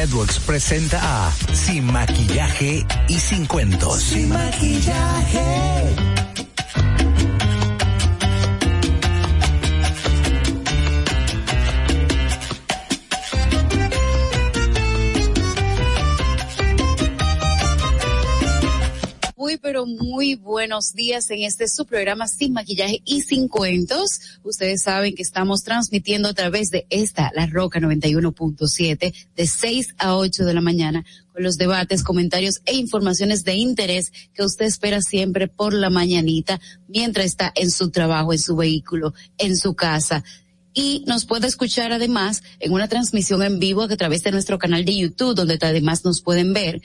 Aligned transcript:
Networks 0.00 0.38
presenta 0.38 0.98
a 1.02 1.30
Sin 1.52 1.84
Maquillaje 1.84 2.86
y 3.06 3.18
Sin 3.18 3.44
Cuentos. 3.44 4.00
Sin 4.00 4.30
maquillaje. 4.30 6.09
Muy 19.86 20.34
buenos 20.34 20.94
días 20.94 21.30
en 21.30 21.42
este 21.42 21.68
su 21.68 21.86
programa 21.86 22.28
Sin 22.28 22.52
Maquillaje 22.52 23.02
y 23.04 23.22
Sin 23.22 23.48
Cuentos. 23.48 24.20
Ustedes 24.42 24.82
saben 24.82 25.14
que 25.14 25.22
estamos 25.22 25.62
transmitiendo 25.62 26.28
a 26.28 26.34
través 26.34 26.70
de 26.70 26.86
esta, 26.90 27.30
La 27.34 27.46
Roca 27.46 27.80
91.7, 27.80 29.14
de 29.36 29.46
6 29.46 29.94
a 29.98 30.16
8 30.16 30.44
de 30.44 30.54
la 30.54 30.60
mañana, 30.60 31.04
con 31.32 31.42
los 31.42 31.56
debates, 31.56 32.02
comentarios 32.02 32.60
e 32.66 32.74
informaciones 32.74 33.44
de 33.44 33.54
interés 33.54 34.12
que 34.34 34.44
usted 34.44 34.66
espera 34.66 35.00
siempre 35.02 35.48
por 35.48 35.72
la 35.72 35.90
mañanita, 35.90 36.60
mientras 36.88 37.26
está 37.26 37.52
en 37.54 37.70
su 37.70 37.90
trabajo, 37.90 38.32
en 38.32 38.38
su 38.38 38.56
vehículo, 38.56 39.14
en 39.38 39.56
su 39.56 39.74
casa 39.74 40.24
y 40.72 41.02
nos 41.06 41.24
puede 41.24 41.48
escuchar 41.48 41.92
además 41.92 42.42
en 42.60 42.72
una 42.72 42.86
transmisión 42.86 43.42
en 43.42 43.58
vivo 43.58 43.82
a 43.82 43.96
través 43.96 44.22
de 44.22 44.30
nuestro 44.30 44.58
canal 44.58 44.84
de 44.84 44.96
YouTube, 44.96 45.34
donde 45.34 45.58
además 45.60 46.04
nos 46.04 46.22
pueden 46.22 46.52
ver 46.52 46.80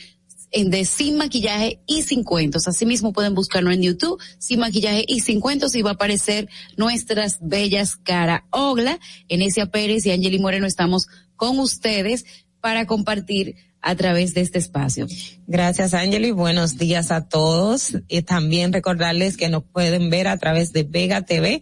de 0.64 0.86
Sin 0.86 1.18
Maquillaje 1.18 1.82
y 1.86 2.04
Sin 2.04 2.24
Cuentos. 2.24 2.68
Asimismo 2.68 3.14
pueden 3.14 3.36
buscarnos 3.36 3.74
en 3.74 3.82
YouTube, 3.82 4.22
Sin 4.40 4.60
Maquillaje 4.60 5.04
y 5.08 5.20
Sin 5.20 5.42
Cuentos, 5.42 5.76
y 5.76 5.82
va 5.82 5.92
a 5.92 5.94
aparecer 5.94 6.48
nuestras 6.78 7.40
bellas 7.42 7.98
cara. 7.98 8.46
Ogla, 8.52 9.00
Enesia 9.28 9.68
Pérez 9.68 10.06
y 10.06 10.12
Angeli 10.12 10.40
Moreno 10.40 10.66
estamos 10.66 11.08
con 11.36 11.60
ustedes 11.60 12.26
para 12.62 12.86
compartir 12.86 13.56
a 13.86 13.96
través 13.96 14.34
de 14.34 14.42
este 14.42 14.58
espacio. 14.58 15.06
Gracias, 15.46 15.94
Angeli. 15.94 16.32
Buenos 16.32 16.78
días 16.78 17.12
a 17.12 17.28
todos. 17.28 17.96
Y 18.08 18.24
también 18.24 18.74
recordarles 18.74 19.38
que 19.38 19.48
nos 19.48 19.64
pueden 19.64 20.10
ver 20.10 20.28
a 20.28 20.38
través 20.38 20.74
de 20.74 20.84
Vega 20.84 21.22
TV 21.22 21.62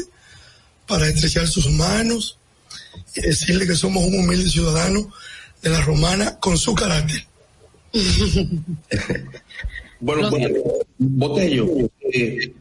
para 0.88 1.08
estrechar 1.08 1.48
sus 1.48 1.70
manos 1.72 2.38
y 3.16 3.22
decirle 3.22 3.68
que 3.68 3.76
somos 3.76 4.04
un 4.04 4.20
humilde 4.20 4.50
ciudadano 4.50 5.12
de 5.62 5.70
la 5.70 5.82
romana 5.82 6.40
con 6.40 6.58
su 6.58 6.74
carácter. 6.76 7.26
bueno, 10.00 10.30
bueno, 10.30 10.50
Botello, 10.98 11.68
eh, 12.12 12.54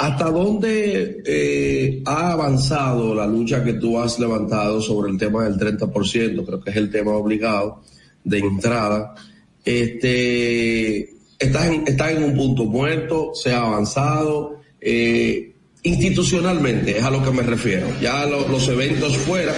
¿Hasta 0.00 0.30
dónde 0.30 1.22
eh, 1.26 2.02
ha 2.06 2.32
avanzado 2.32 3.14
la 3.14 3.26
lucha 3.26 3.62
que 3.62 3.74
tú 3.74 3.98
has 3.98 4.18
levantado 4.18 4.80
sobre 4.80 5.10
el 5.10 5.18
tema 5.18 5.44
del 5.44 5.58
30%? 5.58 6.46
Creo 6.46 6.60
que 6.62 6.70
es 6.70 6.76
el 6.76 6.90
tema 6.90 7.12
obligado 7.12 7.82
de 8.24 8.38
entrada. 8.38 9.14
Este, 9.62 11.00
está 11.38 11.66
en, 11.66 11.86
está 11.86 12.12
en 12.12 12.24
un 12.24 12.34
punto 12.34 12.64
muerto, 12.64 13.32
se 13.34 13.52
ha 13.52 13.60
avanzado. 13.60 14.62
Eh, 14.80 15.52
institucionalmente, 15.82 16.96
es 16.96 17.04
a 17.04 17.10
lo 17.10 17.22
que 17.22 17.30
me 17.32 17.42
refiero. 17.42 17.86
Ya 18.00 18.24
lo, 18.24 18.48
los 18.48 18.66
eventos 18.68 19.14
fuera 19.18 19.52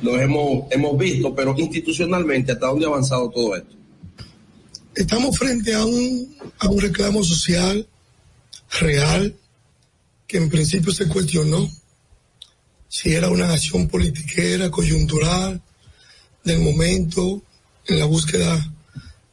los 0.00 0.18
hemos, 0.18 0.64
hemos 0.70 0.96
visto, 0.98 1.34
pero 1.34 1.54
institucionalmente, 1.58 2.52
¿hasta 2.52 2.68
dónde 2.68 2.86
ha 2.86 2.88
avanzado 2.88 3.28
todo 3.28 3.54
esto? 3.54 3.83
Estamos 4.94 5.36
frente 5.38 5.74
a 5.74 5.84
un, 5.84 6.36
a 6.58 6.68
un 6.68 6.80
reclamo 6.80 7.22
social 7.22 7.86
real 8.80 9.36
que 10.26 10.38
en 10.38 10.48
principio 10.48 10.92
se 10.92 11.08
cuestionó 11.08 11.70
si 12.88 13.12
era 13.12 13.28
una 13.28 13.52
acción 13.52 13.88
politiquera, 13.88 14.70
coyuntural, 14.70 15.60
del 16.44 16.60
momento, 16.60 17.42
en 17.86 17.98
la 17.98 18.04
búsqueda 18.04 18.72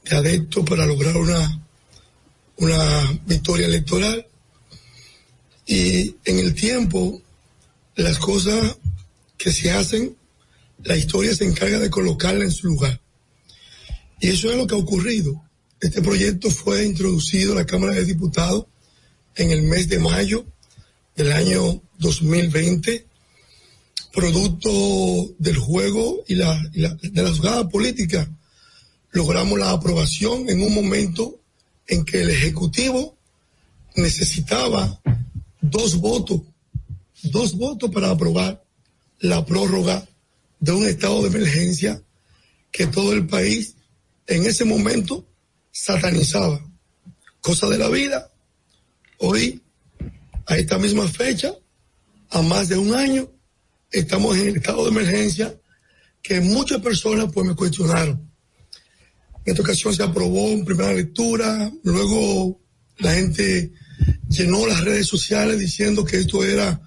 de 0.04 0.16
adeptos 0.16 0.66
para 0.68 0.86
lograr 0.86 1.16
una, 1.16 1.62
una 2.58 3.20
victoria 3.28 3.68
electoral. 3.68 4.26
Y 5.68 6.16
en 6.26 6.40
el 6.40 6.56
tiempo, 6.56 7.22
las 7.96 8.18
cosas 8.18 8.78
que 9.38 9.52
se 9.52 9.72
hacen, 9.72 10.16
la 10.84 10.98
historia 10.98 11.36
se 11.36 11.46
encarga 11.46 11.78
de 11.78 11.92
colocarla 11.92 12.44
en 12.44 12.52
su 12.52 12.68
lugar. 12.68 13.00
Y 14.20 14.30
eso 14.30 14.50
es 14.50 14.58
lo 14.58 14.66
que 14.66 14.74
ha 14.74 14.80
ocurrido. 14.80 15.42
Este 15.82 16.00
proyecto 16.04 16.52
fue 16.52 16.86
introducido 16.86 17.54
a 17.54 17.56
la 17.56 17.66
Cámara 17.66 17.96
de 17.96 18.06
Diputados 18.06 18.68
en 19.36 19.50
el 19.50 19.64
mes 19.64 19.90
de 19.90 19.98
mayo 19.98 20.46
del 21.16 21.32
año 21.32 21.82
2020, 21.98 23.08
producto 24.14 25.34
del 25.40 25.58
juego 25.58 26.24
y, 26.28 26.36
la, 26.36 26.70
y 26.72 26.82
la, 26.82 26.94
de 26.94 27.24
la 27.24 27.34
jugada 27.34 27.68
política. 27.68 28.30
Logramos 29.10 29.58
la 29.58 29.72
aprobación 29.72 30.48
en 30.50 30.62
un 30.62 30.72
momento 30.72 31.40
en 31.88 32.06
que 32.06 32.22
el 32.22 32.30
Ejecutivo 32.30 33.18
necesitaba 33.96 35.02
dos 35.62 35.96
votos, 35.96 36.42
dos 37.24 37.58
votos 37.58 37.90
para 37.90 38.12
aprobar 38.12 38.64
la 39.20 39.44
prórroga 39.48 40.08
de 40.60 40.74
un 40.74 40.86
estado 40.86 41.24
de 41.24 41.30
emergencia 41.30 42.04
que 42.72 42.86
todo 42.86 43.14
el 43.14 43.26
país 43.26 43.74
en 44.28 44.46
ese 44.46 44.64
momento 44.64 45.26
satanizaba. 45.72 46.64
Cosa 47.40 47.68
de 47.68 47.78
la 47.78 47.90
vida. 47.90 48.32
Hoy, 49.18 49.62
a 50.46 50.58
esta 50.58 50.78
misma 50.78 51.08
fecha, 51.08 51.54
a 52.30 52.42
más 52.42 52.70
de 52.70 52.78
un 52.78 52.94
año, 52.94 53.30
estamos 53.92 54.38
en 54.38 54.50
el 54.50 54.56
estado 54.58 54.84
de 54.86 54.92
emergencia 54.92 55.56
que 56.22 56.40
muchas 56.40 56.82
personas 56.82 57.32
pues 57.34 57.48
me 57.48 57.56
cuestionaron. 57.56 58.30
En 59.44 59.52
esta 59.52 59.64
ocasión 59.64 59.94
se 59.94 60.04
aprobó 60.04 60.50
en 60.50 60.64
primera 60.64 60.94
lectura, 60.94 61.72
luego 61.84 62.60
la 62.98 63.14
gente 63.14 63.72
llenó 64.30 64.68
las 64.68 64.84
redes 64.84 65.08
sociales 65.08 65.60
diciendo 65.60 66.06
que 66.06 66.18
esto 66.18 66.44
era 66.44 66.80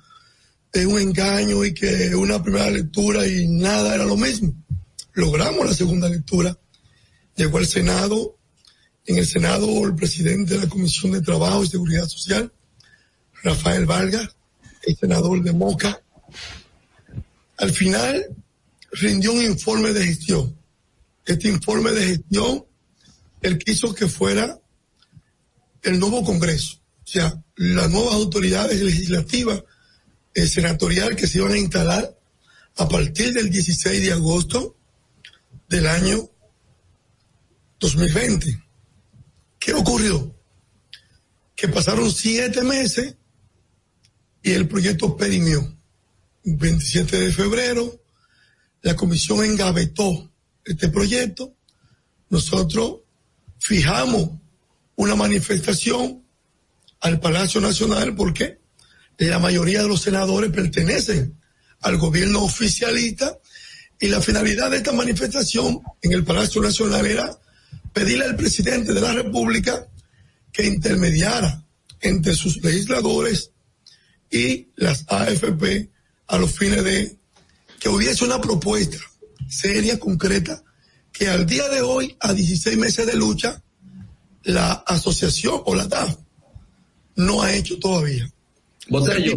eh, 0.73 0.87
un 0.87 1.01
engaño 1.01 1.65
y 1.65 1.75
que 1.75 2.15
una 2.15 2.43
primera 2.43 2.71
lectura 2.71 3.27
y 3.27 3.49
nada 3.49 3.95
era 3.95 4.05
lo 4.05 4.17
mismo. 4.17 4.55
Logramos 5.15 5.67
la 5.67 5.75
segunda 5.75 6.09
lectura, 6.09 6.57
llegó 7.37 7.59
al 7.59 7.67
Senado, 7.67 8.39
en 9.07 9.19
el 9.19 9.27
Senado 9.27 9.85
el 9.85 9.95
presidente 9.95 10.55
de 10.55 10.61
la 10.61 10.69
Comisión 10.69 11.13
de 11.13 11.21
Trabajo 11.21 11.63
y 11.63 11.69
Seguridad 11.69 12.09
Social, 12.09 12.53
Rafael 13.43 13.85
Vargas, 13.85 14.35
el 14.83 14.97
senador 14.97 15.43
de 15.43 15.53
Moca, 15.53 16.01
al 17.59 17.71
final 17.73 18.27
rindió 18.93 19.33
un 19.33 19.43
informe 19.43 19.93
de 19.93 20.07
gestión. 20.07 20.57
Este 21.27 21.49
informe 21.49 21.93
de 21.93 22.07
gestión, 22.07 22.65
él 23.43 23.59
quiso 23.59 23.95
que 23.95 24.09
fuera 24.09 24.59
el 25.83 25.99
nuevo 25.99 26.25
Congreso, 26.25 26.79
o 27.05 27.07
sea, 27.07 27.43
las 27.57 27.91
nuevas 27.91 28.15
autoridades 28.15 28.81
legislativas, 28.81 29.63
el 30.33 30.49
senatorial 30.49 31.15
que 31.15 31.27
se 31.27 31.39
iban 31.39 31.53
a 31.53 31.59
instalar 31.59 32.19
a 32.77 32.89
partir 32.89 33.33
del 33.35 33.51
16 33.51 34.03
de 34.03 34.13
agosto 34.13 34.77
del 35.69 35.87
año 35.87 36.29
2020. 37.79 38.64
¿Qué 39.65 39.73
ocurrió? 39.73 40.39
Que 41.57 41.69
pasaron 41.69 42.13
siete 42.13 42.63
meses 42.63 43.17
y 44.43 44.53
el 44.53 44.69
proyecto 44.69 45.17
perimió. 45.17 45.75
27 46.45 47.19
de 47.19 47.33
febrero, 47.33 48.03
la 48.83 48.95
comisión 48.95 49.43
engavetó 49.43 50.31
este 50.67 50.91
proyecto. 50.91 51.57
Nosotros 52.29 52.97
fijamos 53.59 54.33
una 54.97 55.15
manifestación 55.15 56.23
al 57.01 57.19
Palacio 57.19 57.63
Nacional 57.63 58.15
porque 58.15 58.61
la 59.17 59.39
mayoría 59.39 59.81
de 59.81 59.89
los 59.89 60.03
senadores 60.03 60.51
pertenecen 60.51 61.41
al 61.81 61.97
gobierno 61.97 62.43
oficialista 62.43 63.39
y 63.99 64.09
la 64.09 64.21
finalidad 64.21 64.71
de 64.71 64.77
esta 64.77 64.93
manifestación 64.93 65.81
en 66.03 66.13
el 66.13 66.23
Palacio 66.23 66.61
Nacional 66.61 67.07
era 67.07 67.39
pedirle 67.95 68.27
al 68.27 68.37
presidente 68.37 68.93
de 68.93 69.01
la 69.01 69.15
República 69.15 69.89
que 70.53 70.67
intermediara 70.67 71.65
entre 72.01 72.35
sus 72.35 72.63
legisladores 72.63 73.53
y 74.31 74.69
las 74.77 75.07
AFP 75.09 75.89
a 76.27 76.37
los 76.37 76.53
fines 76.53 76.85
de 76.85 77.17
que 77.79 77.89
hubiese 77.89 78.25
una 78.25 78.41
propuesta 78.41 78.99
seria, 79.49 79.99
concreta, 79.99 80.63
que 81.13 81.29
al 81.29 81.47
día 81.47 81.69
de 81.69 81.83
hoy, 81.83 82.17
a 82.21 82.33
16 82.33 82.77
meses 82.77 83.07
de 83.07 83.15
lucha, 83.15 83.63
la 84.43 84.73
asociación 84.73 85.61
o 85.65 85.75
la 85.75 85.87
DAF 85.87 86.17
no 87.17 87.43
ha 87.43 87.55
hecho 87.55 87.79
todavía. 87.79 88.29
Botello, 88.89 89.35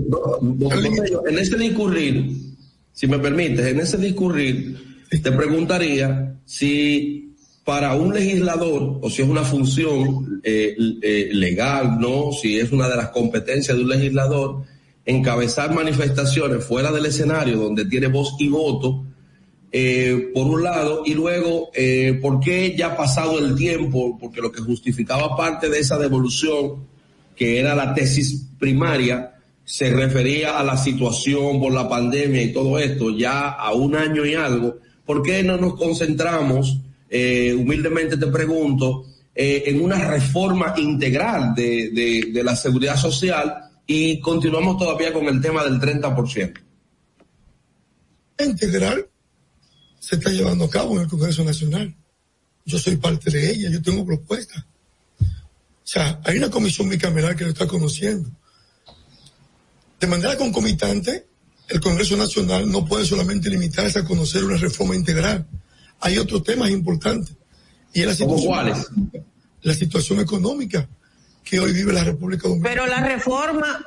en 1.28 1.40
ese 1.40 1.58
discurrir, 1.58 2.56
si 2.92 3.08
me 3.08 3.20
permites, 3.20 3.66
en 3.66 3.80
ese 3.80 3.98
discurrir, 3.98 5.06
te 5.10 5.32
preguntaría 5.32 6.40
si 6.46 7.27
para 7.68 7.96
un 7.96 8.14
legislador, 8.14 8.98
o 9.02 9.10
si 9.10 9.24
es 9.24 9.28
una 9.28 9.44
función 9.44 10.40
eh, 10.42 10.74
eh, 11.02 11.30
legal, 11.34 12.00
¿no? 12.00 12.32
Si 12.32 12.58
es 12.58 12.72
una 12.72 12.88
de 12.88 12.96
las 12.96 13.10
competencias 13.10 13.76
de 13.76 13.84
un 13.84 13.90
legislador, 13.90 14.64
encabezar 15.06 15.76
manifestaciones 15.76 16.64
fuera 16.64 16.94
del 16.94 17.08
escenario 17.08 17.58
donde 17.58 17.84
tiene 17.84 18.08
voz 18.08 18.38
y 18.40 18.48
voto, 18.48 19.04
eh, 19.70 20.32
por 20.34 20.48
un 20.48 20.64
lado, 20.64 21.04
y 21.06 21.14
luego, 21.14 21.70
eh, 21.74 22.18
¿por 22.22 22.40
qué 22.40 22.74
ya 22.74 22.94
ha 22.94 22.96
pasado 22.96 23.38
el 23.38 23.54
tiempo? 23.54 24.18
Porque 24.18 24.40
lo 24.40 24.50
que 24.50 24.62
justificaba 24.62 25.36
parte 25.36 25.68
de 25.68 25.80
esa 25.80 25.98
devolución, 25.98 26.88
que 27.36 27.60
era 27.60 27.76
la 27.76 27.94
tesis 27.94 28.46
primaria, 28.58 29.36
se 29.66 29.92
refería 29.92 30.58
a 30.58 30.64
la 30.64 30.78
situación 30.78 31.60
por 31.60 31.74
la 31.74 31.90
pandemia 31.90 32.44
y 32.44 32.54
todo 32.54 32.80
esto, 32.80 33.10
ya 33.10 33.50
a 33.50 33.74
un 33.74 33.94
año 33.94 34.26
y 34.26 34.36
algo, 34.36 34.78
¿por 35.06 35.22
qué 35.22 35.44
no 35.44 35.58
nos 35.58 35.76
concentramos, 35.76 36.80
eh, 37.10 37.54
humildemente 37.54 38.18
te 38.18 38.28
pregunto, 38.28 39.06
eh, 39.34 39.64
en 39.68 39.82
una 39.82 40.04
reforma 40.08 40.74
integral 40.78 41.54
de, 41.56 41.90
de, 41.92 42.32
de 42.34 42.44
la 42.44 42.56
seguridad 42.56 42.98
social? 42.98 43.68
y 43.88 44.20
continuamos 44.20 44.78
todavía 44.78 45.14
con 45.14 45.26
el 45.28 45.42
tema 45.42 45.64
del 45.64 45.80
30%. 45.80 46.62
Integral 48.40 49.08
se 50.00 50.16
está 50.16 50.30
llevando 50.30 50.66
a 50.66 50.70
cabo 50.70 50.96
en 50.96 51.04
el 51.04 51.08
Congreso 51.08 51.44
Nacional. 51.44 51.96
Yo 52.66 52.78
soy 52.78 52.98
parte 52.98 53.32
de 53.32 53.50
ella, 53.50 53.70
yo 53.72 53.82
tengo 53.82 54.06
propuestas. 54.06 54.64
O 55.22 55.90
sea, 55.90 56.20
hay 56.26 56.38
una 56.38 56.50
comisión 56.50 56.90
bicameral 56.90 57.36
que 57.36 57.46
lo 57.46 57.52
está 57.52 57.66
conociendo. 57.66 58.30
De 60.00 60.06
manera 60.06 60.38
concomitante, 60.38 61.26
el 61.70 61.80
Congreso 61.80 62.18
Nacional 62.18 62.70
no 62.70 62.86
puede 62.86 63.06
solamente 63.06 63.50
limitarse 63.50 64.00
a 64.00 64.06
conocer 64.06 64.44
una 64.44 64.58
reforma 64.58 64.96
integral. 64.96 65.48
Hay 66.00 66.18
otros 66.18 66.44
temas 66.44 66.70
importantes. 66.70 67.36
Y 67.94 68.02
es 68.02 68.08
la 68.08 68.14
situación, 68.14 68.48
cuáles? 68.48 68.88
La 69.62 69.74
situación 69.74 70.20
económica 70.20 70.88
que 71.44 71.60
hoy 71.60 71.72
vive 71.72 71.94
la 71.94 72.04
República 72.04 72.48
Dominicana. 72.48 72.76
Pero 72.76 72.88
la 72.88 73.02
reforma, 73.02 73.84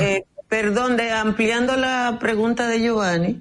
eh, 0.00 0.24
perdón, 0.48 0.96
de 0.96 1.10
ampliando 1.10 1.76
la 1.76 2.18
pregunta 2.20 2.68
de 2.68 2.80
Giovanni, 2.80 3.40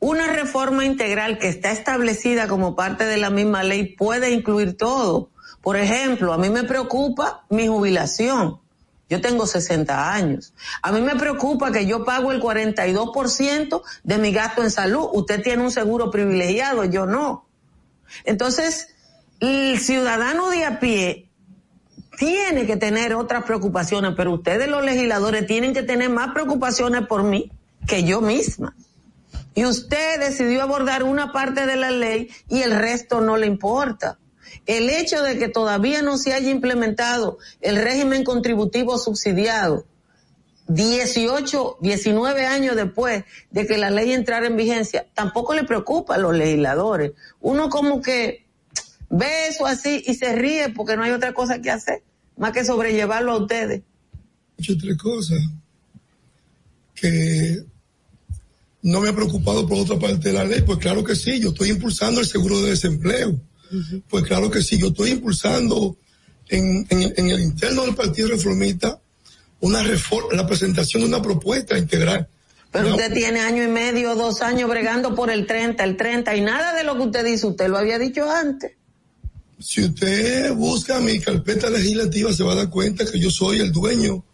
una 0.00 0.26
reforma 0.32 0.84
integral 0.84 1.38
que 1.38 1.48
está 1.48 1.72
establecida 1.72 2.46
como 2.46 2.76
parte 2.76 3.04
de 3.04 3.16
la 3.16 3.30
misma 3.30 3.62
ley 3.62 3.96
puede 3.96 4.30
incluir 4.30 4.76
todo. 4.76 5.30
Por 5.62 5.76
ejemplo, 5.76 6.32
a 6.32 6.38
mí 6.38 6.50
me 6.50 6.64
preocupa 6.64 7.46
mi 7.48 7.68
jubilación. 7.68 8.60
Yo 9.08 9.20
tengo 9.20 9.46
60 9.46 10.12
años. 10.12 10.54
A 10.82 10.90
mí 10.92 11.00
me 11.00 11.16
preocupa 11.16 11.70
que 11.70 11.86
yo 11.86 12.04
pago 12.04 12.32
el 12.32 12.40
42% 12.40 13.82
de 14.02 14.18
mi 14.18 14.32
gasto 14.32 14.62
en 14.62 14.70
salud. 14.70 15.08
Usted 15.12 15.42
tiene 15.42 15.62
un 15.62 15.70
seguro 15.70 16.10
privilegiado, 16.10 16.84
yo 16.84 17.04
no. 17.04 17.46
Entonces, 18.24 18.94
el 19.40 19.78
ciudadano 19.78 20.50
de 20.50 20.64
a 20.64 20.80
pie 20.80 21.28
tiene 22.16 22.66
que 22.66 22.76
tener 22.76 23.14
otras 23.14 23.44
preocupaciones, 23.44 24.14
pero 24.16 24.32
ustedes 24.32 24.68
los 24.68 24.84
legisladores 24.84 25.46
tienen 25.46 25.74
que 25.74 25.82
tener 25.82 26.08
más 26.10 26.32
preocupaciones 26.32 27.06
por 27.06 27.24
mí 27.24 27.50
que 27.86 28.04
yo 28.04 28.20
misma. 28.20 28.74
Y 29.54 29.66
usted 29.66 30.18
decidió 30.18 30.62
abordar 30.62 31.02
una 31.02 31.32
parte 31.32 31.66
de 31.66 31.76
la 31.76 31.90
ley 31.90 32.30
y 32.48 32.62
el 32.62 32.74
resto 32.76 33.20
no 33.20 33.36
le 33.36 33.46
importa. 33.46 34.18
El 34.66 34.88
hecho 34.88 35.22
de 35.22 35.38
que 35.38 35.48
todavía 35.48 36.02
no 36.02 36.16
se 36.16 36.32
haya 36.32 36.50
implementado 36.50 37.38
el 37.60 37.76
régimen 37.76 38.24
contributivo 38.24 38.98
subsidiado, 38.98 39.84
18, 40.68 41.78
19 41.80 42.46
años 42.46 42.74
después 42.74 43.24
de 43.50 43.66
que 43.66 43.76
la 43.76 43.90
ley 43.90 44.12
entrara 44.12 44.46
en 44.46 44.56
vigencia, 44.56 45.06
tampoco 45.14 45.54
le 45.54 45.64
preocupa 45.64 46.14
a 46.14 46.18
los 46.18 46.34
legisladores. 46.34 47.12
Uno 47.40 47.68
como 47.68 48.00
que 48.00 48.46
ve 49.10 49.48
eso 49.48 49.66
así 49.66 50.02
y 50.06 50.14
se 50.14 50.34
ríe 50.34 50.70
porque 50.70 50.96
no 50.96 51.02
hay 51.02 51.12
otra 51.12 51.34
cosa 51.34 51.60
que 51.60 51.70
hacer, 51.70 52.02
más 52.36 52.52
que 52.52 52.64
sobrellevarlo 52.64 53.32
a 53.32 53.38
ustedes. 53.38 53.82
Muchas 54.56 54.78
tres 54.78 54.96
cosas 54.96 55.38
que 56.94 57.64
no 58.82 59.00
me 59.00 59.08
ha 59.08 59.14
preocupado 59.14 59.66
por 59.66 59.78
otra 59.78 59.98
parte 59.98 60.28
de 60.28 60.34
la 60.34 60.44
ley, 60.44 60.62
pues 60.62 60.78
claro 60.78 61.04
que 61.04 61.14
sí, 61.16 61.40
yo 61.40 61.50
estoy 61.50 61.70
impulsando 61.70 62.20
el 62.20 62.26
seguro 62.26 62.60
de 62.62 62.70
desempleo, 62.70 63.38
pues 64.08 64.24
claro 64.24 64.50
que 64.50 64.62
sí, 64.62 64.78
yo 64.78 64.88
estoy 64.88 65.10
impulsando 65.10 65.96
en, 66.48 66.86
en, 66.90 67.14
en 67.16 67.30
el 67.30 67.40
interno 67.40 67.84
del 67.84 67.94
Partido 67.94 68.28
Reformista 68.28 69.00
una 69.60 69.82
reforma, 69.82 70.34
la 70.34 70.46
presentación 70.46 71.02
de 71.02 71.08
una 71.08 71.22
propuesta 71.22 71.78
integral. 71.78 72.28
Pero 72.70 72.90
usted 72.90 73.12
tiene 73.14 73.40
año 73.40 73.62
y 73.62 73.68
medio, 73.68 74.14
dos 74.14 74.42
años 74.42 74.68
bregando 74.68 75.14
por 75.14 75.30
el 75.30 75.46
30, 75.46 75.82
el 75.84 75.96
30 75.96 76.36
y 76.36 76.40
nada 76.42 76.74
de 76.74 76.84
lo 76.84 76.96
que 76.96 77.02
usted 77.02 77.24
dice, 77.24 77.46
usted 77.46 77.68
lo 77.68 77.78
había 77.78 77.98
dicho 77.98 78.30
antes. 78.30 78.72
Si 79.58 79.84
usted 79.84 80.52
busca 80.52 81.00
mi 81.00 81.20
carpeta 81.20 81.70
legislativa, 81.70 82.32
se 82.32 82.42
va 82.42 82.52
a 82.52 82.56
dar 82.56 82.70
cuenta 82.70 83.10
que 83.10 83.18
yo 83.18 83.30
soy 83.30 83.60
el 83.60 83.72
dueño 83.72 84.24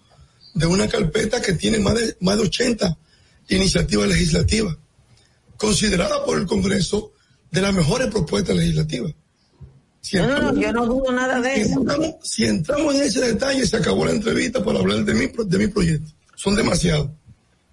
de 0.55 0.67
una 0.67 0.89
carpeta 0.89 1.41
que 1.41 1.53
tiene 1.53 1.79
más 1.79 1.95
de, 1.95 2.17
más 2.21 2.37
de 2.37 2.45
80 2.45 2.99
iniciativas 3.51 4.09
legislativas, 4.09 4.77
considerada 5.57 6.25
por 6.25 6.39
el 6.39 6.47
Congreso 6.47 7.13
de 7.53 7.61
las 7.61 7.75
mejores 7.75 8.09
propuestas 8.09 8.57
legislativas. 8.57 9.13
Si 10.01 10.17
No, 10.17 10.53
no, 10.53 10.61
yo 10.61 10.73
no 10.73 10.87
dudo 10.87 11.13
nada 11.13 11.41
de 11.41 11.55
si 11.57 11.61
eso. 11.63 11.81
entramos, 11.81 12.15
si 12.23 12.45
entramos 12.45 12.95
en 12.95 13.03
ese 13.03 13.21
detalle, 13.21 13.67
se 13.67 13.77
acabó 13.77 14.05
la 14.07 14.13
entrevista 14.13 14.65
para 14.65 14.79
hablar 14.79 15.05
de 15.05 15.15
mi, 15.15 15.27
de 15.47 15.59
mi 15.59 15.67
proyecto. 15.69 16.11
Son 16.37 16.57
demasiados. 16.57 17.11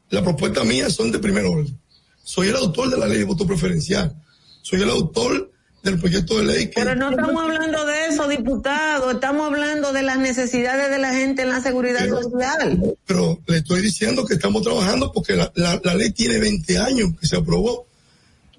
Las 0.10 0.24
propuestas 0.24 0.66
mías 0.66 0.94
son 0.94 1.12
de 1.12 1.20
primer 1.20 1.46
orden. 1.46 1.78
Soy 2.24 2.50
el 2.50 2.56
autor 2.58 2.90
de 2.90 2.98
la 2.98 3.08
ley 3.08 3.20
de 3.20 3.24
voto 3.24 3.48
preferencial. 3.48 4.14
Soy 4.62 4.82
el 4.82 4.90
autor 4.90 5.52
del 5.84 5.98
proyecto 6.00 6.38
de 6.40 6.44
ley 6.44 6.66
que... 6.68 6.74
Pero 6.76 6.96
no 6.96 7.12
estamos 7.12 7.42
hablando 7.42 7.86
de 7.86 8.08
eso, 8.08 8.28
diputado, 8.28 9.12
estamos 9.12 9.48
hablando 9.48 9.94
de 9.94 10.02
las 10.04 10.18
necesidades 10.18 10.90
de 10.90 10.98
la 11.00 11.14
gente 11.14 11.44
en 11.44 11.50
la 11.50 11.62
seguridad 11.62 12.00
Pero- 12.02 12.24
social. 12.24 12.96
pero 13.06 13.40
le 13.48 13.58
estoy 13.58 13.82
diciendo 13.82 14.26
que 14.26 14.34
estamos 14.34 14.64
trabajando 14.64 15.14
porque 15.14 15.38
la, 15.38 15.50
la- 15.56 15.80
la 15.82 15.96
ley 15.96 16.12
tiene 16.12 16.40
20 16.40 16.78
años 16.78 17.12
que 17.18 17.26
se 17.26 17.38
aprobó. 17.38 17.88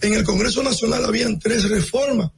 En 0.00 0.14
el 0.14 0.24
Congreso 0.24 0.62
Nacional 0.62 1.04
habían 1.04 1.38
tres 1.38 1.68
reformas. 1.68 2.30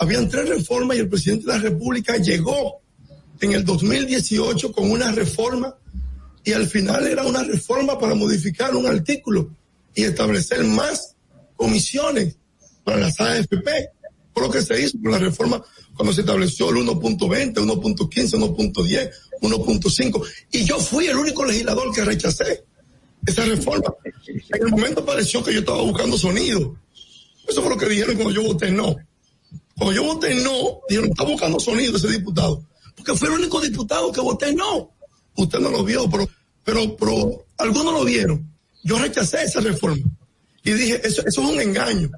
Habían 0.00 0.28
tres 0.28 0.48
reformas 0.48 0.96
y 0.96 1.00
el 1.00 1.08
presidente 1.08 1.46
de 1.46 1.52
la 1.52 1.58
República 1.58 2.16
llegó 2.16 2.80
en 3.40 3.52
el 3.52 3.64
2018 3.64 4.72
con 4.72 4.90
una 4.90 5.12
reforma 5.12 5.74
y 6.44 6.52
al 6.52 6.66
final 6.66 7.06
era 7.06 7.24
una 7.24 7.42
reforma 7.42 7.98
para 7.98 8.14
modificar 8.14 8.74
un 8.74 8.86
artículo 8.86 9.50
y 9.94 10.04
establecer 10.04 10.64
más 10.64 11.16
comisiones 11.56 12.36
para 12.84 12.98
las 12.98 13.20
AFP. 13.20 13.90
Por 14.32 14.44
lo 14.44 14.50
que 14.50 14.60
se 14.60 14.82
hizo 14.82 14.98
con 15.02 15.12
la 15.12 15.18
reforma 15.18 15.62
cuando 15.96 16.12
se 16.12 16.20
estableció 16.20 16.68
el 16.68 16.76
1.20, 16.76 17.54
1.15, 17.54 18.54
1.10, 18.54 19.10
1.5. 19.40 20.26
Y 20.52 20.64
yo 20.64 20.78
fui 20.78 21.06
el 21.06 21.16
único 21.16 21.44
legislador 21.44 21.92
que 21.94 22.04
rechacé 22.04 22.64
esa 23.26 23.44
reforma. 23.44 23.94
En 24.26 24.62
el 24.62 24.70
momento 24.70 25.04
pareció 25.04 25.42
que 25.42 25.54
yo 25.54 25.60
estaba 25.60 25.80
buscando 25.82 26.18
sonido. 26.18 26.76
Eso 27.48 27.62
fue 27.62 27.70
lo 27.70 27.78
que 27.78 27.88
dijeron 27.88 28.14
cuando 28.16 28.34
yo 28.34 28.42
voté 28.42 28.70
no. 28.70 28.94
Cuando 29.76 29.94
yo 29.94 30.04
voté 30.04 30.34
no, 30.36 30.80
dijeron, 30.88 31.10
está 31.10 31.24
buscando 31.24 31.60
sonido 31.60 31.96
ese 31.96 32.08
diputado. 32.08 32.64
Porque 32.94 33.14
fue 33.14 33.28
el 33.28 33.34
único 33.34 33.60
diputado 33.60 34.10
que 34.10 34.20
voté 34.20 34.54
no. 34.54 34.90
Usted 35.36 35.58
no 35.58 35.70
lo 35.70 35.84
vio, 35.84 36.08
pero, 36.08 36.28
pero, 36.64 36.96
pero 36.96 37.46
algunos 37.58 37.92
lo 37.92 38.04
vieron. 38.04 38.50
Yo 38.82 38.98
rechacé 38.98 39.42
esa 39.42 39.60
reforma. 39.60 40.02
Y 40.64 40.72
dije, 40.72 41.00
eso, 41.04 41.22
eso 41.26 41.42
es 41.42 41.48
un 41.48 41.60
engaño. 41.60 42.10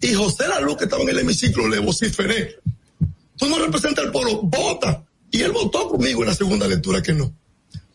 Y 0.00 0.14
José 0.14 0.44
Luz, 0.62 0.76
que 0.76 0.84
estaba 0.84 1.02
en 1.02 1.10
el 1.10 1.18
hemiciclo, 1.18 1.68
le 1.68 1.78
vociferé. 1.78 2.56
Tú 3.36 3.46
no 3.46 3.58
representas 3.58 4.06
al 4.06 4.12
pueblo, 4.12 4.42
vota. 4.42 5.04
Y 5.30 5.42
él 5.42 5.52
votó 5.52 5.88
conmigo 5.88 6.22
en 6.22 6.28
la 6.28 6.34
segunda 6.34 6.66
lectura 6.66 7.02
que 7.02 7.12
no. 7.12 7.32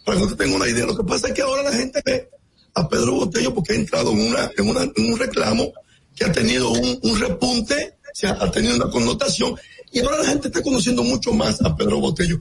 Para 0.05 0.17
que 0.17 0.23
usted 0.25 0.37
tenga 0.37 0.55
una 0.55 0.69
idea. 0.69 0.85
Lo 0.85 0.95
que 0.95 1.03
pasa 1.03 1.29
es 1.29 1.33
que 1.33 1.41
ahora 1.41 1.63
la 1.63 1.73
gente 1.73 2.01
ve 2.05 2.29
a 2.75 2.87
Pedro 2.87 3.13
Botello 3.13 3.53
porque 3.53 3.73
ha 3.73 3.75
entrado 3.75 4.11
en, 4.11 4.27
una, 4.27 4.51
en, 4.55 4.69
una, 4.69 4.83
en 4.83 5.13
un 5.13 5.19
reclamo 5.19 5.73
que 6.15 6.25
ha 6.25 6.31
tenido 6.31 6.69
un, 6.69 6.99
un 7.01 7.19
repunte, 7.19 7.97
se 8.13 8.27
ha, 8.27 8.51
tenido 8.51 8.75
una 8.75 8.89
connotación. 8.89 9.55
Y 9.91 9.99
ahora 9.99 10.19
la 10.19 10.29
gente 10.29 10.47
está 10.47 10.61
conociendo 10.61 11.03
mucho 11.03 11.33
más 11.33 11.61
a 11.61 11.75
Pedro 11.75 11.99
Botello. 11.99 12.39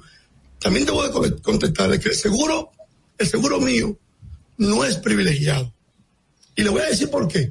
También 0.59 0.87
debo 0.87 1.03
de 1.03 1.41
contestarle 1.41 1.99
que 1.99 2.11
el 2.11 2.15
seguro, 2.15 2.71
el 3.19 3.27
seguro 3.27 3.61
mío 3.61 3.97
no 4.59 4.85
es 4.85 4.97
privilegiado. 4.97 5.73
Y 6.55 6.63
le 6.63 6.71
voy 6.71 6.83
a 6.83 6.87
decir 6.87 7.11
por 7.11 7.27
qué. 7.29 7.51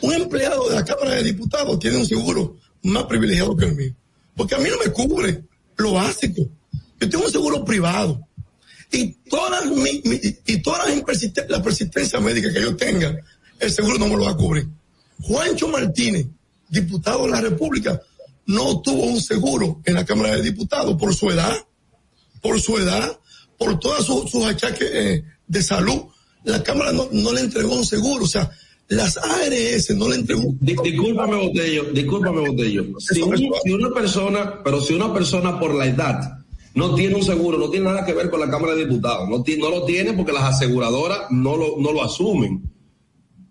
Un 0.00 0.14
empleado 0.14 0.68
de 0.68 0.76
la 0.76 0.84
Cámara 0.84 1.16
de 1.16 1.24
Diputados 1.24 1.78
tiene 1.78 1.98
un 1.98 2.06
seguro 2.06 2.56
más 2.82 3.04
privilegiado 3.04 3.56
que 3.56 3.66
el 3.66 3.74
mío. 3.74 3.94
Porque 4.34 4.54
a 4.54 4.58
mí 4.58 4.68
no 4.70 4.78
me 4.78 4.90
cubre 4.92 5.44
lo 5.76 5.92
básico. 5.92 6.48
Yo 6.98 7.08
tengo 7.08 7.24
un 7.24 7.32
seguro 7.32 7.64
privado. 7.64 8.26
Y 8.92 9.12
todas 9.28 9.66
mi, 9.66 10.02
mi, 10.04 10.20
y 10.46 10.62
todas 10.62 10.88
las 10.88 11.02
persisten, 11.02 11.44
la 11.48 11.62
persistencia 11.62 12.20
médica 12.20 12.52
que 12.52 12.60
yo 12.60 12.76
tenga, 12.76 13.16
el 13.58 13.70
seguro 13.70 13.98
no 13.98 14.08
me 14.08 14.16
lo 14.16 14.24
va 14.24 14.32
a 14.32 14.36
cubrir. 14.36 14.66
Juancho 15.20 15.68
Martínez, 15.68 16.26
diputado 16.70 17.24
de 17.24 17.30
la 17.30 17.40
República, 17.40 18.00
no 18.46 18.80
tuvo 18.80 19.04
un 19.04 19.20
seguro 19.20 19.80
en 19.84 19.94
la 19.94 20.04
Cámara 20.04 20.36
de 20.36 20.42
Diputados 20.42 20.96
por 20.96 21.14
su 21.14 21.30
edad, 21.30 21.54
por 22.40 22.60
su 22.60 22.78
edad, 22.78 23.18
por 23.58 23.78
todos 23.78 24.06
sus, 24.06 24.30
sus 24.30 24.44
achaques 24.44 24.90
eh, 24.92 25.24
de 25.46 25.62
salud. 25.62 26.02
La 26.44 26.62
Cámara 26.62 26.92
no, 26.92 27.08
no 27.12 27.32
le 27.32 27.42
entregó 27.42 27.74
un 27.74 27.84
seguro. 27.84 28.24
O 28.24 28.28
sea, 28.28 28.50
las 28.90 29.16
ARS 29.18 29.90
no 29.94 30.08
le 30.08 30.16
entregó. 30.16 30.54
Discúlpame, 30.60 31.36
Botello, 31.36 31.84
discúlpame, 31.92 32.48
Botello. 32.48 32.86
Si, 32.98 33.20
una 33.20 33.90
persona, 33.90 34.60
pero 34.64 34.80
si 34.80 34.94
una 34.94 35.14
persona 35.14 35.60
por 35.60 35.74
la 35.74 35.86
edad 35.86 36.38
no 36.74 36.94
tiene 36.96 37.14
un 37.14 37.22
seguro, 37.22 37.56
no 37.56 37.70
tiene 37.70 37.86
nada 37.86 38.04
que 38.04 38.14
ver 38.14 38.30
con 38.30 38.40
la 38.40 38.50
Cámara 38.50 38.74
de 38.74 38.86
Diputados, 38.86 39.28
no, 39.28 39.44
no 39.58 39.70
lo 39.70 39.84
tiene 39.84 40.12
porque 40.12 40.32
las 40.32 40.54
aseguradoras 40.54 41.30
no 41.30 41.56
lo, 41.56 41.76
no 41.78 41.92
lo 41.92 42.02
asumen. 42.02 42.62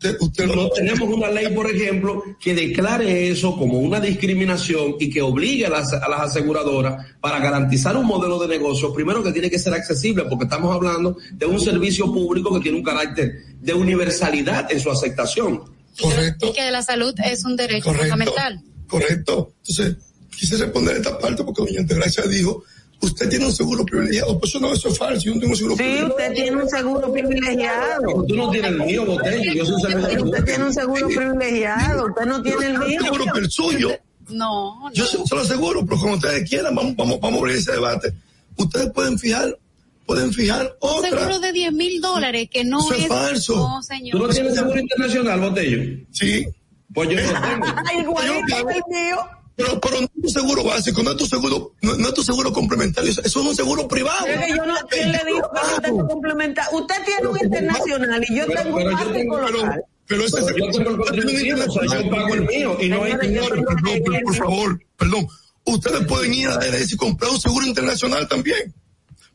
Usted, 0.01 0.15
usted 0.21 0.45
no, 0.45 0.55
no 0.55 0.69
tenemos 0.69 1.09
una 1.09 1.29
ley, 1.29 1.53
por 1.53 1.69
ejemplo, 1.69 2.23
que 2.39 2.55
declare 2.55 3.29
eso 3.29 3.57
como 3.57 3.79
una 3.79 3.99
discriminación 3.99 4.95
y 4.97 5.09
que 5.09 5.21
obligue 5.21 5.65
a 5.65 5.69
las, 5.69 5.91
a 5.91 6.07
las, 6.07 6.21
aseguradoras 6.21 7.05
para 7.19 7.39
garantizar 7.39 7.97
un 7.97 8.05
modelo 8.05 8.39
de 8.39 8.47
negocio, 8.47 8.93
primero 8.93 9.21
que 9.21 9.33
tiene 9.33 9.49
que 9.49 9.59
ser 9.59 9.73
accesible, 9.73 10.23
porque 10.29 10.45
estamos 10.45 10.73
hablando 10.73 11.17
de 11.33 11.45
un 11.45 11.59
servicio 11.59 12.05
público 12.13 12.53
que 12.53 12.61
tiene 12.61 12.77
un 12.77 12.83
carácter 12.83 13.43
de 13.59 13.73
universalidad 13.73 14.71
en 14.71 14.79
su 14.79 14.89
aceptación. 14.89 15.63
Correcto. 15.99 16.47
Y 16.47 16.53
que 16.53 16.71
la 16.71 16.81
salud 16.81 17.13
es 17.25 17.43
un 17.43 17.57
derecho 17.57 17.83
correcto, 17.83 18.07
fundamental. 18.09 18.61
Correcto. 18.87 19.53
Entonces, 19.67 19.97
quise 20.29 20.55
responder 20.55 20.95
esta 20.95 21.19
parte 21.19 21.43
porque 21.43 21.73
doña 21.73 21.85
Gracia 21.85 22.23
dijo 22.23 22.63
usted 23.01 23.29
tiene 23.29 23.45
un 23.45 23.51
seguro 23.53 23.85
privilegiado. 23.85 24.39
Pues 24.39 24.51
eso 24.51 24.59
no, 24.59 24.73
eso 24.73 24.89
es 24.89 24.97
falso. 24.97 25.25
Yo 25.25 25.33
no 25.35 25.39
tengo 25.39 25.51
un 25.53 25.57
seguro 25.57 25.75
sí, 25.75 25.83
privilegiado. 25.83 26.09
usted 26.15 26.33
tiene 26.33 26.57
un 26.63 26.69
seguro 26.69 27.11
privilegiado. 27.13 28.25
Tú 28.27 28.35
no 28.35 28.49
tienes 28.51 28.71
el 28.71 28.77
mío, 28.83 29.05
Botello. 29.05 29.53
Yo 29.53 29.65
soy 29.65 29.81
seguro. 29.81 30.23
Usted 30.25 30.43
tiene 30.45 30.63
un 30.65 30.73
seguro 30.73 31.07
privilegiado. 31.07 32.05
Usted 32.07 32.25
no 32.25 32.41
tiene 32.41 32.65
el 32.67 32.79
mío. 32.79 33.01
seguro 33.03 33.25
que 33.33 33.39
el 33.39 33.51
suyo. 33.51 33.89
No, 34.29 34.79
no. 34.79 34.93
Yo 34.93 35.05
se, 35.05 35.17
se 35.25 35.35
lo 35.35 35.41
aseguro, 35.41 35.85
pero 35.85 35.99
como 35.99 36.13
ustedes 36.15 36.47
quieran, 36.47 36.75
vamos, 36.75 36.95
vamos, 36.95 37.19
vamos 37.19 37.37
a 37.37 37.41
abrir 37.41 37.55
ese 37.57 37.71
debate. 37.71 38.13
Ustedes 38.57 38.91
pueden 38.91 39.17
fijar 39.17 39.57
pueden 40.05 40.33
fijar 40.33 40.75
Un 40.81 40.89
otra. 40.89 41.09
seguro 41.11 41.39
de 41.39 41.51
10 41.51 41.71
mil 41.73 42.01
dólares 42.01 42.49
que 42.51 42.63
no 42.63 42.79
Eso 42.79 42.93
es 42.95 43.01
es. 43.03 43.07
falso. 43.07 43.55
No, 43.55 43.83
señor. 43.83 44.11
¿Tú 44.19 44.27
no 44.27 44.33
tienes 44.33 44.55
seguro 44.55 44.79
internacional, 44.79 45.39
Botello? 45.39 45.99
Sí. 46.11 46.47
Pues 46.91 47.09
yo 47.09 47.15
no 47.21 47.41
tengo. 47.41 47.65
Igualito 48.01 48.67
que 48.67 48.73
el 48.77 48.83
mío. 48.89 49.17
Pero, 49.59 49.79
pero 49.81 49.99
no 49.99 50.05
es 50.07 50.21
tu 50.21 50.29
seguro 50.29 50.63
básico, 50.63 51.03
no 51.03 51.11
es 51.11 51.17
tu 51.17 51.25
seguro, 51.25 51.73
no, 51.81 51.95
no 51.95 52.07
es 52.07 52.13
tu 52.13 52.23
seguro 52.23 52.53
complementario, 52.53 53.11
eso 53.11 53.21
es 53.25 53.35
un 53.35 53.53
seguro 53.55 53.87
privado. 53.89 54.25
Pero 54.25 54.41
yo 54.55 54.65
no, 54.65 54.75
¿quién 54.89 55.11
le 55.11 55.19
dijo 55.25 55.51
que 55.83 55.89
complementario? 56.07 56.79
Usted 56.79 56.95
tiene 57.05 57.27
un 57.27 57.37
internacional 57.43 58.25
y 58.29 58.35
yo 58.37 58.45
Pero- 58.47 58.61
tengo 58.63 58.77
pero 58.77 58.89
un 58.89 58.95
básico 58.95 59.37
local. 59.37 59.83
pero 60.07 60.23
ese 60.25 60.37
Pero 60.41 60.57
yo 60.57 60.71
tengo 60.71 60.89
el 60.91 60.97
contributivo, 60.97 61.59
o 61.67 61.71
sea, 61.89 62.01
yo 62.03 62.09
pago 62.09 62.33
el 62.35 62.41
mío 62.47 62.77
y 62.79 62.87
no 62.89 63.03
hay 63.03 63.17
tengo- 63.17 63.49
Perdón, 63.49 64.01
pero 64.05 64.19
por 64.23 64.35
favor, 64.35 64.81
perdón. 64.97 65.27
Ustedes 65.65 66.07
pueden 66.07 66.33
ir 66.33 66.47
a 66.47 66.55
la 66.55 66.79
y 66.79 66.95
comprar 66.95 67.29
un 67.29 67.39
seguro 67.41 67.65
internacional 67.65 68.27
también. 68.29 68.73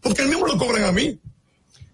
Porque 0.00 0.22
el 0.22 0.28
mismo 0.28 0.46
lo 0.46 0.56
cobran 0.58 0.84
a 0.84 0.92
mí. 0.92 1.18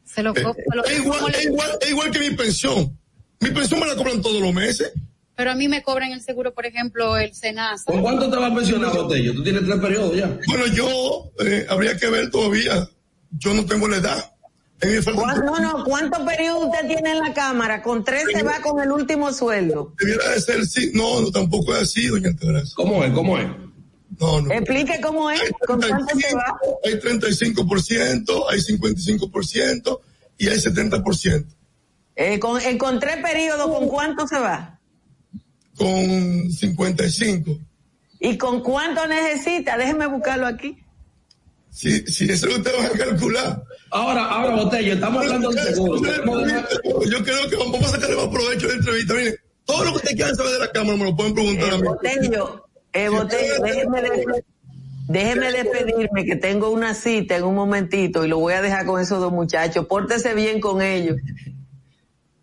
Se 0.04 0.22
lo, 0.22 0.30
Eh, 0.36 0.42
co- 0.42 0.54
se 0.54 0.76
lo- 0.76 0.84
Es 0.84 0.98
igual, 0.98 1.18
¿cómo 1.18 1.28
le- 1.30 1.38
es 1.38 1.44
igual, 1.46 1.78
es 1.80 1.90
igual 1.90 2.10
que 2.10 2.18
mi 2.20 2.30
pensión. 2.36 2.96
Mi 3.40 3.50
pensión 3.50 3.80
me 3.80 3.86
la 3.86 3.96
cobran 3.96 4.22
todos 4.22 4.40
los 4.40 4.52
meses. 4.54 4.92
Pero 5.40 5.52
a 5.52 5.54
mí 5.54 5.68
me 5.68 5.82
cobran 5.82 6.12
el 6.12 6.20
seguro, 6.20 6.52
por 6.52 6.66
ejemplo, 6.66 7.16
el 7.16 7.32
Senasa. 7.34 7.84
¿Con 7.86 8.02
cuánto 8.02 8.30
te 8.30 8.36
va 8.36 8.48
a 8.48 8.54
pensionar, 8.54 8.92
Botello? 8.92 9.32
Tú 9.32 9.42
tienes 9.42 9.64
tres 9.64 9.78
periodos 9.78 10.14
ya. 10.14 10.38
Bueno, 10.46 10.66
yo 10.66 11.32
eh, 11.42 11.64
habría 11.70 11.96
que 11.96 12.10
ver 12.10 12.30
todavía. 12.30 12.86
Yo 13.38 13.54
no 13.54 13.64
tengo 13.64 13.88
la 13.88 13.96
edad. 13.96 14.32
En 14.82 14.94
mi 14.96 15.00
falta 15.00 15.18
¿Cuán- 15.22 15.46
No, 15.46 15.58
no, 15.58 15.82
¿cuántos 15.84 16.20
periodos 16.26 16.66
usted 16.66 16.88
tiene 16.88 17.12
en 17.12 17.20
la 17.20 17.32
Cámara? 17.32 17.80
Con 17.80 18.04
tres 18.04 18.24
se 18.30 18.42
va 18.42 18.60
con 18.60 18.82
el 18.82 18.92
último 18.92 19.32
sueldo. 19.32 19.94
debiera 19.98 20.28
de 20.28 20.40
ser 20.42 20.66
sí. 20.66 20.90
No, 20.92 21.22
no, 21.22 21.30
tampoco 21.30 21.74
es 21.74 21.84
así, 21.84 22.06
doña 22.08 22.28
Altagracia. 22.28 22.74
¿Cómo 22.76 23.02
es? 23.02 23.10
¿Cómo 23.14 23.38
es? 23.38 23.46
No, 24.20 24.42
no. 24.42 24.52
Explique 24.52 25.00
cómo 25.00 25.30
es, 25.30 25.40
con 25.66 25.80
cuánto 25.80 26.18
se 26.18 26.34
va. 26.34 26.54
Hay 26.84 27.00
35%, 27.00 28.44
hay 28.50 28.60
55% 28.60 30.00
y 30.36 30.48
hay 30.48 30.58
70%. 30.58 31.46
Eh, 32.14 32.38
con, 32.38 32.60
eh, 32.60 32.76
con 32.76 33.00
tres 33.00 33.16
periodos, 33.22 33.74
¿con 33.74 33.88
cuánto 33.88 34.28
se 34.28 34.38
va? 34.38 34.76
Con 35.80 36.50
55. 36.50 37.58
¿Y 38.20 38.36
con 38.36 38.60
cuánto 38.62 39.06
necesita? 39.06 39.78
Déjeme 39.78 40.06
buscarlo 40.08 40.46
aquí. 40.46 40.76
Si, 41.70 42.00
si 42.06 42.30
eso 42.30 42.48
ustedes 42.48 42.76
van 42.76 42.86
a 42.86 42.98
calcular. 42.98 43.62
Ahora, 43.90 44.26
ahora, 44.26 44.56
Botello, 44.56 44.92
estamos 44.92 45.22
hablando 45.24 45.48
de 45.52 45.62
seguro. 45.74 46.02
Yo 47.10 47.24
creo 47.24 47.48
que 47.48 47.56
vamos 47.56 47.82
a 47.82 47.88
sacarle 47.88 48.14
más 48.16 48.28
provecho 48.28 48.66
de 48.66 48.74
la 48.74 48.78
entrevista. 48.78 49.14
Mire, 49.14 49.36
todo 49.64 49.84
lo 49.84 49.90
que 49.92 49.96
ustedes 49.96 50.16
quieran 50.16 50.36
saber 50.36 50.52
de 50.52 50.58
la 50.58 50.70
Cámara 50.70 50.98
me 50.98 51.04
lo 51.04 51.16
pueden 51.16 51.32
preguntar 51.32 51.70
a 51.72 51.76
mí. 51.78 51.82
Botello, 51.82 52.66
eh, 52.92 53.08
Botello, 53.08 53.54
déjeme, 53.64 54.02
de- 54.02 54.44
déjeme 55.08 55.50
despedirme 55.52 56.24
que 56.26 56.36
tengo 56.36 56.68
una 56.68 56.92
cita 56.94 57.36
en 57.38 57.44
un 57.44 57.54
momentito 57.54 58.22
y 58.22 58.28
lo 58.28 58.38
voy 58.38 58.52
a 58.52 58.60
dejar 58.60 58.84
con 58.84 59.00
esos 59.00 59.18
dos 59.18 59.32
muchachos. 59.32 59.86
Pórtese 59.86 60.34
bien 60.34 60.60
con 60.60 60.82
ellos. 60.82 61.16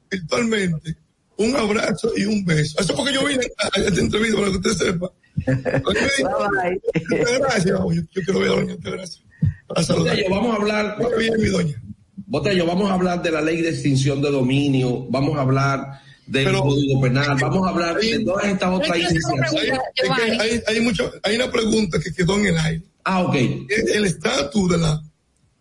virtualmente 0.10 0.96
un 1.38 1.56
abrazo 1.56 2.12
y 2.15 2.25
un 2.25 2.44
beso. 2.46 2.79
Eso 2.79 2.91
es 2.94 2.98
porque 2.98 3.13
yo 3.13 3.25
vine 3.25 3.48
a 3.58 3.67
esta 3.79 4.00
entrevista 4.00 4.38
para 4.38 4.51
que 4.51 4.58
usted 4.58 4.72
sepa. 4.72 5.12
Bye, 5.46 5.62
bye. 5.84 7.38
Gracias. 7.39 7.65
Yo, 7.65 7.91
yo 7.91 8.22
quiero 8.25 8.39
ver 8.39 8.50
a 8.50 8.56
doña 8.56 8.75
Gracias. 8.79 9.22
Para 9.67 9.84
saludar. 9.84 10.15
Botello, 10.15 10.29
vamos 10.29 10.53
a 10.53 10.56
hablar, 10.56 10.98
bien, 11.17 11.34
mi 11.38 11.48
doña. 11.50 11.82
Botello, 12.15 12.65
vamos 12.65 12.89
a 12.89 12.94
hablar 12.94 13.22
de 13.22 13.32
la 13.32 13.41
ley 13.41 13.62
de 13.62 13.70
extinción 13.70 14.22
de 14.22 14.32
dominio, 14.32 15.06
vamos 15.10 15.38
a 15.38 15.41
hablar 15.41 16.01
del 16.25 16.46
Pero- 16.46 16.62
código 16.62 17.01
penal, 17.01 17.38
vamos 17.39 17.65
a 17.65 17.70
hablar 17.70 17.98
de 17.98 18.20
todas 18.25 18.46
estas 18.46 18.70
otras 18.74 18.98
iniciativas. 18.98 19.53
Hay, 19.53 20.32
es 20.32 20.39
hay, 20.39 20.62
hay, 20.67 20.82
mucho, 20.82 21.12
hay 21.24 21.36
una 21.36 21.51
pregunta 21.51 22.00
que 22.00 22.13
quedó 22.13 22.36
en 22.38 22.48
el 22.48 22.58
aire. 22.58 22.84
Ah, 23.03 23.22
ok. 23.24 23.36
Es 23.70 23.96
el 23.96 24.06
estatus 24.06 24.70
de 24.70 24.77
la, 24.77 25.01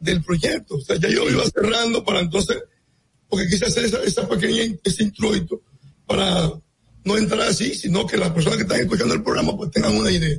del 0.01 0.23
proyecto. 0.25 0.77
O 0.77 0.81
sea, 0.81 0.97
ya 0.97 1.09
yo 1.09 1.29
iba 1.31 1.45
cerrando 1.45 2.05
para 2.05 2.21
entonces, 2.21 2.57
porque 3.29 3.49
quise 3.49 3.67
hacer 3.67 3.85
esa, 3.85 4.03
esa 4.03 4.29
pequeña, 4.29 4.75
ese 4.85 5.03
introito 5.03 5.61
para 6.07 6.51
no 7.05 7.17
entrar 7.17 7.41
así, 7.43 7.75
sino 7.75 8.07
que 8.07 8.17
las 8.17 8.31
personas 8.31 8.57
que 8.59 8.63
están 8.65 8.81
escuchando 8.81 9.15
el 9.15 9.23
programa 9.23 9.57
pues 9.57 9.71
tengan 9.71 9.97
una 9.97 10.11
idea. 10.11 10.39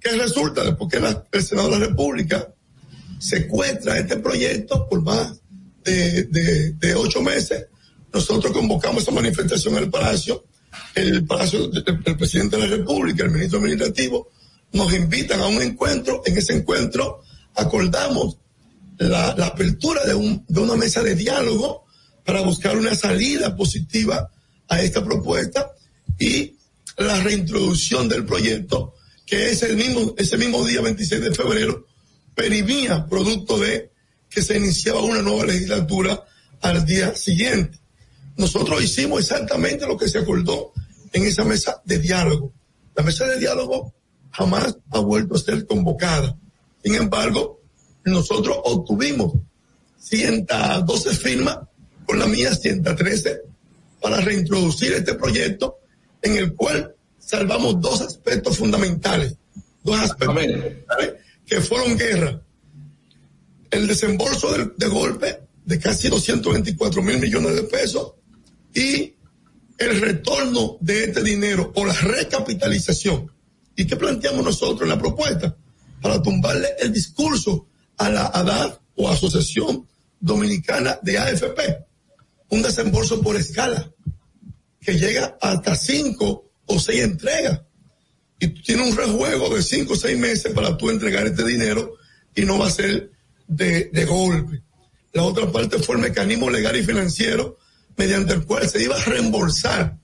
¿Qué 0.00 0.10
resulta? 0.12 0.62
Después 0.64 0.90
que 0.90 1.00
la- 1.00 1.24
el 1.32 1.42
Senado 1.44 1.70
de 1.70 1.78
la 1.78 1.86
República 1.86 2.48
secuestra 3.18 3.98
este 3.98 4.16
proyecto 4.18 4.88
por 4.88 5.02
más 5.02 5.40
de, 5.84 6.24
de, 6.24 6.94
ocho 6.94 7.22
meses, 7.22 7.66
nosotros 8.12 8.52
convocamos 8.52 9.02
esa 9.02 9.10
manifestación 9.12 9.76
el 9.76 9.90
Palacio, 9.90 10.44
el 10.94 11.24
Palacio 11.26 11.68
del, 11.68 11.84
del 11.84 12.16
presidente 12.16 12.56
de 12.56 12.68
la 12.68 12.76
República, 12.76 13.24
el 13.24 13.30
ministro 13.30 13.58
administrativo, 13.58 14.30
nos 14.72 14.92
invitan 14.92 15.40
a 15.40 15.46
un 15.46 15.62
encuentro, 15.62 16.22
en 16.26 16.36
ese 16.36 16.54
encuentro 16.54 17.22
acordamos 17.54 18.38
la, 18.98 19.34
la 19.36 19.46
apertura 19.46 20.04
de, 20.04 20.14
un, 20.14 20.44
de 20.46 20.60
una 20.60 20.76
mesa 20.76 21.02
de 21.02 21.14
diálogo 21.14 21.86
para 22.28 22.42
buscar 22.42 22.76
una 22.76 22.94
salida 22.94 23.56
positiva 23.56 24.30
a 24.68 24.82
esta 24.82 25.02
propuesta 25.02 25.72
y 26.18 26.58
la 26.98 27.18
reintroducción 27.22 28.06
del 28.06 28.26
proyecto, 28.26 28.96
que 29.24 29.48
es 29.48 29.62
el 29.62 29.78
mismo, 29.78 30.12
ese 30.18 30.36
mismo 30.36 30.62
día 30.62 30.82
26 30.82 31.22
de 31.22 31.34
febrero, 31.34 31.86
perimía 32.34 33.06
producto 33.06 33.58
de 33.58 33.92
que 34.28 34.42
se 34.42 34.58
iniciaba 34.58 35.00
una 35.00 35.22
nueva 35.22 35.46
legislatura 35.46 36.22
al 36.60 36.84
día 36.84 37.14
siguiente. 37.14 37.78
Nosotros 38.36 38.84
hicimos 38.84 39.22
exactamente 39.22 39.86
lo 39.86 39.96
que 39.96 40.08
se 40.08 40.18
acordó 40.18 40.74
en 41.14 41.24
esa 41.24 41.44
mesa 41.44 41.80
de 41.86 41.98
diálogo. 41.98 42.52
La 42.94 43.04
mesa 43.04 43.26
de 43.26 43.38
diálogo 43.38 43.94
jamás 44.32 44.76
ha 44.90 44.98
vuelto 44.98 45.34
a 45.34 45.38
ser 45.38 45.66
convocada. 45.66 46.36
Sin 46.84 46.94
embargo, 46.94 47.62
nosotros 48.04 48.58
obtuvimos 48.64 49.32
112 49.98 51.14
firmas, 51.14 51.60
con 52.08 52.18
la 52.18 52.26
mía 52.26 52.54
113, 52.54 53.42
para 54.00 54.18
reintroducir 54.22 54.94
este 54.94 55.14
proyecto 55.14 55.80
en 56.22 56.38
el 56.38 56.54
cual 56.54 56.94
salvamos 57.18 57.82
dos 57.82 58.00
aspectos 58.00 58.56
fundamentales. 58.56 59.36
Dos 59.84 60.00
aspectos 60.00 60.42
fundamentales 60.42 61.14
que 61.44 61.60
fueron 61.60 61.98
guerra. 61.98 62.40
El 63.70 63.86
desembolso 63.86 64.50
de, 64.52 64.70
de 64.74 64.86
golpe 64.86 65.40
de 65.66 65.78
casi 65.78 66.08
224 66.08 67.02
mil 67.02 67.20
millones 67.20 67.54
de 67.54 67.64
pesos 67.64 68.14
y 68.72 69.14
el 69.76 70.00
retorno 70.00 70.78
de 70.80 71.04
este 71.04 71.22
dinero 71.22 71.74
o 71.76 71.84
la 71.84 71.92
recapitalización. 71.92 73.30
¿Y 73.76 73.86
qué 73.86 73.96
planteamos 73.96 74.42
nosotros 74.42 74.80
en 74.80 74.88
la 74.88 74.98
propuesta? 74.98 75.54
Para 76.00 76.22
tumbarle 76.22 76.68
el 76.80 76.90
discurso 76.90 77.68
a 77.98 78.08
la 78.08 78.26
ADAD 78.28 78.78
o 78.96 79.10
Asociación 79.10 79.86
Dominicana 80.18 80.98
de 81.02 81.18
AFP. 81.18 81.87
Un 82.50 82.62
desembolso 82.62 83.20
por 83.20 83.36
escala 83.36 83.90
que 84.80 84.98
llega 84.98 85.36
hasta 85.40 85.76
cinco 85.76 86.50
o 86.66 86.78
seis 86.78 87.02
entregas. 87.02 87.62
Y 88.40 88.48
tú 88.48 88.62
tienes 88.62 88.90
un 88.90 88.96
rejuego 88.96 89.54
de 89.54 89.62
cinco 89.62 89.94
o 89.94 89.96
seis 89.96 90.16
meses 90.18 90.52
para 90.52 90.76
tú 90.76 90.90
entregar 90.90 91.26
este 91.26 91.44
dinero 91.44 91.94
y 92.34 92.42
no 92.42 92.58
va 92.58 92.68
a 92.68 92.70
ser 92.70 93.10
de, 93.48 94.06
golpe. 94.06 94.62
La 95.12 95.24
otra 95.24 95.50
parte 95.50 95.78
fue 95.78 95.96
el 95.96 96.02
mecanismo 96.02 96.48
legal 96.50 96.76
y 96.76 96.84
financiero 96.84 97.58
mediante 97.96 98.34
el 98.34 98.44
cual 98.44 98.68
se 98.68 98.82
iba 98.82 98.96
a 98.96 99.04
reembolsar 99.04 99.98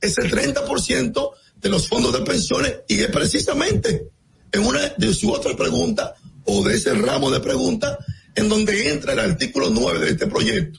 ese 0.00 0.22
30% 0.22 1.30
de 1.56 1.68
los 1.68 1.88
fondos 1.88 2.12
de 2.12 2.20
pensiones 2.20 2.76
y 2.88 3.00
es 3.00 3.08
precisamente 3.08 4.08
en 4.52 4.64
una 4.64 4.80
de 4.96 5.12
su 5.12 5.30
otra 5.32 5.56
pregunta 5.56 6.14
o 6.44 6.62
de 6.64 6.76
ese 6.76 6.94
ramo 6.94 7.30
de 7.30 7.40
preguntas 7.40 7.98
en 8.34 8.48
donde 8.48 8.90
entra 8.90 9.12
el 9.12 9.18
artículo 9.18 9.68
9 9.70 9.98
de 9.98 10.10
este 10.12 10.26
proyecto. 10.26 10.78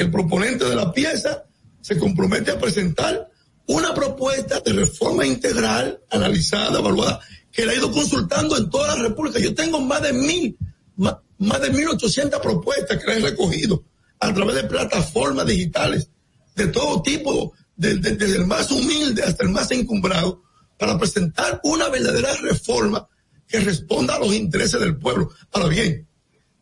El 0.00 0.10
proponente 0.10 0.64
de 0.64 0.74
la 0.74 0.90
pieza 0.94 1.44
se 1.82 1.98
compromete 1.98 2.50
a 2.50 2.58
presentar 2.58 3.28
una 3.66 3.92
propuesta 3.92 4.58
de 4.60 4.72
reforma 4.72 5.26
integral, 5.26 6.00
analizada, 6.08 6.78
evaluada, 6.78 7.20
que 7.52 7.66
la 7.66 7.72
ha 7.72 7.74
ido 7.74 7.92
consultando 7.92 8.56
en 8.56 8.70
toda 8.70 8.96
la 8.96 9.02
República. 9.02 9.38
Yo 9.38 9.54
tengo 9.54 9.78
más 9.78 10.00
de 10.00 10.14
mil, 10.14 10.56
más, 10.96 11.60
de 11.60 11.68
mil 11.68 11.86
ochocientas 11.88 12.40
propuestas 12.40 12.96
que 12.96 13.06
la 13.08 13.18
he 13.18 13.20
recogido 13.20 13.84
a 14.20 14.32
través 14.32 14.54
de 14.54 14.64
plataformas 14.64 15.44
digitales 15.44 16.08
de 16.56 16.68
todo 16.68 17.02
tipo, 17.02 17.52
desde, 17.76 18.16
desde 18.16 18.36
el 18.36 18.46
más 18.46 18.70
humilde 18.70 19.22
hasta 19.22 19.44
el 19.44 19.50
más 19.50 19.70
encumbrado, 19.70 20.42
para 20.78 20.98
presentar 20.98 21.60
una 21.62 21.90
verdadera 21.90 22.34
reforma 22.36 23.06
que 23.46 23.60
responda 23.60 24.14
a 24.14 24.18
los 24.18 24.32
intereses 24.32 24.80
del 24.80 24.96
pueblo. 24.96 25.28
Ahora 25.52 25.68
bien, 25.68 26.08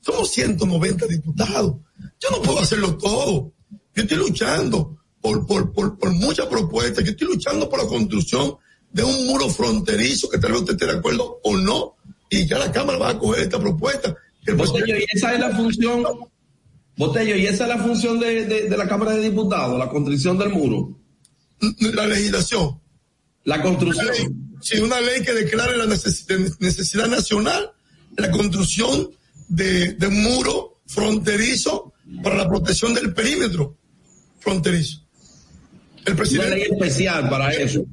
somos 0.00 0.30
190 0.30 1.06
diputados. 1.06 1.76
Yo 2.20 2.30
no 2.30 2.42
puedo 2.42 2.60
hacerlo 2.60 2.96
todo. 2.96 3.52
Yo 3.94 4.02
estoy 4.02 4.18
luchando 4.18 4.98
por, 5.20 5.46
por, 5.46 5.72
por, 5.72 5.98
por 5.98 6.12
muchas 6.12 6.46
propuestas. 6.46 7.04
Yo 7.04 7.10
estoy 7.10 7.28
luchando 7.28 7.68
por 7.68 7.82
la 7.82 7.88
construcción 7.88 8.56
de 8.92 9.04
un 9.04 9.26
muro 9.26 9.48
fronterizo 9.48 10.28
que 10.28 10.38
tal 10.38 10.52
vez 10.52 10.60
usted 10.60 10.74
esté 10.74 10.86
de 10.86 10.98
acuerdo 10.98 11.40
o 11.42 11.56
no. 11.56 11.96
Y 12.30 12.46
ya 12.46 12.58
la 12.58 12.70
Cámara 12.70 12.98
va 12.98 13.10
a 13.10 13.18
coger 13.18 13.44
esta 13.44 13.58
propuesta. 13.58 14.14
Botello, 14.56 14.96
y 14.96 15.04
esa 15.12 15.34
es 15.34 15.40
la 15.40 15.54
función, 15.54 16.04
Botello, 16.96 17.36
y 17.36 17.46
esa 17.46 17.64
es 17.64 17.68
la 17.68 17.78
función 17.78 18.18
de, 18.18 18.46
de, 18.46 18.68
de 18.68 18.76
la 18.76 18.88
Cámara 18.88 19.14
de 19.14 19.22
Diputados, 19.22 19.78
la 19.78 19.88
construcción 19.88 20.38
del 20.38 20.50
muro. 20.50 20.98
La 21.80 22.06
legislación. 22.06 22.80
La 23.44 23.62
construcción. 23.62 24.58
Sí, 24.60 24.78
una 24.78 25.00
ley 25.00 25.22
que 25.22 25.32
declare 25.32 25.76
la 25.76 25.86
necesidad, 25.86 26.38
necesidad 26.60 27.08
nacional, 27.08 27.72
la 28.16 28.30
construcción 28.30 29.10
de, 29.48 29.94
de 29.94 30.06
un 30.06 30.22
muro 30.22 30.80
fronterizo 30.86 31.92
para 32.22 32.36
la 32.36 32.48
protección 32.48 32.94
del 32.94 33.12
perímetro 33.12 33.76
fronterizo. 34.40 35.04
El 36.04 36.16
presidente, 36.16 36.48
una 36.48 36.56
ley 36.56 36.68
especial 36.70 37.28
para 37.28 37.52
eso. 37.52 37.84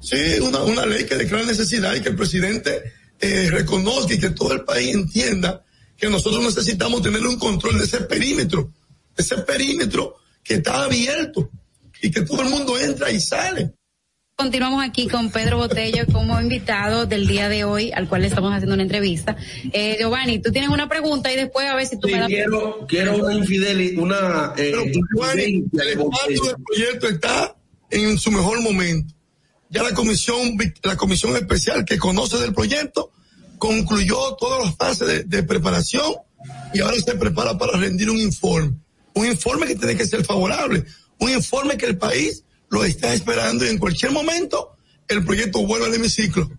Sí, 0.00 0.38
una, 0.40 0.62
una 0.62 0.86
ley 0.86 1.04
que 1.04 1.16
declara 1.16 1.44
necesidad 1.44 1.94
y 1.94 2.00
que 2.00 2.10
el 2.10 2.16
presidente 2.16 2.92
eh, 3.20 3.50
reconozca 3.50 4.14
y 4.14 4.18
que 4.18 4.30
todo 4.30 4.52
el 4.52 4.64
país 4.64 4.94
entienda 4.94 5.64
que 5.96 6.08
nosotros 6.08 6.42
necesitamos 6.42 7.02
tener 7.02 7.26
un 7.26 7.38
control 7.38 7.78
de 7.78 7.84
ese 7.84 8.02
perímetro, 8.02 8.72
ese 9.16 9.38
perímetro 9.38 10.16
que 10.42 10.54
está 10.54 10.84
abierto 10.84 11.50
y 12.00 12.10
que 12.10 12.22
todo 12.22 12.42
el 12.42 12.48
mundo 12.48 12.78
entra 12.78 13.10
y 13.10 13.20
sale. 13.20 13.74
Continuamos 14.40 14.84
aquí 14.84 15.08
con 15.08 15.32
Pedro 15.32 15.56
Botello 15.56 16.06
como 16.12 16.40
invitado 16.40 17.06
del 17.06 17.26
día 17.26 17.48
de 17.48 17.64
hoy, 17.64 17.90
al 17.90 18.08
cual 18.08 18.20
le 18.20 18.28
estamos 18.28 18.52
haciendo 18.52 18.74
una 18.74 18.84
entrevista. 18.84 19.36
Eh, 19.72 19.96
Giovanni, 19.98 20.38
tú 20.38 20.52
tienes 20.52 20.70
una 20.70 20.88
pregunta 20.88 21.32
y 21.32 21.34
después 21.34 21.66
a 21.66 21.74
ver 21.74 21.88
si 21.88 21.98
tú 21.98 22.06
sí, 22.06 22.14
me 22.14 22.20
la 22.20 22.26
quiero, 22.28 22.86
quiero 22.86 23.16
una 23.16 23.34
infidelidad, 23.34 24.00
una 24.00 24.52
eh, 24.56 24.70
Pero, 24.70 24.84
Giovanni, 24.84 25.42
el 25.42 25.54
impacto 25.54 26.44
del 26.44 26.56
proyecto 26.64 27.08
está 27.08 27.56
en 27.90 28.16
su 28.16 28.30
mejor 28.30 28.62
momento. 28.62 29.12
Ya 29.70 29.82
la 29.82 29.92
comisión, 29.92 30.56
la 30.84 30.96
comisión 30.96 31.34
especial 31.34 31.84
que 31.84 31.98
conoce 31.98 32.36
del 32.36 32.54
proyecto 32.54 33.10
concluyó 33.58 34.36
todas 34.36 34.64
las 34.64 34.76
fases 34.76 35.08
de, 35.08 35.24
de 35.24 35.42
preparación 35.42 36.14
y 36.72 36.78
ahora 36.78 36.96
se 37.00 37.16
prepara 37.16 37.58
para 37.58 37.76
rendir 37.76 38.08
un 38.08 38.20
informe. 38.20 38.76
Un 39.14 39.26
informe 39.26 39.66
que 39.66 39.74
tiene 39.74 39.96
que 39.96 40.06
ser 40.06 40.24
favorable. 40.24 40.84
Un 41.18 41.30
informe 41.30 41.76
que 41.76 41.86
el 41.86 41.98
país 41.98 42.44
lo 42.70 42.84
está 42.84 43.14
esperando 43.14 43.64
y 43.64 43.68
en 43.68 43.78
cualquier 43.78 44.12
momento 44.12 44.76
el 45.08 45.24
proyecto 45.24 45.66
vuelve 45.66 45.86
al 45.86 45.94
hemiciclo. 45.94 46.50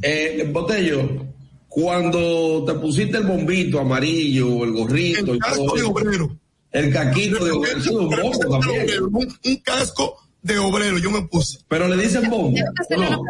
Eh, 0.00 0.48
Botello, 0.52 1.26
cuando 1.68 2.64
te 2.66 2.74
pusiste 2.74 3.18
el 3.18 3.24
bombito 3.24 3.80
amarillo, 3.80 4.64
el 4.64 4.72
gorrito, 4.72 5.32
el 5.32 5.38
casco 5.38 5.76
de 5.76 5.82
obrero. 5.82 6.38
El 6.70 6.92
caquito 6.92 7.44
de 7.44 7.50
obrero, 7.50 7.80
un 7.98 8.08
bombo 8.08 8.60
también. 8.60 9.02
Un, 9.02 9.38
un, 9.44 9.56
casco 9.58 10.16
de 10.40 10.58
obrero, 10.58 10.98
yo 10.98 11.10
me 11.10 11.22
puse. 11.22 11.58
Pero 11.68 11.86
le 11.86 12.02
dicen 12.02 12.30
bombo. 12.30 12.58
No. 12.90 13.22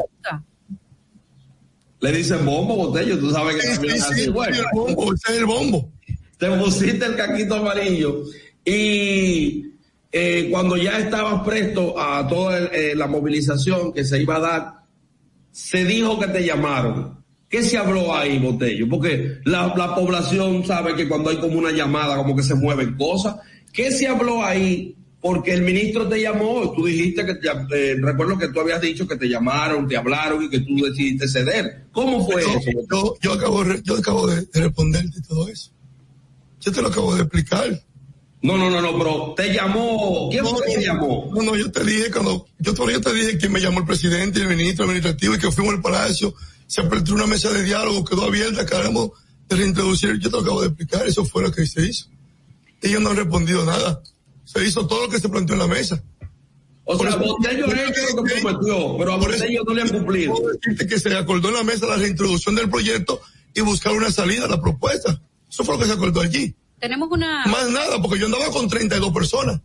Le 2.01 2.13
dicen 2.13 2.45
bombo, 2.45 2.77
Botello, 2.77 3.19
tú 3.19 3.31
sabes 3.31 3.57
que 3.57 3.63
sí, 3.63 3.75
también 3.75 3.95
es 3.95 4.03
así, 4.03 4.25
sí, 4.25 4.31
bueno. 4.31 4.57
el 4.57 4.65
bombo, 4.73 5.15
ese 5.15 5.33
es 5.33 5.39
el 5.39 5.47
bombo. 5.47 5.93
Te 6.39 6.51
pusiste 6.59 7.07
el 7.07 7.17
caquito 7.17 7.55
amarillo 7.55 8.25
y 8.65 9.72
eh, 10.15 10.49
cuando 10.51 10.77
ya 10.77 10.99
estabas 10.99 11.43
presto 11.43 11.99
a 11.99 12.29
toda 12.29 12.67
eh, 12.67 12.95
la 12.95 13.07
movilización 13.07 13.95
que 13.95 14.05
se 14.05 14.21
iba 14.21 14.37
a 14.37 14.41
dar, 14.41 14.75
se 15.51 15.87
dijo 15.87 16.21
que 16.21 16.29
te 16.29 16.45
llamaron. 16.45 17.25
¿Qué 17.49 17.63
se 17.63 17.79
habló 17.79 18.15
ahí, 18.15 18.39
Botello? 18.39 18.89
Porque 18.89 19.41
la, 19.45 19.75
la, 19.75 19.95
población 19.95 20.65
sabe 20.65 20.95
que 20.95 21.09
cuando 21.09 21.31
hay 21.31 21.37
como 21.37 21.59
una 21.59 21.71
llamada, 21.71 22.17
como 22.17 22.37
que 22.37 22.43
se 22.43 22.55
mueven 22.55 22.95
cosas. 22.97 23.37
¿Qué 23.73 23.91
se 23.91 24.07
habló 24.07 24.45
ahí? 24.45 24.97
Porque 25.21 25.53
el 25.53 25.63
ministro 25.63 26.09
te 26.09 26.21
llamó, 26.21 26.73
tú 26.75 26.87
dijiste 26.87 27.25
que, 27.25 27.35
te, 27.37 27.49
eh, 27.49 27.97
recuerdo 28.01 28.37
que 28.37 28.49
tú 28.49 28.61
habías 28.61 28.81
dicho 28.81 29.07
que 29.07 29.17
te 29.17 29.29
llamaron, 29.29 29.87
te 29.87 29.97
hablaron 29.97 30.45
y 30.45 30.51
que 30.51 30.61
tú 30.61 30.77
decidiste 30.77 31.29
ceder. 31.29 31.87
¿Cómo 31.93 32.27
fue 32.27 32.43
yo, 32.43 32.49
eso? 32.51 32.71
Yo, 32.91 33.15
yo, 33.21 33.33
acabo, 33.35 33.65
yo 33.83 33.97
acabo 33.97 34.27
de, 34.27 34.43
de 34.43 34.61
responderte 34.61 35.21
todo 35.23 35.49
eso. 35.49 35.71
Yo 36.61 36.73
te 36.73 36.83
lo 36.83 36.89
acabo 36.89 37.15
de 37.15 37.23
explicar. 37.23 37.83
No, 38.43 38.59
no, 38.59 38.69
no, 38.69 38.83
no, 38.83 38.99
pero 38.99 39.35
te 39.37 39.53
llamó. 39.53 40.29
¿Quién 40.31 40.43
no, 40.43 40.51
fue 40.51 40.67
que 40.67 40.75
te 40.75 40.85
llamó? 40.85 41.31
No, 41.33 41.43
no, 41.43 41.57
yo 41.57 41.71
te 41.71 41.85
dije 41.85 42.11
cuando, 42.11 42.47
yo 42.59 42.75
todavía 42.75 43.01
te 43.01 43.15
dije 43.15 43.39
que 43.39 43.49
me 43.49 43.61
llamó 43.61 43.79
el 43.79 43.87
presidente 43.87 44.41
y 44.41 44.43
el 44.43 44.49
ministro 44.49 44.85
administrativo 44.85 45.35
y 45.37 45.39
que 45.39 45.53
fuimos 45.53 45.75
al 45.75 45.81
palacio, 45.81 46.35
se 46.67 46.81
aperturó 46.81 47.17
una 47.17 47.27
mesa 47.27 47.51
de 47.53 47.63
diálogo, 47.63 48.05
quedó 48.05 48.25
abierta, 48.25 48.63
acabamos 48.63 49.11
de 49.49 49.57
reintroducir, 49.57 50.19
yo 50.19 50.29
te 50.29 50.37
lo 50.37 50.43
acabo 50.43 50.61
de 50.61 50.69
explicar, 50.69 51.07
eso 51.07 51.25
fue 51.25 51.43
lo 51.43 51.53
que 51.53 51.67
se 51.67 51.87
hizo. 51.87 52.07
Ellos 52.81 53.01
no 53.01 53.11
han 53.11 53.17
respondido 53.17 53.65
nada. 53.65 54.03
Se 54.45 54.65
hizo 54.67 54.87
todo 54.89 55.03
lo 55.05 55.09
que 55.09 55.21
se 55.21 55.29
planteó 55.29 55.55
en 55.55 55.61
la 55.61 55.69
mesa. 55.69 56.03
O 56.85 56.99
sea, 56.99 57.15
Botello 57.15 57.67
hecho 57.67 58.17
lo 58.17 58.25
que 58.25 58.41
prometió, 58.41 58.97
pero 58.99 59.13
a 59.13 59.17
Botello 59.17 59.63
no 59.65 59.75
le 59.75 59.83
han 59.83 59.89
cumplido. 59.89 60.35
Decirte 60.53 60.87
que 60.89 60.99
se 60.99 61.17
acordó 61.17 61.49
en 61.49 61.55
la 61.55 61.63
mesa 61.63 61.87
la 61.87 61.97
reintroducción 61.97 62.57
del 62.57 62.69
proyecto 62.69 63.21
y 63.55 63.61
buscar 63.61 63.93
una 63.93 64.11
salida 64.11 64.47
a 64.47 64.49
la 64.49 64.61
propuesta. 64.61 65.21
Eso 65.49 65.63
fue 65.63 65.77
lo 65.77 65.81
que 65.81 65.87
se 65.87 65.93
acordó 65.93 66.21
allí. 66.21 66.57
Tenemos 66.83 67.09
una... 67.13 67.47
Más 67.47 67.71
nada, 67.71 68.03
porque 68.03 68.19
yo 68.19 68.27
andaba 68.27 68.51
con 68.51 68.69
32 68.69 69.13
personas. 69.13 69.61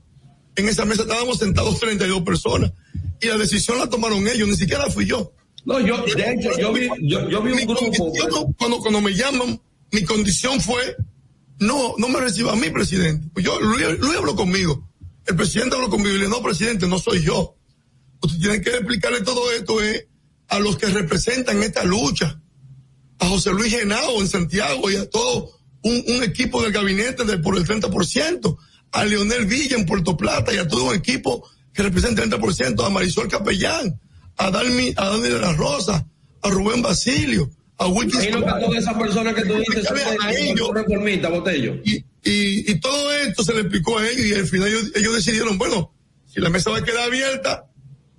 En 0.56 0.69
esa 0.69 0.86
mesa 0.86 1.01
estábamos 1.01 1.39
sentados 1.39 1.80
32 1.80 2.21
personas. 2.21 2.71
Y 3.19 3.25
la 3.25 3.38
decisión 3.39 3.80
la 3.80 3.89
tomaron 3.89 4.27
ellos, 4.27 4.47
ni 4.47 4.56
siquiera 4.56 4.88
fui 4.91 5.08
yo. 5.08 5.34
No, 5.65 5.80
yo, 5.80 5.97
de 6.06 6.32
hecho, 6.32 6.51
yo 6.60 6.71
vi, 6.71 6.88
yo, 7.01 7.27
yo 7.27 7.41
vi 7.41 7.53
un 7.53 7.58
Mi 7.58 7.65
grupo. 7.65 7.80
condición, 7.80 8.53
cuando, 8.53 8.77
cuando 8.77 9.01
me 9.01 9.15
llaman, 9.15 9.60
mi 9.91 10.03
condición 10.03 10.62
fue, 10.62 10.95
no, 11.58 11.95
no 11.97 12.08
me 12.08 12.19
reciba 12.19 12.53
a 12.53 12.56
mí, 12.56 12.69
presidente. 12.69 13.27
Pues 13.34 13.43
yo, 13.43 13.60
Luis, 13.62 13.99
Luis 13.99 14.15
habló 14.15 14.36
conmigo. 14.36 14.88
El 15.25 15.36
presidente 15.36 15.75
habló 15.75 15.89
conmigo 15.89 16.12
y 16.12 16.19
le 16.19 16.25
dije, 16.27 16.38
no, 16.38 16.43
presidente, 16.43 16.88
no 16.88 16.99
soy 16.99 17.23
yo. 17.23 17.56
Usted 18.21 18.39
tiene 18.39 18.62
que 18.62 18.69
explicarle 18.69 19.21
todo 19.21 19.51
esto 19.53 19.84
eh, 19.84 20.08
a 20.49 20.60
los 20.60 20.77
que 20.77 20.86
representan 20.86 21.63
esta 21.63 21.84
lucha. 21.84 22.39
A 23.17 23.27
José 23.27 23.49
Luis 23.53 23.73
Genao 23.73 24.21
en 24.21 24.27
Santiago 24.27 24.91
y 24.91 24.97
a 24.97 25.10
todo 25.10 25.56
un, 25.83 26.03
un 26.07 26.23
equipo 26.23 26.61
del 26.61 26.71
gabinete 26.71 27.23
de 27.25 27.37
por 27.37 27.57
el 27.57 27.65
30%. 27.65 28.57
A 28.91 29.03
Leonel 29.03 29.45
Villa 29.45 29.75
en 29.75 29.85
Puerto 29.85 30.15
Plata 30.15 30.53
y 30.53 30.57
a 30.57 30.67
todo 30.67 30.85
un 30.85 30.95
equipo 30.95 31.47
que 31.73 31.83
representa 31.83 32.23
el 32.23 32.31
30%. 32.31 32.85
A 32.85 32.89
Marisol 32.89 33.27
Capellán, 33.27 33.99
a 34.37 34.51
Dalmi, 34.51 34.93
a 34.95 35.09
Dani 35.09 35.23
de 35.23 35.39
la 35.39 35.53
Rosa, 35.53 36.07
a 36.41 36.49
Rubén 36.49 36.81
Basilio, 36.81 37.49
a 37.77 37.87
Wilkins. 37.87 38.25
Que 38.25 38.31
todas 38.31 38.75
esas 38.75 38.97
personas 38.97 39.35
que 39.35 39.45
tú 39.45 39.53
dices 39.55 39.85
son 39.87 39.97
y, 42.23 42.71
y 42.71 42.79
todo 42.79 43.13
esto 43.13 43.43
se 43.43 43.53
le 43.53 43.61
explicó 43.61 43.97
a 43.97 44.07
ellos 44.07 44.25
y 44.25 44.33
al 44.33 44.47
final 44.47 44.67
ellos, 44.67 44.91
ellos 44.95 45.15
decidieron, 45.15 45.57
bueno, 45.57 45.93
si 46.25 46.41
la 46.41 46.49
mesa 46.49 46.71
va 46.71 46.79
a 46.79 46.83
quedar 46.83 47.07
abierta, 47.07 47.67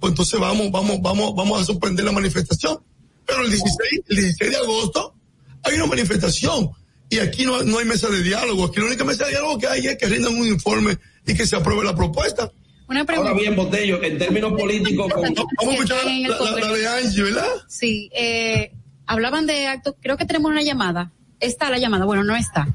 pues 0.01 0.12
entonces 0.12 0.40
vamos, 0.40 0.71
vamos, 0.71 1.01
vamos, 1.03 1.35
vamos 1.35 1.61
a 1.61 1.64
suspender 1.64 2.05
la 2.05 2.12
manifestación. 2.12 2.79
Pero 3.27 3.44
el 3.44 3.51
16, 3.51 4.03
el 4.09 4.16
16 4.16 4.51
de 4.51 4.57
agosto 4.57 5.14
hay 5.62 5.75
una 5.75 5.87
manifestación 5.87 6.71
y 7.11 7.18
aquí 7.18 7.44
no, 7.44 7.62
no 7.62 7.79
hay 7.79 7.85
mesa 7.85 8.09
de 8.09 8.23
diálogo. 8.23 8.66
Aquí 8.66 8.81
la 8.81 8.87
única 8.87 9.05
mesa 9.05 9.25
de 9.25 9.31
diálogo 9.31 9.59
que 9.59 9.66
hay 9.66 9.87
es 9.87 9.97
que 9.97 10.07
rindan 10.07 10.35
un 10.35 10.47
informe 10.47 10.99
y 11.27 11.35
que 11.35 11.47
se 11.47 11.57
apruebe 11.57 11.85
la 11.85 11.94
propuesta. 11.94 12.51
Una 12.88 13.05
pregunta. 13.05 13.31
Ahora 13.31 13.40
bien, 13.42 13.55
Botello, 13.57 14.03
en 14.03 14.16
términos 14.18 14.53
políticos, 14.59 15.12
con- 15.12 15.23
Vamos 15.23 15.47
a 15.59 15.73
escuchar 15.75 15.99
En 16.07 16.25
el 16.25 16.31
la, 16.31 16.38
la- 16.38 16.61
la 16.61 16.73
de 16.73 16.88
Angie, 16.88 17.23
¿verdad? 17.23 17.47
Sí, 17.68 18.11
eh, 18.14 18.73
hablaban 19.07 19.47
de 19.47 19.66
actos, 19.66 19.94
creo 20.01 20.16
que 20.16 20.25
tenemos 20.25 20.51
una 20.51 20.62
llamada. 20.62 21.12
Está 21.40 21.68
la 21.71 21.79
llamada, 21.79 22.05
bueno, 22.07 22.25
no 22.25 22.35
está. 22.35 22.66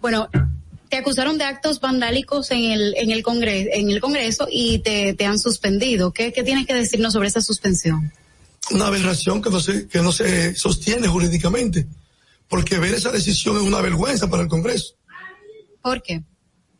Bueno, 0.00 0.28
te 0.88 0.96
acusaron 0.96 1.36
de 1.36 1.44
actos 1.44 1.80
vandálicos 1.80 2.50
en 2.52 2.64
el, 2.70 2.94
en 2.96 3.10
el 3.10 3.22
Congreso, 3.24 3.68
en 3.72 3.90
el 3.90 4.00
Congreso 4.00 4.46
y 4.50 4.78
te, 4.78 5.14
te 5.14 5.26
han 5.26 5.38
suspendido. 5.40 6.12
¿Qué, 6.12 6.32
¿Qué 6.32 6.44
tienes 6.44 6.64
que 6.66 6.74
decirnos 6.74 7.12
sobre 7.12 7.26
esa 7.28 7.40
suspensión? 7.40 8.12
Una 8.70 8.86
aberración 8.86 9.42
que 9.42 9.50
no 9.50 9.58
se, 9.60 9.88
que 9.88 9.98
no 9.98 10.12
se 10.12 10.54
sostiene 10.54 11.08
jurídicamente. 11.08 11.86
Porque 12.48 12.78
ver 12.78 12.94
esa 12.94 13.10
decisión 13.10 13.56
es 13.56 13.62
una 13.62 13.80
vergüenza 13.80 14.28
para 14.28 14.42
el 14.42 14.48
Congreso. 14.48 14.94
¿Por 15.82 16.02
qué? 16.02 16.22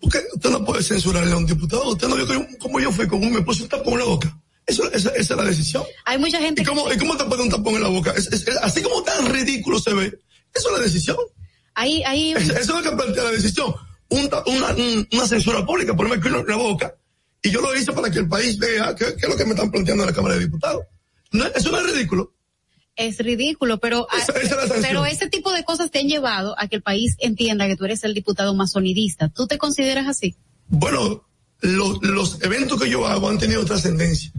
Porque 0.01 0.21
usted 0.35 0.51
no 0.51 0.65
puede 0.65 0.83
censurarle 0.83 1.33
a 1.33 1.37
un 1.37 1.47
diputado. 1.47 1.91
Usted 1.91 2.09
no 2.09 2.17
vio 2.17 2.27
que 2.27 2.35
yo- 2.35 2.93
fui, 2.93 3.07
como 3.09 3.31
me 3.31 3.43
puse 3.43 3.63
un 3.63 3.69
tapón 3.69 3.95
en 3.95 3.99
la 4.01 4.05
boca. 4.05 4.41
Eso, 4.67 4.91
esa, 4.93 5.11
esa 5.11 5.35
es 5.35 5.37
la 5.41 5.45
decisión. 5.45 5.85
Hay 6.05 6.19
mucha 6.19 6.41
gente 6.41 6.63
¿Y 6.63 6.65
cómo, 6.65 6.93
¿Y 6.93 6.97
cómo 6.99 7.17
te 7.17 7.25
pone 7.25 7.43
un 7.45 7.49
tapón 7.51 7.75
en 7.77 7.83
la 7.83 7.89
boca? 7.89 8.13
Es- 8.17 8.27
es- 8.33 8.47
es- 8.49 8.57
así 8.59 8.83
como 8.83 9.03
tan 9.03 9.27
ridículo 9.33 9.79
se 9.79 9.95
ve. 9.95 10.07
Eso 10.55 10.71
es 10.71 10.77
la 10.79 10.85
decisión. 10.85 11.17
hay, 11.75 12.03
Es- 12.33 12.49
Eso 12.49 12.59
es 12.79 12.85
lo 12.85 12.91
que 12.91 12.97
plantea 12.97 13.25
la 13.25 13.31
decisión. 13.31 13.75
Un 14.09 14.29
una, 14.47 14.71
un- 14.75 15.09
una 15.13 15.27
censura 15.27 15.65
pública, 15.65 15.95
ponerme 15.97 16.27
en 16.29 16.47
la 16.49 16.57
boca. 16.57 16.95
Y 17.43 17.51
yo 17.51 17.61
lo 17.61 17.75
hice 17.77 17.93
para 17.93 18.11
que 18.11 18.19
el 18.21 18.29
país 18.29 18.59
vea 18.59 18.95
qué, 18.95 19.05
qué 19.17 19.27
es 19.27 19.29
lo 19.29 19.37
que 19.37 19.45
me 19.45 19.51
están 19.53 19.71
planteando 19.71 20.03
en 20.05 20.11
la 20.11 20.15
Cámara 20.17 20.35
de 20.35 20.41
Diputados. 20.41 20.83
No, 21.33 21.45
eso 21.47 21.71
no 21.71 21.79
es 21.79 21.93
ridículo. 21.95 22.35
Es 22.97 23.19
ridículo, 23.19 23.79
pero, 23.79 24.09
Esa- 24.11 24.33
esa 24.33 24.41
es 24.43 24.51
la 24.51 24.57
sanción. 24.61 24.83
pero 24.83 25.07
ese 25.07 25.29
tipo 25.29 25.53
de 25.53 25.65
cosas 25.65 25.91
te 25.91 25.99
han 26.01 26.09
llevado 26.09 26.59
a 26.59 26.67
que 26.69 26.77
el 26.77 26.83
país 26.83 27.15
entienda 27.19 27.67
que 27.67 27.77
tú 27.77 27.85
eres 27.85 28.03
el 28.05 28.15
diputado 28.15 28.55
más 28.55 28.73
sonidista. 28.73 29.29
¿Tú 29.29 29.47
te 29.47 29.59
consideras 29.59 30.07
así? 30.07 30.35
Bueno, 30.69 31.27
los, 31.61 32.03
los 32.03 32.43
eventos 32.43 32.81
que 32.81 32.91
yo 32.91 33.07
hago 33.07 33.29
han 33.29 33.39
tenido 33.39 33.65
trascendencia. 33.65 34.33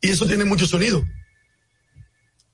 Y 0.00 0.08
eso 0.10 0.26
tiene 0.26 0.44
mucho 0.44 0.66
sonido. 0.66 1.04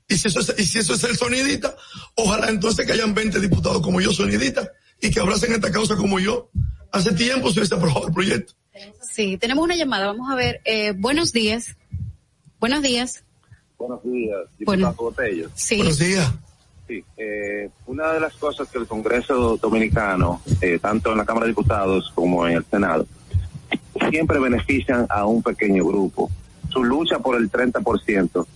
Y 0.08 0.16
si 0.16 0.28
eso 0.28 0.40
es, 0.40 0.54
y 0.58 0.64
si 0.64 0.78
eso 0.78 0.94
es 0.94 1.04
el 1.04 1.16
sonidita, 1.16 1.76
ojalá 2.14 2.48
entonces 2.48 2.86
que 2.86 2.92
hayan 2.92 3.14
20 3.14 3.40
diputados 3.40 3.82
como 3.82 4.00
yo, 4.00 4.12
sonidita, 4.12 4.70
y 5.00 5.10
que 5.10 5.20
abracen 5.20 5.52
esta 5.52 5.70
causa 5.72 5.96
como 5.96 6.18
yo. 6.20 6.50
Hace 6.92 7.12
tiempo 7.12 7.50
se 7.52 7.58
hubiese 7.60 7.74
aprobado 7.74 8.06
el 8.08 8.14
proyecto. 8.14 8.54
Sí, 9.12 9.36
tenemos 9.36 9.64
una 9.64 9.74
llamada. 9.76 10.06
Vamos 10.06 10.30
a 10.30 10.34
ver. 10.34 10.60
Eh, 10.64 10.92
buenos 10.96 11.32
días. 11.32 11.76
Buenos 12.60 12.82
días. 12.82 13.24
Buenos 13.78 14.02
días, 14.04 14.38
Bueno. 14.64 14.88
diputado 14.88 15.10
Botello. 15.10 15.50
Sí. 15.54 15.76
Buenos 15.76 15.98
días. 15.98 16.32
Sí, 16.88 17.04
eh, 17.16 17.68
una 17.86 18.12
de 18.12 18.20
las 18.20 18.34
cosas 18.36 18.68
que 18.68 18.78
el 18.78 18.86
Congreso 18.86 19.56
Dominicano, 19.56 20.40
eh, 20.60 20.78
tanto 20.80 21.10
en 21.12 21.18
la 21.18 21.24
Cámara 21.24 21.46
de 21.46 21.50
Diputados 21.50 22.12
como 22.14 22.46
en 22.46 22.58
el 22.58 22.64
Senado, 22.70 23.06
siempre 24.10 24.38
benefician 24.38 25.06
a 25.08 25.26
un 25.26 25.42
pequeño 25.42 25.84
grupo. 25.84 26.30
Su 26.72 26.84
lucha 26.84 27.18
por 27.18 27.36
el 27.36 27.50
30%, 27.50 28.46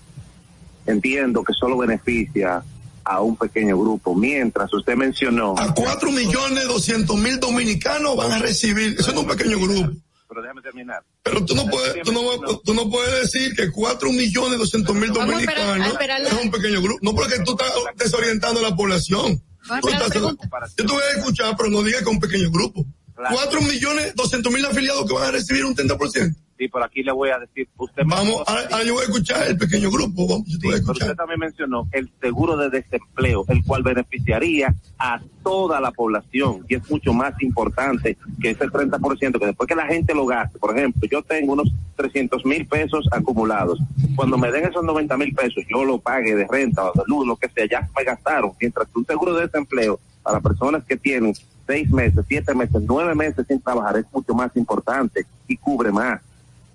entiendo 0.87 1.43
que 1.43 1.53
solo 1.55 1.77
beneficia 1.79 2.63
a 3.03 3.21
un 3.21 3.37
pequeño 3.37 3.77
grupo, 3.79 4.15
mientras 4.15 4.73
usted 4.73 4.95
mencionó, 4.95 5.55
A 5.59 5.75
4 5.75 6.13
millones 6.13 6.69
200 6.69 7.17
mil 7.19 7.41
dominicanos 7.41 8.17
van 8.17 8.33
a 8.33 8.39
recibir, 8.39 8.95
eso 8.99 9.11
es 9.11 9.17
un 9.17 9.27
pequeño 9.27 9.59
grupo. 9.59 9.91
Pero 10.31 10.43
déjame 10.43 10.63
terminar. 10.63 11.03
Pero 11.25 11.45
tú 11.45 11.57
no 11.57 11.67
puedes, 11.67 12.03
tú 12.05 12.13
no, 12.13 12.59
tú 12.65 12.73
no 12.73 12.89
puedes 12.89 13.23
decir 13.33 13.53
que 13.57 13.71
4 13.73 14.13
millones 14.13 14.59
200 14.61 14.95
mil 14.95 15.11
Vamos 15.11 15.35
a 15.35 15.41
esperar- 15.41 15.65
a 15.65 15.89
dominicanos 15.89 16.33
es 16.33 16.45
un 16.45 16.51
pequeño 16.53 16.81
grupo. 16.81 16.99
No 17.03 17.15
porque 17.17 17.41
tú 17.45 17.51
estás 17.51 17.73
desorientando 17.97 18.61
a 18.61 18.71
la 18.71 18.77
población. 18.77 19.43
A 19.69 19.75
la 19.75 19.81
yo 19.81 20.37
te 20.77 20.83
voy 20.85 21.03
a 21.03 21.19
escuchar, 21.19 21.57
pero 21.57 21.69
no 21.69 21.83
digas 21.83 22.03
que 22.03 22.09
es 22.11 22.15
un 22.15 22.21
pequeño 22.21 22.51
grupo. 22.51 22.87
Claro. 23.17 23.35
4 23.35 23.61
millones 23.63 24.15
200 24.15 24.53
mil 24.53 24.65
afiliados 24.65 25.05
que 25.07 25.13
van 25.15 25.25
a 25.25 25.31
recibir 25.33 25.65
un 25.65 25.75
30%. 25.75 26.37
Sí, 26.61 26.69
por 26.69 26.83
aquí 26.83 27.03
le 27.03 27.11
voy 27.11 27.31
a 27.31 27.39
decir, 27.39 27.67
usted 27.79 28.03
Vamos, 28.05 28.43
ahora, 28.47 28.85
yo 28.85 28.93
voy 28.93 29.01
a 29.01 29.07
escuchar 29.07 29.49
el 29.49 29.57
pequeño 29.57 29.91
grupo. 29.91 30.29
Vamos, 30.29 30.47
Sí, 30.47 30.59
voy 30.63 30.75
a 30.75 30.77
pero 30.77 30.77
escuchar. 30.77 31.09
usted 31.09 31.17
también 31.17 31.41
mencionó 31.41 31.89
el 31.91 32.11
seguro 32.21 32.55
de 32.59 32.69
desempleo, 32.69 33.47
el 33.49 33.65
cual 33.65 33.83
beneficiaría 33.83 34.75
a 34.99 35.23
toda 35.43 35.81
la 35.81 35.91
población 35.91 36.67
y 36.69 36.75
es 36.75 36.91
mucho 36.91 37.15
más 37.15 37.33
importante 37.41 38.19
que 38.43 38.51
ese 38.51 38.67
30%, 38.67 39.39
que 39.39 39.47
después 39.47 39.67
que 39.67 39.75
la 39.75 39.87
gente 39.87 40.13
lo 40.15 40.27
gaste, 40.27 40.59
por 40.59 40.77
ejemplo, 40.77 41.09
yo 41.11 41.23
tengo 41.23 41.55
unos 41.55 41.73
300 41.97 42.45
mil 42.45 42.67
pesos 42.67 43.09
acumulados, 43.11 43.79
cuando 44.15 44.37
me 44.37 44.53
den 44.53 44.67
esos 44.67 44.85
90 44.85 45.17
mil 45.17 45.35
pesos, 45.35 45.65
yo 45.67 45.83
lo 45.83 45.97
pague 45.99 46.35
de 46.35 46.47
renta 46.47 46.91
o 46.91 46.93
de 46.93 47.05
luz, 47.07 47.27
lo 47.27 47.37
que 47.37 47.49
sea, 47.49 47.65
ya 47.71 47.89
me 47.97 48.05
gastaron, 48.05 48.53
mientras 48.61 48.87
que 48.89 48.99
un 48.99 49.07
seguro 49.07 49.33
de 49.33 49.47
desempleo 49.47 49.99
para 50.23 50.41
personas 50.41 50.85
que 50.85 50.99
tienen 50.99 51.33
seis 51.67 51.91
meses, 51.91 52.23
siete 52.29 52.55
meses, 52.55 52.83
nueve 52.87 53.15
meses 53.15 53.47
sin 53.49 53.63
trabajar 53.63 53.97
es 53.97 54.05
mucho 54.13 54.35
más 54.35 54.55
importante 54.57 55.25
y 55.49 55.57
cubre 55.57 55.91
más. 55.91 56.21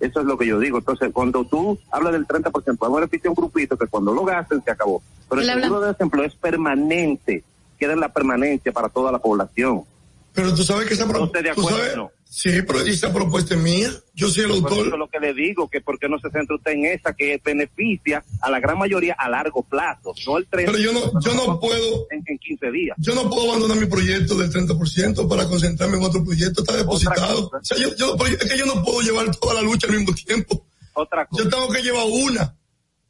Eso 0.05 0.19
es 0.19 0.25
lo 0.25 0.37
que 0.37 0.45
yo 0.45 0.59
digo. 0.59 0.77
Entonces, 0.77 1.09
cuando 1.11 1.43
tú 1.45 1.77
hablas 1.91 2.13
del 2.13 2.27
30%, 2.27 2.77
va 2.81 2.87
a 2.87 2.99
beneficiar 2.99 3.27
a 3.27 3.31
un 3.31 3.35
grupito 3.35 3.77
que 3.77 3.87
cuando 3.87 4.13
lo 4.13 4.23
gasten 4.23 4.63
se 4.63 4.71
acabó. 4.71 5.01
Pero 5.27 5.41
el 5.41 5.47
seguro 5.47 5.81
de 5.81 5.87
desempleo 5.89 6.25
es 6.25 6.35
permanente, 6.35 7.43
queda 7.79 7.93
en 7.93 7.99
la 7.99 8.09
permanencia 8.09 8.71
para 8.71 8.89
toda 8.89 9.11
la 9.11 9.19
población. 9.19 9.83
Pero 10.33 10.53
tú 10.53 10.63
sabes 10.63 10.87
que 10.87 10.93
esa 10.93 11.05
¿No 11.05 11.23
usted 11.23 11.43
de 11.43 11.49
acuerdo, 11.49 11.95
no? 11.95 12.11
Sí, 12.27 12.49
pero 12.67 12.81
esa 12.81 13.13
propuesta 13.13 13.53
es 13.55 13.61
mía. 13.61 13.89
Yo 14.13 14.27
soy 14.29 14.43
el 14.43 14.49
Por 14.49 14.57
eso 14.57 14.67
es 14.67 14.77
autor. 14.85 14.99
lo 14.99 15.07
que 15.07 15.19
le 15.19 15.33
digo, 15.33 15.69
que 15.69 15.79
por 15.79 15.97
qué 15.99 16.09
no 16.09 16.19
se 16.19 16.29
centra 16.31 16.55
usted 16.55 16.71
en 16.71 16.85
esa 16.87 17.13
que 17.13 17.39
beneficia 17.43 18.23
a 18.41 18.49
la 18.51 18.59
gran 18.59 18.77
mayoría 18.77 19.15
a 19.17 19.29
largo 19.29 19.63
plazo, 19.63 20.13
no 20.27 20.37
el 20.37 20.49
30%. 20.49 20.65
Pero 20.65 20.77
yo 20.77 20.91
no, 20.91 21.19
yo 21.21 21.33
no 21.33 21.59
puedo. 21.59 22.07
En, 22.11 22.23
en 22.25 22.37
15 22.37 22.71
días. 22.71 22.97
Yo 22.99 23.15
no 23.15 23.29
puedo 23.29 23.49
abandonar 23.51 23.77
mi 23.77 23.85
proyecto 23.85 24.35
del 24.35 24.51
30% 24.51 25.29
para 25.29 25.47
concentrarme 25.47 25.97
en 25.97 26.03
otro 26.03 26.23
proyecto, 26.25 26.61
está 26.61 26.75
depositado. 26.75 27.47
O 27.47 27.59
sea, 27.63 27.77
yo, 27.77 27.95
yo- 27.95 28.17
pero 28.17 28.35
es 28.35 28.51
que 28.51 28.57
yo 28.57 28.65
no 28.65 28.83
puedo 28.83 28.99
llevar 29.01 29.33
toda 29.37 29.53
la 29.53 29.61
lucha 29.61 29.87
al 29.87 29.97
mismo 29.97 30.13
tiempo. 30.13 30.65
Otra 30.93 31.25
cosa. 31.27 31.43
Yo 31.43 31.49
tengo 31.49 31.69
que 31.69 31.81
llevar 31.83 32.05
una. 32.09 32.55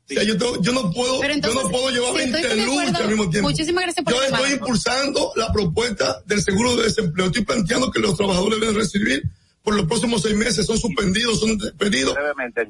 O 0.08 0.14
sea, 0.14 0.24
yo, 0.24 0.38
tengo- 0.38 0.62
yo 0.62 0.72
no 0.72 0.92
puedo, 0.92 1.24
entonces, 1.24 1.54
yo 1.56 1.64
no 1.64 1.70
puedo 1.70 1.90
llevar 1.90 2.12
si 2.12 2.18
20 2.18 2.38
estoy 2.40 2.56
de 2.58 2.64
acuerdo, 2.64 2.82
luchas 2.86 3.02
al 3.02 3.08
mismo 3.08 3.30
tiempo. 3.32 3.50
muchísimas 3.50 3.84
gracias 3.86 4.06
por 4.06 4.14
Yo 4.14 4.24
estoy 4.24 4.52
impulsando 4.54 5.32
la 5.36 5.52
propuesta 5.52 6.22
del 6.28 6.42
seguro 6.44 6.76
de 6.76 6.84
desempleo. 6.84 7.26
Estoy 7.28 7.44
planteando 7.44 7.90
que 7.92 8.00
los 8.00 8.16
trabajadores 8.16 8.60
deben 8.60 8.76
recibir 8.76 9.24
por 9.64 9.76
los 9.76 9.86
próximos 9.88 10.22
seis 10.22 10.36
meses, 10.36 10.66
son 10.68 10.78
suspendidos, 10.78 11.40
son 11.40 11.58
despedidos, 11.58 12.14
Brevemente, 12.14 12.62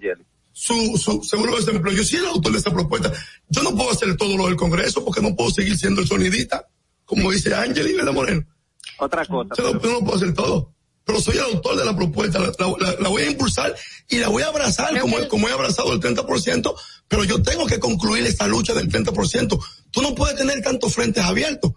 su, 0.54 0.98
su 0.98 1.21
seguro 1.24 1.52
de 1.52 1.60
desempleo. 1.65 1.93
Yo 1.93 2.04
soy 2.06 2.19
el 2.19 2.26
autor 2.28 2.54
de 2.54 2.60
esa 2.60 2.71
propuesta. 2.71 3.12
Yo 3.50 3.63
no 3.63 3.76
puedo 3.76 3.91
hacer 3.91 4.15
todo 4.15 4.38
lo 4.38 4.45
del 4.48 4.56
Congreso 4.56 5.04
porque 5.04 5.21
no 5.21 5.36
puedo 5.36 5.52
seguir 5.52 5.78
siendo 5.78 6.00
el 6.00 6.08
sonidita, 6.08 6.65
como 7.04 7.30
dice 7.32 7.54
Ángel 7.54 7.89
y 7.89 7.93
Vela 7.95 8.13
Moreno. 8.13 8.45
Otra 9.00 9.26
cosa. 9.26 9.50
Yo 9.58 9.74
no, 9.74 9.80
pero- 9.82 9.93
no 9.95 10.00
puedo 10.06 10.15
hacer 10.15 10.34
todo. 10.34 10.71
Pero 11.06 11.22
soy 11.22 11.36
el 11.38 11.44
autor 11.44 11.78
de 11.78 11.86
la 11.86 11.96
propuesta, 11.96 12.39
la, 12.39 12.52
la- 12.58 12.76
la- 12.80 12.96
la 13.00 13.10
voy 13.10 13.22
a 13.24 13.30
impulsar 13.30 13.76
y 14.10 14.18
la 14.18 14.28
voy 14.30 14.41
a 14.44 14.48
abrazar 14.48 15.00
como, 15.00 15.18
que- 15.18 15.28
como 15.28 15.48
he 15.48 15.52
abrazado 15.52 15.94
el 15.94 16.00
30%, 16.00 16.74
pero 17.08 17.24
yo 17.24 17.41
tengo 17.44 17.65
que 17.68 17.80
concluir 17.80 18.26
esta 18.26 18.48
lucha 18.48 18.74
del 18.74 18.89
30%. 18.89 19.60
Tú 19.91 20.02
no 20.02 20.15
puedes 20.15 20.36
tener 20.36 20.62
tantos 20.62 20.94
frentes 20.94 21.24
abiertos. 21.24 21.72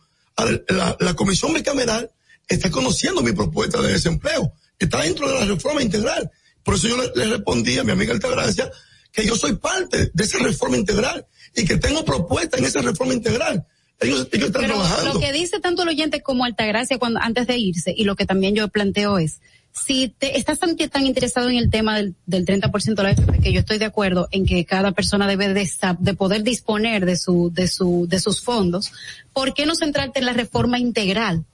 La, 0.68 0.96
la 1.00 1.14
comisión 1.14 1.52
bicameral 1.52 2.10
está 2.46 2.70
conociendo 2.70 3.22
mi 3.22 3.32
propuesta 3.32 3.82
de 3.82 3.92
desempleo, 3.92 4.52
está 4.78 5.02
dentro 5.02 5.28
de 5.28 5.34
la 5.40 5.44
reforma 5.44 5.82
integral. 5.82 6.30
Por 6.62 6.76
eso 6.76 6.88
yo 6.88 6.96
le, 6.96 7.10
le 7.14 7.26
respondí 7.36 7.78
a 7.78 7.84
mi 7.84 7.92
amiga 7.92 8.12
Altagracia 8.12 8.70
que 9.12 9.26
yo 9.26 9.36
soy 9.36 9.56
parte 9.56 10.10
de 10.14 10.24
esa 10.24 10.38
reforma 10.38 10.76
integral 10.76 11.26
y 11.54 11.64
que 11.64 11.76
tengo 11.76 12.04
propuesta 12.04 12.56
en 12.56 12.64
esa 12.64 12.80
reforma 12.82 13.14
integral. 13.14 13.66
Ellos, 14.00 14.28
ellos 14.32 14.46
están 14.48 14.62
Pero 14.62 14.74
trabajando. 14.74 15.14
lo 15.14 15.20
que 15.20 15.32
dice 15.32 15.60
tanto 15.60 15.82
el 15.82 15.88
oyente 15.88 16.22
como 16.22 16.44
Altagracia 16.44 16.98
cuando 16.98 17.20
antes 17.20 17.46
de 17.46 17.58
irse 17.58 17.92
y 17.96 18.04
lo 18.04 18.14
que 18.14 18.26
también 18.26 18.54
yo 18.54 18.68
planteo 18.68 19.18
es 19.18 19.40
si 19.72 20.08
te 20.08 20.38
estás 20.38 20.58
tan, 20.58 20.76
tan 20.76 21.06
interesado 21.06 21.48
en 21.50 21.56
el 21.56 21.70
tema 21.70 21.96
del, 21.96 22.14
del 22.26 22.44
30% 22.44 22.94
de 22.94 23.02
la 23.02 23.08
AFP, 23.10 23.40
que 23.40 23.52
yo 23.52 23.60
estoy 23.60 23.78
de 23.78 23.84
acuerdo 23.84 24.28
en 24.30 24.44
que 24.46 24.64
cada 24.64 24.92
persona 24.92 25.26
debe 25.26 25.52
de, 25.52 25.68
de 25.98 26.14
poder 26.14 26.42
disponer 26.42 27.06
de 27.06 27.16
su, 27.16 27.50
de 27.52 27.68
su, 27.68 28.06
de 28.08 28.18
sus 28.18 28.40
fondos, 28.40 28.92
¿por 29.32 29.54
qué 29.54 29.66
no 29.66 29.74
centrarte 29.74 30.18
en 30.18 30.26
la 30.26 30.32
reforma 30.32 30.78
integral? 30.78 31.44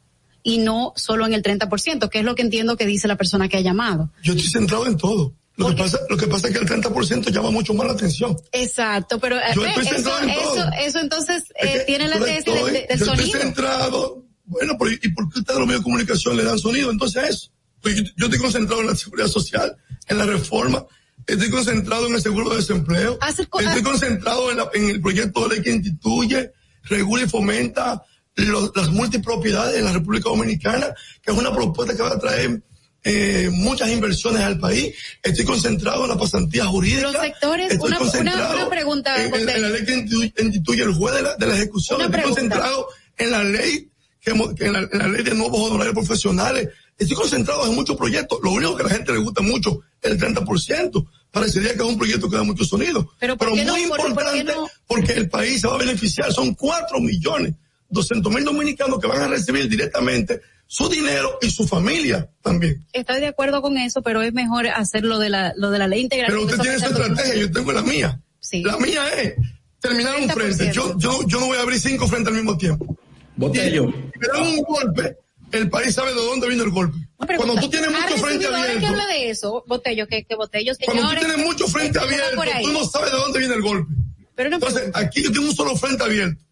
y 0.46 0.58
no 0.58 0.92
solo 0.94 1.24
en 1.24 1.32
el 1.32 1.42
30%, 1.42 2.10
que 2.10 2.18
es 2.18 2.24
lo 2.24 2.34
que 2.34 2.42
entiendo 2.42 2.76
que 2.76 2.84
dice 2.84 3.08
la 3.08 3.16
persona 3.16 3.48
que 3.48 3.56
ha 3.56 3.62
llamado. 3.62 4.10
Yo 4.22 4.34
estoy 4.34 4.50
centrado 4.50 4.86
en 4.86 4.98
todo. 4.98 5.32
Lo 5.56 5.68
que, 5.68 5.74
pasa, 5.76 5.98
lo 6.10 6.16
que 6.16 6.26
pasa 6.26 6.48
es 6.48 6.52
que 6.54 6.58
el 6.60 6.68
30% 6.68 7.30
llama 7.30 7.50
mucho 7.52 7.74
más 7.74 7.86
la 7.86 7.92
atención. 7.92 8.36
Exacto, 8.50 9.20
pero 9.20 9.36
Yo 9.54 9.64
estoy 9.64 9.84
eso, 9.84 9.94
centrado 9.94 10.18
en 10.24 10.30
eso, 10.30 10.42
todo. 10.54 10.70
eso 10.80 10.98
entonces 10.98 11.44
Es 11.54 11.70
que 11.70 11.76
eh, 11.76 11.84
tiene 11.86 12.08
la 12.08 12.18
tesis 12.18 12.38
estoy- 12.38 12.72
del, 12.72 12.86
del 12.88 12.98
yo 12.98 13.04
sonido. 13.04 13.24
Estoy 13.26 13.40
centrado. 13.40 14.24
Bueno, 14.46 14.76
pero 14.78 14.90
¿y 15.00 15.08
por 15.10 15.32
qué 15.32 15.38
ustedes 15.38 15.58
los 15.58 15.66
medios 15.68 15.80
de 15.80 15.84
comunicación 15.84 16.36
le 16.36 16.42
dan 16.44 16.58
sonido? 16.58 16.90
Entonces 16.90 17.22
a 17.22 17.28
eso. 17.28 17.50
Pues 17.80 17.94
yo, 17.96 18.02
yo 18.16 18.24
estoy 18.26 18.40
concentrado 18.40 18.80
en 18.82 18.88
la 18.88 18.96
seguridad 18.96 19.28
social, 19.28 19.76
en 20.08 20.18
la 20.18 20.26
reforma, 20.26 20.84
estoy 21.26 21.50
concentrado 21.50 22.06
en 22.08 22.14
el 22.14 22.20
seguro 22.22 22.50
de 22.50 22.56
desempleo, 22.56 23.18
co- 23.48 23.60
estoy 23.60 23.80
ha- 23.80 23.84
concentrado 23.84 24.50
en, 24.50 24.56
la- 24.56 24.70
en 24.74 24.88
el 24.90 25.00
proyecto 25.00 25.46
de 25.48 25.54
ley 25.56 25.62
que 25.64 25.70
instituye, 25.70 26.50
regula 26.84 27.22
y 27.24 27.28
fomenta 27.28 28.02
lo- 28.36 28.72
las 28.74 28.88
multipropiedades 28.90 29.76
en 29.78 29.84
la 29.84 29.92
República 29.92 30.28
Dominicana, 30.30 30.94
que 31.22 31.30
es 31.30 31.36
una 31.38 31.54
propuesta 31.54 31.94
que 31.94 32.02
va 32.02 32.10
a 32.12 32.18
traer 32.18 32.62
eh, 33.04 33.50
muchas 33.52 33.90
inversiones 33.90 34.42
al 34.42 34.58
país. 34.58 34.94
Estoy 35.22 35.44
concentrado 35.44 36.04
en 36.04 36.08
la 36.10 36.16
pasantía 36.18 36.64
jurídica. 36.66 37.02
Los 37.02 37.20
sectores, 37.22 37.70
Estoy 37.72 37.88
una- 37.88 37.96
una- 38.00 38.10
concentrado 38.10 38.56
una 38.56 38.68
pregunta, 38.70 39.24
en, 39.24 39.34
en- 39.34 39.48
en 39.48 39.62
la 39.62 39.68
ley 39.68 39.84
que 39.84 40.42
instituye, 40.42 40.82
el 40.82 40.94
juez 40.94 41.14
de 41.14 41.22
la, 41.22 41.36
de 41.36 41.46
la 41.46 41.54
ejecución. 41.54 41.96
Una 41.96 42.06
Estoy 42.06 42.20
pregunta. 42.20 42.40
concentrado 42.40 42.88
en 43.18 43.30
la 43.30 43.44
ley 43.44 43.88
que, 44.20 44.30
en, 44.30 44.72
la, 44.72 44.88
en 44.90 44.98
la 44.98 45.08
ley 45.08 45.22
de 45.22 45.34
nuevos 45.34 45.60
honorarios 45.60 45.94
profesionales. 45.94 46.68
Estoy 46.96 47.16
concentrado 47.16 47.66
en 47.66 47.74
muchos 47.74 47.96
proyectos. 47.96 48.38
Lo 48.42 48.52
único 48.52 48.74
que 48.76 48.82
a 48.84 48.86
la 48.86 48.92
gente 48.92 49.12
le 49.12 49.18
gusta 49.18 49.42
mucho 49.42 49.80
es 50.00 50.10
el 50.12 50.18
30%. 50.18 51.06
Parecería 51.30 51.70
que 51.74 51.82
es 51.82 51.88
un 51.88 51.98
proyecto 51.98 52.30
que 52.30 52.36
da 52.36 52.42
mucho 52.44 52.64
sonido. 52.64 53.10
Pero 53.18 53.36
muy 53.36 53.38
¿Por- 53.38 53.48
por 53.48 53.74
qué 53.74 53.82
importante 54.08 54.44
no? 54.44 54.68
porque 54.86 55.12
el 55.12 55.28
país 55.28 55.60
se 55.60 55.66
va 55.66 55.74
a 55.74 55.78
beneficiar. 55.78 56.32
Son 56.32 56.54
cuatro 56.54 57.00
millones, 57.00 57.52
doscientos 57.88 58.32
mil 58.32 58.44
dominicanos 58.44 58.98
que 59.00 59.08
van 59.08 59.20
a 59.22 59.28
recibir 59.28 59.68
directamente 59.68 60.40
su 60.66 60.88
dinero 60.88 61.38
y 61.42 61.50
su 61.50 61.66
familia 61.66 62.28
también. 62.42 62.84
Estoy 62.92 63.20
de 63.20 63.28
acuerdo 63.28 63.62
con 63.62 63.76
eso, 63.78 64.02
pero 64.02 64.22
es 64.22 64.32
mejor 64.32 64.66
hacer 64.68 65.04
lo 65.04 65.18
de 65.18 65.30
la, 65.30 65.52
lo 65.56 65.70
de 65.70 65.78
la 65.78 65.88
ley 65.88 66.00
integral. 66.02 66.30
Pero 66.30 66.44
usted 66.44 66.58
tiene 66.58 66.78
su 66.78 66.86
estrategia, 66.86 67.34
yo 67.36 67.50
tengo 67.52 67.72
la 67.72 67.82
mía. 67.82 68.20
Sí. 68.40 68.62
La 68.62 68.76
mía 68.78 69.06
es 69.20 69.34
terminar 69.80 70.16
un 70.16 70.28
30%. 70.28 70.32
frente. 70.32 70.72
Yo, 70.72 70.98
yo, 70.98 71.26
yo 71.26 71.40
no 71.40 71.46
voy 71.46 71.58
a 71.58 71.62
abrir 71.62 71.80
cinco 71.80 72.08
frentes 72.08 72.28
al 72.28 72.34
mismo 72.34 72.56
tiempo. 72.56 72.96
Botello. 73.36 73.86
Si 73.86 74.18
me 74.18 74.26
dan 74.28 74.46
un 74.46 74.62
golpe, 74.62 75.16
el 75.52 75.70
país 75.70 75.94
sabe 75.94 76.10
de 76.10 76.20
dónde 76.20 76.48
vino 76.48 76.64
el 76.64 76.70
golpe. 76.70 76.98
Cuando 77.36 77.54
tú 77.56 77.70
tienes 77.70 77.88
¿Ha 77.88 77.92
mucho 77.92 78.16
frente 78.18 78.46
ahora 78.46 78.58
que 78.58 78.72
abierto, 78.72 78.86
habla 78.88 79.06
de 79.06 79.30
eso, 79.30 79.64
Botello, 79.66 80.06
que, 80.06 80.24
que 80.24 80.34
Botello, 80.34 80.72
cuando 80.84 81.08
tú 81.08 81.14
tienes 81.20 81.38
mucho 81.38 81.66
frente 81.68 81.98
abierto, 81.98 82.42
tú 82.62 82.72
no 82.72 82.84
sabes 82.84 83.12
de 83.12 83.16
dónde 83.16 83.38
viene 83.38 83.54
el 83.54 83.62
golpe. 83.62 83.92
Pero 84.34 84.48
una 84.48 84.56
Entonces, 84.56 84.78
pregunta. 84.80 84.98
aquí 84.98 85.22
yo 85.22 85.32
tengo 85.32 85.46
un 85.46 85.54
solo 85.54 85.76
frente 85.76 86.02
abierto. 86.02 86.42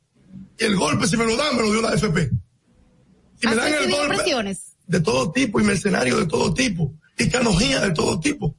Y 0.58 0.64
el 0.64 0.76
golpe, 0.76 1.06
si 1.06 1.16
me 1.16 1.24
lo 1.24 1.36
dan, 1.36 1.56
me 1.56 1.62
lo 1.62 1.72
dio 1.72 1.82
la 1.82 1.94
FP. 1.94 2.30
Si 3.42 3.48
me 3.48 3.52
¿Has 3.54 3.58
dan 3.58 3.74
el 3.74 3.90
golpe 3.90 4.14
presiones? 4.14 4.58
de 4.86 5.00
todo 5.00 5.32
tipo 5.32 5.60
y 5.60 5.64
mercenarios 5.64 6.18
de 6.20 6.26
todo 6.26 6.54
tipo 6.54 6.94
y 7.18 7.28
canojía 7.28 7.80
de 7.80 7.90
todo 7.90 8.18
tipo. 8.20 8.54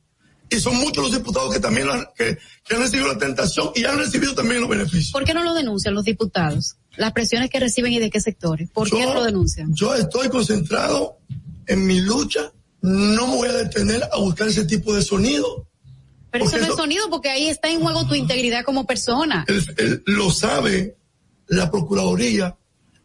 Y 0.50 0.58
son 0.60 0.76
muchos 0.76 1.06
los 1.06 1.14
diputados 1.14 1.54
que 1.54 1.60
también 1.60 1.90
han- 1.90 2.06
que, 2.16 2.38
que 2.68 2.76
han 2.76 2.82
recibido 2.82 3.08
la 3.08 3.18
tentación 3.18 3.72
y 3.76 3.86
han 3.86 3.98
recibido 3.98 4.36
también 4.36 4.60
los 4.62 4.70
beneficios. 4.70 5.12
¿Por 5.12 5.24
qué 5.24 5.34
no 5.34 5.42
lo 5.44 5.54
denuncian 5.54 5.94
los 5.96 6.04
diputados? 6.04 6.76
Las 6.98 7.14
presiones 7.14 7.50
que 7.50 7.60
reciben 7.60 7.94
y 7.94 8.00
de 8.00 8.10
qué 8.12 8.20
sectores. 8.20 8.70
¿Por 8.72 8.90
qué 8.90 9.06
no 9.06 9.14
lo 9.16 9.24
denuncian? 9.24 9.74
Yo 9.74 9.96
estoy 9.96 10.30
concentrado 10.30 11.18
en 11.66 11.88
mi 11.88 12.02
lucha. 12.02 12.52
No 12.82 13.28
me 13.28 13.36
voy 13.38 13.48
a 13.48 13.54
detener 13.54 14.04
a 14.12 14.18
buscar 14.20 14.50
ese 14.50 14.66
tipo 14.66 14.94
de 14.94 15.02
sonido. 15.02 15.68
Pero 16.30 16.46
eso 16.46 16.58
no 16.58 16.66
es 16.66 16.76
sonido 16.76 17.10
porque 17.10 17.30
ahí 17.30 17.48
está 17.48 17.70
en 17.70 17.80
juego 17.80 18.06
tu 18.06 18.14
integridad 18.16 18.66
como 18.66 18.86
persona. 18.86 19.46
Él, 19.48 19.64
él 19.78 20.04
lo 20.08 20.30
sabe 20.32 20.98
la 21.48 21.72
Procuraduría, 21.72 22.58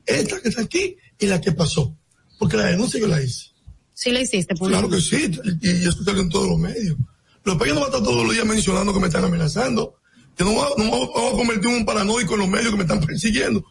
esta 0.06 0.40
que 0.40 0.48
está 0.48 0.62
aquí 0.62 0.96
y 1.18 1.26
la 1.26 1.40
que 1.40 1.52
pasó. 1.52 1.96
Porque 2.38 2.56
la 2.56 2.66
denuncia 2.66 3.00
yo 3.00 3.08
la 3.08 3.20
hice. 3.22 3.46
Sí 3.94 4.10
la 4.10 4.20
hiciste, 4.20 4.54
pues. 4.54 4.70
Claro 4.70 4.88
que 4.88 5.00
sí, 5.00 5.30
y, 5.62 5.68
y 5.68 5.88
eso 5.88 6.04
sale 6.04 6.20
en 6.20 6.28
todos 6.28 6.48
los 6.48 6.58
medios. 6.58 6.96
Los 7.44 7.56
países 7.56 7.74
no 7.74 7.80
van 7.80 7.90
a 7.90 7.96
estar 7.96 8.02
todos 8.08 8.24
los 8.24 8.32
días 8.32 8.46
mencionando 8.46 8.92
que 8.94 9.00
me 9.00 9.06
están 9.08 9.24
amenazando. 9.24 9.96
Yo 10.38 10.44
no, 10.44 10.62
a- 10.62 10.70
no 10.78 11.04
a 11.28 11.32
convertir 11.32 11.68
en 11.70 11.76
un 11.78 11.84
paranoico 11.84 12.34
en 12.34 12.40
los 12.40 12.48
medios 12.48 12.70
que 12.70 12.76
me 12.76 12.82
están 12.84 13.00
persiguiendo. 13.00 13.64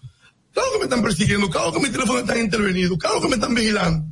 Claro 0.51 0.69
que 0.73 0.77
me 0.79 0.83
están 0.85 1.01
persiguiendo, 1.03 1.49
claro 1.49 1.71
que 1.71 1.79
mi 1.79 1.89
teléfono 1.89 2.19
está 2.19 2.37
intervenido, 2.37 2.97
claro 2.97 3.21
que 3.21 3.27
me 3.29 3.35
están 3.35 3.53
vigilando. 3.53 4.05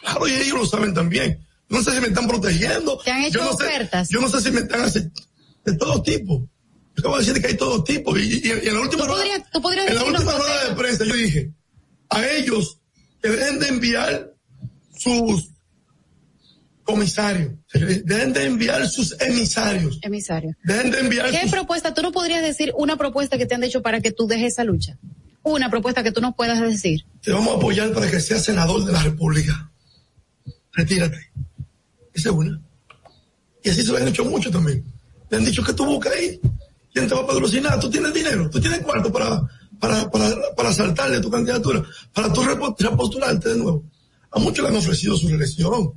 Claro, 0.00 0.28
y 0.28 0.32
ellos 0.34 0.58
lo 0.58 0.66
saben 0.66 0.94
también. 0.94 1.44
No 1.68 1.82
sé 1.82 1.92
si 1.92 2.00
me 2.00 2.08
están 2.08 2.28
protegiendo. 2.28 2.98
¿Te 3.04 3.10
han 3.10 3.22
hecho 3.24 3.38
yo 3.40 3.44
no 3.44 3.56
sé- 3.56 3.64
ofertas? 3.64 4.08
yo 4.10 4.20
no 4.20 4.28
sé 4.28 4.40
si 4.40 4.50
me 4.50 4.60
están 4.60 4.82
haciendo 4.82 5.10
de 5.64 5.74
todo 5.76 6.02
tipo. 6.02 6.38
Yo 6.96 7.00
acabo 7.00 7.18
de 7.18 7.24
decir 7.26 7.42
que 7.42 7.48
hay 7.48 7.56
todo 7.56 7.82
tipo. 7.84 8.16
Y, 8.16 8.22
y- 8.22 8.42
y 8.64 8.68
en 8.68 8.74
la 8.74 8.80
última 8.80 9.02
¿Tú 9.04 9.08
rueda- 9.08 9.22
podrías- 9.24 9.50
tú 9.50 9.60
podrías 9.62 9.88
en 9.88 9.94
la 9.96 10.04
última 10.04 10.32
rueda 10.32 10.68
de 10.68 10.74
prensa 10.76 11.04
yo 11.04 11.14
dije 11.14 11.52
a 12.10 12.26
ellos 12.26 12.78
que 13.22 13.28
dejen 13.30 13.58
de 13.58 13.68
enviar 13.68 14.32
sus 14.96 15.50
comisarios, 16.84 17.52
dejen 17.72 18.32
de 18.32 18.44
enviar 18.46 18.88
sus 18.88 19.14
emisarios, 19.20 19.98
Emisario. 20.02 20.56
dejen 20.64 20.90
de 20.90 21.00
enviar 21.00 21.30
¿Qué 21.30 21.42
sus... 21.42 21.50
propuesta? 21.50 21.92
¿Tú 21.92 22.00
no 22.02 22.12
podrías 22.12 22.42
decir 22.42 22.72
una 22.76 22.96
propuesta 22.96 23.36
que 23.36 23.44
te 23.46 23.54
han 23.54 23.62
hecho 23.64 23.82
para 23.82 24.00
que 24.00 24.10
tú 24.10 24.26
dejes 24.26 24.54
esa 24.54 24.64
lucha? 24.64 24.96
Una 25.42 25.70
propuesta 25.70 26.02
que 26.02 26.12
tú 26.12 26.20
no 26.20 26.34
puedas 26.34 26.60
decir. 26.60 27.04
Te 27.22 27.30
vamos 27.32 27.54
a 27.54 27.56
apoyar 27.56 27.92
para 27.92 28.10
que 28.10 28.20
seas 28.20 28.42
senador 28.44 28.84
de 28.84 28.92
la 28.92 29.02
República. 29.02 29.70
Retírate. 30.72 31.30
Esa 32.14 32.28
es 32.30 32.34
una. 32.34 32.60
Y 33.62 33.70
así 33.70 33.82
se 33.82 33.92
lo 33.92 33.98
han 33.98 34.08
hecho 34.08 34.24
mucho 34.24 34.50
también. 34.50 34.84
Le 35.30 35.36
han 35.36 35.44
dicho 35.44 35.62
que 35.62 35.72
tú 35.72 35.84
buscas 35.84 36.12
ahí. 36.14 36.40
¿Quién 36.92 37.06
te 37.08 37.14
va 37.14 37.20
a 37.20 37.26
patrocinar? 37.26 37.78
Tú 37.80 37.90
tienes 37.90 38.12
dinero, 38.14 38.48
tú 38.50 38.60
tienes 38.60 38.80
cuarto 38.80 39.12
para, 39.12 39.40
para, 39.80 40.10
para, 40.10 40.34
para 40.56 40.72
saltarle 40.72 41.20
tu 41.20 41.30
candidatura, 41.30 41.84
para 42.12 42.28
repo- 42.32 42.74
repostularte 42.78 43.50
de 43.50 43.56
nuevo. 43.56 43.84
A 44.30 44.38
muchos 44.38 44.62
le 44.62 44.68
han 44.70 44.76
ofrecido 44.76 45.16
su 45.16 45.28
reelección, 45.28 45.92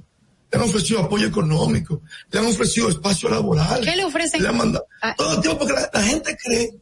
le 0.51 0.57
han 0.59 0.63
ofrecido 0.65 0.99
apoyo 0.99 1.27
económico, 1.27 2.01
le 2.31 2.39
han 2.39 2.45
ofrecido 2.45 2.89
espacio 2.89 3.29
laboral. 3.29 3.81
¿Qué 3.81 3.95
le 3.95 4.03
ofrecen? 4.05 4.41
Le 4.41 4.47
han 4.49 4.57
mandado. 4.57 4.85
Ah. 5.01 5.13
Todo 5.17 5.35
el 5.35 5.41
tiempo 5.41 5.59
porque 5.59 5.73
la, 5.73 5.89
la 5.93 6.03
gente 6.03 6.37
cree 6.41 6.81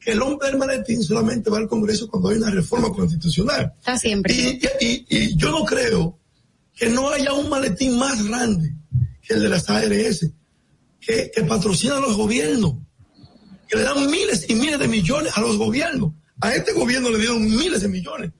que 0.00 0.12
el 0.12 0.22
hombre 0.22 0.48
del 0.48 0.58
maletín 0.58 1.02
solamente 1.02 1.50
va 1.50 1.58
al 1.58 1.68
Congreso 1.68 2.08
cuando 2.08 2.28
hay 2.30 2.36
una 2.38 2.50
reforma 2.50 2.90
constitucional. 2.90 3.72
Está 3.78 3.98
siempre. 3.98 4.32
Y, 4.34 4.60
y- 4.80 5.36
yo 5.36 5.50
no 5.50 5.64
creo 5.64 6.18
que 6.74 6.88
no 6.88 7.10
haya 7.10 7.32
un 7.32 7.48
maletín 7.48 7.98
más 7.98 8.22
grande 8.24 8.72
que 9.22 9.34
el 9.34 9.42
de 9.42 9.48
las 9.48 9.68
ARS, 9.68 10.30
que, 11.00 11.30
que 11.34 11.42
patrocinan 11.42 12.00
los 12.00 12.16
gobiernos, 12.16 12.74
que 13.68 13.76
le 13.76 13.82
dan 13.82 14.08
miles 14.10 14.46
y 14.48 14.54
miles 14.54 14.78
de 14.78 14.88
millones 14.88 15.32
a 15.36 15.40
los 15.40 15.56
gobiernos. 15.58 16.12
A 16.40 16.54
este 16.54 16.72
gobierno 16.72 17.10
le 17.10 17.18
dieron 17.18 17.44
miles 17.44 17.82
de 17.82 17.88
millones. 17.88 18.30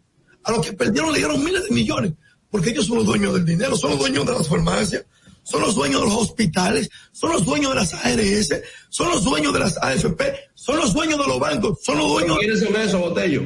A 0.44 0.52
los 0.52 0.64
que 0.64 0.72
perdieron 0.72 1.12
le 1.12 1.18
dieron 1.18 1.42
miles 1.44 1.64
de 1.64 1.70
millones. 1.70 2.12
Porque 2.50 2.70
ellos 2.70 2.86
son 2.86 2.98
los 2.98 3.06
dueños 3.06 3.34
del 3.34 3.44
dinero, 3.44 3.76
son 3.76 3.90
los 3.90 3.98
dueños 3.98 4.24
de 4.24 4.32
las 4.32 4.48
farmacias, 4.48 5.04
son 5.42 5.60
los 5.60 5.74
dueños 5.74 6.00
de 6.00 6.06
los 6.06 6.16
hospitales, 6.16 6.88
son 7.12 7.32
los 7.32 7.44
dueños 7.44 7.70
de 7.70 7.76
las 7.76 7.92
ARS, 7.94 8.62
son 8.88 9.10
los 9.10 9.24
dueños 9.24 9.52
de 9.52 9.58
las 9.58 9.76
AFP, 9.82 10.22
son 10.54 10.76
los 10.76 10.94
dueños 10.94 11.18
de 11.18 11.26
los 11.26 11.38
bancos, 11.38 11.78
son 11.82 11.98
los 11.98 12.08
dueños 12.08 12.38
¿Quiénes 12.38 12.60
son 12.60 12.76
esos, 12.76 13.00
Botello? 13.00 13.42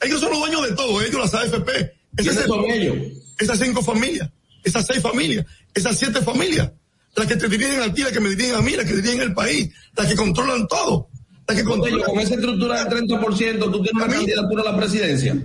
ellos 0.00 0.20
son 0.20 0.30
los 0.30 0.38
dueños 0.40 0.68
de 0.68 0.76
todo, 0.76 1.00
ellos 1.00 1.20
las 1.20 1.34
AFP. 1.34 1.70
Esas, 2.16 2.34
¿Quiénes 2.34 2.46
son 2.46 2.64
ellos? 2.70 2.96
esas 3.38 3.58
cinco 3.58 3.82
familias, 3.82 4.30
esas 4.64 4.86
seis 4.86 5.00
familias, 5.00 5.46
esas 5.74 5.98
siete 5.98 6.22
familias, 6.22 6.72
las 7.14 7.26
que 7.26 7.36
te 7.36 7.48
dirigen 7.48 7.80
a 7.80 7.92
ti, 7.92 8.02
las 8.02 8.12
que 8.12 8.20
me 8.20 8.30
dirigen 8.30 8.54
a 8.56 8.62
mí, 8.62 8.72
las 8.72 8.86
que 8.86 8.94
dirigen 8.94 9.20
el 9.22 9.34
país, 9.34 9.70
las 9.96 10.06
que 10.06 10.16
controlan 10.16 10.66
todo, 10.66 11.08
que 11.54 11.64
con 11.64 12.18
esa 12.20 12.34
estructura 12.34 12.84
del 12.84 13.06
30%, 13.08 13.58
tú 13.70 13.82
tienes 13.82 13.92
una 13.94 14.08
candidatura 14.08 14.62
a 14.62 14.72
la 14.72 14.76
presidencia. 14.76 15.36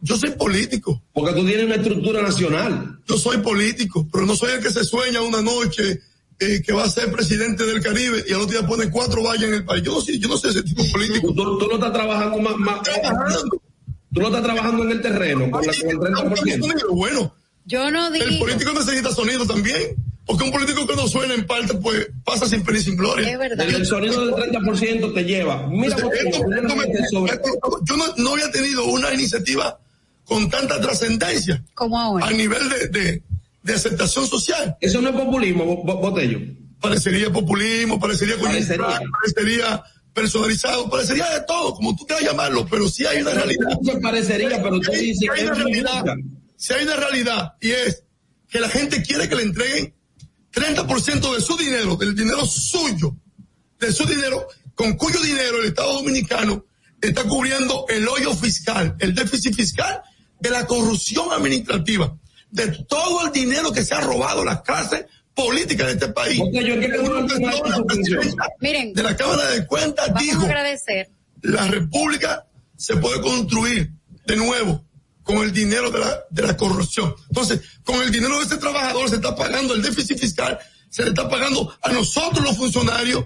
Yo 0.00 0.16
soy 0.16 0.30
político, 0.30 1.00
Porque 1.12 1.32
tú 1.32 1.46
tienes 1.46 1.64
una 1.66 1.76
estructura 1.76 2.22
nacional. 2.22 2.98
yo 3.06 3.16
soy 3.16 3.38
político, 3.38 4.06
pero 4.12 4.26
no 4.26 4.34
soy 4.34 4.52
el 4.54 4.60
que 4.62 4.70
se 4.70 4.82
sueña 4.84 5.20
una 5.22 5.40
noche 5.42 6.00
eh, 6.40 6.60
que 6.60 6.72
va 6.72 6.84
a 6.84 6.90
ser 6.90 7.12
presidente 7.12 7.64
del 7.64 7.80
Caribe 7.80 8.24
y 8.26 8.32
al 8.32 8.40
otro 8.40 8.58
día 8.58 8.66
pone 8.66 8.90
cuatro 8.90 9.22
vallas 9.22 9.44
en 9.44 9.54
el 9.54 9.64
país. 9.64 9.84
Yo 9.84 9.92
no 9.94 10.00
sé, 10.00 10.18
yo 10.18 10.26
no 10.28 10.36
sé 10.36 10.48
ese 10.48 10.62
tipo 10.64 10.82
político. 10.90 11.32
Tú, 11.32 11.56
tú 11.58 11.66
no 11.68 11.74
estás 11.74 11.92
trabajando 11.92 12.38
más, 12.38 12.56
más- 12.56 12.82
Trabajando. 12.82 13.62
tú 14.12 14.20
no 14.20 14.26
estás 14.26 14.42
trabajando 14.42 14.82
en 14.84 14.90
el 14.90 15.02
terreno 15.02 15.50
con, 15.52 15.64
la- 15.64 15.72
con 15.72 15.90
el 15.90 15.98
30%. 15.98 16.88
Bueno, 16.96 17.32
Yo 17.66 17.88
no 17.92 18.08
el 18.08 18.12
digo. 18.28 18.38
político 18.44 18.72
necesita 18.72 19.12
sonido 19.12 19.46
también, 19.46 19.94
porque 20.26 20.44
un 20.44 20.52
político 20.52 20.86
que 20.86 20.94
no 20.96 21.08
suena 21.08 21.34
en 21.34 21.46
parte, 21.46 21.74
pues 21.74 22.08
pasa 22.24 22.46
sin 22.48 22.62
pena 22.62 22.78
y 22.78 22.82
sin 22.82 22.96
gloria. 22.96 23.30
Es 23.32 23.38
verdad. 23.38 23.68
El 23.68 23.84
sonido 23.86 24.26
del 24.26 24.34
30% 24.52 25.14
te 25.14 25.24
lleva. 25.24 25.66
Mira, 25.68 25.94
Esto- 25.96 26.06
Botello, 26.08 26.28
esto 26.28 26.48
me- 26.48 26.56
primeramente 26.58 27.08
sobre, 27.10 27.32
esto- 27.34 27.50
yo 27.84 27.96
no, 27.96 28.04
no 28.16 28.32
había 28.34 28.50
tenido 28.50 28.84
una 28.84 29.12
iniciativa 29.12 29.78
con 30.24 30.48
tanta 30.48 30.80
trascendencia 30.80 31.62
Como 31.74 31.98
ahora. 31.98 32.26
a 32.26 32.30
nivel 32.30 32.68
de, 32.68 32.88
de, 32.88 33.22
de 33.62 33.74
aceptación 33.74 34.26
social. 34.26 34.76
eso 34.80 35.00
no 35.00 35.08
es 35.10 35.16
populismo, 35.16 35.64
Bo- 35.64 35.82
Bo- 35.82 35.96
Botello. 36.10 36.38
Parecería 36.80 37.30
populismo, 37.30 37.98
parecería 38.00 38.36
Parecería. 38.38 39.00
parecería 39.20 39.82
personalizado, 40.14 40.88
parecería 40.90 41.28
de 41.30 41.40
todo, 41.46 41.74
como 41.74 41.96
tú 41.96 42.06
quieras 42.06 42.24
llamarlo, 42.24 42.66
pero 42.70 42.88
sí 42.88 43.04
hay 43.06 43.22
una 43.22 43.32
realidad. 43.32 43.66
Mucha 43.80 43.98
parecería, 44.00 44.62
pero 44.62 44.78
tú 44.80 44.92
Sí 44.92 45.00
dices 45.06 45.28
hay 45.30 45.38
que 45.40 45.44
una 45.46 45.54
realidad. 45.54 46.04
si 46.56 46.72
hay 46.74 46.84
una 46.84 46.96
realidad 46.96 47.52
y 47.60 47.70
es 47.70 48.04
que 48.48 48.60
la 48.60 48.68
gente 48.68 49.02
quiere 49.02 49.28
que 49.28 49.36
le 49.36 49.42
entreguen 49.42 49.94
30% 50.52 51.34
de 51.34 51.40
su 51.40 51.56
dinero, 51.56 51.96
del 51.96 52.14
dinero 52.14 52.44
suyo, 52.44 53.16
de 53.80 53.92
su 53.92 54.04
dinero, 54.04 54.46
con 54.74 54.94
cuyo 54.94 55.20
dinero 55.20 55.58
el 55.60 55.68
Estado 55.68 55.94
Dominicano 55.94 56.64
está 57.00 57.24
cubriendo 57.24 57.86
el 57.88 58.06
hoyo 58.06 58.34
fiscal, 58.34 58.94
el 59.00 59.14
déficit 59.14 59.54
fiscal 59.54 60.02
de 60.38 60.50
la 60.50 60.66
corrupción 60.66 61.32
administrativa, 61.32 62.16
de 62.50 62.68
todo 62.88 63.26
el 63.26 63.32
dinero 63.32 63.72
que 63.72 63.84
se 63.84 63.94
ha 63.94 64.00
robado 64.00 64.44
las 64.44 64.62
clases 64.62 65.06
políticas 65.34 65.86
de 65.86 65.92
este 65.94 66.08
país. 66.08 66.40
Miren, 68.60 68.92
de 68.92 69.02
la 69.02 69.16
Cámara 69.16 69.50
de 69.50 69.66
Cuentas 69.66 70.12
dijo, 70.18 70.42
a 70.42 70.44
agradecer. 70.44 71.08
la 71.42 71.66
República 71.66 72.46
se 72.76 72.96
puede 72.96 73.20
construir 73.20 73.90
de 74.26 74.36
nuevo 74.36 74.84
con 75.22 75.38
el 75.38 75.52
dinero 75.52 75.90
de 75.90 76.00
la, 76.00 76.20
de 76.30 76.42
la 76.42 76.56
corrupción. 76.56 77.14
Entonces, 77.28 77.60
con 77.84 78.02
el 78.02 78.10
dinero 78.10 78.38
de 78.38 78.44
ese 78.44 78.56
trabajador 78.58 79.08
se 79.08 79.16
está 79.16 79.34
pagando 79.36 79.74
el 79.74 79.82
déficit 79.82 80.18
fiscal, 80.18 80.58
se 80.90 81.02
le 81.04 81.10
está 81.10 81.28
pagando 81.28 81.74
a 81.82 81.92
nosotros 81.92 82.44
los 82.44 82.56
funcionarios. 82.56 83.24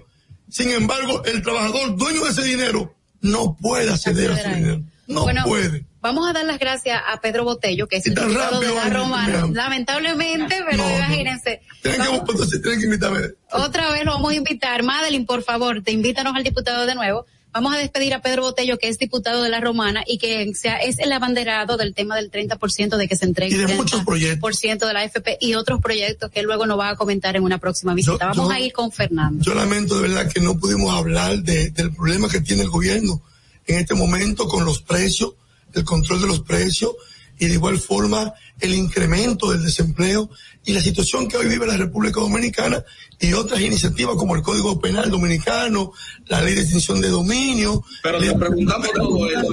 Sin 0.49 0.69
embargo, 0.71 1.23
el 1.25 1.41
trabajador 1.41 1.97
dueño 1.97 2.23
de 2.23 2.31
ese 2.31 2.43
dinero 2.43 2.95
no 3.21 3.57
puede 3.59 3.91
acceder 3.91 4.31
a 4.31 4.41
su 4.41 4.49
dinero. 4.49 4.81
No 5.07 5.23
bueno, 5.23 5.43
puede. 5.45 5.85
Vamos 6.01 6.29
a 6.29 6.33
dar 6.33 6.45
las 6.45 6.59
gracias 6.59 7.01
a 7.05 7.19
Pedro 7.19 7.43
Botello, 7.43 7.87
que 7.87 7.97
es 7.97 8.05
el 8.05 8.13
diputado 8.15 8.59
de 8.59 8.73
la 8.73 8.89
Romana. 8.89 9.47
Lamentablemente, 9.51 10.63
pero 10.69 10.77
No, 10.83 10.89
no. 10.89 10.95
imagínense. 10.97 11.61
Tienen 11.81 12.79
que 12.79 12.85
invitarme. 12.85 13.19
otra 13.51 13.91
vez 13.91 14.05
lo 14.05 14.11
vamos 14.11 14.31
a 14.31 14.35
invitar. 14.35 14.83
Madeline, 14.83 15.25
por 15.25 15.43
favor, 15.43 15.81
te 15.81 15.91
invítanos 15.91 16.35
al 16.35 16.43
diputado 16.43 16.85
de 16.85 16.95
nuevo. 16.95 17.25
Vamos 17.53 17.73
a 17.73 17.77
despedir 17.77 18.13
a 18.13 18.21
Pedro 18.21 18.43
Botello, 18.43 18.77
que 18.77 18.87
es 18.87 18.99
diputado 18.99 19.41
de 19.41 19.49
la 19.49 19.59
Romana 19.59 20.03
y 20.05 20.19
que 20.19 20.53
sea, 20.53 20.75
es 20.77 20.99
el 20.99 21.11
abanderado 21.11 21.75
del 21.77 21.95
tema 21.95 22.15
del 22.15 22.29
30% 22.29 22.97
de 22.97 23.07
que 23.07 23.15
se 23.15 23.25
entregue 23.25 23.55
el 23.63 23.75
muchos 23.75 24.01
30% 24.03 24.85
de 24.85 24.93
la 24.93 24.99
AFP 25.01 25.37
y 25.41 25.55
otros 25.55 25.81
proyectos 25.81 26.29
que 26.29 26.43
luego 26.43 26.67
nos 26.67 26.77
va 26.77 26.89
a 26.89 26.95
comentar 26.95 27.35
en 27.35 27.43
una 27.43 27.57
próxima 27.57 27.93
visita. 27.95 28.13
Yo- 28.13 28.27
Vamos 28.37 28.49
yo- 28.49 28.51
a 28.51 28.59
ir 28.59 28.73
con 28.73 28.91
Fernando. 28.91 29.43
Yo 29.43 29.55
lamento 29.55 29.95
de 29.99 30.07
verdad 30.07 30.31
que 30.31 30.39
no 30.39 30.57
pudimos 30.59 30.93
hablar 30.93 31.37
de- 31.41 31.71
del 31.71 31.91
problema 31.95 32.29
que 32.29 32.41
tiene 32.41 32.61
el 32.63 32.69
gobierno 32.69 33.21
en 33.65 33.77
este 33.79 33.95
momento 33.95 34.47
con 34.47 34.63
los 34.63 34.81
precios, 34.81 35.33
el 35.73 35.83
control 35.83 36.21
de 36.21 36.27
los 36.27 36.41
precios 36.41 36.91
y 37.39 37.47
de 37.47 37.53
igual 37.53 37.79
forma 37.79 38.33
el 38.59 38.73
incremento 38.73 39.51
del 39.51 39.63
desempleo 39.63 40.29
y 40.65 40.73
la 40.73 40.81
situación 40.81 41.27
que 41.27 41.37
hoy 41.37 41.47
vive 41.47 41.67
la 41.67 41.77
República 41.77 42.19
Dominicana 42.19 42.83
y 43.19 43.33
otras 43.33 43.61
iniciativas 43.61 44.15
como 44.15 44.35
el 44.35 44.41
Código 44.41 44.79
Penal 44.79 45.09
Dominicano, 45.09 45.91
la 46.25 46.41
Ley 46.41 46.55
de 46.55 46.61
Extinción 46.61 47.01
de 47.01 47.09
Dominio. 47.09 47.83
Pero 48.03 48.19
le 48.19 48.33
preguntamos 48.33 48.91
todo 48.93 49.29
eso. 49.29 49.47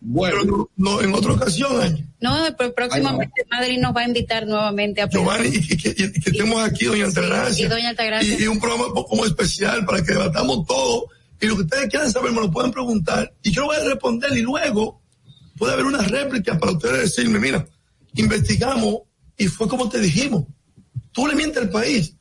Bueno, 0.00 0.36
Pero 0.42 0.70
no, 0.76 1.00
en 1.00 1.12
otra 1.12 1.32
ocasión. 1.32 2.12
No, 2.20 2.36
pero 2.56 2.74
próximamente 2.74 3.44
Madeline 3.50 3.80
nos 3.80 3.96
va 3.96 4.02
a 4.02 4.04
invitar 4.04 4.46
nuevamente 4.46 5.02
a. 5.02 5.08
Giovanni, 5.08 5.48
y, 5.48 5.76
que, 5.76 5.90
estemos 6.24 6.62
aquí, 6.62 6.84
doña 6.84 7.06
Altagracia. 7.06 7.66
y 7.66 7.68
doña 7.68 7.88
Altagracia. 7.90 8.38
Y, 8.38 8.44
y 8.44 8.46
un 8.46 8.60
programa 8.60 8.92
como 8.92 9.24
especial 9.24 9.84
para 9.84 10.02
que 10.02 10.12
debatamos 10.12 10.66
todo. 10.66 11.06
Y 11.40 11.46
lo 11.46 11.56
que 11.56 11.62
ustedes 11.62 11.88
quieran 11.88 12.10
saber 12.10 12.32
me 12.32 12.40
lo 12.40 12.50
pueden 12.50 12.70
preguntar. 12.70 13.32
Y 13.42 13.50
yo 13.50 13.62
lo 13.62 13.68
voy 13.68 13.76
a 13.76 13.84
responder 13.84 14.36
y 14.36 14.42
luego 14.42 15.00
puede 15.56 15.72
haber 15.72 15.86
una 15.86 16.02
réplica 16.02 16.58
para 16.58 16.72
ustedes 16.72 17.00
decirme, 17.02 17.38
mira, 17.38 17.66
investigamos 18.20 18.98
y 19.36 19.46
fue 19.48 19.68
como 19.68 19.88
te 19.88 20.00
dijimos. 20.00 20.44
Tú 21.12 21.26
le 21.26 21.34
mientes 21.34 21.62
al 21.62 21.70
país. 21.70 22.14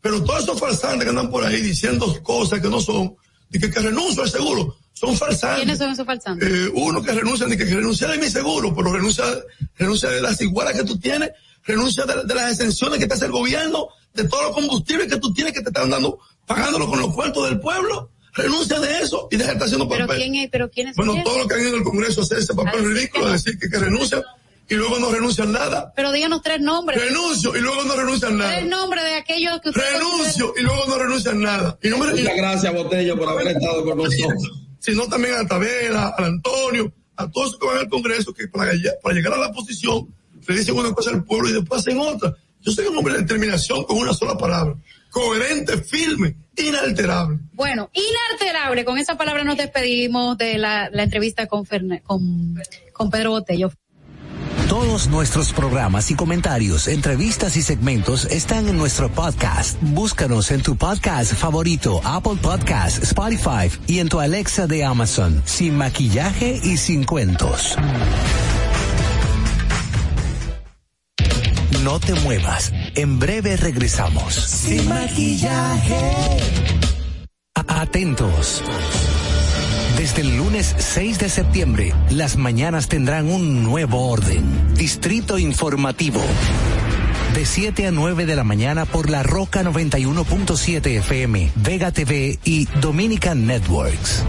Pero 0.00 0.22
todos 0.22 0.44
esos 0.44 0.60
farsantes 0.60 1.02
que 1.04 1.10
andan 1.10 1.30
por 1.30 1.44
ahí 1.44 1.60
diciendo 1.60 2.22
cosas 2.22 2.60
que 2.60 2.68
no 2.68 2.80
son, 2.80 3.16
y 3.50 3.58
que, 3.58 3.70
que 3.70 3.80
renuncio 3.80 4.22
al 4.22 4.30
seguro, 4.30 4.76
son 4.92 5.16
farsantes. 5.16 5.58
¿Quiénes 5.58 5.78
son 5.78 5.90
esos 5.90 6.06
falsantes? 6.06 6.48
Eh, 6.48 6.70
uno 6.74 7.02
que 7.02 7.12
renuncia 7.12 7.46
ni 7.46 7.56
que 7.56 7.64
renuncia 7.64 8.06
de 8.08 8.18
mi 8.18 8.28
seguro, 8.28 8.74
pero 8.74 8.92
renuncia, 8.92 9.24
renuncia 9.76 10.08
de 10.10 10.20
las 10.20 10.40
igualas 10.40 10.74
que 10.74 10.84
tú 10.84 10.98
tienes, 10.98 11.30
renuncia 11.64 12.04
de, 12.06 12.24
de 12.24 12.34
las 12.34 12.52
exenciones 12.52 12.98
que 12.98 13.06
te 13.06 13.14
hace 13.14 13.24
el 13.26 13.32
gobierno, 13.32 13.88
de 14.14 14.24
todos 14.24 14.44
los 14.44 14.52
combustibles 14.54 15.08
que 15.08 15.18
tú 15.18 15.32
tienes 15.34 15.52
que 15.52 15.62
te 15.62 15.70
están 15.70 15.90
dando, 15.90 16.20
pagándolo 16.46 16.86
con 16.88 17.00
los 17.00 17.12
cuartos 17.12 17.48
del 17.48 17.58
pueblo, 17.58 18.12
renuncia 18.34 18.78
de 18.78 19.00
eso 19.00 19.26
y 19.32 19.36
deja 19.36 19.48
de 19.48 19.54
estar 19.54 19.66
haciendo 19.66 19.88
pero 19.88 20.06
papel. 20.06 20.22
quién 20.22 20.34
es, 20.36 20.48
pero 20.50 20.70
Bueno, 20.96 21.22
todos 21.24 21.38
los 21.38 21.48
que 21.48 21.54
han 21.54 21.60
ido 21.60 21.76
al 21.76 21.82
Congreso 21.82 22.20
a 22.20 22.24
hacer 22.24 22.38
ese 22.38 22.54
papel 22.54 22.80
Ay, 22.80 22.86
ridículo, 22.86 23.26
no. 23.26 23.32
decir 23.32 23.58
que, 23.58 23.68
que 23.68 23.78
renuncian 23.78 24.22
y 24.68 24.74
luego 24.74 24.98
no 24.98 25.10
renuncian 25.10 25.52
nada. 25.52 25.92
Pero 25.96 26.12
díganos 26.12 26.42
tres 26.42 26.60
nombres. 26.60 27.00
Renuncio 27.02 27.56
y 27.56 27.60
luego 27.60 27.84
no 27.84 27.96
renuncian 27.96 28.36
nada. 28.36 28.56
Tres 28.56 28.68
nombres 28.68 29.04
de 29.04 29.14
aquellos 29.14 29.60
que 29.62 29.70
usted 29.70 29.82
Renuncio 29.94 30.52
y 30.58 30.62
luego 30.62 30.84
no 30.86 30.98
renuncian 30.98 31.40
nada. 31.40 31.78
Y 31.82 31.88
no 31.88 31.98
me 31.98 32.10
muchas 32.10 32.36
gracias, 32.36 32.74
Botello, 32.74 33.16
por 33.18 33.28
haber 33.28 33.48
estado 33.48 33.84
con 33.84 33.98
nosotros. 33.98 34.52
sino 34.78 35.06
también 35.08 35.34
a 35.34 35.46
Tavera, 35.46 36.08
al 36.16 36.24
Antonio, 36.24 36.92
a 37.16 37.28
todos 37.30 37.52
los 37.52 37.58
que 37.60 37.66
van 37.66 37.78
al 37.78 37.88
Congreso, 37.88 38.32
que 38.34 38.48
para, 38.48 38.72
lle- 38.74 38.94
para 39.02 39.14
llegar 39.14 39.32
a 39.34 39.38
la 39.38 39.52
posición 39.52 40.06
le 40.46 40.56
dicen 40.56 40.76
una 40.76 40.92
cosa 40.92 41.10
al 41.10 41.24
pueblo 41.24 41.48
y 41.50 41.52
después 41.54 41.80
hacen 41.80 41.98
otra. 42.00 42.34
Yo 42.60 42.72
soy 42.72 42.86
un 42.86 42.96
hombre 42.96 43.14
de 43.14 43.20
determinación 43.20 43.84
con 43.84 43.98
una 43.98 44.12
sola 44.14 44.36
palabra. 44.36 44.74
Coherente, 45.10 45.78
firme, 45.78 46.36
inalterable. 46.56 47.38
Bueno, 47.52 47.90
inalterable. 47.92 48.84
Con 48.84 48.98
esa 48.98 49.16
palabra 49.16 49.42
nos 49.44 49.56
despedimos 49.56 50.36
de 50.38 50.58
la, 50.58 50.90
la 50.90 51.02
entrevista 51.02 51.46
con, 51.46 51.64
Ferne- 51.64 52.02
con, 52.02 52.54
con 52.92 53.10
Pedro 53.10 53.30
Botello. 53.30 53.70
Todos 54.68 55.08
nuestros 55.08 55.54
programas 55.54 56.10
y 56.10 56.14
comentarios, 56.14 56.88
entrevistas 56.88 57.56
y 57.56 57.62
segmentos 57.62 58.26
están 58.26 58.68
en 58.68 58.76
nuestro 58.76 59.08
podcast. 59.08 59.78
Búscanos 59.80 60.50
en 60.50 60.62
tu 60.62 60.76
podcast 60.76 61.32
favorito, 61.32 62.02
Apple 62.04 62.36
Podcast, 62.42 63.02
Spotify 63.02 63.70
y 63.86 64.00
en 64.00 64.10
tu 64.10 64.20
Alexa 64.20 64.66
de 64.66 64.84
Amazon, 64.84 65.42
sin 65.46 65.74
maquillaje 65.74 66.60
y 66.62 66.76
sin 66.76 67.04
cuentos. 67.04 67.76
No 71.82 71.98
te 71.98 72.12
muevas, 72.20 72.70
en 72.94 73.18
breve 73.18 73.56
regresamos. 73.56 74.34
Sin 74.34 74.86
maquillaje. 74.86 75.96
Atentos. 77.54 78.62
Desde 79.98 80.22
el 80.22 80.36
lunes 80.36 80.76
6 80.78 81.18
de 81.18 81.28
septiembre, 81.28 81.92
las 82.10 82.36
mañanas 82.36 82.86
tendrán 82.86 83.28
un 83.28 83.64
nuevo 83.64 84.08
orden. 84.08 84.72
Distrito 84.74 85.40
Informativo. 85.40 86.22
De 87.34 87.44
7 87.44 87.88
a 87.88 87.90
9 87.90 88.24
de 88.24 88.36
la 88.36 88.44
mañana 88.44 88.84
por 88.84 89.10
la 89.10 89.24
Roca 89.24 89.64
91.7 89.64 90.86
FM, 90.98 91.50
Vega 91.56 91.90
TV 91.90 92.38
y 92.44 92.66
Dominican 92.80 93.44
Networks. 93.44 94.22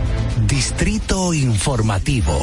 Distrito 0.48 1.36
Informativo. 1.36 2.36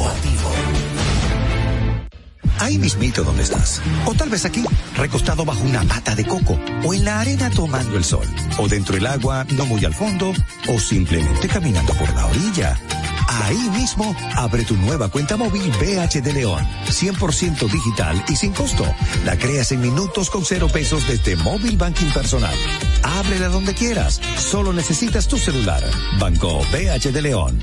Ahí 2.61 2.79
mismito 2.79 3.25
donde 3.25 3.43
estás. 3.43 3.83
O 4.07 4.15
tal 4.15 4.31
vez 4.31 4.45
aquí, 4.45 4.65
recostado 4.97 5.45
bajo 5.45 5.65
una 5.65 5.83
mata 5.83 6.15
de 6.15 6.25
coco. 6.25 6.59
O 6.85 6.95
en 6.95 7.05
la 7.05 7.21
arena 7.21 7.51
tomando 7.51 7.97
el 7.97 8.05
sol. 8.05 8.27
O 8.59 8.69
dentro 8.69 8.95
del 8.95 9.07
agua, 9.07 9.45
no 9.51 9.67
muy 9.67 9.85
al 9.85 9.95
fondo. 9.95 10.33
O 10.69 10.79
simplemente 10.79 11.49
caminando 11.49 11.93
por 11.95 12.15
la 12.15 12.27
orilla. 12.27 12.79
Ahí 13.27 13.69
mismo, 13.71 14.15
abre 14.37 14.65
tu 14.65 14.77
nueva 14.77 15.09
cuenta 15.09 15.37
móvil 15.37 15.71
BH 15.81 16.23
de 16.23 16.33
León. 16.33 16.65
100% 16.87 17.71
digital 17.71 18.25
y 18.29 18.37
sin 18.37 18.53
costo. 18.53 18.85
La 19.25 19.37
creas 19.37 19.73
en 19.73 19.81
minutos 19.81 20.31
con 20.31 20.45
cero 20.45 20.69
pesos 20.73 21.07
desde 21.07 21.37
Móvil 21.37 21.77
Banking 21.77 22.11
Personal. 22.13 22.55
Ábrela 23.03 23.49
donde 23.49 23.75
quieras. 23.75 24.21
Solo 24.37 24.73
necesitas 24.73 25.29
tu 25.29 25.39
celular. 25.39 25.83
Banco 26.19 26.61
BH 26.73 27.13
de 27.13 27.23
León. 27.23 27.63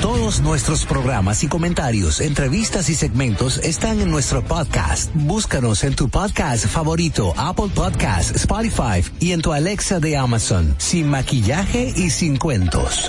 Todos 0.00 0.40
nuestros 0.40 0.86
programas 0.86 1.42
y 1.42 1.48
comentarios, 1.48 2.20
entrevistas 2.20 2.88
y 2.88 2.94
segmentos 2.94 3.58
están 3.58 4.00
en 4.00 4.10
nuestro 4.10 4.44
podcast. 4.44 5.10
Búscanos 5.12 5.82
en 5.82 5.96
tu 5.96 6.08
podcast 6.08 6.66
favorito, 6.66 7.34
Apple 7.36 7.70
Podcast, 7.74 8.36
Spotify 8.36 9.04
y 9.18 9.32
en 9.32 9.42
tu 9.42 9.52
Alexa 9.52 9.98
de 9.98 10.16
Amazon, 10.16 10.74
sin 10.78 11.10
maquillaje 11.10 11.92
y 11.96 12.10
sin 12.10 12.36
cuentos. 12.36 13.08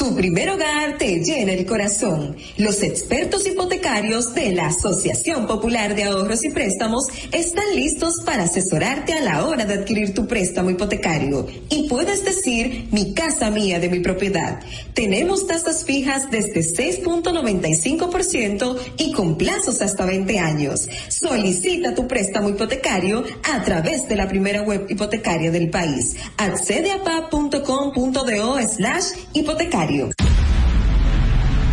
Tu 0.00 0.16
primer 0.16 0.48
hogar 0.48 0.96
te 0.96 1.22
llena 1.22 1.52
el 1.52 1.66
corazón. 1.66 2.34
Los 2.56 2.82
expertos 2.82 3.46
hipotecarios 3.46 4.32
de 4.32 4.52
la 4.52 4.68
Asociación 4.68 5.46
Popular 5.46 5.94
de 5.94 6.04
Ahorros 6.04 6.42
y 6.42 6.48
Préstamos 6.48 7.04
están 7.32 7.76
listos 7.76 8.22
para 8.24 8.44
asesorarte 8.44 9.12
a 9.12 9.20
la 9.20 9.44
hora 9.44 9.66
de 9.66 9.74
adquirir 9.74 10.14
tu 10.14 10.26
préstamo 10.26 10.70
hipotecario. 10.70 11.46
Y 11.68 11.86
puedes 11.86 12.24
decir, 12.24 12.88
mi 12.92 13.12
casa 13.12 13.50
mía 13.50 13.78
de 13.78 13.90
mi 13.90 14.00
propiedad. 14.00 14.60
Tenemos 14.94 15.46
tasas 15.46 15.84
fijas 15.84 16.30
desde 16.30 16.62
6.95% 16.62 18.78
y 18.96 19.12
con 19.12 19.36
plazos 19.36 19.82
hasta 19.82 20.06
20 20.06 20.38
años. 20.38 20.88
Solicita 21.08 21.94
tu 21.94 22.08
préstamo 22.08 22.48
hipotecario 22.48 23.22
a 23.52 23.62
través 23.64 24.08
de 24.08 24.16
la 24.16 24.28
primera 24.28 24.62
web 24.62 24.86
hipotecaria 24.88 25.50
del 25.50 25.68
país. 25.68 26.16
Accede 26.38 26.90
a 26.90 27.02
pa.com.do 27.02 28.58
slash 28.66 29.04
hipotecario 29.34 29.89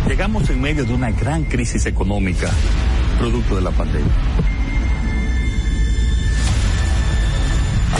Llegamos 0.08 0.50
en 0.50 0.60
medio 0.60 0.84
de 0.84 0.92
una 0.92 1.10
gran 1.12 1.44
crisis 1.44 1.86
económica, 1.86 2.50
producto 3.18 3.56
de 3.56 3.62
la 3.62 3.70
pandemia. 3.70 4.12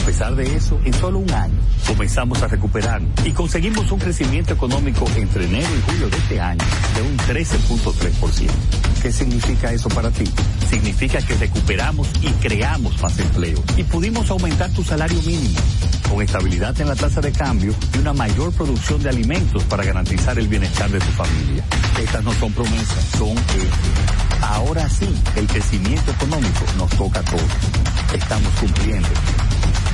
Pesar 0.08 0.34
de 0.34 0.56
eso, 0.56 0.80
en 0.86 0.94
solo 0.94 1.18
un 1.18 1.30
año 1.30 1.60
comenzamos 1.86 2.42
a 2.42 2.46
recuperar 2.46 3.02
y 3.26 3.32
conseguimos 3.32 3.92
un 3.92 3.98
crecimiento 3.98 4.54
económico 4.54 5.04
entre 5.16 5.44
enero 5.44 5.68
y 5.76 5.82
julio 5.82 6.08
de 6.08 6.16
este 6.16 6.40
año 6.40 6.64
de 6.94 7.02
un 7.02 7.18
13.3%. 7.18 8.48
¿Qué 9.02 9.12
significa 9.12 9.70
eso 9.70 9.90
para 9.90 10.10
ti? 10.10 10.24
Significa 10.70 11.20
que 11.20 11.34
recuperamos 11.34 12.08
y 12.22 12.28
creamos 12.40 12.98
más 13.02 13.18
empleo 13.18 13.62
y 13.76 13.82
pudimos 13.82 14.30
aumentar 14.30 14.70
tu 14.70 14.82
salario 14.82 15.20
mínimo 15.24 15.60
con 16.08 16.22
estabilidad 16.22 16.80
en 16.80 16.88
la 16.88 16.96
tasa 16.96 17.20
de 17.20 17.30
cambio 17.30 17.74
y 17.94 17.98
una 17.98 18.14
mayor 18.14 18.50
producción 18.54 19.02
de 19.02 19.10
alimentos 19.10 19.62
para 19.64 19.84
garantizar 19.84 20.38
el 20.38 20.48
bienestar 20.48 20.88
de 20.88 21.00
tu 21.00 21.12
familia. 21.12 21.62
Estas 22.02 22.24
no 22.24 22.32
son 22.32 22.50
promesas, 22.54 23.04
son 23.18 23.32
hechos. 23.32 24.40
Ahora 24.40 24.88
sí, 24.88 25.08
el 25.36 25.46
crecimiento 25.46 26.12
económico 26.12 26.64
nos 26.78 26.88
toca 26.96 27.20
a 27.20 27.24
todos. 27.24 27.42
Estamos 28.14 28.50
cumpliendo. 28.58 29.08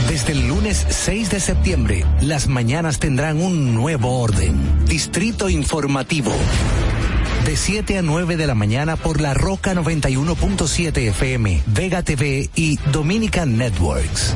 Desde 0.07 0.33
el 0.33 0.47
lunes 0.47 0.85
6 0.87 1.31
de 1.31 1.39
septiembre, 1.39 2.05
las 2.21 2.47
mañanas 2.47 2.99
tendrán 2.99 3.41
un 3.41 3.73
nuevo 3.73 4.21
orden. 4.21 4.85
Distrito 4.85 5.49
Informativo. 5.49 6.31
De 7.43 7.57
7 7.57 7.97
a 7.97 8.01
9 8.03 8.37
de 8.37 8.45
la 8.45 8.53
mañana 8.53 8.97
por 8.97 9.19
la 9.19 9.33
Roca 9.33 9.73
91.7 9.73 11.09
FM, 11.09 11.63
Vega 11.65 12.03
TV 12.03 12.51
y 12.53 12.77
Dominican 12.91 13.57
Networks. 13.57 14.35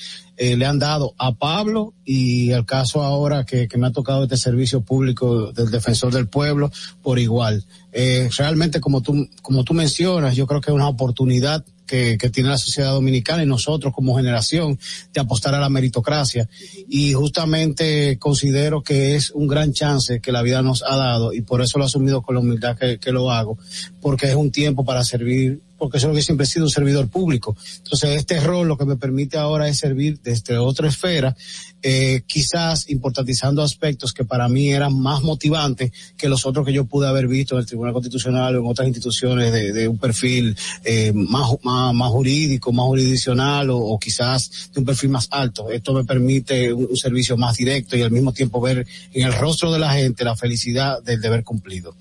eh, 0.43 0.57
le 0.57 0.65
han 0.65 0.79
dado 0.79 1.15
a 1.19 1.35
Pablo 1.35 1.93
y 2.03 2.51
el 2.53 2.65
caso 2.65 3.03
ahora 3.03 3.45
que, 3.45 3.69
me 3.77 3.89
ha 3.89 3.93
tocado 3.93 4.23
este 4.23 4.39
servicio 4.39 4.81
público 4.81 5.53
del 5.53 5.71
defensor 5.71 6.15
del 6.15 6.29
pueblo 6.29 6.73
por 7.03 7.19
igual. 7.19 7.63
Eh, 7.93 8.31
realmente 8.39 8.81
como 8.81 9.03
tú, 9.03 9.29
como 9.43 9.65
tú 9.65 9.75
mencionas, 9.75 10.35
yo 10.35 10.47
creo 10.47 10.63
que 10.63 10.71
es 10.71 10.75
una 10.75 10.89
oportunidad 10.89 11.63
que, 11.87 12.17
tiene 12.33 12.49
la 12.49 12.57
sociedad 12.57 12.93
dominicana 12.93 13.43
y 13.43 13.47
nosotros 13.47 13.93
como 13.93 14.17
generación 14.17 14.79
de 15.13 15.21
apostar 15.21 15.55
a 15.55 15.61
la 15.61 15.69
meritocracia. 15.69 16.49
Y 16.89 17.13
justamente 17.13 18.17
considero 18.19 18.83
que 18.83 19.17
es 19.17 19.33
un 19.33 19.47
gran 19.47 19.75
chance 19.75 20.21
que 20.21 20.33
la 20.33 20.41
vida 20.41 20.63
nos 20.63 20.83
ha 20.83 20.97
dado 20.97 21.35
y 21.35 21.43
por 21.43 21.61
eso 21.61 21.77
lo 21.77 21.85
he 21.85 21.89
asumido 21.89 22.23
con 22.23 22.37
la 22.37 22.41
humildad 22.41 22.79
que 22.79 23.13
lo 23.13 23.31
hago, 23.31 23.59
porque 24.01 24.31
es 24.31 24.37
un 24.37 24.51
tiempo 24.51 24.87
para 24.87 25.05
servir 25.05 25.61
porque 25.81 25.97
eso 25.97 26.07
es 26.07 26.11
lo 26.11 26.17
que 26.17 26.23
siempre 26.23 26.45
he 26.45 26.47
sido 26.47 26.67
un 26.67 26.71
servidor 26.71 27.09
público. 27.09 27.57
Entonces, 27.79 28.11
este 28.17 28.39
rol 28.39 28.69
lo 28.69 28.77
que 28.77 28.85
me 28.85 28.97
permite 28.97 29.39
ahora 29.39 29.67
es 29.67 29.79
servir 29.79 30.21
desde 30.23 30.59
otra 30.59 30.89
esfera, 30.89 31.35
eh, 31.83 32.21
quizás 32.27 32.91
importantizando 32.91 33.63
aspectos 33.63 34.13
que 34.13 34.27
para 34.27 34.47
mí 34.49 34.71
eran 34.71 34.97
más 35.01 35.23
motivantes 35.23 35.91
que 36.19 36.29
los 36.29 36.45
otros 36.45 36.67
que 36.67 36.75
yo 36.75 36.85
pude 36.85 37.09
haber 37.09 37.27
visto 37.27 37.55
en 37.55 37.61
el 37.61 37.67
Tribunal 37.67 37.95
Constitucional 37.95 38.57
o 38.57 38.61
en 38.61 38.67
otras 38.67 38.87
instituciones 38.87 39.51
de, 39.53 39.89
un 39.89 39.97
perfil 39.97 40.55
eh, 40.85 41.13
más, 41.15 41.51
más, 41.63 41.95
más, 41.95 42.11
jurídico, 42.11 42.73
más 42.73 42.85
jurisdiccional 42.85 43.71
o, 43.71 43.79
o, 43.79 43.99
quizás 43.99 44.71
de 44.75 44.81
un 44.81 44.87
perfil 44.87 45.09
más 45.09 45.27
alto. 45.31 45.71
Esto 45.71 45.95
me 45.95 46.05
permite 46.05 46.73
un, 46.73 46.89
un, 46.91 46.97
servicio 46.97 47.39
más 47.39 47.57
directo 47.57 47.97
y 47.97 48.03
al 48.03 48.11
mismo 48.11 48.33
tiempo 48.33 48.61
ver 48.61 48.87
en 49.15 49.27
el 49.27 49.33
rostro 49.33 49.73
de 49.73 49.79
la 49.79 49.91
gente 49.95 50.23
la 50.25 50.37
felicidad 50.37 51.03
del 51.03 51.21
deber 51.23 51.43
cumplido. 51.43 51.97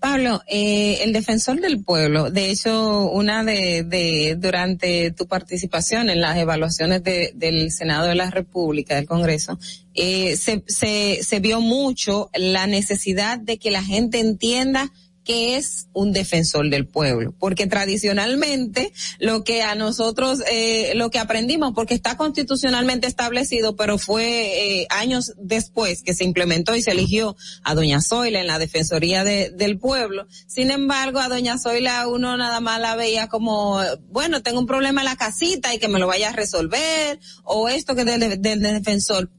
Pablo, 0.00 0.42
eh, 0.46 0.98
el 1.02 1.12
defensor 1.12 1.60
del 1.60 1.84
pueblo, 1.84 2.30
de 2.30 2.50
hecho, 2.50 3.09
una 3.10 3.44
de, 3.44 3.84
de, 3.84 4.36
durante 4.38 5.10
tu 5.10 5.26
participación 5.26 6.10
en 6.10 6.20
las 6.20 6.36
evaluaciones 6.36 7.02
de, 7.02 7.32
del 7.34 7.70
Senado 7.70 8.06
de 8.06 8.14
la 8.14 8.30
República, 8.30 8.94
del 8.94 9.06
Congreso, 9.06 9.58
eh, 9.94 10.36
se, 10.36 10.62
se, 10.66 11.20
se 11.22 11.40
vio 11.40 11.60
mucho 11.60 12.30
la 12.34 12.66
necesidad 12.66 13.38
de 13.38 13.58
que 13.58 13.70
la 13.70 13.82
gente 13.82 14.20
entienda 14.20 14.90
que 15.30 15.54
es 15.54 15.86
un 15.92 16.12
defensor 16.12 16.68
del 16.70 16.88
pueblo, 16.88 17.32
porque 17.38 17.68
tradicionalmente 17.68 18.92
lo 19.20 19.44
que 19.44 19.62
a 19.62 19.76
nosotros, 19.76 20.40
eh, 20.50 20.92
lo 20.96 21.12
que 21.12 21.20
aprendimos, 21.20 21.72
porque 21.72 21.94
está 21.94 22.16
constitucionalmente 22.16 23.06
establecido, 23.06 23.76
pero 23.76 23.96
fue 23.96 24.80
eh, 24.80 24.86
años 24.90 25.34
después 25.38 26.02
que 26.02 26.14
se 26.14 26.24
implementó 26.24 26.74
y 26.74 26.82
se 26.82 26.90
eligió 26.90 27.36
a 27.62 27.76
doña 27.76 28.00
Zoila 28.02 28.40
en 28.40 28.48
la 28.48 28.58
Defensoría 28.58 29.22
de, 29.22 29.50
del 29.50 29.78
Pueblo. 29.78 30.26
Sin 30.48 30.72
embargo, 30.72 31.20
a 31.20 31.28
doña 31.28 31.58
Zoila 31.58 32.08
uno 32.08 32.36
nada 32.36 32.58
más 32.58 32.80
la 32.80 32.96
veía 32.96 33.28
como, 33.28 33.80
bueno, 34.10 34.42
tengo 34.42 34.58
un 34.58 34.66
problema 34.66 35.02
en 35.02 35.04
la 35.04 35.16
casita 35.16 35.72
y 35.72 35.78
que 35.78 35.86
me 35.86 36.00
lo 36.00 36.08
vaya 36.08 36.30
a 36.30 36.32
resolver, 36.32 37.20
o 37.44 37.68
esto 37.68 37.94
que 37.94 38.04
del, 38.04 38.42
del 38.42 38.60
defensor, 38.60 39.30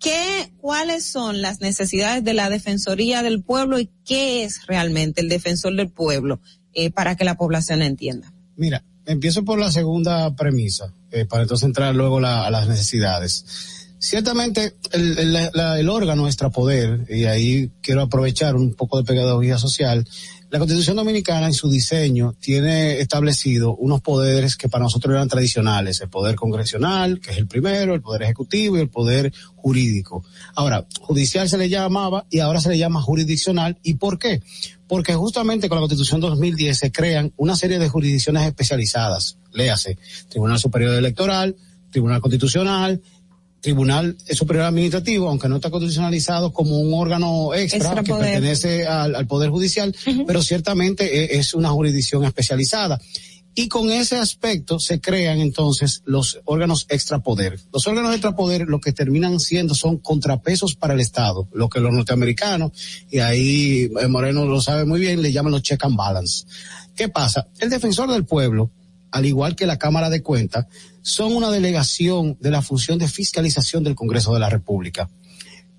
¿Qué, 0.00 0.52
cuáles 0.58 1.04
son 1.04 1.40
las 1.40 1.60
necesidades 1.60 2.22
de 2.22 2.34
la 2.34 2.50
Defensoría 2.50 3.22
del 3.22 3.42
Pueblo 3.42 3.78
y 3.78 3.90
qué 4.04 4.44
es 4.44 4.66
realmente 4.66 5.20
el 5.20 5.28
defensor 5.28 5.74
del 5.74 5.88
pueblo 5.88 6.40
eh, 6.74 6.90
para 6.90 7.16
que 7.16 7.24
la 7.24 7.36
población 7.36 7.82
entienda? 7.82 8.32
Mira, 8.56 8.84
empiezo 9.06 9.44
por 9.44 9.58
la 9.58 9.70
segunda 9.70 10.34
premisa, 10.36 10.92
eh, 11.10 11.24
para 11.24 11.42
entonces 11.42 11.66
entrar 11.66 11.94
luego 11.94 12.18
a 12.18 12.50
las 12.50 12.68
necesidades. 12.68 13.44
Ciertamente 13.98 14.74
el, 14.92 15.18
el, 15.18 15.32
la, 15.32 15.80
el 15.80 15.88
órgano 15.88 16.26
extrapoder, 16.26 17.06
y 17.08 17.24
ahí 17.24 17.70
quiero 17.80 18.02
aprovechar 18.02 18.54
un 18.54 18.74
poco 18.74 18.98
de 18.98 19.04
pedagogía 19.04 19.56
social, 19.56 20.06
la 20.48 20.58
Constitución 20.58 20.96
Dominicana 20.96 21.46
en 21.46 21.52
su 21.52 21.68
diseño 21.68 22.34
tiene 22.38 23.00
establecido 23.00 23.74
unos 23.76 24.00
poderes 24.00 24.56
que 24.56 24.68
para 24.68 24.84
nosotros 24.84 25.12
eran 25.12 25.28
tradicionales, 25.28 26.00
el 26.00 26.08
poder 26.08 26.36
congresional, 26.36 27.20
que 27.20 27.32
es 27.32 27.38
el 27.38 27.48
primero, 27.48 27.94
el 27.94 28.00
poder 28.00 28.22
ejecutivo 28.22 28.76
y 28.76 28.80
el 28.80 28.88
poder 28.88 29.32
jurídico. 29.56 30.24
Ahora, 30.54 30.86
judicial 31.00 31.48
se 31.48 31.58
le 31.58 31.68
llamaba 31.68 32.26
y 32.30 32.38
ahora 32.38 32.60
se 32.60 32.68
le 32.68 32.78
llama 32.78 33.02
jurisdiccional. 33.02 33.78
¿Y 33.82 33.94
por 33.94 34.18
qué? 34.18 34.40
Porque 34.86 35.14
justamente 35.14 35.68
con 35.68 35.76
la 35.76 35.80
Constitución 35.80 36.20
2010 36.20 36.78
se 36.78 36.92
crean 36.92 37.32
una 37.36 37.56
serie 37.56 37.80
de 37.80 37.88
jurisdicciones 37.88 38.46
especializadas. 38.46 39.38
Léase, 39.52 39.98
Tribunal 40.28 40.60
Superior 40.60 40.94
Electoral, 40.94 41.56
Tribunal 41.90 42.20
Constitucional, 42.20 43.02
Tribunal 43.60 44.16
Superior 44.32 44.66
Administrativo, 44.66 45.28
aunque 45.28 45.48
no 45.48 45.56
está 45.56 45.70
constitucionalizado 45.70 46.52
como 46.52 46.78
un 46.80 46.94
órgano 46.94 47.54
extra, 47.54 47.78
extra 47.78 48.02
que 48.02 48.12
poder. 48.12 48.32
pertenece 48.34 48.86
al, 48.86 49.14
al, 49.14 49.26
Poder 49.26 49.50
Judicial, 49.50 49.88
uh 50.06 50.10
-huh. 50.10 50.24
pero 50.26 50.42
ciertamente 50.42 51.36
es 51.36 51.54
una 51.54 51.70
jurisdicción 51.70 52.24
especializada. 52.24 53.00
Y 53.58 53.68
con 53.68 53.90
ese 53.90 54.16
aspecto 54.18 54.78
se 54.78 55.00
crean 55.00 55.40
entonces 55.40 56.02
los 56.04 56.40
órganos 56.44 56.84
extrapoder. 56.90 57.58
Los 57.72 57.86
órganos 57.86 58.12
extrapoder 58.12 58.66
lo 58.68 58.80
que 58.80 58.92
terminan 58.92 59.40
siendo 59.40 59.74
son 59.74 59.96
contrapesos 59.96 60.74
para 60.74 60.92
el 60.92 61.00
Estado, 61.00 61.48
lo 61.54 61.70
que 61.70 61.80
los 61.80 61.90
norteamericanos, 61.90 62.72
y 63.10 63.20
ahí 63.20 63.90
Moreno 64.10 64.44
lo 64.44 64.60
sabe 64.60 64.84
muy 64.84 65.00
bien, 65.00 65.22
le 65.22 65.32
llaman 65.32 65.52
los 65.52 65.62
check 65.62 65.82
and 65.86 65.96
balance. 65.96 66.44
¿Qué 66.94 67.08
pasa? 67.08 67.48
El 67.58 67.70
defensor 67.70 68.12
del 68.12 68.26
pueblo, 68.26 68.70
al 69.16 69.24
igual 69.24 69.56
que 69.56 69.66
la 69.66 69.78
Cámara 69.78 70.10
de 70.10 70.22
Cuentas, 70.22 70.66
son 71.00 71.34
una 71.34 71.50
delegación 71.50 72.36
de 72.40 72.50
la 72.50 72.60
función 72.60 72.98
de 72.98 73.08
fiscalización 73.08 73.82
del 73.82 73.94
Congreso 73.94 74.34
de 74.34 74.40
la 74.40 74.50
República. 74.50 75.08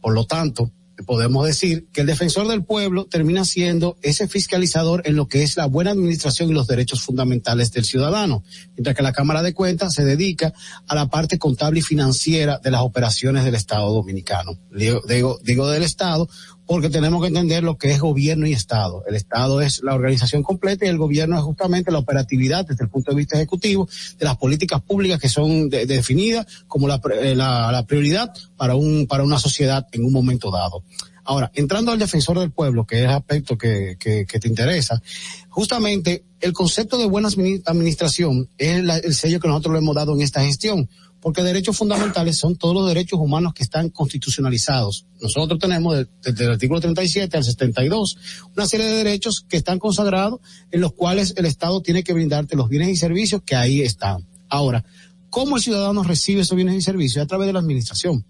Por 0.01 0.13
lo 0.13 0.25
tanto, 0.25 0.71
podemos 1.05 1.45
decir 1.45 1.87
que 1.93 2.01
el 2.01 2.07
defensor 2.07 2.47
del 2.47 2.63
pueblo 2.63 3.05
termina 3.05 3.45
siendo 3.45 3.97
ese 4.01 4.27
fiscalizador 4.27 5.03
en 5.05 5.15
lo 5.15 5.27
que 5.27 5.43
es 5.43 5.55
la 5.55 5.67
buena 5.67 5.91
administración 5.91 6.49
y 6.49 6.53
los 6.53 6.65
derechos 6.65 7.01
fundamentales 7.01 7.71
del 7.71 7.85
ciudadano, 7.85 8.43
mientras 8.75 8.95
que 8.95 9.03
la 9.03 9.13
Cámara 9.13 9.43
de 9.43 9.53
Cuentas 9.53 9.93
se 9.93 10.03
dedica 10.03 10.53
a 10.87 10.95
la 10.95 11.07
parte 11.09 11.37
contable 11.37 11.79
y 11.79 11.83
financiera 11.83 12.59
de 12.63 12.71
las 12.71 12.81
operaciones 12.81 13.45
del 13.45 13.53
Estado 13.53 13.93
dominicano. 13.93 14.57
Digo, 14.71 15.69
del 15.69 15.83
Estado 15.83 16.27
porque 16.67 16.89
tenemos 16.89 17.21
que 17.21 17.29
entender 17.29 17.63
lo 17.63 17.77
que 17.77 17.91
es 17.91 17.99
gobierno 17.99 18.45
y 18.45 18.51
Estado. 18.51 19.03
El 19.07 19.15
Estado 19.15 19.61
es 19.61 19.81
la 19.81 19.95
organización 19.95 20.43
completa 20.43 20.85
y 20.85 20.89
el 20.89 20.97
gobierno 20.97 21.37
es 21.37 21.43
justamente 21.43 21.91
la 21.91 21.99
operatividad 21.99 22.67
desde 22.67 22.83
el 22.83 22.89
punto 22.89 23.11
de 23.11 23.17
vista 23.17 23.37
ejecutivo 23.37 23.87
de 24.19 24.25
las 24.25 24.37
políticas 24.37 24.81
públicas 24.81 25.19
que 25.19 25.29
son 25.29 25.69
de, 25.69 25.85
de 25.85 25.95
definidas 25.95 26.45
como 26.67 26.87
la, 26.89 27.01
la, 27.35 27.71
la, 27.71 27.85
prioridad 27.85 28.33
para, 28.57 28.75
un, 28.75 29.07
para 29.07 29.23
una 29.23 29.39
sociedad 29.39 29.87
en 29.93 30.03
un 30.03 30.11
momento 30.11 30.51
dado. 30.51 30.83
Ahora, 31.23 31.51
entrando 31.55 31.91
al 31.91 31.99
defensor 31.99 32.39
del 32.39 32.51
pueblo, 32.51 32.85
que 32.85 32.99
es 32.99 33.03
el 33.03 33.11
aspecto 33.11 33.57
que, 33.57 33.97
que, 33.99 34.25
te 34.25 34.47
interesa, 34.47 35.01
justamente 35.49 36.23
el 36.39 36.53
concepto 36.53 36.97
de 36.97 37.05
buena 37.05 37.29
administración 37.65 38.49
es 38.57 38.77
el 38.77 39.13
sello 39.13 39.39
que 39.39 39.47
nosotros 39.47 39.73
le 39.73 39.79
hemos 39.79 39.95
dado 39.95 40.13
en 40.15 40.21
esta 40.21 40.41
gestión 40.41 40.89
porque 41.27 41.43
derechos 41.43 41.75
fundamentales 41.75 42.37
son 42.37 42.55
todos 42.55 42.73
los 42.73 42.87
derechos 42.87 43.19
humanos 43.19 43.53
que 43.53 43.61
están 43.61 43.89
constitucionalizados. 43.89 45.07
Nosotros 45.21 45.59
tenemos 45.59 46.07
desde 46.23 46.45
el 46.45 46.51
artículo 46.51 46.79
37 46.79 47.35
al 47.35 47.43
72 47.43 48.17
una 48.55 48.65
serie 48.65 48.85
de 48.85 48.93
derechos 48.93 49.41
que 49.41 49.57
están 49.57 49.77
consagrados 49.77 50.39
en 50.71 50.79
los 50.79 50.93
cuales 50.93 51.33
el 51.35 51.45
Estado 51.45 51.81
tiene 51.81 52.05
que 52.05 52.13
brindarte 52.13 52.55
los 52.55 52.69
bienes 52.69 52.87
y 52.87 52.95
servicios 52.95 53.41
que 53.45 53.57
ahí 53.57 53.81
están. 53.81 54.25
Ahora, 54.47 54.85
¿cómo 55.29 55.57
el 55.57 55.61
ciudadano 55.61 56.01
recibe 56.01 56.43
esos 56.43 56.55
bienes 56.55 56.75
y 56.75 56.81
servicios? 56.81 57.25
A 57.25 57.27
través 57.27 57.47
de 57.47 57.51
la 57.51 57.59
administración. 57.59 58.23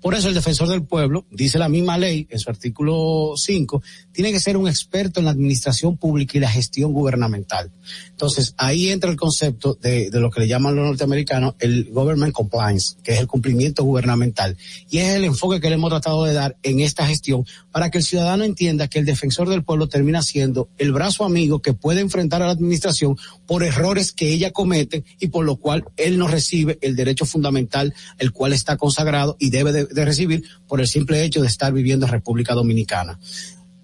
Por 0.00 0.14
eso 0.14 0.28
el 0.28 0.34
defensor 0.34 0.68
del 0.68 0.84
pueblo, 0.84 1.26
dice 1.30 1.58
la 1.58 1.68
misma 1.68 1.98
ley 1.98 2.26
en 2.30 2.38
su 2.38 2.50
artículo 2.50 3.32
5, 3.36 3.82
tiene 4.12 4.30
que 4.30 4.40
ser 4.40 4.56
un 4.56 4.68
experto 4.68 5.20
en 5.20 5.26
la 5.26 5.32
administración 5.32 5.96
pública 5.96 6.36
y 6.36 6.40
la 6.40 6.50
gestión 6.50 6.92
gubernamental. 6.92 7.72
Entonces, 8.10 8.54
ahí 8.56 8.90
entra 8.90 9.10
el 9.10 9.16
concepto 9.16 9.74
de, 9.74 10.10
lo 10.12 10.30
que 10.30 10.40
le 10.40 10.48
llaman 10.48 10.76
los 10.76 10.86
norteamericanos 10.86 11.54
el 11.58 11.90
government 11.90 12.32
compliance, 12.32 12.96
que 13.02 13.12
es 13.14 13.20
el 13.20 13.26
cumplimiento 13.26 13.84
gubernamental. 13.84 14.56
Y 14.90 14.98
es 14.98 15.14
el 15.14 15.24
enfoque 15.24 15.60
que 15.60 15.68
le 15.68 15.74
hemos 15.74 15.90
tratado 15.90 16.24
de 16.24 16.32
dar 16.32 16.56
en 16.62 16.80
esta 16.80 17.06
gestión 17.06 17.44
para 17.72 17.90
que 17.90 17.98
el 17.98 18.04
ciudadano 18.04 18.44
entienda 18.44 18.88
que 18.88 18.98
el 18.98 19.06
defensor 19.06 19.48
del 19.48 19.64
pueblo 19.64 19.88
termina 19.88 20.22
siendo 20.22 20.68
el 20.78 20.92
brazo 20.92 21.24
amigo 21.24 21.60
que 21.60 21.74
puede 21.74 22.00
enfrentar 22.00 22.42
a 22.42 22.46
la 22.46 22.52
administración 22.52 23.16
por 23.46 23.62
errores 23.62 24.12
que 24.12 24.32
ella 24.32 24.50
comete 24.50 25.04
y 25.20 25.28
por 25.28 25.44
lo 25.44 25.56
cual 25.56 25.84
él 25.96 26.18
no 26.18 26.28
recibe 26.28 26.78
el 26.80 26.96
derecho 26.96 27.26
fundamental, 27.26 27.94
el 28.18 28.32
cual 28.32 28.52
está 28.52 28.76
consagrado 28.76 29.36
y 29.38 29.50
debe 29.50 29.72
de, 29.72 29.85
de 29.86 30.04
recibir 30.04 30.44
por 30.66 30.80
el 30.80 30.88
simple 30.88 31.22
hecho 31.24 31.40
de 31.40 31.48
estar 31.48 31.72
viviendo 31.72 32.06
en 32.06 32.12
República 32.12 32.54
Dominicana. 32.54 33.18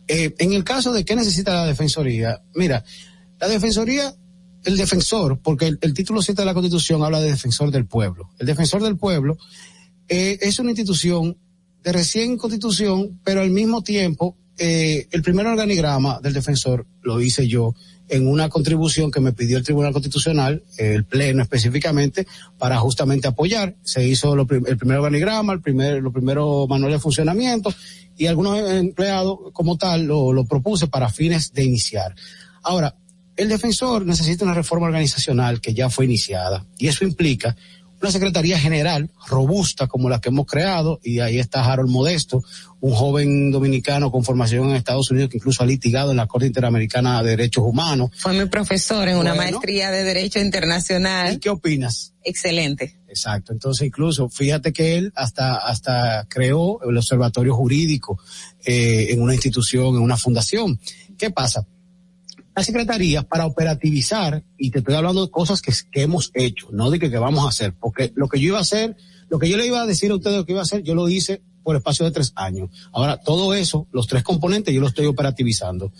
Eh, 0.09 0.35
en 0.39 0.53
el 0.53 0.65
caso 0.65 0.93
de 0.93 1.05
qué 1.05 1.17
necesita 1.17 1.55
la 1.55 1.67
Defensoría, 1.67 2.43
mira, 2.55 2.85
la 3.41 3.49
Defensoría, 3.49 4.15
el 4.65 4.77
defensor, 4.77 5.41
porque 5.41 5.67
el, 5.81 5.95
título 5.95 6.23
7 6.23 6.43
de 6.43 6.47
la 6.47 6.55
Constitución 6.55 7.03
habla 7.03 7.21
de 7.21 7.31
defensor 7.31 7.71
del 7.71 7.87
pueblo. 7.87 8.31
El 8.39 8.47
defensor 8.47 8.83
del 8.83 8.97
pueblo 8.97 9.37
eh, 10.09 10.39
es 10.41 10.59
una 10.59 10.71
institución 10.71 11.37
de 11.83 11.93
recién 11.93 12.39
constitución, 12.39 13.21
pero 13.25 13.41
al 13.41 13.51
mismo 13.51 13.83
tiempo, 13.83 14.37
eh, 14.59 15.07
el 15.11 15.23
primer 15.23 15.47
organigrama 15.47 16.21
del 16.21 16.35
defensor 16.35 16.87
lo 17.03 17.21
hice 17.21 17.49
yo 17.49 17.75
en 18.09 18.27
una 18.27 18.49
contribución 18.49 19.11
que 19.11 19.21
me 19.21 19.33
pidió 19.33 19.57
el 19.57 19.65
Tribunal 19.65 19.93
Constitucional, 19.93 20.63
el 20.77 21.05
Pleno 21.05 21.43
específicamente, 21.43 22.27
para 22.59 22.77
justamente 22.79 23.29
apoyar. 23.29 23.75
Se 23.83 24.07
hizo 24.07 24.35
el 24.35 24.47
primer 24.47 24.99
organigrama, 24.99 25.55
el 25.55 25.63
primer, 25.63 26.03
lo 26.03 26.13
primero 26.13 26.67
manual 26.67 26.93
de 26.93 26.99
funcionamiento 26.99 27.73
y 28.19 28.27
algunos 28.27 28.59
empleados 28.71 29.39
como 29.53 29.79
tal 29.79 30.05
lo 30.05 30.45
propuse 30.45 30.89
para 30.89 31.09
fines 31.09 31.53
de 31.55 31.65
iniciar. 31.65 32.15
Ahora, 32.63 32.95
el 33.37 33.49
defensor 33.49 34.05
necesita 34.05 34.45
una 34.45 34.55
reforma 34.55 34.87
organizacional 34.87 35.61
que 35.61 35.73
ya 35.73 35.89
fue 35.89 36.05
iniciada 36.05 36.67
y 36.79 36.89
eso 36.89 37.05
implica 37.05 37.57
una 38.03 38.11
Secretaría 38.11 38.59
General 38.59 39.09
robusta 39.29 39.87
como 39.87 40.11
la 40.11 40.21
que 40.21 40.31
hemos 40.31 40.47
creado, 40.47 40.99
y 41.05 41.21
ahí 41.21 41.39
está 41.39 41.65
Harold 41.65 41.89
Modesto, 41.89 42.43
un 42.81 42.93
joven 42.93 43.53
dominicano 43.53 44.11
con 44.11 44.25
formación 44.25 44.69
en 44.69 44.77
Estados 44.77 45.11
Unidos 45.13 45.31
que 45.31 45.37
incluso 45.37 45.63
ha 45.63 45.67
litigado 45.67 46.11
en 46.11 46.17
la 46.17 46.27
Corte 46.27 46.49
Interamericana 46.49 47.23
de 47.23 47.31
Derechos 47.31 47.65
Humanos. 47.65 48.11
Fue 48.17 48.33
mi 48.33 48.47
profesor 48.47 49.09
en 49.09 49.19
una 49.19 49.35
maestría 49.37 49.93
de 49.93 50.03
Derecho 50.03 50.41
Internacional. 50.41 51.35
¿Y 51.35 51.39
qué 51.39 51.51
opinas? 51.51 52.13
Excelente. 52.25 52.99
Exacto. 53.09 53.53
Entonces, 53.53 53.87
incluso, 53.87 54.29
fíjate 54.29 54.73
que 54.73 54.97
él 54.97 55.13
hasta, 55.15 55.57
hasta 55.57 56.27
creó 56.29 56.81
el 56.83 56.97
observatorio 56.97 57.55
jurídico 57.55 58.19
eh, 58.65 59.09
en 59.11 59.23
una 59.23 59.35
institución, 59.35 59.95
en 59.95 60.03
una 60.03 60.17
fundación. 60.17 60.81
¿Qué 61.17 61.31
pasa? 61.31 61.65
La 62.55 62.63
Secretaría 62.63 63.23
para 63.23 63.47
operativizar, 63.47 64.45
y 64.59 64.71
te 64.71 64.81
estoy 64.81 64.95
hablando 64.95 65.25
de 65.25 65.31
cosas 65.31 65.63
que, 65.63 65.73
que 65.91 66.03
hemos 66.03 66.31
hecho, 66.35 66.69
no 66.73 66.91
de 66.91 66.99
que, 66.99 67.11
que, 67.11 67.19
vamos 67.19 67.45
a 67.45 67.49
hacer, 67.49 67.75
porque 67.79 68.13
lo 68.15 68.29
que 68.29 68.39
yo 68.39 68.49
iba 68.49 68.59
a 68.59 68.63
hacer, 68.63 68.97
lo 69.29 69.39
que 69.39 69.49
yo 69.49 69.57
le 69.57 69.67
iba 69.67 69.81
a 69.81 69.87
decir 69.87 70.11
a 70.11 70.17
ustedes 70.17 70.37
lo 70.37 70.45
que 70.45 70.53
iba 70.53 70.61
a 70.61 70.65
hacer, 70.65 70.83
yo 70.83 70.95
lo 70.95 71.09
hice 71.09 71.43
por 71.63 71.77
espacio 71.77 72.05
de 72.05 72.11
tres 72.11 72.33
años. 72.35 72.71
Ahora, 72.93 73.19
todo 73.19 73.55
eso, 73.55 73.87
los 73.93 74.07
tres 74.07 74.23
componentes, 74.23 74.75
yo 74.75 74.81
lo 74.81 74.89
estoy 74.89 75.07
operativizando. 75.07 75.93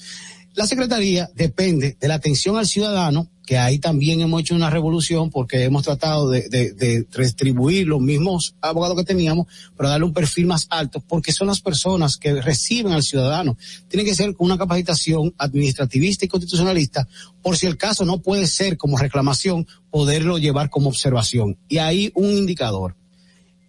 La 0.55 0.67
Secretaría 0.67 1.31
depende 1.35 1.97
de 1.99 2.09
la 2.09 2.15
atención 2.15 2.59
al 2.59 2.67
ciudadano, 2.67 3.31
que 3.47 3.57
ahí 3.57 3.79
también 3.79 4.21
hemos 4.21 4.43
hecho 4.43 4.55
una 4.55 4.69
revolución 4.69 5.31
porque 5.31 5.65
hemos 5.65 5.83
tratado 5.83 6.29
de, 6.29 6.47
de, 6.51 6.73
de, 6.73 7.07
distribuir 7.17 7.87
los 7.87 8.03
mismos 8.03 8.55
abogados 8.61 8.99
que 8.99 9.05
teníamos, 9.05 9.47
pero 9.75 9.89
darle 9.89 10.05
un 10.05 10.13
perfil 10.13 10.47
más 10.47 10.67
alto, 10.69 11.01
porque 11.01 11.33
son 11.33 11.47
las 11.47 11.63
personas 11.63 12.19
que 12.19 12.35
reciben 12.43 12.93
al 12.93 13.03
ciudadano. 13.03 13.57
Tiene 13.89 14.05
que 14.05 14.15
ser 14.15 14.35
con 14.35 14.45
una 14.45 14.59
capacitación 14.59 15.35
administrativista 15.39 16.27
y 16.27 16.29
constitucionalista, 16.29 17.09
por 17.41 17.57
si 17.57 17.67
el 17.67 17.79
caso 17.79 18.05
no 18.05 18.21
puede 18.21 18.47
ser 18.47 18.77
como 18.77 18.99
reclamación, 18.99 19.67
poderlo 19.91 20.37
llevar 20.37 20.69
como 20.69 20.91
observación. 20.91 21.57
Y 21.67 21.79
ahí 21.79 22.13
un 22.15 22.31
indicador. 22.31 22.95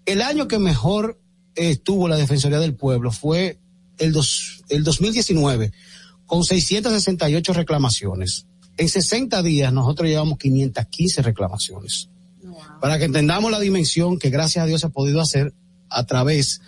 El 0.06 0.22
año 0.22 0.50
que 0.50 0.60
mejor 0.60 1.18
estuvo 1.56 2.10
la 2.10 2.18
Defensoría 2.18 2.60
del 2.60 2.76
Pueblo 2.76 3.10
fue 3.12 3.58
el, 4.00 4.12
dos, 4.12 4.64
el 4.68 4.84
2019 4.84 5.72
con 6.34 6.44
668 6.44 7.54
reclamaciones. 7.54 8.48
En 8.78 8.90
60 8.90 9.44
días 9.44 9.72
nosotros 9.72 10.10
llevamos 10.10 10.40
515 10.40 11.22
reclamaciones. 11.22 12.10
Wow. 12.42 12.58
Para 12.82 12.98
que 12.98 13.06
entendamos 13.06 13.52
la 13.52 13.60
dimensión 13.60 14.18
que 14.18 14.32
gracias 14.32 14.64
a 14.64 14.66
Dios 14.66 14.82
se 14.82 14.88
ha 14.88 14.90
podido 14.90 15.22
hacer 15.22 15.54
a 15.90 16.08
través. 16.08 16.60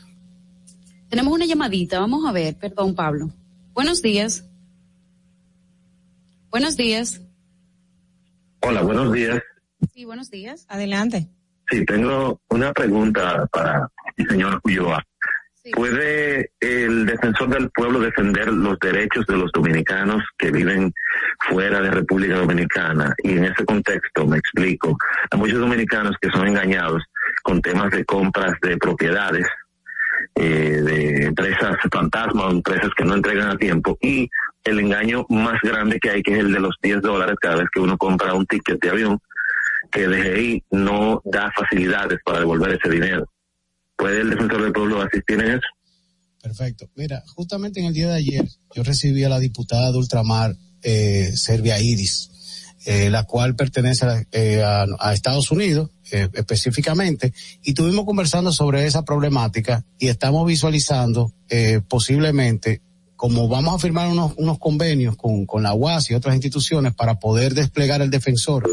Tenemos 1.09 1.34
una 1.34 1.47
llamadita, 1.47 1.99
vamos 1.99 2.28
a 2.28 2.32
ver, 2.32 2.55
perdón 2.55 2.93
Pablo. 2.93 3.32
Buenos 3.74 4.03
días. 4.03 4.45
Buenos 6.51 6.78
días. 6.78 7.22
Hola, 8.61 8.84
buenos 8.84 9.13
días. 9.13 9.41
Sí, 9.95 10.05
buenos 10.05 10.30
días. 10.30 10.68
Adelante. 10.70 11.28
Sí, 11.72 11.84
tengo 11.86 12.39
una 12.49 12.72
pregunta 12.72 13.47
para 13.51 13.91
el 14.16 14.28
señor 14.28 14.61
Ulloa. 14.63 15.03
¿Puede 15.74 16.51
el 16.59 17.07
defensor 17.07 17.49
del 17.49 17.72
pueblo 17.72 17.99
defender 17.99 18.53
los 18.53 18.78
derechos 18.80 19.26
de 19.26 19.36
los 19.36 19.51
dominicanos 19.51 20.24
que 20.38 20.51
viven 20.51 20.93
fuera 21.49 21.82
de 21.82 21.89
República 21.89 22.36
Dominicana? 22.36 23.16
Y 23.24 23.32
en 23.32 23.45
ese 23.45 23.66
contexto, 23.66 24.28
me 24.28 24.38
explico, 24.38 24.95
hay 25.32 25.39
muchos 25.39 25.59
dominicanos 25.59 26.16
que 26.22 26.30
son 26.30 26.47
engañados 26.47 27.03
con 27.41 27.61
temas 27.61 27.89
de 27.91 28.05
compras 28.05 28.53
de 28.61 28.78
propiedades, 28.78 29.47
eh, 30.36 30.82
de 30.84 31.26
empresas 31.26 31.78
fantasma 31.91 32.45
o 32.45 32.51
empresas 32.51 32.91
que 32.95 33.03
no 33.03 33.16
entregan 33.16 33.49
a 33.49 33.57
tiempo 33.57 33.97
y 34.01 34.30
el 34.63 34.80
engaño 34.80 35.26
más 35.30 35.59
grande 35.63 35.99
que 35.99 36.11
hay 36.11 36.22
que 36.22 36.34
es 36.34 36.39
el 36.39 36.53
de 36.53 36.59
los 36.59 36.76
10 36.82 37.01
dólares 37.01 37.38
cada 37.41 37.57
vez 37.57 37.68
que 37.74 37.80
uno 37.80 37.97
compra 37.97 38.34
un 38.34 38.45
ticket 38.45 38.80
de 38.82 38.89
avión 38.89 39.20
que 39.91 40.07
DGI 40.07 40.63
no 40.72 41.22
da 41.26 41.51
facilidades 41.55 42.20
para 42.24 42.39
devolver 42.39 42.74
ese 42.74 42.89
dinero. 42.89 43.26
¿Puede 43.98 44.22
el 44.22 44.30
defensor 44.30 44.64
del 44.64 44.74
pueblo 44.74 45.02
asistir 45.02 45.39
en 45.41 45.52
eso? 45.52 45.68
Perfecto. 46.41 46.89
Mira, 46.96 47.24
justamente 47.28 47.80
en 47.80 47.88
el 47.88 47.93
día 47.93 48.10
de 48.10 48.16
ayer 48.16 48.48
yo 48.76 48.84
recibí 48.84 49.24
a 49.24 49.30
la 49.30 49.39
diputada 49.39 49.91
de 49.91 49.98
Ultramar, 49.98 50.56
eh, 50.84 51.32
Servia 51.36 51.80
Iris, 51.80 52.30
eh, 52.86 53.10
la 53.10 53.24
cual 53.24 53.56
pertenece 53.56 54.06
a, 54.06 54.24
eh, 54.32 54.62
a, 54.62 54.86
a 55.00 55.14
Estados 55.14 55.50
Unidos 55.50 55.89
eh, 56.12 56.30
específicamente, 56.34 57.34
y 57.64 57.70
estuvimos 57.72 58.06
conversando 58.06 58.52
sobre 58.52 58.86
esa 58.86 59.04
problemática 59.04 59.84
y 59.98 60.08
estamos 60.08 60.46
visualizando 60.46 61.34
eh, 61.50 61.82
posiblemente 61.88 62.82
como 63.16 63.48
vamos 63.48 63.74
a 63.74 63.80
firmar 63.80 64.10
unos, 64.10 64.34
unos 64.38 64.60
convenios 64.60 65.16
con, 65.16 65.46
con 65.46 65.64
la 65.64 65.74
UAS 65.74 66.12
y 66.12 66.14
otras 66.14 66.36
instituciones 66.36 66.93
para 66.93 67.18
poder 67.18 67.54
desplegar 67.54 68.02
el 68.02 68.12
defensor 68.12 68.70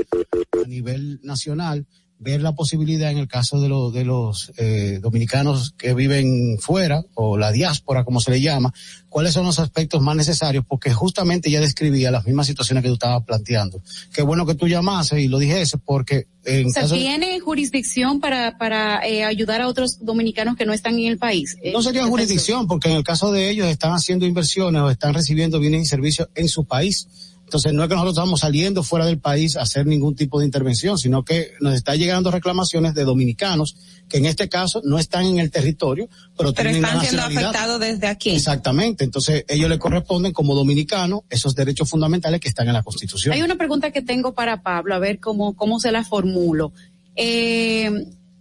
a 0.52 0.68
nivel 0.68 1.20
nacional, 1.22 1.86
ver 2.22 2.40
la 2.40 2.52
posibilidad 2.52 3.10
en 3.10 3.18
el 3.18 3.28
caso 3.28 3.60
de, 3.60 3.68
lo, 3.68 3.90
de 3.90 4.04
los 4.04 4.52
eh, 4.56 4.98
dominicanos 5.02 5.74
que 5.76 5.92
viven 5.92 6.58
fuera 6.58 7.04
o 7.14 7.36
la 7.36 7.50
diáspora 7.50 8.04
como 8.04 8.20
se 8.20 8.30
le 8.30 8.40
llama, 8.40 8.72
cuáles 9.08 9.34
son 9.34 9.44
los 9.44 9.58
aspectos 9.58 10.00
más 10.00 10.16
necesarios, 10.16 10.64
porque 10.66 10.92
justamente 10.92 11.50
ya 11.50 11.60
describía 11.60 12.10
las 12.10 12.24
mismas 12.24 12.46
situaciones 12.46 12.82
que 12.82 12.88
tú 12.88 12.94
estabas 12.94 13.24
planteando. 13.24 13.82
Qué 14.12 14.22
bueno 14.22 14.46
que 14.46 14.54
tú 14.54 14.68
llamases 14.68 15.18
y 15.18 15.28
lo 15.28 15.38
dijese 15.38 15.78
porque 15.78 16.28
en 16.44 16.66
o 16.66 16.70
sea, 16.70 16.82
caso 16.82 16.94
¿tiene 16.94 17.38
jurisdicción 17.40 18.20
para, 18.20 18.56
para 18.58 19.06
eh, 19.06 19.24
ayudar 19.24 19.60
a 19.60 19.68
otros 19.68 19.98
dominicanos 20.04 20.56
que 20.56 20.64
no 20.64 20.72
están 20.72 20.98
en 20.98 21.06
el 21.06 21.18
país? 21.18 21.56
Eh, 21.62 21.72
no 21.72 21.82
sería 21.82 22.04
jurisdicción, 22.04 22.66
porque 22.66 22.88
en 22.88 22.96
el 22.96 23.04
caso 23.04 23.32
de 23.32 23.50
ellos 23.50 23.66
están 23.68 23.92
haciendo 23.92 24.26
inversiones 24.26 24.82
o 24.82 24.90
están 24.90 25.14
recibiendo 25.14 25.60
bienes 25.60 25.82
y 25.82 25.86
servicios 25.86 26.28
en 26.34 26.48
su 26.48 26.64
país. 26.64 27.08
Entonces 27.52 27.74
no 27.74 27.82
es 27.82 27.88
que 27.90 27.94
nosotros 27.94 28.14
estamos 28.14 28.40
saliendo 28.40 28.82
fuera 28.82 29.04
del 29.04 29.18
país 29.18 29.58
a 29.58 29.62
hacer 29.62 29.84
ningún 29.86 30.16
tipo 30.16 30.40
de 30.40 30.46
intervención, 30.46 30.96
sino 30.96 31.22
que 31.22 31.50
nos 31.60 31.74
está 31.74 31.94
llegando 31.96 32.30
reclamaciones 32.30 32.94
de 32.94 33.04
dominicanos 33.04 33.76
que 34.08 34.16
en 34.16 34.24
este 34.24 34.48
caso 34.48 34.80
no 34.84 34.98
están 34.98 35.26
en 35.26 35.38
el 35.38 35.50
territorio, 35.50 36.08
pero, 36.34 36.54
Pero 36.54 36.70
tienen 36.70 36.76
están 36.76 36.96
la 36.96 37.02
siendo 37.02 37.22
afectados 37.24 37.78
desde 37.78 38.06
aquí. 38.06 38.30
Exactamente. 38.30 39.04
Entonces 39.04 39.44
ellos 39.48 39.68
le 39.68 39.78
corresponden 39.78 40.32
como 40.32 40.54
dominicanos 40.54 41.20
esos 41.28 41.54
derechos 41.54 41.90
fundamentales 41.90 42.40
que 42.40 42.48
están 42.48 42.68
en 42.68 42.72
la 42.72 42.82
Constitución. 42.82 43.34
Hay 43.34 43.42
una 43.42 43.56
pregunta 43.56 43.90
que 43.90 44.00
tengo 44.00 44.32
para 44.32 44.62
Pablo, 44.62 44.94
a 44.94 44.98
ver 44.98 45.20
cómo, 45.20 45.54
cómo 45.54 45.78
se 45.78 45.92
la 45.92 46.04
formulo. 46.04 46.72
Eh, 47.16 47.90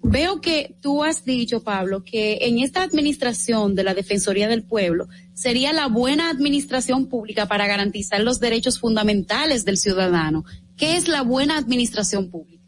veo 0.03 0.41
que 0.41 0.75
tú 0.81 1.03
has 1.03 1.25
dicho, 1.25 1.63
Pablo, 1.63 2.03
que 2.03 2.39
en 2.41 2.59
esta 2.59 2.83
administración 2.83 3.75
de 3.75 3.83
la 3.83 3.93
Defensoría 3.93 4.47
del 4.47 4.63
Pueblo 4.63 5.07
sería 5.33 5.73
la 5.73 5.87
buena 5.87 6.29
administración 6.29 7.07
pública 7.07 7.47
para 7.47 7.67
garantizar 7.67 8.21
los 8.21 8.39
derechos 8.39 8.79
fundamentales 8.79 9.65
del 9.65 9.77
ciudadano. 9.77 10.43
¿Qué 10.77 10.97
es 10.97 11.07
la 11.07 11.21
buena 11.21 11.57
administración 11.57 12.29
pública? 12.29 12.61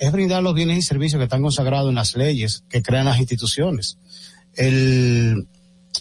es 0.00 0.10
brindar 0.12 0.42
los 0.42 0.54
bienes 0.54 0.78
y 0.78 0.82
servicios 0.82 1.20
que 1.20 1.24
están 1.24 1.42
consagrados 1.42 1.90
en 1.90 1.94
las 1.94 2.16
leyes 2.16 2.64
que 2.70 2.82
crean 2.82 3.04
las 3.04 3.20
instituciones. 3.20 3.98
El, 4.54 5.46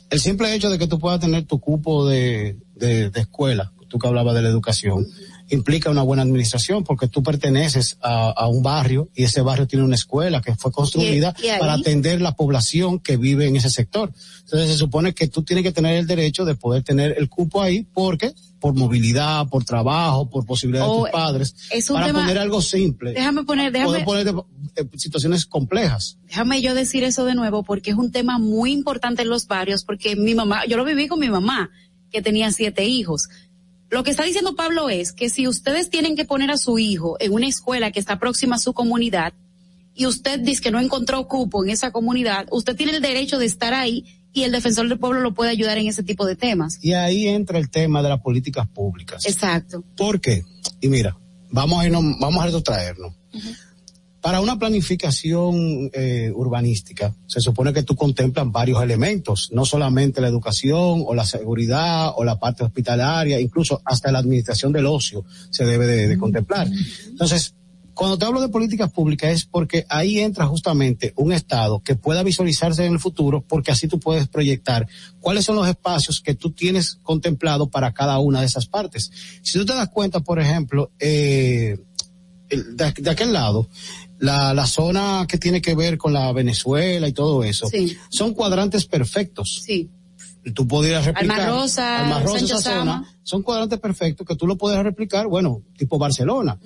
el 0.09 0.19
simple 0.21 0.55
hecho 0.55 0.69
de 0.69 0.79
que 0.79 0.87
tú 0.87 0.99
puedas 0.99 1.19
tener 1.19 1.43
tu 1.43 1.59
cupo 1.59 2.07
de, 2.07 2.57
de, 2.75 3.09
de 3.09 3.19
escuela, 3.19 3.73
tú 3.89 3.99
que 3.99 4.07
hablabas 4.07 4.35
de 4.35 4.41
la 4.41 4.47
educación, 4.47 5.05
implica 5.49 5.89
una 5.89 6.03
buena 6.03 6.23
administración 6.23 6.83
porque 6.83 7.07
tú 7.07 7.23
perteneces 7.23 7.97
a, 8.01 8.29
a, 8.31 8.47
un 8.47 8.61
barrio 8.63 9.09
y 9.15 9.23
ese 9.23 9.41
barrio 9.41 9.67
tiene 9.67 9.83
una 9.85 9.95
escuela 9.95 10.41
que 10.41 10.55
fue 10.55 10.71
construida 10.71 11.33
¿Y, 11.41 11.47
y 11.47 11.59
para 11.59 11.73
atender 11.73 12.21
la 12.21 12.35
población 12.35 12.99
que 12.99 13.17
vive 13.17 13.47
en 13.47 13.55
ese 13.55 13.69
sector. 13.69 14.11
Entonces 14.43 14.69
se 14.69 14.77
supone 14.77 15.13
que 15.13 15.27
tú 15.27 15.43
tienes 15.43 15.63
que 15.63 15.71
tener 15.71 15.95
el 15.95 16.07
derecho 16.07 16.45
de 16.45 16.55
poder 16.55 16.83
tener 16.83 17.15
el 17.17 17.29
cupo 17.29 17.61
ahí 17.61 17.85
porque 17.93 18.33
por 18.59 18.73
movilidad, 18.75 19.47
por 19.47 19.63
trabajo, 19.63 20.29
por 20.29 20.45
posibilidad 20.45 20.85
Oh, 20.87 21.05
de 21.05 21.11
tus 21.11 21.19
padres, 21.19 21.55
es 21.71 21.89
un 21.89 21.95
para 21.95 22.07
tema- 22.07 22.19
poner 22.21 22.37
algo 22.39 22.61
simple. 22.61 23.13
Déjame 23.13 23.43
poner, 23.45 23.71
déjame, 23.71 24.03
Poder 24.03 24.25
poner 24.25 24.45
eh, 24.75 24.85
situaciones 24.97 25.45
complejas. 25.45 26.17
déjame 26.27 26.61
yo 26.61 26.73
decir 26.75 27.03
eso 27.05 27.23
de 27.25 27.35
nuevo 27.35 27.63
porque 27.63 27.91
es 27.91 27.95
un 27.97 28.11
tema 28.11 28.37
muy 28.37 28.71
importante 28.73 29.21
en 29.21 29.29
los 29.29 29.47
barrios 29.47 29.83
porque 29.85 30.15
mi 30.15 30.35
mamá, 30.35 30.65
yo 30.67 30.75
lo 30.77 30.83
viví 30.83 31.07
con 31.07 31.19
mi 31.19 31.29
mamá 31.29 31.69
que 32.11 32.21
tenía 32.21 32.51
siete 32.51 32.85
hijos. 32.85 33.29
Lo 33.89 34.03
que 34.03 34.11
está 34.11 34.23
diciendo 34.23 34.55
Pablo 34.55 34.89
es 34.89 35.11
que 35.11 35.29
si 35.29 35.47
ustedes 35.47 35.89
tienen 35.89 36.15
que 36.15 36.25
poner 36.25 36.51
a 36.51 36.57
su 36.57 36.77
hijo 36.77 37.17
en 37.19 37.33
una 37.33 37.47
escuela 37.47 37.91
que 37.91 37.99
está 37.99 38.19
próxima 38.19 38.57
a 38.57 38.59
su 38.59 38.73
comunidad 38.73 39.33
y 39.95 40.05
usted 40.05 40.39
dice 40.39 40.61
que 40.61 40.71
no 40.71 40.79
encontró 40.79 41.27
cupo 41.27 41.63
en 41.63 41.71
esa 41.71 41.91
comunidad, 41.91 42.47
usted 42.51 42.75
tiene 42.75 42.95
el 42.95 43.01
derecho 43.01 43.39
de 43.39 43.45
estar 43.45 43.73
ahí 43.73 44.05
y 44.31 44.43
el 44.43 44.51
defensor 44.51 44.87
del 44.87 44.99
pueblo 44.99 45.21
lo 45.21 45.33
puede 45.33 45.49
ayudar 45.51 45.77
en 45.79 45.87
ese 45.87 46.03
tipo 46.03 46.25
de 46.25 46.35
temas. 46.35 46.77
Y 46.83 46.93
ahí 46.93 47.27
entra 47.27 47.57
el 47.57 47.69
tema 47.69 48.03
de 48.03 48.09
las 48.09 48.21
políticas 48.21 48.67
públicas. 48.67 49.25
Exacto. 49.25 49.83
¿Por 49.97 50.21
qué? 50.21 50.43
Y 50.81 50.87
mira, 50.87 51.17
vamos 51.49 51.81
a 51.81 51.85
irnos, 51.85 52.03
vamos 52.19 52.41
a 52.41 52.45
retrotraernos. 52.45 53.13
Para 54.21 54.41
una 54.41 54.59
planificación 54.59 55.89
eh, 55.93 56.31
urbanística, 56.35 57.15
se 57.25 57.39
supone 57.39 57.71
que 57.71 57.83
tú 57.83 57.95
contemplas 57.95 58.51
varios 58.51 58.83
elementos, 58.83 59.49
no 59.53 59.63
solamente 59.63 60.19
la 60.19 60.27
educación 60.27 61.03
o 61.05 61.15
la 61.15 61.25
seguridad 61.25 62.11
o 62.17 62.25
la 62.25 62.37
parte 62.37 62.65
hospitalaria, 62.65 63.39
incluso 63.39 63.81
hasta 63.85 64.11
la 64.11 64.19
administración 64.19 64.73
del 64.73 64.87
ocio 64.87 65.23
se 65.49 65.65
debe 65.65 65.87
de, 65.87 66.17
contemplar. 66.17 66.67
Entonces, 67.07 67.55
cuando 67.93 68.17
te 68.17 68.25
hablo 68.25 68.41
de 68.41 68.49
políticas 68.49 68.91
públicas 68.91 69.31
es 69.31 69.45
porque 69.45 69.85
ahí 69.87 70.19
entra 70.19 70.45
justamente 70.47 71.13
un 71.15 71.31
Estado 71.31 71.81
que 71.81 71.95
pueda 71.95 72.21
visualizarse 72.21 72.85
en 72.85 72.93
el 72.93 72.99
futuro, 72.99 73.41
porque 73.47 73.71
así 73.71 73.87
tú 73.87 73.99
puedes 74.01 74.27
proyectar 74.27 74.85
cuáles 75.21 75.45
son 75.45 75.55
los 75.55 75.67
espacios 75.67 76.19
que 76.19 76.35
tú 76.35 76.51
tienes 76.51 76.95
contemplado 77.03 77.69
para 77.69 77.93
cada 77.93 78.19
una 78.19 78.41
de 78.41 78.47
esas 78.47 78.65
partes. 78.65 79.11
Si 79.43 79.57
tú 79.57 79.65
te 79.65 79.75
das 79.75 79.89
cuenta, 79.89 80.19
por 80.19 80.39
ejemplo, 80.39 80.91
eh, 80.99 81.77
de, 82.49 82.93
de, 82.93 83.09
aquel 83.09 83.33
lado, 83.33 83.67
la, 84.19 84.53
la 84.53 84.65
zona 84.67 85.25
que 85.27 85.37
tiene 85.37 85.61
que 85.61 85.75
ver 85.75 85.97
con 85.97 86.13
la 86.13 86.31
Venezuela 86.31 87.07
y 87.07 87.13
todo 87.13 87.43
eso, 87.43 87.67
Sí. 87.67 87.97
son 88.09 88.33
cuadrantes 88.33 88.85
perfectos. 88.85 89.61
Sí. 89.65 89.89
Tú 90.53 90.67
podrías 90.67 91.05
replicar. 91.05 91.41
Alma 91.41 91.51
Rosa, 91.51 91.99
Alma 92.03 92.19
Rosa, 92.21 92.45
esa 92.45 92.61
zona. 92.61 93.05
Son 93.23 93.43
cuadrantes 93.43 93.79
perfectos 93.79 94.25
que 94.25 94.35
tú 94.35 94.47
lo 94.47 94.57
puedes 94.57 94.81
replicar, 94.81 95.27
bueno, 95.27 95.61
tipo 95.77 95.97
Barcelona. 95.99 96.57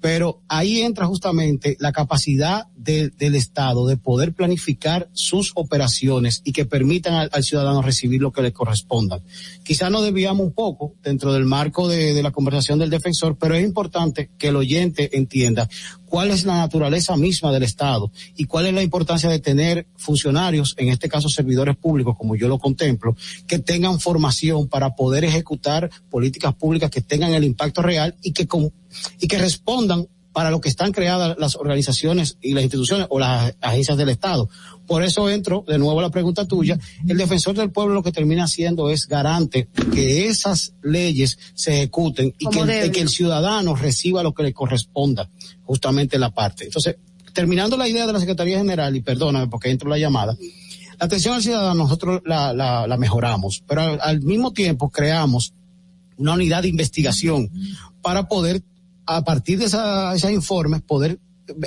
Pero 0.00 0.40
ahí 0.48 0.80
entra 0.82 1.06
justamente 1.06 1.76
la 1.80 1.92
capacidad 1.92 2.66
de- 2.76 3.10
del 3.10 3.34
Estado 3.34 3.86
de 3.86 3.96
poder 3.96 4.32
planificar 4.32 5.08
sus 5.12 5.52
operaciones 5.54 6.40
y 6.44 6.52
que 6.52 6.64
permitan 6.64 7.14
al, 7.14 7.30
al 7.32 7.42
ciudadano 7.42 7.82
recibir 7.82 8.20
lo 8.20 8.32
que 8.32 8.42
le 8.42 8.52
corresponda. 8.52 9.20
Quizá 9.64 9.90
nos 9.90 10.04
desviamos 10.04 10.46
un 10.46 10.52
poco 10.52 10.94
dentro 11.02 11.32
del 11.32 11.44
marco 11.44 11.88
de, 11.88 12.14
de 12.14 12.22
la 12.22 12.30
conversación 12.30 12.78
del 12.78 12.90
defensor, 12.90 13.36
pero 13.38 13.54
es 13.54 13.64
importante 13.64 14.30
que 14.38 14.48
el 14.48 14.56
oyente 14.56 15.16
entienda 15.16 15.68
cuál 16.06 16.30
es 16.30 16.44
la 16.44 16.58
naturaleza 16.58 17.16
misma 17.16 17.52
del 17.52 17.62
Estado 17.62 18.12
y 18.36 18.44
cuál 18.44 18.66
es 18.66 18.74
la 18.74 18.82
importancia 18.82 19.30
de 19.30 19.38
tener 19.38 19.86
funcionarios, 19.96 20.74
en 20.76 20.88
este 20.88 21.08
caso 21.08 21.28
servidores 21.30 21.74
públicos, 21.76 22.16
como 22.18 22.36
yo 22.36 22.48
lo 22.48 22.58
contemplo, 22.58 23.16
que 23.46 23.58
tengan 23.58 23.98
formación 23.98 24.68
para 24.68 24.94
poder 24.94 25.24
ejecutar 25.24 25.90
políticas 26.12 26.54
públicas 26.54 26.90
que 26.90 27.00
tengan 27.00 27.32
el 27.34 27.42
impacto 27.44 27.80
real 27.82 28.14
y 28.22 28.32
que, 28.32 28.46
con- 28.46 28.70
y 29.18 29.26
que 29.26 29.38
respondan 29.38 30.06
para 30.32 30.50
lo 30.50 30.60
que 30.60 30.68
están 30.70 30.92
creadas 30.92 31.36
las 31.38 31.56
organizaciones 31.56 32.38
y 32.40 32.52
las 32.54 32.62
instituciones 32.62 33.06
o 33.10 33.18
las 33.18 33.54
agencias 33.60 33.98
del 33.98 34.08
Estado. 34.08 34.48
Por 34.86 35.02
eso 35.02 35.28
entro 35.28 35.64
de 35.68 35.76
nuevo 35.78 35.98
a 36.00 36.02
la 36.02 36.10
pregunta 36.10 36.46
tuya. 36.46 36.78
El 37.06 37.18
defensor 37.18 37.54
del 37.54 37.70
pueblo 37.70 37.92
lo 37.94 38.02
que 38.02 38.12
termina 38.12 38.44
haciendo 38.44 38.88
es 38.90 39.06
garante 39.08 39.68
que 39.92 40.28
esas 40.28 40.74
leyes 40.82 41.38
se 41.54 41.74
ejecuten 41.74 42.34
y 42.38 42.46
que, 42.48 42.64
debe. 42.64 42.90
que 42.92 43.00
el 43.02 43.08
ciudadano 43.10 43.74
reciba 43.76 44.22
lo 44.22 44.32
que 44.32 44.42
le 44.42 44.52
corresponda, 44.54 45.28
justamente 45.64 46.18
la 46.18 46.30
parte. 46.30 46.64
Entonces, 46.64 46.96
terminando 47.34 47.76
la 47.76 47.88
idea 47.88 48.06
de 48.06 48.12
la 48.14 48.20
Secretaría 48.20 48.56
General, 48.58 48.94
y 48.96 49.00
perdóname 49.02 49.48
porque 49.48 49.70
entro 49.70 49.90
la 49.90 49.98
llamada, 49.98 50.34
la 50.98 51.06
atención 51.06 51.34
al 51.34 51.42
ciudadano 51.42 51.74
nosotros 51.74 52.22
la, 52.24 52.52
la, 52.54 52.86
la 52.86 52.96
mejoramos, 52.96 53.62
pero 53.68 53.82
al, 53.82 53.98
al 54.00 54.22
mismo 54.22 54.52
tiempo 54.54 54.88
creamos 54.88 55.52
una 56.16 56.34
unidad 56.34 56.62
de 56.62 56.68
investigación 56.68 57.50
para 58.00 58.28
poder, 58.28 58.62
a 59.06 59.24
partir 59.24 59.58
de 59.58 59.66
esa, 59.66 60.14
informes, 60.30 60.82
poder 60.82 61.18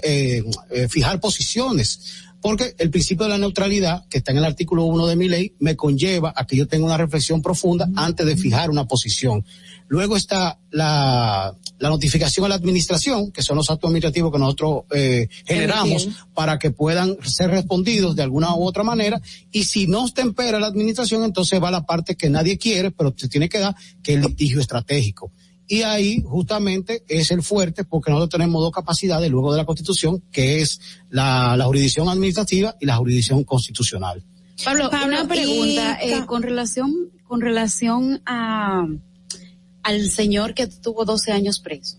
eh, 0.04 0.44
eh, 0.72 0.88
fijar 0.90 1.20
posiciones. 1.20 2.25
Porque 2.46 2.76
el 2.78 2.92
principio 2.92 3.26
de 3.26 3.32
la 3.32 3.40
neutralidad, 3.40 4.06
que 4.08 4.20
está 4.20 4.32
en 4.32 4.38
el 4.38 4.46
artículo 4.46 4.84
1 4.84 5.08
de 5.08 5.16
mi 5.16 5.28
ley, 5.28 5.56
me 5.58 5.76
conlleva 5.76 6.32
a 6.36 6.46
que 6.46 6.56
yo 6.56 6.68
tenga 6.68 6.86
una 6.86 6.96
reflexión 6.96 7.42
profunda 7.42 7.90
antes 7.96 8.24
de 8.24 8.38
fijar 8.38 8.70
una 8.70 8.88
posición. 8.88 9.44
Luego 9.88 10.16
está 10.16 10.60
la, 10.70 11.56
la 11.80 11.90
notificación 11.90 12.46
a 12.46 12.50
la 12.50 12.54
administración, 12.54 13.32
que 13.32 13.42
son 13.42 13.58
los 13.58 13.72
actos 13.72 13.88
administrativos 13.88 14.32
que 14.32 14.38
nosotros 14.38 14.84
eh, 14.92 15.28
generamos 15.44 16.08
para 16.36 16.60
que 16.60 16.70
puedan 16.70 17.18
ser 17.24 17.50
respondidos 17.50 18.16
de 18.16 18.22
alguna 18.22 18.54
u 18.54 18.64
otra 18.64 18.84
manera. 18.84 19.20
Y 19.52 19.64
si 19.64 19.88
no 19.88 20.08
tempera 20.10 20.60
la 20.60 20.68
administración, 20.68 21.24
entonces 21.24 21.60
va 21.60 21.72
la 21.72 21.88
parte 21.88 22.16
que 22.16 22.30
nadie 22.30 22.60
quiere, 22.60 22.92
pero 22.92 23.12
se 23.18 23.28
tiene 23.28 23.50
que 23.50 23.58
dar, 23.58 23.76
que 24.04 24.14
es 24.14 24.18
el 24.20 24.26
litigio 24.26 24.62
estratégico. 24.62 25.32
Y 25.68 25.82
ahí 25.82 26.22
justamente 26.24 27.04
es 27.08 27.32
el 27.32 27.42
fuerte 27.42 27.84
porque 27.84 28.12
nosotros 28.12 28.30
tenemos 28.40 28.62
dos 28.62 28.72
capacidades 28.72 29.32
luego 29.32 29.52
de 29.52 29.58
la 29.58 29.66
Constitución, 29.66 30.22
que 30.32 30.62
es 30.62 30.80
la, 31.10 31.58
la 31.58 31.66
jurisdicción 31.66 32.08
administrativa 32.08 32.76
y 32.80 32.86
la 32.86 32.98
jurisdicción 32.98 33.44
constitucional. 33.44 34.24
Pablo, 34.64 34.90
Pablo, 34.90 35.08
una 35.08 35.28
pregunta 35.28 36.00
y- 36.06 36.12
eh, 36.12 36.26
con 36.26 36.44
relación 36.44 36.94
con 37.28 37.42
relación 37.42 38.22
a 38.28 38.86
al 39.82 40.10
señor 40.10 40.54
que 40.54 40.68
tuvo 40.68 41.04
12 41.06 41.32
años 41.32 41.60
preso. 41.60 41.98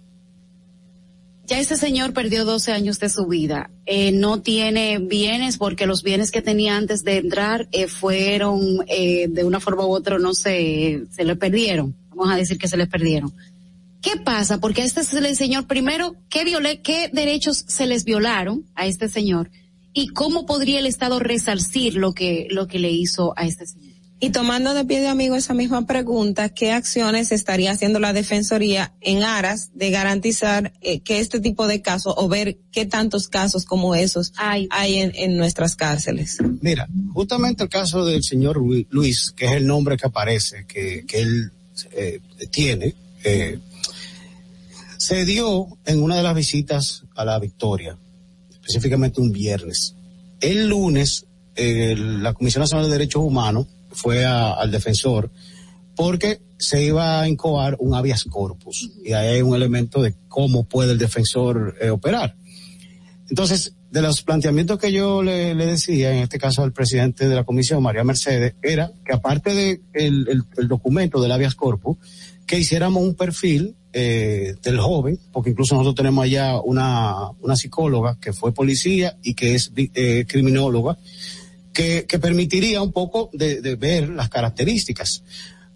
Ya 1.46 1.60
ese 1.60 1.76
señor 1.76 2.12
perdió 2.12 2.44
12 2.44 2.72
años 2.72 2.98
de 2.98 3.08
su 3.08 3.26
vida. 3.26 3.70
Eh, 3.86 4.10
no 4.10 4.40
tiene 4.42 4.98
bienes 4.98 5.58
porque 5.58 5.86
los 5.86 6.02
bienes 6.02 6.32
que 6.32 6.42
tenía 6.42 6.76
antes 6.76 7.04
de 7.04 7.18
entrar 7.18 7.68
eh, 7.70 7.86
fueron 7.86 8.60
eh, 8.88 9.28
de 9.28 9.44
una 9.44 9.60
forma 9.60 9.86
u 9.86 9.90
otra, 9.94 10.18
no 10.18 10.34
sé, 10.34 11.04
se 11.12 11.24
le 11.24 11.36
perdieron. 11.36 11.94
Vamos 12.10 12.32
a 12.32 12.36
decir 12.36 12.58
que 12.58 12.66
se 12.66 12.76
le 12.76 12.88
perdieron. 12.88 13.32
¿Qué 14.06 14.20
pasa? 14.20 14.60
Porque 14.60 14.82
a 14.82 14.84
este 14.84 15.02
señor, 15.02 15.66
primero, 15.66 16.14
¿qué, 16.30 16.44
violé, 16.44 16.80
¿qué 16.80 17.10
derechos 17.12 17.64
se 17.66 17.88
les 17.88 18.04
violaron 18.04 18.64
a 18.76 18.86
este 18.86 19.08
señor? 19.08 19.50
¿Y 19.92 20.08
cómo 20.08 20.46
podría 20.46 20.78
el 20.78 20.86
Estado 20.86 21.18
resarcir 21.18 21.96
lo 21.96 22.12
que, 22.14 22.46
lo 22.50 22.68
que 22.68 22.78
le 22.78 22.92
hizo 22.92 23.34
a 23.36 23.46
este 23.46 23.66
señor? 23.66 23.96
Y 24.20 24.30
tomando 24.30 24.74
de 24.74 24.84
pie 24.84 25.00
de 25.00 25.08
amigo 25.08 25.34
esa 25.34 25.54
misma 25.54 25.88
pregunta, 25.88 26.50
¿qué 26.50 26.70
acciones 26.70 27.32
estaría 27.32 27.72
haciendo 27.72 27.98
la 27.98 28.12
Defensoría 28.12 28.94
en 29.00 29.24
aras 29.24 29.70
de 29.74 29.90
garantizar 29.90 30.72
eh, 30.82 31.00
que 31.00 31.18
este 31.18 31.40
tipo 31.40 31.66
de 31.66 31.82
casos 31.82 32.14
o 32.16 32.28
ver 32.28 32.58
qué 32.70 32.86
tantos 32.86 33.26
casos 33.26 33.64
como 33.64 33.96
esos 33.96 34.32
hay, 34.36 34.68
en, 34.70 35.10
en 35.16 35.36
nuestras 35.36 35.74
cárceles? 35.74 36.38
Mira, 36.60 36.86
justamente 37.12 37.64
el 37.64 37.68
caso 37.68 38.06
del 38.06 38.22
señor 38.22 38.58
Lu- 38.58 38.86
Luis, 38.88 39.32
que 39.36 39.46
es 39.46 39.52
el 39.54 39.66
nombre 39.66 39.96
que 39.96 40.06
aparece, 40.06 40.64
que, 40.68 41.04
que 41.08 41.18
él 41.22 41.50
eh, 41.90 42.20
tiene, 42.52 42.94
eh, 43.24 43.58
se 45.06 45.24
dio 45.24 45.68
en 45.84 46.02
una 46.02 46.16
de 46.16 46.24
las 46.24 46.34
visitas 46.34 47.04
a 47.14 47.24
la 47.24 47.38
Victoria, 47.38 47.96
específicamente 48.50 49.20
un 49.20 49.30
viernes. 49.30 49.94
El 50.40 50.66
lunes, 50.68 51.26
la 51.56 52.34
Comisión 52.34 52.62
Nacional 52.62 52.86
de 52.86 52.92
Derechos 52.92 53.22
Humanos 53.22 53.68
fue 53.90 54.24
al 54.24 54.68
defensor 54.72 55.30
porque 55.94 56.40
se 56.58 56.82
iba 56.82 57.20
a 57.20 57.28
incoar 57.28 57.76
un 57.78 57.94
habeas 57.94 58.24
corpus 58.24 58.90
y 59.04 59.12
ahí 59.12 59.28
hay 59.36 59.42
un 59.42 59.54
elemento 59.54 60.02
de 60.02 60.16
cómo 60.26 60.64
puede 60.64 60.90
el 60.92 60.98
defensor 60.98 61.76
eh, 61.80 61.90
operar. 61.90 62.34
Entonces, 63.30 63.74
de 63.92 64.02
los 64.02 64.22
planteamientos 64.22 64.80
que 64.80 64.90
yo 64.90 65.22
le, 65.22 65.54
decía, 65.54 66.10
en 66.10 66.24
este 66.24 66.38
caso 66.40 66.64
al 66.64 66.72
presidente 66.72 67.28
de 67.28 67.34
la 67.36 67.44
comisión, 67.44 67.80
María 67.80 68.02
Mercedes, 68.02 68.54
era 68.60 68.90
que 69.04 69.12
aparte 69.12 69.54
de 69.54 69.80
el, 69.92 70.26
el- 70.28 70.42
el 70.56 70.66
documento 70.66 71.20
del 71.22 71.30
habeas 71.30 71.54
corpus, 71.54 71.96
que 72.44 72.58
hiciéramos 72.58 73.04
un 73.04 73.14
perfil 73.14 73.76
eh, 73.98 74.54
del 74.62 74.78
joven, 74.78 75.18
porque 75.32 75.50
incluso 75.50 75.74
nosotros 75.74 75.94
tenemos 75.94 76.22
allá 76.22 76.60
una, 76.60 77.30
una 77.40 77.56
psicóloga 77.56 78.18
que 78.20 78.34
fue 78.34 78.52
policía 78.52 79.16
y 79.22 79.32
que 79.32 79.54
es 79.54 79.72
eh, 79.74 80.26
criminóloga, 80.28 80.98
que, 81.72 82.04
que 82.06 82.18
permitiría 82.18 82.82
un 82.82 82.92
poco 82.92 83.30
de, 83.32 83.62
de 83.62 83.74
ver 83.76 84.10
las 84.10 84.28
características. 84.28 85.22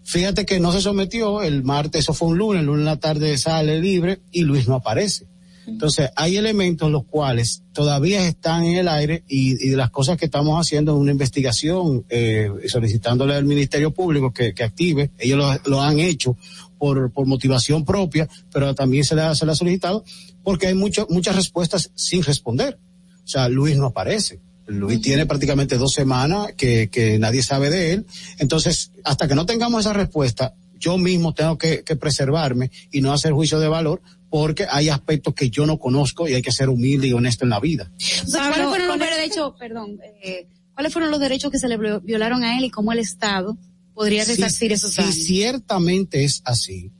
Fíjate 0.03 0.45
que 0.45 0.59
no 0.59 0.71
se 0.71 0.81
sometió 0.81 1.41
el 1.41 1.63
martes, 1.63 2.01
eso 2.01 2.13
fue 2.13 2.27
un 2.27 2.37
lunes, 2.37 2.59
el 2.59 2.67
lunes 2.67 2.81
en 2.81 2.85
la 2.85 2.99
tarde 2.99 3.37
sale 3.39 3.79
libre 3.79 4.19
y 4.31 4.41
Luis 4.41 4.67
no 4.67 4.75
aparece. 4.75 5.25
Entonces, 5.67 6.09
hay 6.15 6.37
elementos 6.37 6.91
los 6.91 7.05
cuales 7.05 7.63
todavía 7.71 8.27
están 8.27 8.65
en 8.65 8.77
el 8.77 8.87
aire 8.87 9.23
y, 9.27 9.67
y 9.67 9.75
las 9.75 9.89
cosas 9.89 10.17
que 10.17 10.25
estamos 10.25 10.59
haciendo 10.59 10.91
en 10.91 10.97
una 10.97 11.11
investigación, 11.11 12.03
eh, 12.09 12.49
solicitándole 12.67 13.35
al 13.35 13.45
Ministerio 13.45 13.91
Público 13.91 14.31
que, 14.31 14.53
que 14.53 14.63
active, 14.63 15.11
ellos 15.17 15.37
lo, 15.37 15.71
lo 15.71 15.81
han 15.81 15.99
hecho 15.99 16.35
por, 16.81 17.11
por 17.13 17.27
motivación 17.27 17.85
propia, 17.85 18.27
pero 18.51 18.73
también 18.73 19.03
se 19.03 19.13
le, 19.13 19.21
ha, 19.21 19.35
se 19.35 19.45
le 19.45 19.51
ha 19.51 19.55
solicitado 19.55 20.03
porque 20.43 20.65
hay 20.65 20.73
mucho, 20.73 21.05
muchas 21.11 21.35
respuestas 21.35 21.91
sin 21.93 22.23
responder. 22.23 22.79
O 23.23 23.27
sea, 23.27 23.47
Luis 23.49 23.77
no 23.77 23.85
aparece. 23.85 24.39
Luis 24.65 24.99
tiene 24.99 25.27
prácticamente 25.27 25.77
dos 25.77 25.91
semanas 25.93 26.53
que, 26.57 26.89
que 26.89 27.19
nadie 27.19 27.43
sabe 27.43 27.69
de 27.69 27.93
él. 27.93 28.05
Entonces, 28.39 28.91
hasta 29.03 29.27
que 29.27 29.35
no 29.35 29.45
tengamos 29.45 29.81
esa 29.81 29.93
respuesta, 29.93 30.55
yo 30.79 30.97
mismo 30.97 31.35
tengo 31.35 31.55
que, 31.59 31.83
que 31.83 31.95
preservarme 31.95 32.71
y 32.91 33.01
no 33.01 33.13
hacer 33.13 33.31
juicio 33.31 33.59
de 33.59 33.67
valor 33.67 34.01
porque 34.31 34.65
hay 34.67 34.89
aspectos 34.89 35.35
que 35.35 35.51
yo 35.51 35.67
no 35.67 35.77
conozco 35.77 36.27
y 36.27 36.33
hay 36.33 36.41
que 36.41 36.51
ser 36.51 36.69
humilde 36.69 37.05
y 37.07 37.13
honesto 37.13 37.43
en 37.45 37.51
la 37.51 37.59
vida. 37.59 37.91
¿cuáles 38.31 38.67
fueron 38.69 38.87
los 38.87 38.99
derechos, 38.99 39.53
perdón, 39.59 39.99
eh, 40.23 40.47
cuáles 40.73 40.91
fueron 40.93 41.11
los 41.11 41.19
derechos 41.19 41.51
que 41.51 41.59
se 41.59 41.67
le 41.67 41.77
vio- 41.77 42.01
violaron 42.01 42.43
a 42.43 42.57
él 42.57 42.63
y 42.65 42.69
cómo 42.71 42.91
el 42.91 42.97
Estado 42.99 43.55
podría 44.01 44.25
Si- 44.25 44.31
resarcir 44.31 44.71
esos 44.73 44.93
si 44.93 45.01
daños? 45.01 45.15
ciertamente 45.15 46.23
es 46.23 46.41
así, 46.45 46.91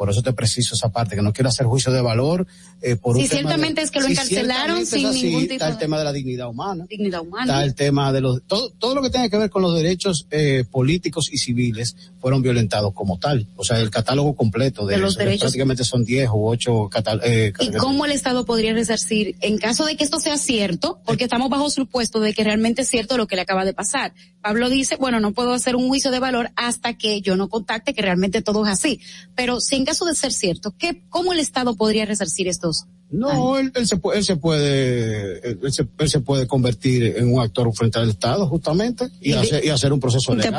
por 0.00 0.08
eso 0.08 0.22
te 0.22 0.32
preciso 0.32 0.74
esa 0.74 0.88
parte, 0.88 1.14
que 1.14 1.20
no 1.20 1.30
quiero 1.34 1.50
hacer 1.50 1.66
juicio 1.66 1.92
de 1.92 2.00
valor. 2.00 2.46
Eh, 2.80 2.96
por 2.96 3.16
Si 3.16 3.24
un 3.24 3.28
tema 3.28 3.36
de- 3.40 3.46
ciertamente 3.48 3.82
es 3.82 3.90
que 3.90 4.00
lo 4.00 4.06
si 4.06 4.12
encarcelaron 4.12 4.86
ciertamente 4.86 4.90
sin 4.96 5.06
así, 5.06 5.22
ningún 5.24 5.42
tipo 5.42 5.52
Está 5.52 5.68
el 5.68 5.76
tema 5.76 5.98
de 5.98 6.04
la 6.04 6.12
dignidad 6.14 6.48
humana. 6.48 6.86
Dignidad 6.88 7.20
humana. 7.20 7.44
Está 7.52 7.64
el 7.64 7.74
tema 7.74 8.10
de 8.10 8.22
los, 8.22 8.42
todo, 8.46 8.70
todo 8.78 8.94
lo 8.94 9.02
que 9.02 9.10
tiene 9.10 9.28
que 9.28 9.36
ver 9.36 9.50
con 9.50 9.60
los 9.60 9.74
derechos 9.74 10.26
eh, 10.30 10.64
políticos 10.70 11.28
y 11.30 11.36
civiles 11.36 11.96
fueron 12.18 12.40
violentados 12.40 12.94
como 12.94 13.18
tal. 13.18 13.46
O 13.56 13.62
sea, 13.64 13.78
el 13.78 13.90
catálogo 13.90 14.34
completo 14.34 14.86
de, 14.86 14.94
De 14.94 15.00
los 15.02 15.10
eso, 15.10 15.18
derechos. 15.18 15.40
prácticamente 15.42 15.84
son 15.84 16.02
10 16.02 16.30
u 16.30 16.46
8 16.48 16.88
catal 16.90 17.20
eh, 17.22 17.52
¿Y 17.60 17.70
cómo 17.72 18.06
el 18.06 18.12
Estado 18.12 18.46
podría 18.46 18.72
resarcir 18.72 19.36
en 19.42 19.58
caso 19.58 19.84
de 19.84 19.98
que 19.98 20.04
esto 20.04 20.18
sea 20.18 20.38
cierto? 20.38 20.98
Porque 21.04 21.24
estamos 21.24 21.50
bajo 21.50 21.68
supuesto 21.68 22.20
de 22.20 22.32
que 22.32 22.42
realmente 22.42 22.82
es 22.82 22.88
cierto 22.88 23.18
lo 23.18 23.26
que 23.26 23.36
le 23.36 23.42
acaba 23.42 23.66
de 23.66 23.74
pasar. 23.74 24.14
Pablo 24.40 24.70
dice, 24.70 24.96
bueno, 24.96 25.20
no 25.20 25.32
puedo 25.32 25.52
hacer 25.52 25.76
un 25.76 25.88
juicio 25.88 26.10
de 26.10 26.20
valor 26.20 26.50
hasta 26.56 26.96
que 26.96 27.20
yo 27.20 27.36
no 27.36 27.50
contacte 27.50 27.92
que 27.92 28.00
realmente 28.00 28.40
todo 28.40 28.64
es 28.64 28.72
así. 28.72 28.98
Pero 29.36 29.60
si 29.60 29.76
en 29.76 29.89
caso 29.90 30.04
de 30.04 30.14
ser 30.14 30.32
cierto, 30.32 30.72
¿qué, 30.78 31.02
¿cómo 31.08 31.32
el 31.32 31.40
Estado 31.40 31.74
podría 31.74 32.04
resarcir 32.04 32.46
estos, 32.46 32.84
No, 33.10 33.58
él, 33.58 33.72
él, 33.74 33.88
se 33.88 33.96
puede, 33.96 34.18
él 34.18 34.24
se 34.24 34.36
puede, 34.36 35.48
él 35.50 35.72
se, 35.72 35.88
él 35.98 36.08
se 36.08 36.20
puede 36.20 36.46
convertir 36.46 37.16
en 37.16 37.32
un 37.32 37.40
actor 37.40 37.68
frente 37.74 37.98
al 37.98 38.08
Estado, 38.08 38.46
justamente, 38.46 39.08
y, 39.20 39.32
hacer, 39.32 39.64
y 39.64 39.70
hacer 39.70 39.92
un 39.92 39.98
proceso 39.98 40.32
legal. 40.32 40.54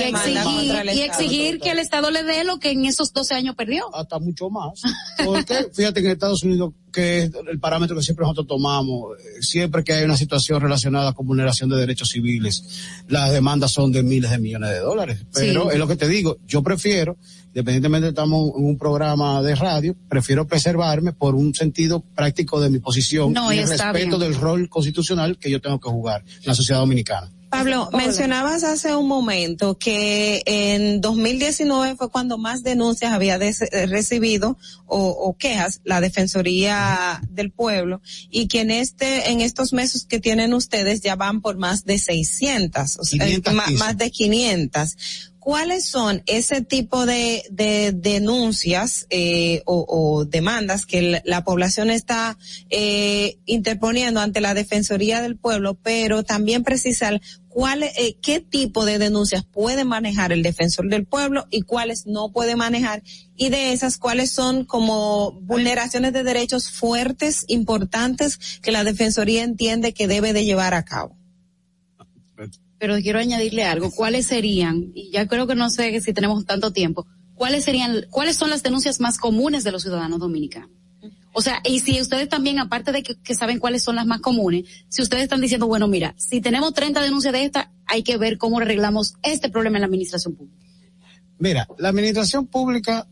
y 0.00 0.02
exigir, 0.02 0.84
y 0.94 1.00
exigir 1.00 1.60
que 1.60 1.70
el 1.70 1.78
Estado 1.78 2.10
le 2.10 2.24
dé 2.24 2.44
lo 2.44 2.58
que 2.58 2.72
en 2.72 2.84
esos 2.84 3.14
12 3.14 3.34
años 3.34 3.54
perdió. 3.56 3.84
Hasta 3.94 4.18
mucho 4.18 4.50
más. 4.50 4.82
Porque 5.24 5.66
fíjate 5.72 6.02
que 6.02 6.08
en 6.08 6.12
Estados 6.12 6.42
Unidos, 6.42 6.74
que 6.92 7.22
es 7.22 7.30
el 7.50 7.58
parámetro 7.58 7.96
que 7.96 8.02
siempre 8.02 8.24
nosotros 8.24 8.46
tomamos, 8.48 9.18
eh, 9.18 9.40
siempre 9.40 9.82
que 9.82 9.94
hay 9.94 10.04
una 10.04 10.18
situación 10.18 10.60
relacionada 10.60 11.14
con 11.14 11.26
vulneración 11.26 11.70
de 11.70 11.76
derechos 11.78 12.10
civiles, 12.10 12.62
las 13.08 13.32
demandas 13.32 13.72
son 13.72 13.92
de 13.92 14.02
miles 14.02 14.30
de 14.30 14.38
millones 14.38 14.70
de 14.70 14.78
dólares. 14.80 15.24
Pero 15.32 15.62
Sí. 15.62 15.68
es 15.72 15.78
lo 15.78 15.88
que 15.88 15.96
te 15.96 16.06
digo, 16.06 16.36
yo 16.46 16.62
prefiero, 16.62 17.16
independientemente 17.54 18.06
de 18.06 18.12
que 18.12 18.14
estamos 18.20 18.50
en 18.58 18.64
un 18.64 18.76
programa 18.78 19.40
de 19.42 19.54
radio, 19.54 19.94
prefiero 20.08 20.46
preservarme 20.46 21.12
por 21.12 21.34
un 21.36 21.54
sentido 21.54 22.00
práctico 22.00 22.60
de 22.60 22.68
mi 22.68 22.80
posición 22.80 23.32
No, 23.32 23.52
y 23.52 23.58
el 23.58 23.68
respeto 23.68 23.92
bien. 23.92 24.18
del 24.18 24.34
rol 24.34 24.68
constitucional 24.68 25.38
que 25.38 25.50
yo 25.50 25.60
tengo 25.60 25.78
que 25.78 25.88
jugar 25.88 26.24
en 26.26 26.46
la 26.46 26.54
sociedad 26.54 26.80
dominicana. 26.80 27.30
Pablo, 27.50 27.88
mencionabas 27.92 28.64
hace 28.64 28.96
un 28.96 29.06
momento 29.06 29.78
que 29.78 30.42
en 30.44 31.00
2019 31.00 31.94
fue 31.94 32.10
cuando 32.10 32.36
más 32.36 32.64
denuncias 32.64 33.12
había 33.12 33.38
des- 33.38 33.62
eh, 33.62 33.86
recibido 33.86 34.58
o, 34.86 35.06
o 35.06 35.36
quejas 35.36 35.80
la 35.84 36.00
Defensoría 36.00 37.20
del 37.30 37.52
Pueblo 37.52 38.00
y 38.28 38.48
que 38.48 38.62
en 38.62 38.72
este 38.72 39.30
en 39.30 39.40
estos 39.40 39.72
meses 39.72 40.04
que 40.04 40.18
tienen 40.18 40.52
ustedes 40.52 41.00
ya 41.00 41.14
van 41.14 41.40
por 41.40 41.56
más 41.56 41.84
de 41.84 41.98
600, 41.98 42.98
o 42.98 43.04
sea, 43.04 43.24
eh, 43.24 43.40
515. 43.40 43.52
ma- 43.54 43.78
más 43.86 43.96
de 43.98 44.10
500. 44.10 44.96
¿Cuáles 45.44 45.84
son 45.84 46.22
ese 46.24 46.62
tipo 46.62 47.04
de, 47.04 47.44
de 47.50 47.92
denuncias 47.92 49.06
eh, 49.10 49.60
o, 49.66 49.84
o 49.86 50.24
demandas 50.24 50.86
que 50.86 51.02
la, 51.02 51.22
la 51.26 51.44
población 51.44 51.90
está 51.90 52.38
eh, 52.70 53.36
interponiendo 53.44 54.20
ante 54.20 54.40
la 54.40 54.54
Defensoría 54.54 55.20
del 55.20 55.36
Pueblo, 55.36 55.74
pero 55.74 56.22
también 56.22 56.64
precisar 56.64 57.20
cuál, 57.50 57.82
eh, 57.82 58.16
qué 58.22 58.40
tipo 58.40 58.86
de 58.86 58.98
denuncias 58.98 59.44
puede 59.44 59.84
manejar 59.84 60.32
el 60.32 60.42
Defensor 60.42 60.88
del 60.88 61.04
Pueblo 61.04 61.46
y 61.50 61.60
cuáles 61.60 62.06
no 62.06 62.32
puede 62.32 62.56
manejar 62.56 63.02
y 63.36 63.50
de 63.50 63.74
esas 63.74 63.98
cuáles 63.98 64.30
son 64.30 64.64
como 64.64 65.32
vulneraciones 65.42 66.14
de 66.14 66.24
derechos 66.24 66.70
fuertes, 66.70 67.44
importantes 67.48 68.38
que 68.62 68.72
la 68.72 68.82
Defensoría 68.82 69.42
entiende 69.42 69.92
que 69.92 70.08
debe 70.08 70.32
de 70.32 70.46
llevar 70.46 70.72
a 70.72 70.86
cabo? 70.86 71.18
Pero 72.78 72.96
quiero 72.96 73.18
añadirle 73.18 73.64
algo. 73.64 73.90
¿Cuáles 73.90 74.26
serían? 74.26 74.92
Y 74.94 75.10
ya 75.10 75.26
creo 75.26 75.46
que 75.46 75.54
no 75.54 75.70
sé 75.70 76.00
si 76.00 76.12
tenemos 76.12 76.44
tanto 76.44 76.72
tiempo. 76.72 77.06
¿Cuáles 77.34 77.64
serían, 77.64 78.06
cuáles 78.10 78.36
son 78.36 78.50
las 78.50 78.62
denuncias 78.62 79.00
más 79.00 79.18
comunes 79.18 79.64
de 79.64 79.72
los 79.72 79.82
ciudadanos 79.82 80.20
dominicanos? 80.20 80.70
O 81.32 81.42
sea, 81.42 81.60
y 81.64 81.80
si 81.80 82.00
ustedes 82.00 82.28
también, 82.28 82.60
aparte 82.60 82.92
de 82.92 83.02
que, 83.02 83.16
que 83.16 83.34
saben 83.34 83.58
cuáles 83.58 83.82
son 83.82 83.96
las 83.96 84.06
más 84.06 84.20
comunes, 84.20 84.68
si 84.88 85.02
ustedes 85.02 85.24
están 85.24 85.40
diciendo, 85.40 85.66
bueno, 85.66 85.88
mira, 85.88 86.14
si 86.16 86.40
tenemos 86.40 86.72
30 86.74 87.02
denuncias 87.02 87.32
de 87.32 87.44
esta, 87.44 87.72
hay 87.86 88.04
que 88.04 88.16
ver 88.16 88.38
cómo 88.38 88.60
arreglamos 88.60 89.14
este 89.22 89.48
problema 89.48 89.78
en 89.78 89.80
la 89.80 89.86
administración 89.86 90.36
pública. 90.36 90.64
Mira, 91.38 91.66
la 91.78 91.88
administración 91.88 92.46
pública 92.46 93.08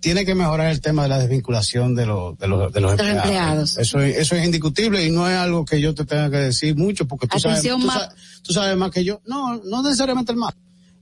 tiene 0.00 0.24
que 0.24 0.34
mejorar 0.34 0.70
el 0.70 0.80
tema 0.80 1.02
de 1.04 1.08
la 1.10 1.18
desvinculación 1.18 1.94
de, 1.94 2.06
los 2.06 2.38
de, 2.38 2.48
los, 2.48 2.72
de 2.72 2.80
los 2.80 2.96
De 2.96 3.02
empleados. 3.02 3.24
empleados. 3.24 3.78
Eso, 3.78 4.00
es, 4.00 4.16
eso 4.16 4.34
es 4.36 4.44
indiscutible 4.44 5.04
y 5.06 5.10
no 5.10 5.28
es 5.28 5.36
algo 5.36 5.64
que 5.64 5.80
yo 5.80 5.94
te 5.94 6.04
tenga 6.04 6.30
que 6.30 6.36
decir 6.38 6.76
mucho 6.76 7.06
porque 7.06 7.26
tú, 7.26 7.38
sabes, 7.38 7.62
tú, 7.62 7.78
ma- 7.78 7.92
sa- 7.94 8.14
tú 8.42 8.52
sabes 8.52 8.76
más 8.76 8.90
que 8.90 9.04
yo. 9.04 9.20
No, 9.26 9.56
no 9.64 9.82
necesariamente 9.82 10.32
el 10.32 10.38
más. 10.38 10.54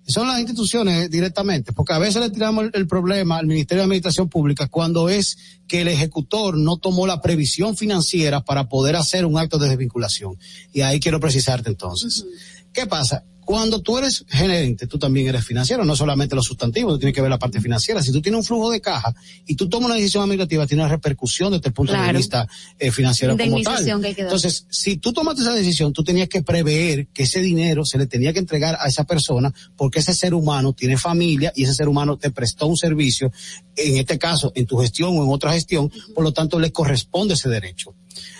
Son 0.07 0.27
las 0.27 0.39
instituciones 0.39 1.11
directamente, 1.11 1.75
porque 1.75 1.93
a 1.93 1.99
veces 1.99 2.23
le 2.23 2.31
tiramos 2.31 2.65
el, 2.65 2.71
el 2.73 2.87
problema 2.87 3.37
al 3.37 3.47
Ministerio 3.47 3.83
de 3.83 3.85
Administración 3.85 4.29
Pública 4.31 4.67
cuando 4.67 5.11
es 5.11 5.37
que 5.69 5.83
el 5.83 5.89
ejecutor 5.89 6.57
no 6.57 6.79
tomó 6.79 7.07
la 7.07 7.21
previsión 7.21 7.77
financiera 7.77 8.43
para 8.43 8.71
poder 8.71 8.97
hacer 8.97 9.27
un 9.27 9.37
acto 9.39 9.59
de 9.59 9.69
desvinculación. 9.69 10.39
Y 10.73 10.81
ahí 10.81 10.99
quiero 10.99 11.21
precisarte 11.21 11.69
entonces. 11.69 12.25
¿Qué 12.73 12.87
pasa? 12.87 13.23
Cuando 13.49 13.81
tú 13.81 13.97
eres 13.97 14.27
gerente, 14.29 14.87
tú 14.87 14.99
también 14.99 15.27
eres 15.27 15.43
financiero, 15.43 15.83
no 15.83 15.97
solamente 15.97 16.37
los 16.37 16.45
sustantivos, 16.45 16.93
tú 16.93 16.99
tienes 16.99 17.15
que 17.15 17.23
ver 17.23 17.31
la 17.31 17.39
parte 17.39 17.63
financiera. 17.63 18.03
Si 18.03 18.13
tú 18.13 18.21
tienes 18.21 18.41
un 18.41 18.45
flujo 18.45 18.71
de 18.71 18.83
caja 18.83 19.15
y 19.47 19.55
tú 19.55 19.71
tomas 19.71 19.87
una 19.87 19.95
decisión 19.95 20.23
administrativa, 20.23 20.67
tiene 20.67 20.83
una 20.83 20.93
repercusión 20.93 21.51
desde 21.53 21.69
el 21.69 21.73
punto 21.73 21.95
de 21.95 22.13
vista 22.13 22.47
eh, 22.79 22.91
financiero 22.91 23.39
como 23.39 23.63
tal. 23.63 24.03
Que. 24.03 24.21
Entonces, 24.21 24.67
si 24.69 24.99
tú 24.99 25.15
tomaste 25.15 25.41
esa 25.41 25.55
decisión, 25.55 25.95
tú 25.95 26.05
tenías 26.05 26.29
que 26.29 26.43
prever 26.43 27.07
que 27.07 27.23
ese 27.23 27.41
dinero 27.41 27.87
se 27.87 27.97
le 27.97 28.07
tenía 28.07 28.35
que 28.35 28.41
entregar 28.41 28.77
a 28.83 28.87
esa 28.87 29.05
persona 29.05 29.51
porque 29.79 30.01
ese 30.01 30.13
ser 30.13 30.35
humano 30.35 30.75
tiene 30.75 30.99
familia 30.99 31.51
y 31.57 31.65
ese 31.65 31.73
ser 31.73 31.89
humano 31.89 32.19
te 32.19 32.31
prestó 32.31 32.67
un 32.67 32.77
servicio, 32.77 33.33
en 33.77 33.97
este 33.97 34.19
caso, 34.19 34.53
en 34.57 34.67
tu 34.67 34.77
gestión 34.77 35.17
o 35.17 35.25
en 35.25 35.31
otra 35.31 35.55
gestión, 35.55 35.91
por 36.15 36.23
lo 36.23 36.35
tanto 36.35 36.59
le 36.61 36.71
corresponde 36.71 37.33
ese 37.33 37.49
derecho. 37.49 37.95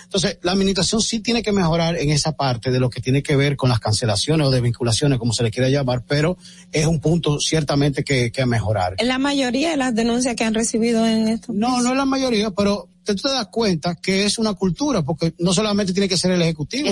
Entonces, 0.09 0.39
la 0.41 0.53
administración 0.53 1.03
sí 1.03 1.21
tiene 1.21 1.43
que 1.43 1.53
mejorar 1.53 1.99
en 1.99 2.09
esa 2.09 2.33
parte 2.33 2.71
de 2.71 2.81
lo 2.81 2.89
que 2.89 3.03
tiene 3.03 3.23
que 3.23 3.37
ver 3.37 3.57
con 3.57 3.69
las 3.69 3.79
cancelaciones 3.79 4.47
o 4.47 4.51
desvinculaciones, 4.51 5.19
como 5.19 5.35
se 5.35 5.43
le 5.43 5.51
quiera 5.51 5.69
llamar, 5.69 6.03
pero 6.09 6.39
es 6.73 6.87
un 6.87 6.99
punto 6.99 7.39
ciertamente 7.41 8.03
que, 8.05 8.33
que 8.33 8.47
mejorar. 8.47 8.95
En 8.97 9.07
la 9.09 9.19
mayoría 9.19 9.71
de 9.71 9.77
las 9.77 9.95
denuncias 9.95 10.35
que 10.35 10.45
han 10.45 10.55
recibido 10.55 11.07
en 11.07 11.29
esto. 11.29 11.53
No, 11.53 11.83
no 11.83 11.91
es 11.91 11.97
la 11.99 12.07
mayoría, 12.07 12.51
pero 12.53 12.89
tú 13.05 13.15
te 13.17 13.29
das 13.29 13.49
cuenta 13.49 13.97
que 13.97 14.25
es 14.25 14.39
una 14.39 14.55
cultura, 14.55 15.03
porque 15.03 15.35
no 15.41 15.53
solamente 15.53 15.93
tiene 15.93 16.09
que 16.09 16.17
ser 16.17 16.31
el 16.31 16.41
ejecutivo, 16.41 16.89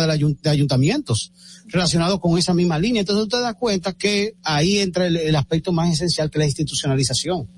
de, 0.00 0.06
la 0.06 0.14
ayun- 0.14 0.38
de 0.38 0.50
ayuntamientos 0.50 1.32
relacionados 1.68 2.20
con 2.20 2.36
esa 2.38 2.52
misma 2.52 2.78
línea. 2.78 3.00
Entonces 3.00 3.22
tú 3.24 3.36
te 3.38 3.40
das 3.42 3.54
cuenta 3.54 3.94
que 3.94 4.34
ahí 4.42 4.80
entra 4.80 5.06
el, 5.06 5.16
el 5.16 5.34
aspecto 5.36 5.72
más 5.72 5.90
esencial 5.92 6.30
que 6.30 6.36
es 6.36 6.40
la 6.40 6.46
institucionalización. 6.46 7.48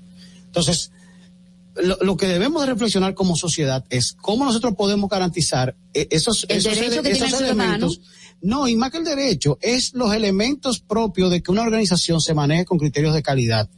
Entonces, 0.45 0.91
lo, 1.81 1.97
lo 2.01 2.17
que 2.17 2.27
debemos 2.27 2.61
de 2.61 2.67
reflexionar 2.71 3.13
como 3.13 3.35
sociedad 3.35 3.83
es 3.89 4.13
cómo 4.13 4.45
nosotros 4.45 4.75
podemos 4.75 5.09
garantizar 5.09 5.75
eh, 5.93 6.07
esos, 6.11 6.45
El 6.49 6.57
esos, 6.57 6.73
elementos. 7.41 8.01
No, 8.41 8.67
y 8.67 8.75
más 8.75 8.91
que 8.91 8.97
el 8.97 9.05
derecho, 9.05 9.57
es 9.61 9.93
los 9.93 10.13
elementos 10.13 10.79
propios 10.81 11.31
de 11.31 11.41
que 11.41 11.51
una 11.51 11.61
organización 11.63 12.19
se 12.21 12.33
maneje 12.33 12.65
con 12.65 12.77
criterios 12.77 13.13
de 13.13 13.23
calidad. 13.23 13.69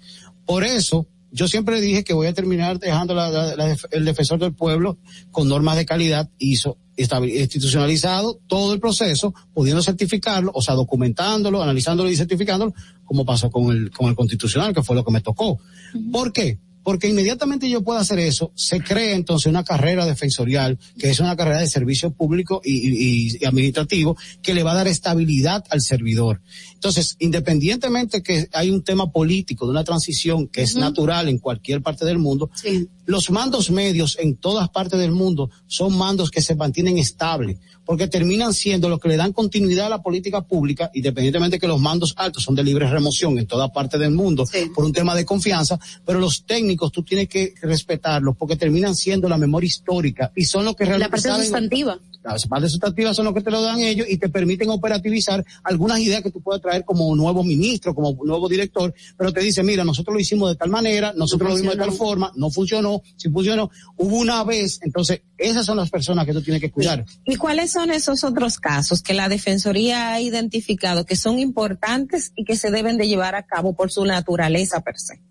Por 0.45 0.63
eso, 0.63 1.07
yo 1.31 1.47
siempre 1.47 1.79
dije 1.81 2.03
que 2.03 2.13
voy 2.13 2.27
a 2.27 2.33
terminar 2.33 2.79
dejando 2.79 3.13
la- 3.13 3.29
la- 3.29 3.55
la 3.55 3.65
def- 3.67 3.85
el 3.91 4.05
defensor 4.05 4.39
del 4.39 4.53
pueblo 4.55 4.97
con 5.31 5.47
normas 5.47 5.75
de 5.77 5.85
calidad, 5.85 6.29
hizo 6.39 6.77
institucionalizado 6.97 8.39
todo 8.47 8.73
el 8.73 8.79
proceso, 8.79 9.33
pudiendo 9.53 9.81
certificarlo, 9.83 10.51
o 10.53 10.61
sea, 10.61 10.75
documentándolo, 10.75 11.61
analizándolo 11.61 12.09
y 12.09 12.15
certificándolo, 12.15 12.73
como 13.03 13.25
pasó 13.25 13.49
con 13.51 13.71
el, 13.75 13.91
con 13.91 14.07
el 14.07 14.15
constitucional, 14.15 14.73
que 14.73 14.81
fue 14.83 14.95
lo 14.95 15.03
que 15.03 15.11
me 15.11 15.21
tocó. 15.21 15.59
¿Por 16.11 16.31
qué? 16.33 16.57
Porque 16.85 17.09
inmediatamente 17.09 17.69
yo 17.69 17.81
pueda 17.83 17.99
hacer 17.99 18.19
eso, 18.19 18.51
se 18.55 18.79
crea 18.79 19.15
entonces 19.15 19.47
una 19.49 19.63
carrera 19.65 20.05
defensorial, 20.05 20.77
que 20.97 21.09
es 21.09 21.19
una 21.19 21.35
carrera 21.35 21.59
de 21.59 21.67
servicio 21.67 22.11
público 22.11 22.61
y, 22.63 22.73
y- 22.73 23.37
y 23.41 23.45
administrativo, 23.45 24.15
que 24.41 24.53
le 24.53 24.63
va 24.63 24.71
a 24.71 24.75
dar 24.75 24.87
estabilidad 24.87 25.65
al 25.71 25.81
servidor. 25.81 26.41
Entonces, 26.75 27.15
independientemente 27.19 28.21
que 28.21 28.47
hay 28.53 28.69
un 28.69 28.83
tema 28.83 29.11
político 29.11 29.65
de 29.65 29.71
una 29.71 29.83
transición 29.83 30.47
que 30.47 30.61
es 30.61 30.75
natural 30.75 31.27
en 31.27 31.39
cualquier 31.39 31.81
parte 31.81 32.05
del 32.05 32.19
mundo, 32.19 32.49
los 33.05 33.29
mandos 33.29 33.69
medios 33.71 34.17
en 34.19 34.35
todas 34.35 34.69
partes 34.69 34.99
del 34.99 35.11
mundo 35.11 35.49
son 35.67 35.97
mandos 35.97 36.31
que 36.31 36.41
se 36.41 36.55
mantienen 36.55 36.97
estables, 36.97 37.57
porque 37.85 38.07
terminan 38.07 38.53
siendo 38.53 38.89
los 38.89 38.99
que 38.99 39.09
le 39.09 39.17
dan 39.17 39.31
continuidad 39.31 39.85
a 39.85 39.89
la 39.89 40.01
política 40.01 40.41
pública, 40.41 40.89
independientemente 40.93 41.59
que 41.59 41.67
los 41.67 41.79
mandos 41.79 42.13
altos 42.17 42.41
son 42.43 42.55
de 42.55 42.63
libre 42.63 42.89
remoción 42.89 43.37
en 43.37 43.45
toda 43.45 43.71
parte 43.71 43.97
del 43.99 44.11
mundo 44.11 44.45
por 44.73 44.85
un 44.85 44.91
tema 44.93 45.13
de 45.15 45.23
confianza, 45.25 45.79
pero 46.05 46.19
los 46.19 46.43
técnicos 46.45 46.91
tú 46.91 47.03
tienes 47.03 47.29
que 47.29 47.53
respetarlos 47.61 48.35
porque 48.37 48.55
terminan 48.55 48.95
siendo 48.95 49.29
la 49.29 49.37
memoria 49.37 49.67
histórica 49.67 50.31
y 50.35 50.45
son 50.45 50.65
los 50.65 50.75
que 50.75 50.85
realmente 50.85 51.07
La 51.07 51.11
parte 51.11 51.29
saben- 51.29 51.43
sustantiva. 51.43 51.99
Las 52.25 52.47
partes 52.47 52.71
sustantivas 52.71 53.15
son 53.15 53.25
los 53.25 53.33
que 53.33 53.41
te 53.41 53.51
lo 53.51 53.61
dan 53.61 53.79
ellos 53.79 54.07
y 54.09 54.17
te 54.17 54.29
permiten 54.29 54.69
operativizar 54.69 55.45
algunas 55.63 55.99
ideas 55.99 56.21
que 56.23 56.31
tú 56.31 56.41
puedes 56.41 56.61
traer 56.61 56.83
como 56.83 57.15
nuevo 57.15 57.43
ministro, 57.43 57.93
como 57.93 58.17
nuevo 58.23 58.49
director, 58.49 58.93
pero 59.17 59.31
te 59.31 59.41
dice, 59.41 59.63
mira, 59.63 59.83
nosotros 59.83 60.13
lo 60.13 60.19
hicimos 60.19 60.49
de 60.49 60.55
tal 60.55 60.69
manera, 60.69 61.13
nosotros 61.15 61.51
lo 61.51 61.55
vimos 61.55 61.73
de 61.73 61.79
tal 61.79 61.91
forma, 61.91 62.31
no 62.35 62.49
funcionó, 62.49 63.01
si 63.15 63.29
funcionó, 63.29 63.69
hubo 63.97 64.17
una 64.17 64.43
vez, 64.43 64.79
entonces 64.81 65.21
esas 65.37 65.65
son 65.65 65.77
las 65.77 65.89
personas 65.89 66.25
que 66.25 66.33
tú 66.33 66.41
tienes 66.41 66.61
que 66.61 66.71
cuidar. 66.71 67.05
¿Y 67.25 67.35
cuáles 67.35 67.71
son 67.71 67.91
esos 67.91 68.23
otros 68.23 68.57
casos 68.57 69.01
que 69.01 69.13
la 69.13 69.29
Defensoría 69.29 70.13
ha 70.13 70.21
identificado 70.21 71.05
que 71.05 71.15
son 71.15 71.39
importantes 71.39 72.31
y 72.35 72.45
que 72.45 72.55
se 72.55 72.71
deben 72.71 72.97
de 72.97 73.07
llevar 73.07 73.35
a 73.35 73.45
cabo 73.45 73.75
por 73.75 73.91
su 73.91 74.05
naturaleza 74.05 74.81
per 74.81 74.97
se? 74.97 75.21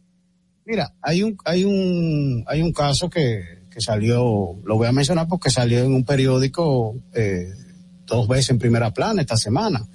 Mira, 0.66 0.94
hay 1.02 1.22
un, 1.22 1.36
hay 1.44 1.64
un, 1.64 2.44
hay 2.46 2.62
un 2.62 2.72
caso 2.72 3.10
que, 3.10 3.63
que 3.74 3.80
salió, 3.80 4.56
lo 4.64 4.76
voy 4.76 4.86
a 4.86 4.92
mencionar 4.92 5.26
porque 5.26 5.50
salió 5.50 5.80
en 5.80 5.92
un 5.92 6.04
periódico, 6.04 6.94
eh, 7.12 7.52
dos 8.06 8.28
veces 8.28 8.50
en 8.50 8.58
primera 8.58 8.92
plana 8.92 9.22
esta 9.22 9.36
semana, 9.36 9.86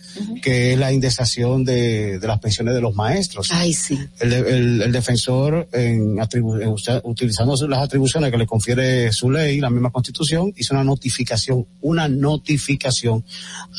que 0.42 0.74
es 0.74 0.80
la 0.80 0.92
indexación 0.92 1.64
de, 1.64 2.20
de, 2.20 2.28
las 2.28 2.40
pensiones 2.40 2.74
de 2.74 2.82
los 2.82 2.96
maestros. 2.96 3.50
Ay, 3.52 3.74
sí. 3.74 4.00
El, 4.20 4.34
el, 4.34 4.82
el 4.82 4.92
defensor, 4.92 5.68
en, 5.72 6.20
atribu 6.20 6.56
en 6.56 6.76
utilizando 7.04 7.56
las 7.68 7.80
atribuciones 7.80 8.32
que 8.32 8.38
le 8.38 8.48
confiere 8.48 9.12
su 9.12 9.30
ley, 9.30 9.60
la 9.60 9.70
misma 9.70 9.92
constitución, 9.92 10.54
hizo 10.58 10.74
una 10.74 10.84
notificación, 10.84 11.66
una 11.82 12.08
notificación 12.08 13.24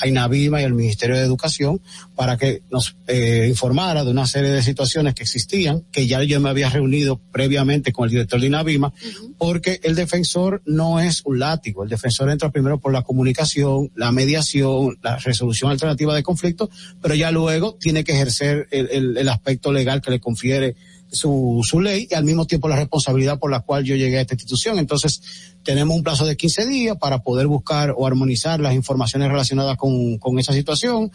a 0.01 0.07
INAVIMA 0.07 0.61
y 0.61 0.64
al 0.64 0.74
Ministerio 0.74 1.16
de 1.16 1.22
Educación 1.22 1.81
para 2.14 2.37
que 2.37 2.62
nos 2.70 2.97
eh, 3.07 3.47
informara 3.49 4.05
de 4.05 4.11
una 4.11 4.26
serie 4.26 4.51
de 4.51 4.62
situaciones 4.62 5.14
que 5.14 5.22
existían, 5.22 5.83
que 5.91 6.07
ya 6.07 6.22
yo 6.22 6.41
me 6.41 6.51
había 6.51 6.68
reunido 6.68 7.20
previamente 7.33 7.93
con 7.93 8.05
el 8.05 8.11
director 8.11 8.41
de 8.41 8.47
INAVIMA, 8.47 8.93
porque 9.39 9.81
el 9.83 9.95
defensor 9.95 10.62
no 10.66 11.01
es 11.01 11.22
un 11.24 11.39
látigo, 11.39 11.83
el 11.83 11.89
defensor 11.89 12.31
entra 12.31 12.51
primero 12.51 12.78
por 12.78 12.93
la 12.93 13.03
comunicación, 13.03 13.91
la 13.95 14.12
mediación, 14.20 14.98
la 15.02 15.16
resolución 15.16 15.70
alternativa 15.70 16.14
de 16.14 16.22
conflictos, 16.22 16.68
pero 17.00 17.14
ya 17.14 17.30
luego 17.30 17.74
tiene 17.74 18.04
que 18.04 18.12
ejercer 18.12 18.68
el, 18.70 18.88
el, 18.90 19.16
el 19.16 19.28
aspecto 19.28 19.72
legal 19.72 20.00
que 20.00 20.10
le 20.10 20.20
confiere 20.20 20.76
su, 21.12 21.60
su 21.64 21.80
ley 21.80 22.06
y 22.10 22.14
al 22.14 22.24
mismo 22.24 22.46
tiempo 22.46 22.68
la 22.68 22.76
responsabilidad 22.76 23.38
por 23.38 23.50
la 23.50 23.60
cual 23.60 23.84
yo 23.84 23.96
llegué 23.96 24.18
a 24.18 24.20
esta 24.20 24.34
institución. 24.34 24.78
Entonces, 24.78 25.22
tenemos 25.62 25.96
un 25.96 26.02
plazo 26.02 26.26
de 26.26 26.36
15 26.36 26.66
días 26.66 26.96
para 26.98 27.22
poder 27.22 27.46
buscar 27.46 27.94
o 27.96 28.06
armonizar 28.06 28.60
las 28.60 28.74
informaciones 28.74 29.28
relacionadas 29.28 29.76
con, 29.76 30.18
con 30.18 30.38
esa 30.38 30.52
situación. 30.52 31.10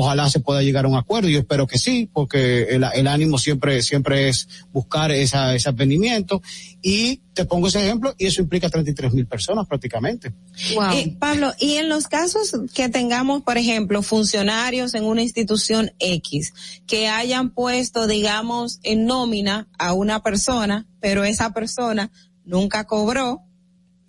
Ojalá 0.00 0.30
se 0.30 0.38
pueda 0.38 0.62
llegar 0.62 0.84
a 0.84 0.88
un 0.88 0.96
acuerdo. 0.96 1.28
Yo 1.28 1.40
espero 1.40 1.66
que 1.66 1.76
sí, 1.76 2.08
porque 2.12 2.68
el, 2.70 2.84
el 2.94 3.08
ánimo 3.08 3.36
siempre, 3.36 3.82
siempre 3.82 4.28
es 4.28 4.48
buscar 4.72 5.10
esa, 5.10 5.56
ese 5.56 5.68
advenimiento. 5.68 6.40
Y 6.80 7.16
te 7.34 7.44
pongo 7.44 7.66
ese 7.66 7.84
ejemplo, 7.84 8.14
y 8.16 8.26
eso 8.26 8.40
implica 8.40 8.70
33 8.70 9.12
mil 9.12 9.26
personas 9.26 9.66
prácticamente. 9.66 10.32
Wow. 10.76 11.16
Pablo, 11.18 11.52
y 11.58 11.74
en 11.74 11.88
los 11.88 12.06
casos 12.06 12.54
que 12.72 12.88
tengamos, 12.88 13.42
por 13.42 13.58
ejemplo, 13.58 14.02
funcionarios 14.02 14.94
en 14.94 15.02
una 15.02 15.22
institución 15.22 15.90
X 15.98 16.54
que 16.86 17.08
hayan 17.08 17.50
puesto, 17.50 18.06
digamos, 18.06 18.78
en 18.84 19.04
nómina 19.04 19.66
a 19.80 19.94
una 19.94 20.22
persona, 20.22 20.86
pero 21.00 21.24
esa 21.24 21.52
persona 21.52 22.12
nunca 22.44 22.84
cobró, 22.84 23.42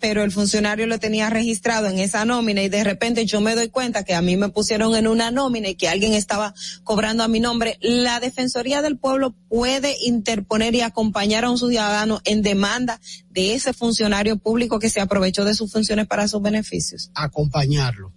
pero 0.00 0.24
el 0.24 0.32
funcionario 0.32 0.86
lo 0.86 0.98
tenía 0.98 1.30
registrado 1.30 1.86
en 1.86 1.98
esa 1.98 2.24
nómina 2.24 2.62
y 2.62 2.68
de 2.68 2.82
repente 2.82 3.26
yo 3.26 3.40
me 3.40 3.54
doy 3.54 3.68
cuenta 3.68 4.02
que 4.02 4.14
a 4.14 4.22
mí 4.22 4.36
me 4.36 4.48
pusieron 4.48 4.94
en 4.96 5.06
una 5.06 5.30
nómina 5.30 5.68
y 5.68 5.74
que 5.74 5.88
alguien 5.88 6.14
estaba 6.14 6.54
cobrando 6.82 7.22
a 7.22 7.28
mi 7.28 7.38
nombre, 7.38 7.78
la 7.80 8.18
Defensoría 8.18 8.82
del 8.82 8.96
Pueblo 8.96 9.34
puede 9.48 9.94
interponer 10.04 10.74
y 10.74 10.80
acompañar 10.80 11.44
a 11.44 11.50
un 11.50 11.58
ciudadano 11.58 12.20
en 12.24 12.42
demanda 12.42 13.00
de 13.30 13.54
ese 13.54 13.72
funcionario 13.72 14.38
público 14.38 14.78
que 14.78 14.90
se 14.90 15.00
aprovechó 15.00 15.44
de 15.44 15.54
sus 15.54 15.70
funciones 15.70 16.06
para 16.06 16.26
sus 16.26 16.40
beneficios. 16.40 17.10
Acompañarlo 17.14 18.12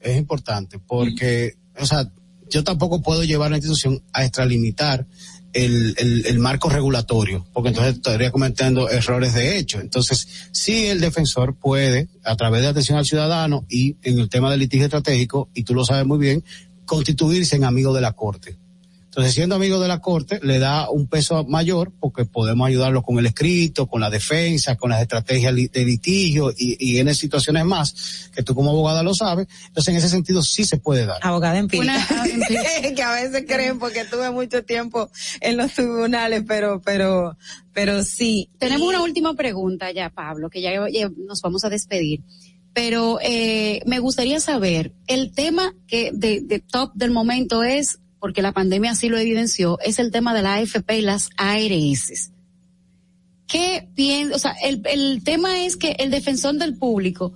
es 0.00 0.16
importante 0.16 0.78
porque, 0.78 1.56
o 1.78 1.86
sea, 1.86 2.10
yo 2.48 2.64
tampoco 2.64 3.02
puedo 3.02 3.24
llevar 3.24 3.48
a 3.48 3.50
la 3.50 3.56
institución 3.56 4.02
a 4.12 4.24
extralimitar 4.24 5.06
el, 5.52 5.94
el, 5.98 6.26
el, 6.26 6.38
marco 6.38 6.68
regulatorio, 6.68 7.46
porque 7.52 7.70
entonces 7.70 7.94
estaría 7.94 8.30
cometiendo 8.30 8.88
errores 8.90 9.34
de 9.34 9.58
hecho. 9.58 9.80
Entonces, 9.80 10.28
sí 10.52 10.86
el 10.86 11.00
defensor 11.00 11.54
puede, 11.54 12.08
a 12.24 12.36
través 12.36 12.62
de 12.62 12.68
atención 12.68 12.98
al 12.98 13.06
ciudadano 13.06 13.64
y 13.68 13.96
en 14.02 14.18
el 14.18 14.28
tema 14.28 14.50
del 14.50 14.60
litigio 14.60 14.86
estratégico, 14.86 15.48
y 15.54 15.62
tú 15.62 15.74
lo 15.74 15.84
sabes 15.84 16.06
muy 16.06 16.18
bien, 16.18 16.44
constituirse 16.84 17.56
en 17.56 17.64
amigo 17.64 17.94
de 17.94 18.00
la 18.00 18.12
Corte. 18.12 18.56
Entonces, 19.18 19.34
siendo 19.34 19.56
amigo 19.56 19.80
de 19.80 19.88
la 19.88 20.00
Corte, 20.00 20.38
le 20.44 20.60
da 20.60 20.88
un 20.90 21.08
peso 21.08 21.42
mayor 21.42 21.92
porque 21.98 22.24
podemos 22.24 22.68
ayudarlo 22.68 23.02
con 23.02 23.18
el 23.18 23.26
escrito, 23.26 23.88
con 23.88 24.00
la 24.00 24.10
defensa, 24.10 24.76
con 24.76 24.90
las 24.90 25.02
estrategias 25.02 25.52
de 25.56 25.84
litigio 25.84 26.52
y, 26.56 26.76
y 26.78 27.00
en 27.00 27.12
situaciones 27.16 27.64
más, 27.64 28.30
que 28.32 28.44
tú 28.44 28.54
como 28.54 28.70
abogada 28.70 29.02
lo 29.02 29.14
sabes. 29.14 29.48
Entonces, 29.66 29.88
en 29.88 29.96
ese 29.96 30.08
sentido, 30.08 30.40
sí 30.40 30.62
se 30.62 30.76
puede 30.76 31.04
dar. 31.04 31.18
Abogada 31.22 31.58
empírica. 31.58 31.94
que 32.94 33.02
a 33.02 33.10
veces 33.10 33.44
creen 33.44 33.80
porque 33.80 34.04
tuve 34.04 34.30
mucho 34.30 34.62
tiempo 34.62 35.10
en 35.40 35.56
los 35.56 35.72
tribunales, 35.72 36.44
pero, 36.46 36.80
pero, 36.80 37.36
pero 37.72 38.04
sí. 38.04 38.50
Tenemos 38.60 38.86
una 38.86 39.02
última 39.02 39.34
pregunta 39.34 39.90
ya, 39.90 40.10
Pablo, 40.10 40.48
que 40.48 40.60
ya, 40.60 40.70
ya 40.92 41.10
nos 41.16 41.42
vamos 41.42 41.64
a 41.64 41.68
despedir 41.68 42.22
pero 42.72 43.18
eh, 43.20 43.80
me 43.86 43.98
gustaría 43.98 44.38
saber, 44.38 44.92
el 45.08 45.32
tema 45.32 45.74
que 45.88 46.12
de, 46.12 46.40
de, 46.40 46.60
top 46.60 46.92
del 46.94 47.10
momento 47.10 47.64
es 47.64 47.98
porque 48.20 48.42
la 48.42 48.52
pandemia 48.52 48.92
así 48.92 49.08
lo 49.08 49.18
evidenció, 49.18 49.78
es 49.80 49.98
el 49.98 50.10
tema 50.10 50.34
de 50.34 50.42
la 50.42 50.54
AFP 50.54 50.98
y 50.98 51.02
las 51.02 51.30
ARS. 51.36 52.30
¿Qué 53.46 53.88
piensa? 53.94 54.36
O 54.36 54.38
sea, 54.38 54.52
el, 54.62 54.82
el 54.84 55.22
tema 55.24 55.64
es 55.64 55.76
que 55.76 55.92
el 55.92 56.10
defensor 56.10 56.56
del 56.56 56.76
público, 56.76 57.32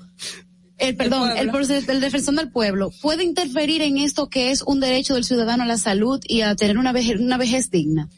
el 0.78 0.96
perdón, 0.96 1.30
el, 1.36 1.48
el, 1.48 1.84
el, 1.88 2.00
defensor 2.00 2.34
del 2.34 2.50
pueblo 2.50 2.92
puede 3.00 3.24
interferir 3.24 3.80
en 3.82 3.98
esto 3.98 4.28
que 4.28 4.50
es 4.50 4.62
un 4.62 4.80
derecho 4.80 5.14
del 5.14 5.24
ciudadano 5.24 5.62
a 5.62 5.66
la 5.66 5.78
salud 5.78 6.20
y 6.26 6.42
a 6.42 6.54
tener 6.54 6.76
una 6.76 6.92
vejez, 6.92 7.18
una 7.18 7.38
vejez 7.38 7.70
digna. 7.70 8.10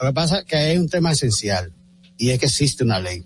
Lo 0.00 0.08
que 0.08 0.12
pasa 0.12 0.40
es 0.40 0.44
que 0.44 0.56
hay 0.56 0.76
un 0.76 0.88
tema 0.88 1.12
esencial 1.12 1.72
y 2.18 2.30
es 2.30 2.38
que 2.38 2.46
existe 2.46 2.84
una 2.84 2.98
ley. 2.98 3.24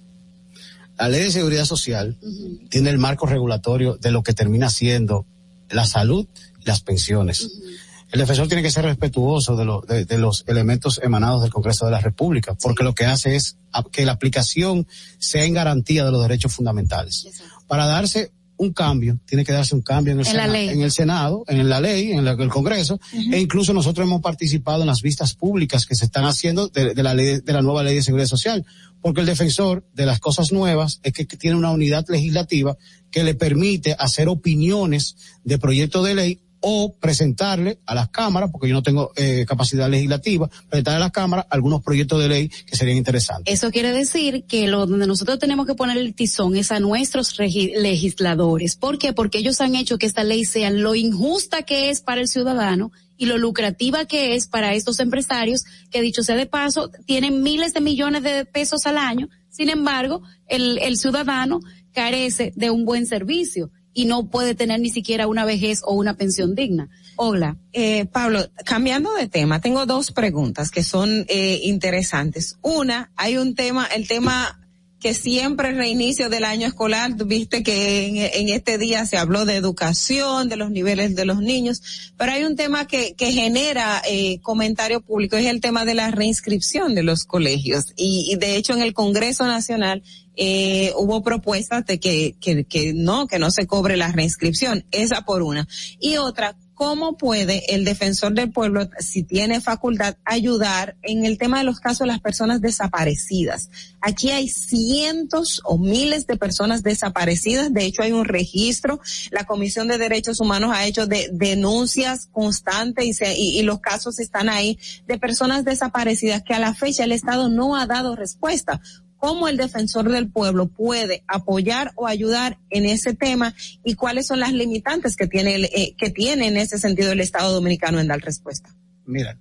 La 0.99 1.09
ley 1.09 1.23
de 1.23 1.31
seguridad 1.33 1.65
social 1.65 2.17
uh 2.21 2.27
-huh. 2.27 2.69
tiene 2.69 2.91
el 2.91 2.99
marco 2.99 3.27
regulatorio 3.27 3.97
de 3.97 4.11
lo 4.13 4.23
que 4.23 4.35
termina 4.35 4.71
siendo 4.71 5.27
la 5.69 5.85
salud 5.85 6.29
y 6.61 6.67
las 6.67 6.81
pensiones. 6.81 7.43
Uh 7.43 7.49
-huh 7.49 7.92
el 8.13 8.21
defensor 8.21 8.47
tiene 8.47 8.63
que 8.63 8.71
ser 8.71 8.85
respetuoso 8.85 9.57
de, 9.57 9.65
lo, 9.65 9.81
de, 9.81 10.05
de, 10.05 10.19
los 10.19 10.45
elementos 10.47 11.01
emanados 11.03 11.41
del 11.43 11.51
Congreso 11.51 11.87
de 11.87 11.93
la 11.93 12.01
República, 12.01 12.55
porque 12.55 12.83
sí. 12.83 12.85
lo 12.85 12.95
que 12.95 13.07
hace 13.07 13.37
es 13.37 13.57
que 13.91 14.05
la 14.05 14.13
aplicación 14.13 14.87
sea 15.19 15.45
en 15.45 15.55
garantía 15.55 16.05
de 16.05 16.13
los 16.13 16.23
derechos 16.23 16.53
fundamentales. 16.53 17.25
Exacto. 17.27 17.65
Para 17.67 17.87
darse 17.87 18.33
un 18.59 18.75
cambio, 18.75 19.19
tiene 19.25 19.45
que 19.47 19.53
darse 19.53 19.75
un 19.75 19.81
cambio 19.81 20.13
en 20.13 20.21
el, 20.21 20.27
en 20.27 20.33
Senado, 20.33 20.55
en 20.55 20.83
el 20.83 20.93
Senado, 20.93 21.45
en 21.49 21.69
la 21.69 21.81
ley, 21.81 22.13
en 22.13 22.25
la, 22.25 22.33
el 22.33 22.49
Congreso, 22.51 22.95
uh 22.95 23.17
-huh. 23.17 23.35
e 23.35 23.41
incluso 23.41 23.73
nosotros 23.73 24.07
hemos 24.07 24.21
participado 24.21 24.83
en 24.83 24.89
las 24.89 25.01
vistas 25.01 25.35
públicas 25.35 25.87
que 25.87 25.95
se 25.95 26.05
están 26.05 26.27
haciendo 26.27 26.69
de, 26.69 26.95
de, 26.95 27.03
la 27.03 27.15
ley, 27.15 27.41
de 27.41 27.53
la 27.53 27.63
nueva 27.63 27.83
ley 27.83 27.95
de 27.95 28.03
seguridad 28.03 28.29
social, 28.29 28.65
porque 29.01 29.21
el 29.21 29.27
defensor 29.27 29.85
de 29.95 30.05
las 30.05 30.21
cosas 30.21 30.53
nuevas 30.53 31.01
es 31.03 31.15
que, 31.15 31.27
que 31.27 31.39
tiene 31.39 31.57
una 31.57 31.71
unidad 31.71 32.05
legislativa 32.09 32.77
que 33.11 33.25
le 33.25 33.35
permite 33.35 33.97
hacer 33.99 34.29
opiniones 34.29 35.17
de 35.45 35.59
proyectos 35.59 36.07
de 36.07 36.15
ley 36.15 36.41
o 36.63 36.95
presentarle 36.95 37.81
a 37.87 37.95
las 37.95 38.09
cámaras, 38.09 38.51
porque 38.51 38.69
yo 38.69 38.75
no 38.75 38.83
tengo 38.83 39.13
eh, 39.17 39.45
capacidad 39.47 39.91
legislativa, 39.91 40.49
presentarle 40.69 40.97
a 40.97 41.01
las 41.01 41.11
cámaras 41.11 41.47
algunos 41.51 41.83
proyectos 41.83 42.23
de 42.23 42.29
ley 42.29 42.49
que 42.49 42.77
serían 42.77 42.97
interesantes. 42.97 43.53
Eso 43.53 43.71
quiere 43.71 43.93
decir 43.93 44.45
que 44.45 44.69
lo 44.69 44.87
donde 44.87 45.07
nosotros 45.07 45.39
tenemos 45.39 45.67
que 45.67 45.75
poner 45.75 45.99
el 45.99 46.15
tizón 46.15 46.57
es 46.57 46.71
a 46.71 46.81
nuestros 46.81 47.37
legisladores. 47.39 48.77
¿Por 48.77 48.99
qué? 48.99 49.13
Porque 49.13 49.39
ellos 49.39 49.61
han 49.61 49.75
hecho 49.75 49.99
que 49.99 50.07
esta 50.07 50.25
ley 50.25 50.45
sea 50.45 50.71
lo 50.71 50.95
injusta 50.95 51.63
que 51.63 51.91
es 51.91 52.01
para 52.01 52.21
el 52.21 52.29
ciudadano 52.29 52.93
y 53.17 53.27
lo 53.27 53.39
lucrativa 53.39 54.05
que 54.05 54.35
es 54.35 54.47
para 54.47 54.75
estos 54.75 55.01
empresarios 55.01 55.65
que 55.91 56.01
dicho 56.01 56.23
sea 56.23 56.37
de 56.37 56.47
paso 56.47 56.91
tienen 57.07 57.43
miles 57.43 57.75
de 57.75 57.81
millones 57.81 58.23
de 58.23 58.45
pesos 58.45 58.87
al 58.87 58.99
año. 58.99 59.29
Sin 59.51 59.69
embargo, 59.69 60.23
el, 60.47 60.79
el 60.79 60.97
ciudadano 60.97 61.61
carece 61.93 62.53
de 62.57 62.71
un 62.71 62.85
buen 62.85 63.07
servicio 63.07 63.71
y 63.95 64.07
no 64.07 64.29
puede 64.29 64.55
tener 64.55 64.81
ni 64.81 64.91
siquiera 64.91 65.27
una 65.27 65.45
vejez 65.45 65.83
o 65.85 65.95
una 65.95 66.15
pensión 66.15 66.55
digna. 66.55 66.89
Hola. 67.17 67.57
Eh, 67.73 68.07
Pablo, 68.07 68.41
cambiando 68.65 69.13
de 69.15 69.29
tema, 69.29 69.61
tengo 69.61 69.87
dos 69.87 70.13
preguntas 70.13 70.71
que 70.71 70.83
son 70.83 71.27
eh, 71.29 71.61
interesantes. 71.63 72.57
Una, 72.63 73.13
hay 73.17 73.37
un 73.37 73.55
tema, 73.55 73.87
el 73.87 74.09
tema 74.09 74.62
que 75.03 75.15
siempre 75.15 75.73
reinicio 75.73 76.29
del 76.29 76.45
año 76.45 76.69
escolar, 76.69 77.13
viste 77.27 77.65
que 77.65 78.07
en, 78.07 78.17
en, 78.17 78.55
este 78.55 78.79
día 78.79 79.05
se 79.05 79.17
habló 79.17 79.45
de 79.45 79.57
educación, 79.57 80.49
de 80.49 80.55
los 80.55 80.71
niveles 80.71 81.17
de 81.17 81.25
los 81.25 81.41
niños, 81.41 81.83
pero 82.17 82.31
hay 82.31 82.45
un 82.45 82.55
tema 82.55 82.87
que, 82.87 83.15
que 83.15 83.33
genera 83.33 84.01
eh, 84.09 84.39
comentario 84.43 85.01
público, 85.01 85.37
es 85.37 85.47
el 85.47 85.61
tema 85.61 85.85
de 85.85 85.95
la 85.95 86.13
reinscripción 86.13 86.95
de 86.95 87.03
los 87.03 87.25
colegios. 87.25 87.87
Y, 87.97 88.31
y 88.33 88.37
de 88.37 88.55
hecho 88.55 88.75
en 88.75 88.83
el 88.83 88.95
Congreso 88.95 89.45
Nacional 89.45 90.05
eh, 90.37 90.93
hubo 90.97 91.23
propuestas 91.23 91.85
de 91.85 91.99
que, 91.99 92.37
que, 92.41 92.65
que 92.65 92.95
no, 92.95 93.27
que 93.27 93.41
no 93.41 93.51
se 93.51 93.67
cobre 93.67 93.97
la 93.97 94.13
reinscripción, 94.13 94.85
esa 94.93 95.23
por 95.23 95.43
una. 95.43 95.67
Y 95.99 96.17
otra, 96.17 96.57
¿cómo 96.75 97.17
puede 97.17 97.75
el 97.75 97.85
defensor 97.85 98.35
del 98.35 98.51
pueblo, 98.51 98.89
si 98.99 99.23
tiene 99.23 99.61
facultad, 99.61 100.17
ayudar 100.25 100.97
en 101.03 101.25
el 101.25 101.39
tema 101.39 101.59
de 101.59 101.65
los 101.65 101.81
casos 101.81 102.01
de 102.01 102.07
las 102.07 102.21
personas 102.21 102.61
desaparecidas? 102.61 103.71
Aquí 104.01 104.31
hay 104.31 104.49
cientos 104.49 105.61
o 105.65 105.79
miles 105.79 106.27
de 106.27 106.37
personas 106.37 106.83
desaparecidas. 106.83 107.73
De 107.73 107.85
hecho, 107.85 108.03
hay 108.03 108.13
un 108.13 108.25
registro. 108.25 109.01
La 109.31 109.45
Comisión 109.45 109.89
de 109.89 109.99
Derechos 109.99 110.41
Humanos 110.41 110.73
ha 110.75 110.87
hecho 110.87 111.07
de, 111.07 111.29
denuncias 111.33 112.29
constantes 112.33 113.05
y, 113.05 113.13
se, 113.13 113.39
y, 113.39 113.59
y 113.59 113.63
los 113.63 113.81
casos 113.81 114.19
están 114.19 114.49
ahí 114.49 114.79
de 115.07 115.19
personas 115.19 115.65
desaparecidas 115.65 116.43
que 116.43 116.55
a 116.55 116.59
la 116.59 116.75
fecha 116.75 117.05
el 117.05 117.13
Estado 117.13 117.49
no 117.49 117.77
ha 117.77 117.87
dado 117.87 118.17
respuesta 118.17 118.81
cómo 119.23 119.47
el 119.47 119.57
defensor 119.57 120.11
del 120.11 120.33
pueblo 120.33 120.67
puede 120.67 121.23
apoyar 121.29 121.93
o 121.95 122.09
ayudar 122.09 122.59
en 122.71 122.87
ese 122.87 123.15
tema 123.15 123.55
y 123.85 123.95
cuáles 123.95 124.27
son 124.27 124.41
las 124.41 124.53
limitantes 124.53 125.15
que 125.15 125.29
tiene, 125.29 125.55
el, 125.55 125.65
eh, 125.67 125.95
que 125.97 126.11
tiene 126.11 126.49
en 126.49 126.57
ese 126.57 126.77
sentido 126.77 127.13
el 127.13 127.21
Estado 127.21 127.53
dominicano 127.53 128.01
en 128.01 128.09
dar 128.09 128.19
respuesta. 128.19 128.75
Mira, 129.07 129.39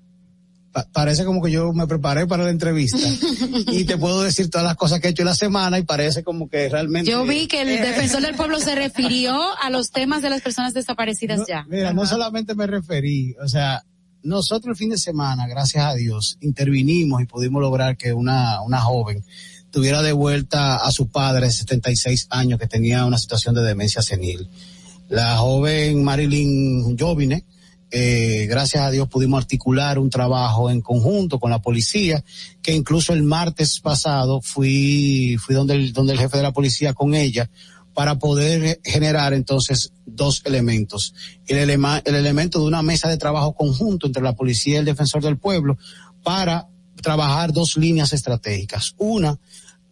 parece 0.94 1.26
como 1.26 1.42
que 1.42 1.50
yo 1.50 1.74
me 1.74 1.88
preparé 1.88 2.28
para 2.28 2.44
la 2.44 2.52
entrevista 2.52 3.00
y 3.72 3.86
te 3.86 3.98
puedo 3.98 4.22
decir 4.22 4.52
todas 4.52 4.68
las 4.68 4.76
cosas 4.76 5.00
que 5.00 5.08
he 5.08 5.12
hecho 5.12 5.24
en 5.24 5.30
la 5.30 5.36
semana 5.36 5.80
y 5.80 5.84
parece 5.84 6.24
como 6.24 6.48
que 6.48 6.70
realmente... 6.70 7.10
Yo 7.10 7.26
vi 7.26 7.48
que 7.48 7.64
el 7.64 7.82
defensor 7.82 8.22
del 8.22 8.36
pueblo 8.36 8.60
se 8.60 8.76
refirió 8.76 9.36
a 9.64 9.72
los 9.72 9.90
temas 9.90 10.22
de 10.22 10.30
las 10.30 10.44
personas 10.44 10.76
desaparecidas 10.76 11.48
ya. 11.48 11.66
Mira, 11.68 11.92
no 11.92 12.06
solamente 12.06 12.54
me 12.54 12.68
referí, 12.68 13.36
o 13.44 13.48
sea, 13.48 13.84
nosotros 14.22 14.74
el 14.74 14.78
fin 14.78 14.92
de 14.92 15.00
semana, 15.00 15.48
gracias 15.48 15.84
a 15.84 15.96
Dios, 15.96 16.38
intervinimos 16.42 17.20
y 17.20 17.26
pudimos 17.26 17.64
lograr 17.64 17.98
que 17.98 18.14
una, 18.14 18.62
una 18.62 18.80
joven 18.80 19.24
tuviera 19.72 20.02
de 20.02 20.12
vuelta 20.12 20.76
a 20.76 20.92
su 20.92 21.08
padre 21.10 21.48
de 21.48 21.52
76 21.52 22.28
años 22.30 22.60
que 22.60 22.68
tenía 22.68 23.06
una 23.06 23.18
situación 23.18 23.56
de 23.56 23.64
demencia 23.64 24.02
senil. 24.02 24.50
La 25.10 25.38
joven 25.38 26.04
Marilyn 26.04 26.98
Jovine, 26.98 27.46
eh, 27.90 28.48
gracias 28.50 28.84
a 28.84 28.92
Dios 28.92 29.08
pudimos 29.10 29.40
articular 29.40 30.00
un 30.00 30.10
trabajo 30.10 30.70
en 30.70 30.82
conjunto 30.82 31.40
con 31.40 31.52
la 31.52 31.62
policía, 31.62 32.24
que 32.62 32.74
incluso 32.74 33.14
el 33.14 33.24
martes 33.24 33.80
pasado 33.80 34.42
fui, 34.42 35.38
fui 35.40 35.56
donde 35.56 35.76
el, 35.76 35.94
donde 35.94 36.14
el 36.14 36.20
jefe 36.20 36.38
de 36.38 36.44
la 36.44 36.54
policía 36.54 36.94
con 36.94 37.14
ella 37.14 37.50
para 37.94 38.20
poder 38.20 38.80
generar 38.84 39.34
entonces 39.34 39.92
dos 40.06 40.42
elementos. 40.46 41.14
El, 41.48 41.58
el 41.60 42.16
elemento 42.16 42.60
de 42.60 42.66
una 42.66 42.82
mesa 42.82 43.10
de 43.10 43.18
trabajo 43.18 43.54
conjunto 43.54 44.08
entre 44.08 44.24
la 44.24 44.34
policía 44.36 44.76
y 44.76 44.78
el 44.78 44.86
defensor 44.86 45.22
del 45.22 45.38
pueblo 45.38 45.78
para 46.24 46.68
trabajar 47.02 47.52
dos 47.52 47.78
líneas 47.78 48.14
estratégicas. 48.14 48.96
Una, 48.98 49.38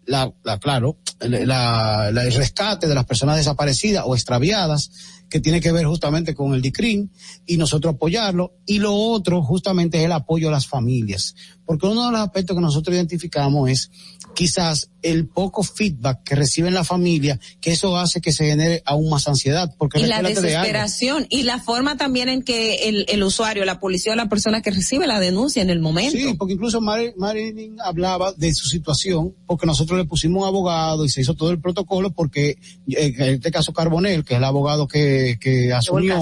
la, 0.06 0.34
la 0.44 0.58
claro, 0.60 0.98
la, 1.20 2.10
el 2.10 2.34
rescate 2.34 2.88
de 2.88 2.96
las 2.96 3.06
personas 3.06 3.38
desaparecidas 3.38 4.04
o 4.06 4.16
extraviadas, 4.16 4.92
que 5.30 5.40
tiene 5.40 5.62
que 5.62 5.72
ver 5.72 5.86
justamente 5.86 6.34
con 6.34 6.54
el 6.54 6.62
DICRIN, 6.62 7.12
y 7.46 7.58
nosotros 7.58 7.94
apoyarlo. 7.94 8.54
Y 8.66 8.80
lo 8.80 8.94
otro, 8.94 9.44
justamente, 9.44 10.00
es 10.00 10.06
el 10.06 10.12
apoyo 10.12 10.48
a 10.48 10.52
las 10.52 10.66
familias. 10.66 11.36
Porque 11.70 11.86
uno 11.86 12.08
de 12.08 12.14
los 12.14 12.22
aspectos 12.22 12.56
que 12.56 12.64
nosotros 12.64 12.96
identificamos 12.96 13.70
es 13.70 13.92
quizás 14.34 14.90
el 15.04 15.28
poco 15.28 15.62
feedback 15.62 16.24
que 16.24 16.34
reciben 16.34 16.74
la 16.74 16.84
familia, 16.84 17.40
que 17.62 17.70
eso 17.70 17.96
hace 17.96 18.22
que 18.22 18.32
se 18.32 18.48
genere 18.48 18.82
aún 18.88 19.08
más 19.12 19.28
ansiedad. 19.28 19.72
Porque 19.78 20.00
y 20.00 20.08
la 20.08 20.24
desesperación 20.24 21.28
y 21.30 21.44
la 21.44 21.60
forma 21.60 21.96
también 21.96 22.28
en 22.28 22.42
que 22.42 22.90
el, 22.90 23.06
el, 23.08 23.22
usuario, 23.22 23.66
la 23.66 23.80
policía 23.80 24.14
o 24.14 24.16
la 24.16 24.30
persona 24.30 24.64
que 24.64 24.72
recibe 24.72 25.06
la 25.06 25.20
denuncia 25.20 25.62
en 25.62 25.70
el 25.70 25.80
momento. 25.80 26.18
Sí, 26.18 26.34
porque 26.40 26.56
incluso 26.56 26.82
Marilyn 26.82 27.80
hablaba 27.82 28.34
de 28.34 28.52
su 28.56 28.68
situación, 28.68 29.36
porque 29.46 29.68
nosotros 29.68 30.00
le 30.00 30.06
pusimos 30.06 30.42
un 30.42 30.48
abogado 30.48 31.06
y 31.06 31.10
se 31.10 31.22
hizo 31.22 31.36
todo 31.36 31.52
el 31.52 31.62
protocolo, 31.62 32.10
porque 32.10 32.58
eh, 32.88 33.14
en 33.16 33.36
este 33.36 33.52
caso 33.52 33.74
Carbonel, 33.74 34.26
que 34.26 34.34
es 34.34 34.38
el 34.40 34.44
abogado 34.44 34.88
que, 34.88 35.38
que 35.40 35.72
asumió, 35.72 36.20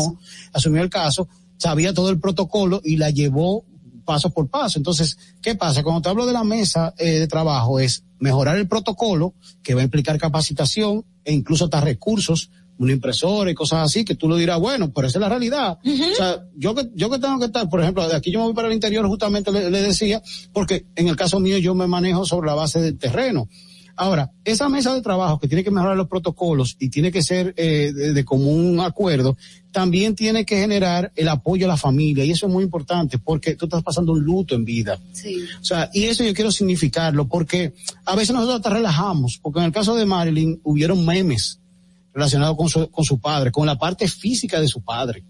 asumió 0.51 0.83
el 0.83 0.89
caso, 0.89 1.29
sabía 1.55 1.93
todo 1.93 2.09
el 2.09 2.19
protocolo 2.19 2.81
y 2.83 2.97
la 2.97 3.11
llevó 3.11 3.63
paso 4.07 4.31
por 4.31 4.47
paso. 4.49 4.79
Entonces, 4.79 5.17
¿qué 5.41 5.53
pasa? 5.53 5.83
Cuando 5.83 6.01
te 6.01 6.09
hablo 6.09 6.25
de 6.25 6.33
la 6.33 6.45
mesa 6.45 6.93
eh, 6.97 7.19
de 7.19 7.27
trabajo 7.27 7.79
es 7.79 8.05
mejorar 8.19 8.57
el 8.57 8.67
protocolo, 8.67 9.35
que 9.61 9.75
va 9.75 9.81
a 9.81 9.83
implicar 9.83 10.17
capacitación 10.17 11.05
e 11.25 11.33
incluso 11.33 11.65
hasta 11.65 11.81
recursos, 11.81 12.49
una 12.79 12.93
impresora 12.93 13.51
y 13.51 13.53
cosas 13.53 13.79
así, 13.85 14.05
que 14.05 14.15
tú 14.15 14.29
lo 14.29 14.37
dirás, 14.37 14.59
bueno, 14.59 14.91
pero 14.93 15.07
esa 15.07 15.17
es 15.17 15.21
la 15.21 15.29
realidad. 15.29 15.77
O 15.83 16.15
sea, 16.15 16.43
yo 16.55 16.73
que, 16.73 16.89
yo 16.95 17.09
que 17.09 17.19
tengo 17.19 17.37
que 17.39 17.45
estar, 17.45 17.67
por 17.69 17.81
ejemplo, 17.81 18.07
de 18.07 18.15
aquí 18.15 18.31
yo 18.31 18.39
me 18.39 18.45
voy 18.45 18.53
para 18.53 18.69
el 18.69 18.73
interior, 18.73 19.05
justamente 19.07 19.51
le, 19.51 19.69
le 19.69 19.81
decía, 19.81 20.21
porque 20.53 20.85
en 20.95 21.07
el 21.07 21.15
caso 21.15 21.39
mío 21.39 21.57
yo 21.57 21.75
me 21.75 21.87
manejo 21.87 22.25
sobre 22.25 22.47
la 22.47 22.55
base 22.55 22.79
del 22.79 22.97
terreno. 22.97 23.49
Ahora, 23.99 24.31
esa 24.45 24.69
mesa 24.69 24.93
de 24.93 25.01
trabajo 25.01 25.39
que 25.39 25.47
tiene 25.47 25.63
que 25.63 25.71
mejorar 25.71 25.97
los 25.97 26.07
protocolos 26.07 26.77
y 26.79 26.89
tiene 26.89 27.11
que 27.11 27.23
ser 27.23 27.55
eh, 27.57 27.91
de, 27.91 28.25
común 28.25 28.79
acuerdo, 28.79 29.35
también 29.71 30.15
tiene 30.15 30.45
que 30.45 30.59
generar 30.59 31.11
el 31.15 31.27
apoyo 31.27 31.65
a 31.65 31.69
la 31.69 31.77
familia 31.77 32.23
y 32.23 32.29
eso 32.29 32.45
es 32.45 32.53
muy 32.53 32.63
importante 32.63 33.17
porque 33.17 33.55
tú 33.55 33.65
estás 33.65 33.81
pasando 33.81 34.11
un 34.11 34.21
luto 34.23 34.53
en 34.53 34.65
vida. 34.65 34.99
Sí. 35.13 35.39
O 35.59 35.63
sea, 35.63 35.89
y 35.93 36.03
eso 36.03 36.23
yo 36.23 36.35
quiero 36.35 36.51
significarlo 36.51 37.27
porque 37.27 37.73
a 38.05 38.15
veces 38.15 38.35
nosotros 38.35 38.61
te 38.61 38.69
relajamos, 38.69 39.39
porque 39.41 39.59
en 39.59 39.65
el 39.65 39.71
caso 39.71 39.95
de 39.95 40.05
Marilyn 40.05 40.61
hubieron 40.63 41.03
memes 41.03 41.59
relacionados 42.13 42.55
con 42.55 42.69
su, 42.69 42.91
con 42.91 43.03
su 43.03 43.19
padre, 43.19 43.51
con 43.51 43.65
la 43.65 43.79
parte 43.79 44.07
física 44.07 44.61
de 44.61 44.67
su 44.67 44.81
padre. 44.81 45.23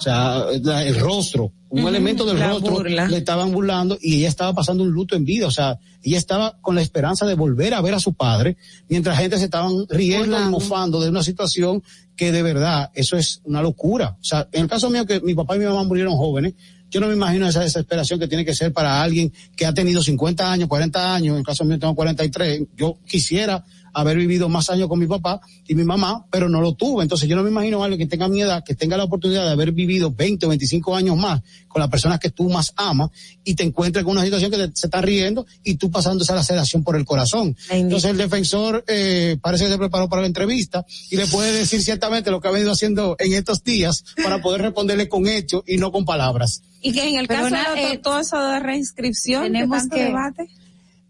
O 0.00 0.02
sea, 0.02 0.46
el 0.82 0.98
rostro, 0.98 1.52
un 1.68 1.86
elemento 1.86 2.24
del 2.24 2.40
rostro 2.40 2.82
le 2.82 3.18
estaban 3.18 3.52
burlando 3.52 3.98
y 4.00 4.16
ella 4.16 4.28
estaba 4.28 4.54
pasando 4.54 4.82
un 4.82 4.90
luto 4.90 5.14
en 5.14 5.26
vida. 5.26 5.46
O 5.46 5.50
sea, 5.50 5.78
ella 6.02 6.16
estaba 6.16 6.56
con 6.62 6.74
la 6.74 6.80
esperanza 6.80 7.26
de 7.26 7.34
volver 7.34 7.74
a 7.74 7.82
ver 7.82 7.92
a 7.92 8.00
su 8.00 8.14
padre, 8.14 8.56
mientras 8.88 9.18
gente 9.18 9.36
se 9.36 9.44
estaban 9.44 9.86
riendo 9.90 10.40
y 10.40 10.48
mofando 10.48 11.02
de 11.02 11.10
una 11.10 11.22
situación 11.22 11.82
que 12.16 12.32
de 12.32 12.42
verdad, 12.42 12.90
eso 12.94 13.18
es 13.18 13.42
una 13.44 13.60
locura. 13.60 14.16
O 14.18 14.24
sea, 14.24 14.48
en 14.52 14.62
el 14.62 14.68
caso 14.70 14.88
mío 14.88 15.04
que 15.04 15.20
mi 15.20 15.34
papá 15.34 15.56
y 15.56 15.58
mi 15.58 15.66
mamá 15.66 15.84
murieron 15.84 16.16
jóvenes, 16.16 16.54
yo 16.88 16.98
no 17.00 17.06
me 17.06 17.14
imagino 17.14 17.46
esa 17.46 17.60
desesperación 17.60 18.18
que 18.18 18.26
tiene 18.26 18.46
que 18.46 18.54
ser 18.54 18.72
para 18.72 19.02
alguien 19.02 19.30
que 19.54 19.66
ha 19.66 19.74
tenido 19.74 20.02
50 20.02 20.50
años, 20.50 20.66
40 20.66 21.14
años, 21.14 21.34
en 21.34 21.40
el 21.40 21.44
caso 21.44 21.66
mío 21.66 21.78
tengo 21.78 21.94
43, 21.94 22.62
yo 22.74 22.96
quisiera 23.06 23.64
haber 23.92 24.16
vivido 24.16 24.48
más 24.48 24.70
años 24.70 24.88
con 24.88 24.98
mi 24.98 25.06
papá 25.06 25.40
y 25.66 25.74
mi 25.74 25.84
mamá, 25.84 26.26
pero 26.30 26.48
no 26.48 26.60
lo 26.60 26.74
tuve. 26.74 27.02
Entonces 27.02 27.28
yo 27.28 27.36
no 27.36 27.42
me 27.42 27.50
imagino 27.50 27.82
a 27.82 27.86
alguien 27.86 27.98
que 27.98 28.06
tenga 28.06 28.28
mi 28.28 28.40
edad, 28.40 28.62
que 28.64 28.74
tenga 28.74 28.96
la 28.96 29.04
oportunidad 29.04 29.44
de 29.44 29.50
haber 29.50 29.72
vivido 29.72 30.10
20 30.10 30.46
o 30.46 30.48
25 30.48 30.96
años 30.96 31.16
más 31.16 31.42
con 31.68 31.80
las 31.80 31.88
personas 31.88 32.18
que 32.18 32.30
tú 32.30 32.48
más 32.48 32.72
amas 32.76 33.10
y 33.44 33.54
te 33.54 33.62
encuentres 33.62 34.04
con 34.04 34.12
una 34.12 34.24
situación 34.24 34.50
que 34.50 34.56
se 34.74 34.86
está 34.86 35.00
riendo 35.00 35.46
y 35.62 35.76
tú 35.76 35.90
pasando 35.90 36.24
esa 36.24 36.34
laceración 36.34 36.82
por 36.82 36.96
el 36.96 37.04
corazón. 37.04 37.56
Entonces 37.70 38.10
el 38.10 38.16
defensor 38.16 38.84
eh, 38.86 39.36
parece 39.40 39.64
que 39.64 39.70
se 39.70 39.78
preparó 39.78 40.08
para 40.08 40.22
la 40.22 40.28
entrevista 40.28 40.84
y 41.10 41.16
le 41.16 41.26
puede 41.26 41.52
decir 41.52 41.82
ciertamente 41.82 42.30
lo 42.30 42.40
que 42.40 42.48
ha 42.48 42.50
venido 42.50 42.72
haciendo 42.72 43.16
en 43.18 43.32
estos 43.34 43.62
días 43.62 44.04
para 44.22 44.40
poder 44.40 44.62
responderle 44.62 45.08
con 45.08 45.26
hechos 45.26 45.62
y 45.66 45.76
no 45.76 45.92
con 45.92 46.04
palabras. 46.04 46.62
Y 46.82 46.92
que 46.92 47.08
en 47.08 47.16
el 47.16 47.28
caso 47.28 47.54
de 47.54 47.92
eh, 47.92 47.98
todo 47.98 48.20
eso 48.20 48.38
de 48.38 48.58
reinscripción, 48.60 49.44
tenemos 49.44 49.88
que 49.88 50.04
debate 50.04 50.48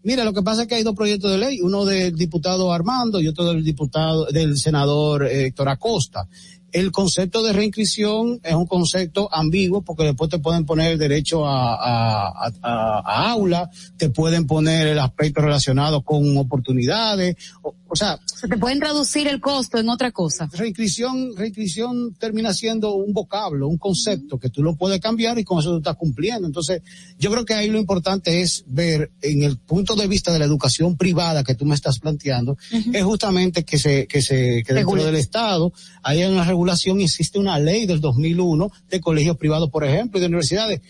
Mira, 0.03 0.23
lo 0.23 0.33
que 0.33 0.41
pasa 0.41 0.63
es 0.63 0.67
que 0.67 0.75
hay 0.75 0.83
dos 0.83 0.95
proyectos 0.95 1.31
de 1.31 1.37
ley, 1.37 1.61
uno 1.61 1.85
del 1.85 2.15
diputado 2.15 2.73
Armando 2.73 3.19
y 3.19 3.27
otro 3.27 3.45
del 3.45 3.63
diputado, 3.63 4.25
del 4.25 4.57
senador 4.57 5.25
eh, 5.25 5.47
Héctor 5.47 5.69
Acosta 5.69 6.27
el 6.71 6.91
concepto 6.91 7.43
de 7.43 7.53
reinscripción 7.53 8.39
es 8.43 8.53
un 8.53 8.65
concepto 8.65 9.33
ambiguo 9.33 9.81
porque 9.81 10.03
después 10.03 10.29
te 10.29 10.39
pueden 10.39 10.65
poner 10.65 10.93
el 10.93 10.97
derecho 10.97 11.45
a, 11.45 11.75
a, 11.75 12.51
a, 12.61 13.31
aula, 13.31 13.69
te 13.97 14.09
pueden 14.09 14.47
poner 14.47 14.87
el 14.87 14.99
aspecto 14.99 15.41
relacionado 15.41 16.01
con 16.03 16.37
oportunidades, 16.37 17.35
o, 17.61 17.95
sea... 17.95 18.19
Se 18.25 18.47
te 18.47 18.57
pueden 18.57 18.79
traducir 18.79 19.27
el 19.27 19.41
costo 19.41 19.77
en 19.77 19.89
otra 19.89 20.11
cosa. 20.11 20.49
Reinscripción, 20.51 21.35
reinscripción 21.35 22.15
termina 22.15 22.53
siendo 22.53 22.95
un 22.95 23.13
vocablo, 23.13 23.67
un 23.67 23.77
concepto 23.77 24.39
que 24.39 24.49
tú 24.49 24.63
lo 24.63 24.75
puedes 24.75 24.99
cambiar 24.99 25.37
y 25.37 25.43
con 25.43 25.59
eso 25.59 25.71
tú 25.71 25.77
estás 25.77 25.97
cumpliendo. 25.97 26.47
Entonces, 26.47 26.81
yo 27.19 27.29
creo 27.31 27.45
que 27.45 27.53
ahí 27.53 27.69
lo 27.69 27.77
importante 27.77 28.41
es 28.41 28.63
ver 28.67 29.11
en 29.21 29.43
el 29.43 29.57
punto 29.57 29.95
de 29.95 30.07
vista 30.07 30.31
de 30.31 30.39
la 30.39 30.45
educación 30.45 30.95
privada 30.95 31.43
que 31.43 31.55
tú 31.55 31.65
me 31.65 31.75
estás 31.75 31.99
planteando, 31.99 32.57
es 32.71 33.03
justamente 33.03 33.63
que 33.63 33.77
se, 33.77 34.07
que 34.07 34.21
se, 34.21 34.63
que 34.63 34.73
dentro 34.73 35.03
del 35.03 35.15
Estado 35.15 35.73
hay 36.01 36.23
una 36.23 36.45
regulación, 36.45 36.60
existe 36.99 37.39
una 37.39 37.59
ley 37.59 37.85
del 37.85 38.01
2001 38.01 38.71
de 38.89 39.01
colegios 39.01 39.37
privados, 39.37 39.69
por 39.69 39.83
ejemplo, 39.83 40.17
y 40.17 40.21
de 40.21 40.27
universidades. 40.27 40.81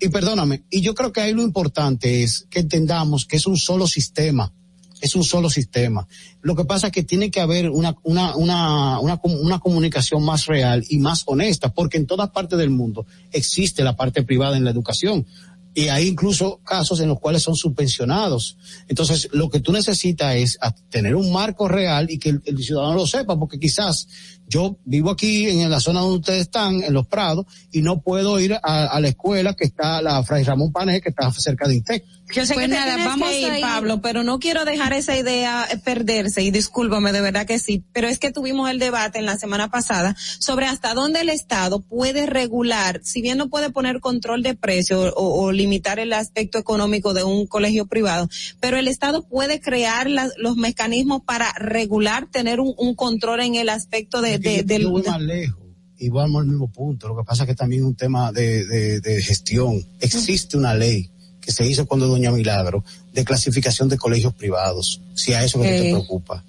Y 0.00 0.08
perdóname, 0.10 0.62
y 0.70 0.80
yo 0.80 0.94
creo 0.94 1.12
que 1.12 1.20
ahí 1.20 1.32
lo 1.32 1.42
importante 1.42 2.22
es 2.22 2.46
que 2.50 2.60
entendamos 2.60 3.26
que 3.26 3.36
es 3.36 3.46
un 3.46 3.56
solo 3.56 3.86
sistema, 3.86 4.52
es 5.00 5.16
un 5.16 5.24
solo 5.24 5.50
sistema. 5.50 6.06
Lo 6.40 6.54
que 6.54 6.64
pasa 6.64 6.88
es 6.88 6.92
que 6.92 7.02
tiene 7.02 7.30
que 7.30 7.40
haber 7.40 7.68
una, 7.70 7.96
una, 8.04 8.36
una, 8.36 9.00
una, 9.00 9.58
comunicación 9.58 10.24
más 10.24 10.46
real 10.46 10.84
y 10.88 10.98
más 10.98 11.24
honesta, 11.26 11.72
porque 11.72 11.96
en 11.96 12.06
todas 12.06 12.30
partes 12.30 12.58
del 12.58 12.70
mundo 12.70 13.06
existe 13.32 13.82
la 13.82 13.96
parte 13.96 14.22
privada 14.22 14.56
en 14.56 14.64
la 14.64 14.70
educación 14.70 15.26
y 15.78 15.90
hay 15.90 16.08
incluso 16.08 16.60
casos 16.64 16.98
en 16.98 17.08
los 17.08 17.20
cuales 17.20 17.42
son 17.42 17.54
subvencionados. 17.54 18.56
Entonces, 18.88 19.28
lo 19.32 19.48
que 19.48 19.60
tú 19.60 19.70
necesitas 19.70 20.34
es 20.34 20.58
tener 20.90 21.14
un 21.14 21.32
marco 21.32 21.68
real 21.68 22.10
y 22.10 22.18
que 22.18 22.30
el, 22.30 22.64
ciudadano 22.64 22.96
lo 22.96 23.06
sepa, 23.06 23.38
porque 23.38 23.60
quizás 23.60 24.08
yo 24.48 24.78
vivo 24.84 25.10
aquí 25.10 25.48
en 25.48 25.70
la 25.70 25.80
zona 25.80 26.00
donde 26.00 26.18
ustedes 26.18 26.40
están, 26.42 26.82
en 26.82 26.94
Los 26.94 27.06
Prados, 27.06 27.46
y 27.70 27.82
no 27.82 28.00
puedo 28.00 28.40
ir 28.40 28.54
a, 28.54 28.58
a 28.62 29.00
la 29.00 29.08
escuela 29.08 29.54
que 29.54 29.66
está, 29.66 30.00
la 30.02 30.22
Fray 30.22 30.42
Ramón 30.42 30.72
Paneje, 30.72 31.02
que 31.02 31.10
está 31.10 31.30
cerca 31.32 31.68
de 31.68 31.76
Intec. 31.76 32.04
Yo 32.34 32.44
sé 32.44 32.54
pues 32.54 32.66
que 32.66 32.74
nada, 32.74 32.96
vamos 32.98 33.26
a 33.26 33.32
ir, 33.32 33.60
Pablo, 33.62 34.02
pero 34.02 34.22
no 34.22 34.38
quiero 34.38 34.66
dejar 34.66 34.92
esa 34.92 35.16
idea 35.16 35.66
eh, 35.70 35.78
perderse, 35.78 36.42
y 36.42 36.50
discúlpame, 36.50 37.12
de 37.12 37.22
verdad 37.22 37.46
que 37.46 37.58
sí, 37.58 37.84
pero 37.92 38.06
es 38.06 38.18
que 38.18 38.32
tuvimos 38.32 38.68
el 38.70 38.78
debate 38.78 39.18
en 39.18 39.24
la 39.24 39.38
semana 39.38 39.70
pasada 39.70 40.14
sobre 40.38 40.66
hasta 40.66 40.92
dónde 40.92 41.20
el 41.20 41.30
Estado 41.30 41.80
puede 41.80 42.26
regular, 42.26 43.00
si 43.02 43.22
bien 43.22 43.38
no 43.38 43.48
puede 43.48 43.70
poner 43.70 44.00
control 44.00 44.42
de 44.42 44.54
precio 44.54 45.14
o, 45.14 45.42
o 45.42 45.52
limitar 45.52 45.98
el 45.98 46.12
aspecto 46.12 46.58
económico 46.58 47.14
de 47.14 47.24
un 47.24 47.46
colegio 47.46 47.86
privado, 47.86 48.28
pero 48.60 48.76
el 48.76 48.88
Estado 48.88 49.26
puede 49.26 49.60
crear 49.60 50.10
la, 50.10 50.28
los 50.36 50.56
mecanismos 50.56 51.22
para 51.22 51.50
regular, 51.54 52.28
tener 52.30 52.60
un, 52.60 52.74
un 52.76 52.94
control 52.94 53.40
en 53.40 53.54
el 53.54 53.70
aspecto 53.70 54.20
de, 54.20 54.37
de, 54.40 54.62
del... 54.62 54.82
Yo 54.82 54.90
voy 54.90 55.02
más 55.02 55.20
lejos 55.20 55.62
y 55.98 56.08
vamos 56.08 56.42
al 56.42 56.48
mismo 56.48 56.70
punto. 56.70 57.08
Lo 57.08 57.16
que 57.16 57.24
pasa 57.24 57.44
es 57.44 57.48
que 57.48 57.54
también 57.54 57.82
es 57.82 57.88
un 57.88 57.94
tema 57.94 58.32
de, 58.32 58.64
de, 58.66 59.00
de 59.00 59.22
gestión. 59.22 59.84
Existe 60.00 60.56
una 60.56 60.74
ley 60.74 61.10
que 61.40 61.52
se 61.52 61.66
hizo 61.66 61.86
cuando 61.86 62.06
Doña 62.06 62.30
Milagro 62.30 62.84
de 63.12 63.24
clasificación 63.24 63.88
de 63.88 63.96
colegios 63.96 64.34
privados, 64.34 65.00
si 65.14 65.32
a 65.32 65.42
eso 65.42 65.60
que 65.60 65.68
te 65.68 65.90
preocupa. 65.90 66.44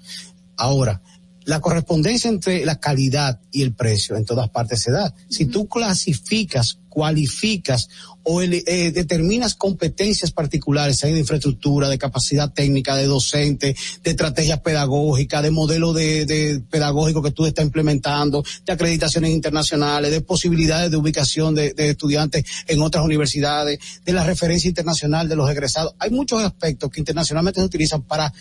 Ahora, 0.56 1.00
la 1.44 1.60
correspondencia 1.60 2.28
entre 2.28 2.66
la 2.66 2.78
calidad 2.78 3.40
y 3.50 3.62
el 3.62 3.72
precio 3.72 4.16
en 4.16 4.26
todas 4.26 4.50
partes 4.50 4.82
se 4.82 4.92
da. 4.92 5.14
Si 5.30 5.46
tú 5.46 5.68
clasificas 5.68 6.79
cualificas 6.90 7.88
o 8.22 8.42
eh, 8.42 8.92
determinas 8.92 9.54
competencias 9.54 10.30
particulares 10.30 11.02
hay 11.04 11.14
de 11.14 11.20
infraestructura, 11.20 11.88
de 11.88 11.96
capacidad 11.96 12.52
técnica, 12.52 12.94
de 12.96 13.06
docente, 13.06 13.74
de 14.02 14.10
estrategias 14.10 14.60
pedagógicas, 14.60 15.42
de 15.42 15.50
modelo 15.50 15.94
de, 15.94 16.26
de 16.26 16.60
pedagógico 16.68 17.22
que 17.22 17.30
tú 17.30 17.46
estás 17.46 17.64
implementando, 17.64 18.44
de 18.66 18.72
acreditaciones 18.72 19.30
internacionales, 19.30 20.10
de 20.10 20.20
posibilidades 20.20 20.90
de 20.90 20.98
ubicación 20.98 21.54
de, 21.54 21.72
de 21.72 21.90
estudiantes 21.90 22.44
en 22.66 22.82
otras 22.82 23.04
universidades, 23.04 23.78
de 24.04 24.12
la 24.12 24.24
referencia 24.24 24.68
internacional 24.68 25.28
de 25.28 25.36
los 25.36 25.48
egresados. 25.48 25.94
Hay 25.98 26.10
muchos 26.10 26.42
aspectos 26.42 26.90
que 26.90 27.00
internacionalmente 27.00 27.60
se 27.60 27.66
utilizan 27.66 28.02
para 28.02 28.32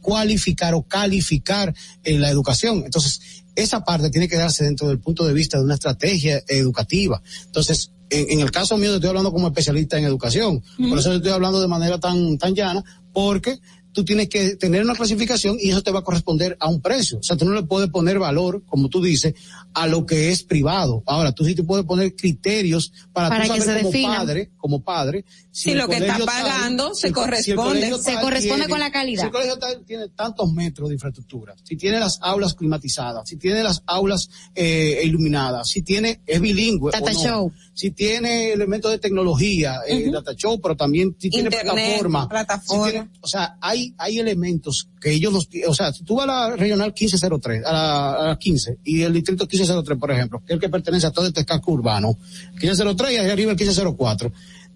cualificar 0.00 0.74
o 0.74 0.82
calificar 0.82 1.74
en 2.04 2.20
la 2.20 2.30
educación. 2.30 2.82
Entonces, 2.84 3.20
esa 3.54 3.84
parte 3.84 4.10
tiene 4.10 4.28
que 4.28 4.36
darse 4.36 4.64
dentro 4.64 4.88
del 4.88 5.00
punto 5.00 5.26
de 5.26 5.32
vista 5.32 5.58
de 5.58 5.64
una 5.64 5.74
estrategia 5.74 6.42
educativa. 6.46 7.20
Entonces, 7.46 7.92
en, 8.10 8.40
el 8.40 8.50
caso 8.50 8.76
mío 8.76 8.94
estoy 8.94 9.08
hablando 9.08 9.32
como 9.32 9.48
especialista 9.48 9.98
en 9.98 10.04
educación, 10.04 10.62
por 10.88 10.98
eso 10.98 11.12
estoy 11.12 11.32
hablando 11.32 11.60
de 11.60 11.68
manera 11.68 11.98
tan, 11.98 12.38
tan 12.38 12.54
llana, 12.54 12.82
porque 13.12 13.58
tú 13.98 14.04
tienes 14.04 14.28
que 14.28 14.54
tener 14.54 14.84
una 14.84 14.94
clasificación 14.94 15.56
y 15.60 15.70
eso 15.70 15.82
te 15.82 15.90
va 15.90 15.98
a 15.98 16.04
corresponder 16.04 16.56
a 16.60 16.68
un 16.68 16.80
precio. 16.80 17.18
O 17.18 17.22
sea, 17.24 17.36
tú 17.36 17.44
no 17.44 17.52
le 17.52 17.64
puedes 17.64 17.90
poner 17.90 18.20
valor, 18.20 18.62
como 18.64 18.88
tú 18.88 19.02
dices, 19.02 19.34
a 19.74 19.88
lo 19.88 20.06
que 20.06 20.30
es 20.30 20.44
privado. 20.44 21.02
Ahora, 21.04 21.32
tú 21.32 21.44
sí 21.44 21.56
te 21.56 21.64
puedes 21.64 21.84
poner 21.84 22.14
criterios 22.14 22.92
para, 23.12 23.28
para 23.28 23.48
tú 23.48 23.60
saber 23.60 23.82
como 23.82 24.02
padre, 24.08 24.50
como 24.56 24.80
padre, 24.84 25.24
si, 25.50 25.74
lo 25.74 25.88
que 25.88 25.96
está 25.96 26.18
pagando 26.24 26.94
se 26.94 27.10
corresponde. 27.10 27.92
se 27.98 28.14
corresponde 28.20 28.68
con 28.68 28.78
la 28.78 28.92
calidad. 28.92 29.22
Si 29.22 29.26
el 29.26 29.32
colegio 29.32 29.58
tal 29.58 29.84
tiene 29.84 30.08
tantos 30.10 30.52
metros 30.52 30.88
de 30.88 30.94
infraestructura, 30.94 31.56
si 31.64 31.76
tiene 31.76 31.98
las 31.98 32.20
aulas 32.22 32.54
climatizadas, 32.54 33.28
si 33.28 33.36
tiene 33.36 33.64
las 33.64 33.82
aulas 33.86 34.30
eh, 34.54 35.00
iluminadas, 35.02 35.68
si 35.68 35.82
tiene, 35.82 36.20
es 36.24 36.40
bilingüe. 36.40 36.92
Data 36.92 37.10
o 37.10 37.14
no, 37.14 37.20
show. 37.20 37.52
Si 37.74 37.90
tiene 37.90 38.52
elementos 38.52 38.92
de 38.92 38.98
tecnología, 38.98 39.80
eh, 39.88 40.08
data 40.12 40.32
show, 40.36 40.60
pero 40.60 40.76
también 40.76 41.16
si 41.18 41.28
tiene 41.30 41.48
Internet, 41.48 41.74
plataforma. 41.74 42.28
plataforma. 42.28 42.84
si 42.84 42.90
tiene- 42.92 43.08
o 43.20 43.26
sea, 43.26 43.56
hay, 43.60 43.87
hay 43.96 44.18
elementos 44.18 44.88
que 45.00 45.12
ellos 45.12 45.32
los, 45.32 45.48
o 45.66 45.74
sea, 45.74 45.92
si 45.92 46.04
tú 46.04 46.16
vas 46.16 46.24
a 46.28 46.48
la 46.50 46.56
regional 46.56 46.88
1503, 46.98 47.64
a 47.64 47.72
la, 47.72 48.12
a 48.14 48.26
la 48.28 48.38
15, 48.38 48.78
y 48.84 49.02
el 49.02 49.12
distrito 49.12 49.44
1503, 49.44 49.98
por 49.98 50.10
ejemplo, 50.10 50.40
que 50.40 50.52
es 50.52 50.54
el 50.54 50.60
que 50.60 50.68
pertenece 50.68 51.06
a 51.06 51.10
todo 51.12 51.26
este 51.26 51.44
casco 51.44 51.72
urbano, 51.72 52.18
1503 52.60 53.12
y 53.12 53.16
arriba 53.16 53.32
el 53.52 53.56
1504, 53.56 54.32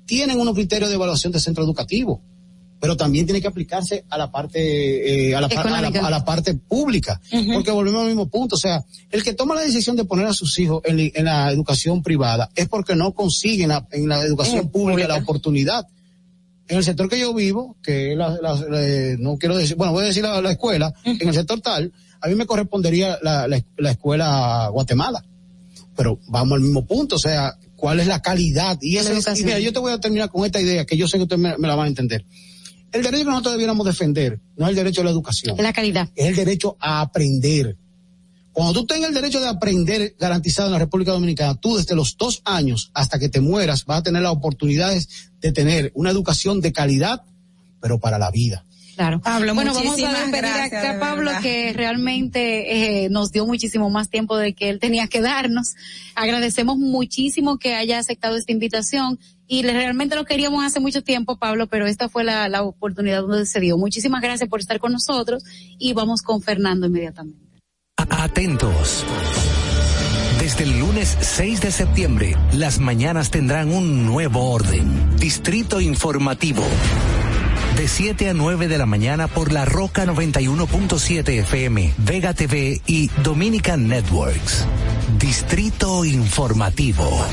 tienen 0.06 0.38
unos 0.40 0.54
criterios 0.54 0.88
de 0.90 0.96
evaluación 0.96 1.32
de 1.32 1.40
centro 1.40 1.64
educativo, 1.64 2.20
pero 2.80 2.96
también 2.96 3.24
tiene 3.26 3.40
que 3.40 3.46
aplicarse 3.46 4.04
a 4.10 4.18
la 4.18 4.32
parte, 4.32 5.28
eh, 5.28 5.36
a, 5.36 5.40
la, 5.40 5.48
par- 5.48 5.66
a, 5.68 5.80
la, 5.82 5.88
a 6.08 6.10
la 6.10 6.24
parte 6.24 6.54
pública, 6.54 7.20
porque 7.54 7.70
volvemos 7.70 8.00
al 8.02 8.08
mismo 8.08 8.28
punto, 8.28 8.56
o 8.56 8.58
sea, 8.58 8.82
el 9.10 9.22
que 9.22 9.34
toma 9.34 9.54
la 9.54 9.60
decisión 9.60 9.94
de 9.94 10.04
poner 10.04 10.26
a 10.26 10.32
sus 10.32 10.58
hijos 10.58 10.82
en, 10.84 10.98
en 11.14 11.24
la 11.24 11.52
educación 11.52 12.02
privada 12.02 12.50
es 12.56 12.68
porque 12.68 12.96
no 12.96 13.12
consiguen 13.12 13.68
la- 13.68 13.86
en 13.92 14.08
la 14.08 14.20
educación 14.22 14.58
Eh, 14.66 14.68
pública, 14.68 14.72
pública. 14.92 15.08
la 15.08 15.16
oportunidad. 15.22 15.86
En 16.72 16.78
el 16.78 16.84
sector 16.84 17.06
que 17.08 17.20
yo 17.20 17.34
vivo, 17.34 17.76
que 17.82 18.14
la, 18.16 18.30
la- 18.40 18.54
la- 18.54 19.16
no 19.18 19.36
quiero 19.36 19.56
decir, 19.56 19.76
bueno, 19.76 19.92
voy 19.92 20.04
a 20.04 20.06
decir 20.06 20.22
la, 20.22 20.40
la 20.40 20.52
escuela, 20.52 20.92
en 21.04 21.28
el 21.28 21.34
sector 21.34 21.60
tal, 21.60 21.92
a 22.20 22.28
mí 22.28 22.34
me 22.34 22.46
correspondería 22.46 23.18
la, 23.22 23.46
la, 23.46 23.62
la 23.76 23.90
escuela 23.90 24.68
Guatemala. 24.72 25.22
Pero 25.94 26.18
vamos 26.28 26.56
al 26.56 26.62
mismo 26.62 26.86
punto, 26.86 27.16
o 27.16 27.18
sea, 27.18 27.58
¿cuál 27.76 28.00
es 28.00 28.06
la 28.06 28.22
calidad? 28.22 28.78
Y, 28.80 28.96
ese 28.96 29.12
La 29.12 29.18
es- 29.18 29.40
y 29.40 29.44
mira, 29.44 29.58
yo 29.58 29.72
te 29.72 29.78
voy 29.80 29.92
a 29.92 29.98
terminar 30.00 30.30
con 30.30 30.46
esta 30.46 30.60
idea 30.60 30.86
que 30.86 30.96
yo 30.96 31.06
sé 31.08 31.18
que 31.18 31.24
ustedes 31.24 31.40
me, 31.42 31.58
me 31.58 31.68
la 31.68 31.74
van 31.74 31.84
a 31.86 31.88
entender. 31.88 32.24
El 32.92 33.02
derecho 33.02 33.24
que 33.24 33.30
nosotros 33.30 33.52
debiéramos 33.54 33.86
defender 33.86 34.40
no 34.56 34.64
es 34.66 34.70
el 34.70 34.76
derecho 34.76 35.00
a 35.02 35.04
la 35.04 35.10
educación, 35.10 35.56
La 35.58 35.72
calidad. 35.72 36.08
es 36.14 36.26
el 36.26 36.36
derecho 36.36 36.76
a 36.80 37.00
aprender. 37.02 37.76
Cuando 38.52 38.72
tú 38.74 38.86
tengas 38.86 39.08
el 39.08 39.14
derecho 39.14 39.40
de 39.40 39.48
aprender 39.48 40.14
garantizado 40.18 40.68
en 40.68 40.72
la 40.72 40.78
República 40.78 41.12
Dominicana, 41.12 41.54
tú 41.54 41.76
desde 41.76 41.94
los 41.94 42.16
dos 42.18 42.42
años 42.44 42.90
hasta 42.94 43.18
que 43.18 43.28
te 43.28 43.40
mueras 43.40 43.84
vas 43.86 44.00
a 44.00 44.02
tener 44.02 44.22
las 44.22 44.32
oportunidades 44.32 45.30
de 45.40 45.52
tener 45.52 45.90
una 45.94 46.10
educación 46.10 46.60
de 46.60 46.72
calidad, 46.72 47.22
pero 47.80 47.98
para 47.98 48.18
la 48.18 48.30
vida. 48.30 48.64
Claro. 48.94 49.22
Pablo, 49.22 49.54
bueno, 49.54 49.72
vamos 49.72 49.94
a 49.94 49.96
despedir 49.96 50.30
gracias, 50.42 50.66
acá 50.66 50.82
de 50.82 50.88
a 50.88 51.00
Pablo, 51.00 51.30
que 51.42 51.72
realmente 51.72 53.04
eh, 53.04 53.08
nos 53.08 53.32
dio 53.32 53.46
muchísimo 53.46 53.88
más 53.88 54.10
tiempo 54.10 54.36
de 54.36 54.52
que 54.52 54.68
él 54.68 54.78
tenía 54.80 55.06
que 55.08 55.22
darnos. 55.22 55.74
Agradecemos 56.14 56.76
muchísimo 56.76 57.58
que 57.58 57.74
haya 57.74 57.98
aceptado 57.98 58.36
esta 58.36 58.52
invitación 58.52 59.18
y 59.48 59.62
le- 59.62 59.72
realmente 59.72 60.14
lo 60.14 60.26
queríamos 60.26 60.62
hace 60.62 60.78
mucho 60.78 61.02
tiempo, 61.02 61.38
Pablo, 61.38 61.68
pero 61.68 61.86
esta 61.86 62.10
fue 62.10 62.22
la, 62.22 62.50
la 62.50 62.62
oportunidad 62.62 63.22
donde 63.22 63.46
se 63.46 63.60
dio. 63.60 63.78
Muchísimas 63.78 64.20
gracias 64.20 64.48
por 64.50 64.60
estar 64.60 64.78
con 64.78 64.92
nosotros 64.92 65.42
y 65.78 65.94
vamos 65.94 66.20
con 66.20 66.42
Fernando 66.42 66.86
inmediatamente. 66.86 67.41
Atentos. 68.22 69.04
Desde 70.38 70.64
el 70.64 70.78
lunes 70.78 71.16
6 71.20 71.60
de 71.60 71.72
septiembre, 71.72 72.36
las 72.52 72.78
mañanas 72.78 73.30
tendrán 73.30 73.72
un 73.72 74.06
nuevo 74.06 74.50
orden. 74.50 75.16
Distrito 75.16 75.80
Informativo. 75.80 76.62
De 77.76 77.88
7 77.88 78.30
a 78.30 78.34
9 78.34 78.68
de 78.68 78.78
la 78.78 78.86
mañana 78.86 79.26
por 79.28 79.50
la 79.52 79.64
Roca 79.64 80.04
91.7 80.04 81.40
FM, 81.40 81.94
Vega 81.98 82.32
TV 82.32 82.80
y 82.86 83.08
Dominican 83.22 83.88
Networks. 83.88 84.66
Distrito 85.18 86.04
Informativo. 86.04 87.26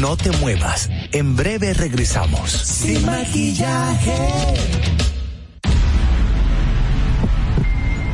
No 0.00 0.16
te 0.16 0.30
muevas. 0.38 0.90
En 1.12 1.36
breve 1.36 1.72
regresamos. 1.72 2.50
Sin 2.50 3.06
maquillaje. 3.06 4.16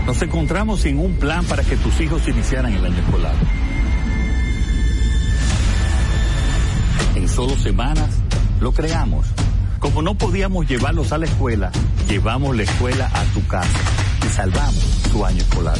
Nos 0.06 0.20
encontramos 0.20 0.82
sin 0.82 0.98
un 0.98 1.14
plan 1.14 1.44
para 1.46 1.62
que 1.62 1.76
tus 1.76 1.98
hijos 2.00 2.28
iniciaran 2.28 2.72
el 2.74 2.84
año 2.84 2.98
escolar. 2.98 3.34
En 7.14 7.28
solo 7.28 7.56
semanas 7.56 8.10
lo 8.60 8.72
creamos. 8.72 9.26
Como 9.78 10.02
no 10.02 10.14
podíamos 10.14 10.68
llevarlos 10.68 11.12
a 11.12 11.18
la 11.18 11.24
escuela, 11.24 11.70
llevamos 12.06 12.54
la 12.54 12.64
escuela 12.64 13.10
a 13.14 13.24
tu 13.32 13.46
casa 13.46 13.78
y 14.26 14.28
salvamos 14.30 14.84
su 15.10 15.24
año 15.24 15.38
escolar. 15.38 15.78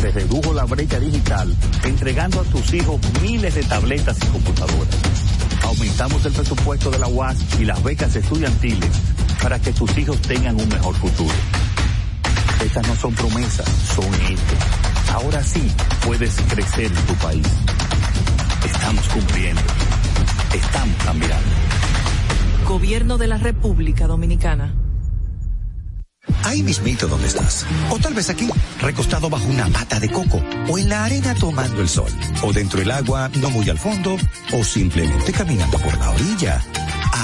Se 0.00 0.10
redujo 0.10 0.52
la 0.52 0.64
brecha 0.64 0.98
digital 0.98 1.54
entregando 1.84 2.40
a 2.40 2.44
tus 2.44 2.74
hijos 2.74 3.00
miles 3.22 3.54
de 3.54 3.62
tabletas 3.62 4.18
y 4.20 4.26
computadoras. 4.26 4.96
Aumentamos 5.62 6.26
el 6.26 6.32
presupuesto 6.32 6.90
de 6.90 6.98
la 6.98 7.06
UAS 7.06 7.36
y 7.60 7.64
las 7.64 7.82
becas 7.84 8.16
estudiantiles 8.16 8.90
para 9.40 9.60
que 9.60 9.72
tus 9.72 9.96
hijos 9.96 10.20
tengan 10.22 10.60
un 10.60 10.68
mejor 10.68 10.94
futuro. 10.96 11.34
Estas 12.62 12.86
no 12.86 12.94
son 12.96 13.14
promesas, 13.14 13.68
son 13.94 14.12
hechos. 14.26 14.58
Ahora 15.12 15.42
sí 15.42 15.70
puedes 16.04 16.34
crecer 16.48 16.86
en 16.86 17.06
tu 17.06 17.14
país. 17.14 17.46
Estamos 18.64 19.06
cumpliendo. 19.08 19.62
Estamos 20.52 20.96
cambiando. 21.04 21.48
Gobierno 22.66 23.18
de 23.18 23.26
la 23.26 23.38
República 23.38 24.06
Dominicana. 24.06 24.74
Ahí 26.44 26.62
mismito 26.62 27.06
donde 27.06 27.26
estás. 27.26 27.66
O 27.90 27.98
tal 27.98 28.14
vez 28.14 28.28
aquí, 28.30 28.48
recostado 28.80 29.28
bajo 29.30 29.46
una 29.46 29.68
mata 29.68 29.98
de 30.00 30.10
coco. 30.10 30.42
O 30.68 30.78
en 30.78 30.88
la 30.88 31.04
arena 31.04 31.34
tomando 31.34 31.80
el 31.80 31.88
sol. 31.88 32.10
O 32.42 32.52
dentro 32.52 32.80
del 32.80 32.90
agua, 32.90 33.30
no 33.40 33.50
muy 33.50 33.68
al 33.68 33.78
fondo. 33.78 34.16
O 34.52 34.64
simplemente 34.64 35.32
caminando 35.32 35.78
por 35.78 35.96
la 35.98 36.10
orilla. 36.10 36.62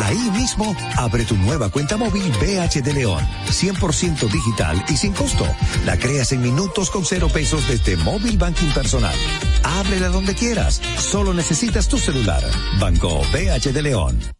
Ahí 0.01 0.31
mismo, 0.31 0.75
abre 0.97 1.25
tu 1.25 1.37
nueva 1.37 1.69
cuenta 1.69 1.97
móvil 1.97 2.33
BH 2.41 2.83
de 2.83 2.95
León. 2.95 3.25
100% 3.49 4.31
digital 4.31 4.85
y 4.89 4.97
sin 4.97 5.13
costo. 5.13 5.47
La 5.85 5.99
creas 5.99 6.33
en 6.33 6.43
minutos 6.43 6.91
con 6.91 7.05
cero 7.05 7.29
pesos 7.33 7.69
desde 7.69 7.97
Móvil 7.97 8.39
Banking 8.39 8.73
Personal. 8.73 9.15
Ábrela 9.63 10.09
donde 10.09 10.35
quieras. 10.35 10.81
Solo 10.99 11.35
necesitas 11.35 11.89
tu 11.89 11.99
celular. 11.99 12.43
Banco 12.79 13.21
BH 13.33 13.73
de 13.73 13.83
León. 13.83 14.40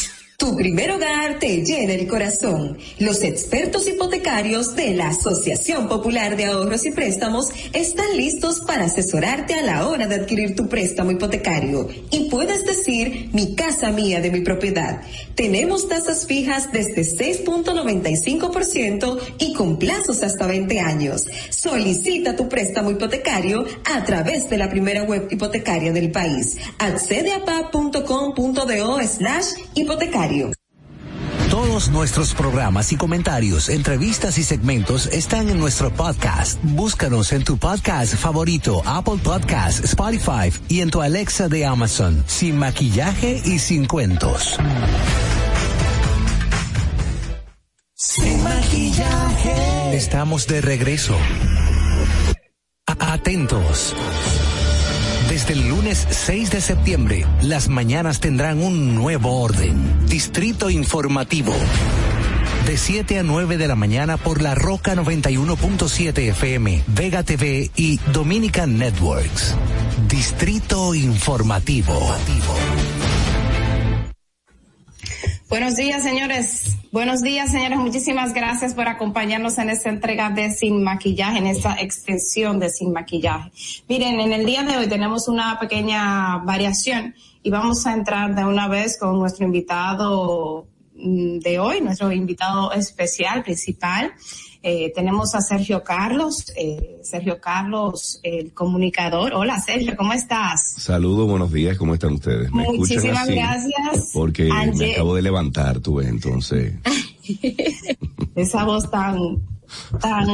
Tu 0.41 0.55
primer 0.55 0.89
hogar 0.89 1.37
te 1.37 1.63
llena 1.63 1.93
el 1.93 2.07
corazón. 2.07 2.79
Los 2.97 3.21
expertos 3.21 3.87
hipotecarios 3.87 4.75
de 4.75 4.95
la 4.95 5.09
Asociación 5.09 5.87
Popular 5.87 6.35
de 6.35 6.45
Ahorros 6.45 6.83
y 6.87 6.91
Préstamos 6.91 7.49
están 7.73 8.17
listos 8.17 8.61
para 8.61 8.85
asesorarte 8.85 9.53
a 9.53 9.61
la 9.61 9.87
hora 9.87 10.07
de 10.07 10.15
adquirir 10.15 10.55
tu 10.55 10.67
préstamo 10.67 11.11
hipotecario. 11.11 11.87
Y 12.09 12.27
puedes 12.31 12.65
decir, 12.65 13.29
mi 13.33 13.53
casa 13.53 13.91
mía 13.91 14.19
de 14.19 14.31
mi 14.31 14.41
propiedad. 14.41 15.03
Tenemos 15.35 15.87
tasas 15.87 16.25
fijas 16.25 16.71
desde 16.71 17.03
6.95% 17.03 19.19
y 19.37 19.53
con 19.53 19.77
plazos 19.77 20.23
hasta 20.23 20.47
20 20.47 20.79
años. 20.79 21.27
Solicita 21.51 22.35
tu 22.35 22.49
préstamo 22.49 22.89
hipotecario 22.89 23.63
a 23.85 24.03
través 24.05 24.49
de 24.49 24.57
la 24.57 24.71
primera 24.71 25.03
web 25.03 25.27
hipotecaria 25.29 25.93
del 25.93 26.09
país. 26.09 26.57
Accede 26.79 27.31
a 27.31 27.45
pa.com.do 27.45 29.01
slash 29.03 29.45
hipotecario. 29.75 30.30
Todos 31.49 31.89
nuestros 31.89 32.33
programas 32.33 32.93
y 32.93 32.95
comentarios, 32.95 33.67
entrevistas 33.67 34.37
y 34.37 34.43
segmentos 34.43 35.07
están 35.07 35.49
en 35.49 35.59
nuestro 35.59 35.91
podcast. 35.91 36.57
Búscanos 36.63 37.33
en 37.33 37.43
tu 37.43 37.57
podcast 37.57 38.15
favorito, 38.15 38.81
Apple 38.85 39.19
Podcast, 39.21 39.83
Spotify 39.83 40.51
y 40.69 40.79
en 40.79 40.89
tu 40.89 41.01
Alexa 41.01 41.49
de 41.49 41.65
Amazon, 41.65 42.23
sin 42.27 42.57
maquillaje 42.57 43.41
y 43.43 43.59
sin 43.59 43.85
cuentos. 43.87 44.55
Sin 47.93 48.41
maquillaje. 48.43 49.95
Estamos 49.97 50.47
de 50.47 50.61
regreso. 50.61 51.17
A- 52.87 53.13
Atentos. 53.13 53.93
Desde 55.31 55.53
el 55.53 55.69
lunes 55.69 56.05
6 56.09 56.51
de 56.51 56.59
septiembre, 56.59 57.25
las 57.41 57.69
mañanas 57.69 58.19
tendrán 58.19 58.61
un 58.61 58.95
nuevo 58.95 59.39
orden. 59.39 60.05
Distrito 60.05 60.69
Informativo. 60.69 61.53
De 62.65 62.75
7 62.75 63.19
a 63.19 63.23
9 63.23 63.57
de 63.57 63.65
la 63.65 63.77
mañana 63.77 64.17
por 64.17 64.41
la 64.41 64.55
Roca 64.55 64.93
91.7 64.93 66.17
FM, 66.31 66.83
Vega 66.87 67.23
TV 67.23 67.71
y 67.77 67.97
Dominican 68.11 68.77
Networks. 68.77 69.55
Distrito 70.09 70.93
Informativo. 70.93 71.97
Buenos 75.51 75.75
días, 75.75 76.01
señores. 76.01 76.77
Buenos 76.93 77.21
días, 77.21 77.51
señores. 77.51 77.77
Muchísimas 77.77 78.33
gracias 78.33 78.73
por 78.73 78.87
acompañarnos 78.87 79.57
en 79.57 79.69
esta 79.69 79.89
entrega 79.89 80.29
de 80.29 80.49
Sin 80.49 80.81
Maquillaje, 80.81 81.39
en 81.39 81.47
esta 81.47 81.75
extensión 81.77 82.57
de 82.57 82.69
Sin 82.69 82.93
Maquillaje. 82.93 83.51
Miren, 83.89 84.21
en 84.21 84.31
el 84.31 84.45
día 84.45 84.63
de 84.63 84.77
hoy 84.77 84.87
tenemos 84.87 85.27
una 85.27 85.59
pequeña 85.59 86.37
variación 86.37 87.15
y 87.43 87.49
vamos 87.49 87.85
a 87.85 87.93
entrar 87.93 88.33
de 88.33 88.45
una 88.45 88.69
vez 88.69 88.97
con 88.97 89.19
nuestro 89.19 89.43
invitado 89.43 90.67
mm, 90.95 91.39
de 91.39 91.59
hoy, 91.59 91.81
nuestro 91.81 92.13
invitado 92.13 92.71
especial, 92.71 93.43
principal. 93.43 94.13
Eh, 94.63 94.91
tenemos 94.93 95.33
a 95.33 95.41
Sergio 95.41 95.83
Carlos, 95.83 96.45
eh, 96.55 96.99
Sergio 97.01 97.39
Carlos, 97.41 98.19
el 98.21 98.53
comunicador. 98.53 99.33
Hola, 99.33 99.59
Sergio, 99.59 99.95
¿cómo 99.97 100.13
estás? 100.13 100.75
Saludos, 100.77 101.27
buenos 101.27 101.51
días, 101.51 101.77
¿cómo 101.79 101.95
están 101.95 102.13
ustedes? 102.13 102.51
¿Me 102.51 102.61
escuchan 102.63 102.77
Muchísimas 102.97 103.23
así? 103.23 103.33
gracias. 103.33 104.09
Porque 104.13 104.49
me 104.75 104.93
acabo 104.93 105.15
de 105.15 105.21
levantar, 105.23 105.79
tú 105.79 105.95
ves, 105.95 106.07
entonces. 106.09 106.73
esa 108.35 108.63
voz 108.63 108.89
tan, 108.91 109.17
tan, 109.99 110.27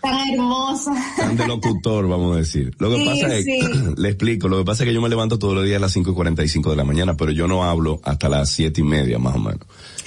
tan 0.00 0.28
hermosa. 0.32 0.92
Tan 1.16 1.36
de 1.36 1.48
locutor, 1.48 2.06
vamos 2.06 2.36
a 2.36 2.38
decir. 2.38 2.72
Lo 2.78 2.90
que 2.90 2.98
Sí, 2.98 3.04
pasa 3.06 3.34
es, 3.36 3.44
sí. 3.44 3.58
le 3.96 4.08
explico, 4.08 4.46
lo 4.46 4.58
que 4.58 4.64
pasa 4.64 4.84
es 4.84 4.88
que 4.88 4.94
yo 4.94 5.02
me 5.02 5.08
levanto 5.08 5.36
todos 5.40 5.54
los 5.56 5.64
días 5.64 5.78
a 5.78 5.80
las 5.80 5.90
5 5.92 6.12
y 6.12 6.14
45 6.14 6.70
de 6.70 6.76
la 6.76 6.84
mañana, 6.84 7.16
pero 7.16 7.32
yo 7.32 7.48
no 7.48 7.64
hablo 7.64 8.00
hasta 8.04 8.28
las 8.28 8.50
siete 8.50 8.82
y 8.82 8.84
media, 8.84 9.18
más 9.18 9.34
o 9.34 9.38
menos. 9.40 9.62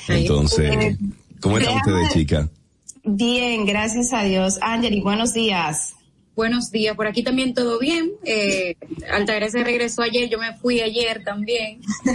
Entonces, 0.08 0.98
¿cómo 1.42 1.58
están 1.58 1.76
Déjame- 1.76 1.94
ustedes, 2.04 2.14
chicas? 2.14 2.50
Bien, 3.04 3.66
gracias 3.66 4.14
a 4.14 4.24
Dios. 4.24 4.60
Angeli, 4.62 5.02
buenos 5.02 5.34
días. 5.34 5.96
Buenos 6.36 6.72
días, 6.72 6.96
por 6.96 7.08
aquí 7.08 7.24
también 7.24 7.54
todo 7.54 7.80
bien. 7.80 8.12
Eh, 8.24 8.76
Altagracia 9.12 9.64
regresó 9.64 10.02
ayer, 10.04 10.30
yo 10.30 10.38
me 10.40 10.54
fui 10.58 10.80
ayer 10.82 11.24
también. 11.24 11.82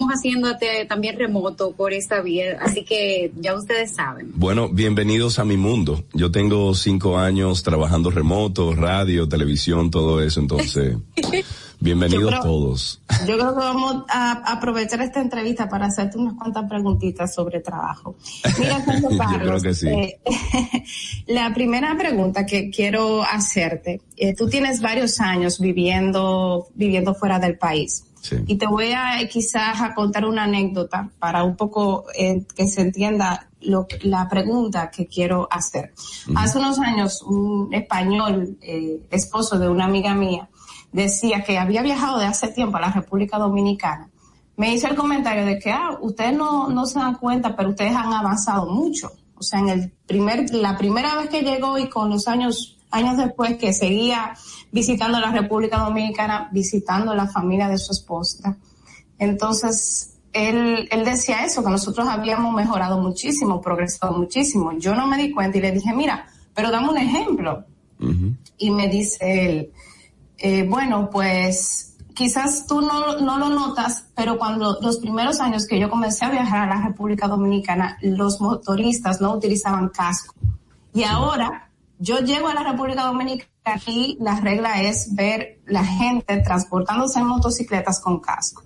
Estamos 0.00 0.14
haciéndote 0.14 0.86
también 0.86 1.18
remoto 1.18 1.72
por 1.72 1.92
esta 1.92 2.22
vía, 2.22 2.58
así 2.62 2.84
que 2.84 3.32
ya 3.38 3.54
ustedes 3.54 3.92
saben. 3.94 4.32
Bueno, 4.34 4.68
bienvenidos 4.70 5.38
a 5.38 5.44
mi 5.44 5.58
mundo. 5.58 6.04
Yo 6.14 6.30
tengo 6.30 6.74
cinco 6.74 7.18
años 7.18 7.62
trabajando 7.62 8.10
remoto, 8.10 8.74
radio, 8.74 9.28
televisión, 9.28 9.90
todo 9.90 10.22
eso, 10.22 10.40
entonces, 10.40 10.96
bienvenidos 11.80 12.30
creo- 12.30 12.42
todos. 12.42 13.02
Yo 13.26 13.36
creo 13.36 13.54
que 13.54 13.60
vamos 13.60 14.04
a 14.08 14.52
aprovechar 14.52 15.00
esta 15.02 15.20
entrevista 15.20 15.68
para 15.68 15.86
hacerte 15.86 16.18
unas 16.18 16.34
cuantas 16.34 16.68
preguntitas 16.68 17.34
sobre 17.34 17.60
trabajo. 17.60 18.16
Mira, 18.58 18.80
Sergio 18.84 19.10
Yo 19.10 19.18
Carlos, 19.18 19.62
creo 19.62 19.72
que 19.72 19.74
sí. 19.74 19.88
eh, 19.88 20.20
la 21.26 21.52
primera 21.54 21.96
pregunta 21.96 22.46
que 22.46 22.70
quiero 22.70 23.22
hacerte, 23.22 24.00
eh, 24.16 24.34
tú 24.34 24.48
tienes 24.48 24.80
varios 24.80 25.20
años 25.20 25.58
viviendo, 25.60 26.68
viviendo 26.74 27.14
fuera 27.14 27.38
del 27.38 27.58
país. 27.58 28.04
Y 28.46 28.56
te 28.56 28.66
voy 28.66 28.92
a 28.92 29.22
eh, 29.22 29.28
quizás 29.30 29.80
a 29.80 29.94
contar 29.94 30.26
una 30.26 30.44
anécdota 30.44 31.08
para 31.18 31.42
un 31.42 31.56
poco 31.56 32.04
eh, 32.14 32.44
que 32.54 32.68
se 32.68 32.82
entienda 32.82 33.48
lo, 33.62 33.86
la 34.02 34.28
pregunta 34.28 34.90
que 34.90 35.06
quiero 35.06 35.48
hacer. 35.50 35.94
Hace 36.36 36.58
unos 36.58 36.78
años 36.80 37.22
un 37.22 37.72
español, 37.72 38.58
eh, 38.60 39.00
esposo 39.10 39.58
de 39.58 39.70
una 39.70 39.86
amiga 39.86 40.14
mía, 40.14 40.49
decía 40.92 41.42
que 41.44 41.58
había 41.58 41.82
viajado 41.82 42.18
de 42.18 42.26
hace 42.26 42.48
tiempo 42.48 42.76
a 42.76 42.80
la 42.80 42.92
República 42.92 43.38
Dominicana. 43.38 44.10
Me 44.56 44.74
hizo 44.74 44.88
el 44.88 44.96
comentario 44.96 45.46
de 45.46 45.58
que, 45.58 45.70
ah, 45.70 45.98
ustedes 46.00 46.36
no, 46.36 46.68
no 46.68 46.86
se 46.86 46.98
dan 46.98 47.14
cuenta, 47.14 47.56
pero 47.56 47.70
ustedes 47.70 47.94
han 47.94 48.12
avanzado 48.12 48.66
mucho. 48.66 49.12
O 49.34 49.42
sea, 49.42 49.60
en 49.60 49.68
el 49.70 49.90
primer, 50.06 50.52
la 50.52 50.76
primera 50.76 51.16
vez 51.16 51.30
que 51.30 51.42
llegó 51.42 51.78
y 51.78 51.88
con 51.88 52.10
los 52.10 52.28
años, 52.28 52.78
años 52.90 53.16
después 53.16 53.56
que 53.56 53.72
seguía 53.72 54.34
visitando 54.70 55.18
la 55.18 55.30
República 55.30 55.78
Dominicana, 55.78 56.50
visitando 56.52 57.14
la 57.14 57.26
familia 57.26 57.68
de 57.68 57.78
su 57.78 57.92
esposa. 57.92 58.56
Entonces, 59.18 60.18
él, 60.32 60.88
él 60.90 61.04
decía 61.04 61.44
eso, 61.44 61.64
que 61.64 61.70
nosotros 61.70 62.06
habíamos 62.06 62.54
mejorado 62.54 63.00
muchísimo, 63.00 63.60
progresado 63.60 64.16
muchísimo. 64.18 64.72
Yo 64.72 64.94
no 64.94 65.06
me 65.06 65.16
di 65.16 65.32
cuenta 65.32 65.56
y 65.56 65.62
le 65.62 65.72
dije, 65.72 65.92
mira, 65.94 66.26
pero 66.54 66.70
dame 66.70 66.90
un 66.90 66.98
ejemplo. 66.98 67.64
Y 68.56 68.70
me 68.70 68.88
dice 68.88 69.46
él, 69.46 69.72
eh, 70.42 70.66
bueno, 70.66 71.10
pues 71.10 71.96
quizás 72.14 72.66
tú 72.66 72.80
no, 72.80 73.18
no 73.18 73.38
lo 73.38 73.50
notas, 73.50 74.06
pero 74.16 74.38
cuando 74.38 74.78
los 74.80 74.96
primeros 74.98 75.38
años 75.40 75.66
que 75.66 75.78
yo 75.78 75.90
comencé 75.90 76.24
a 76.24 76.30
viajar 76.30 76.68
a 76.68 76.74
la 76.74 76.86
República 76.88 77.28
Dominicana, 77.28 77.98
los 78.00 78.40
motoristas 78.40 79.20
no 79.20 79.34
utilizaban 79.34 79.90
casco. 79.90 80.34
Y 80.94 81.04
ahora 81.04 81.70
yo 81.98 82.20
llego 82.20 82.48
a 82.48 82.54
la 82.54 82.62
República 82.62 83.02
Dominicana 83.02 83.50
y 83.86 84.16
la 84.20 84.40
regla 84.40 84.80
es 84.82 85.14
ver 85.14 85.60
la 85.66 85.84
gente 85.84 86.38
transportándose 86.38 87.20
en 87.20 87.26
motocicletas 87.26 88.00
con 88.00 88.20
casco. 88.20 88.62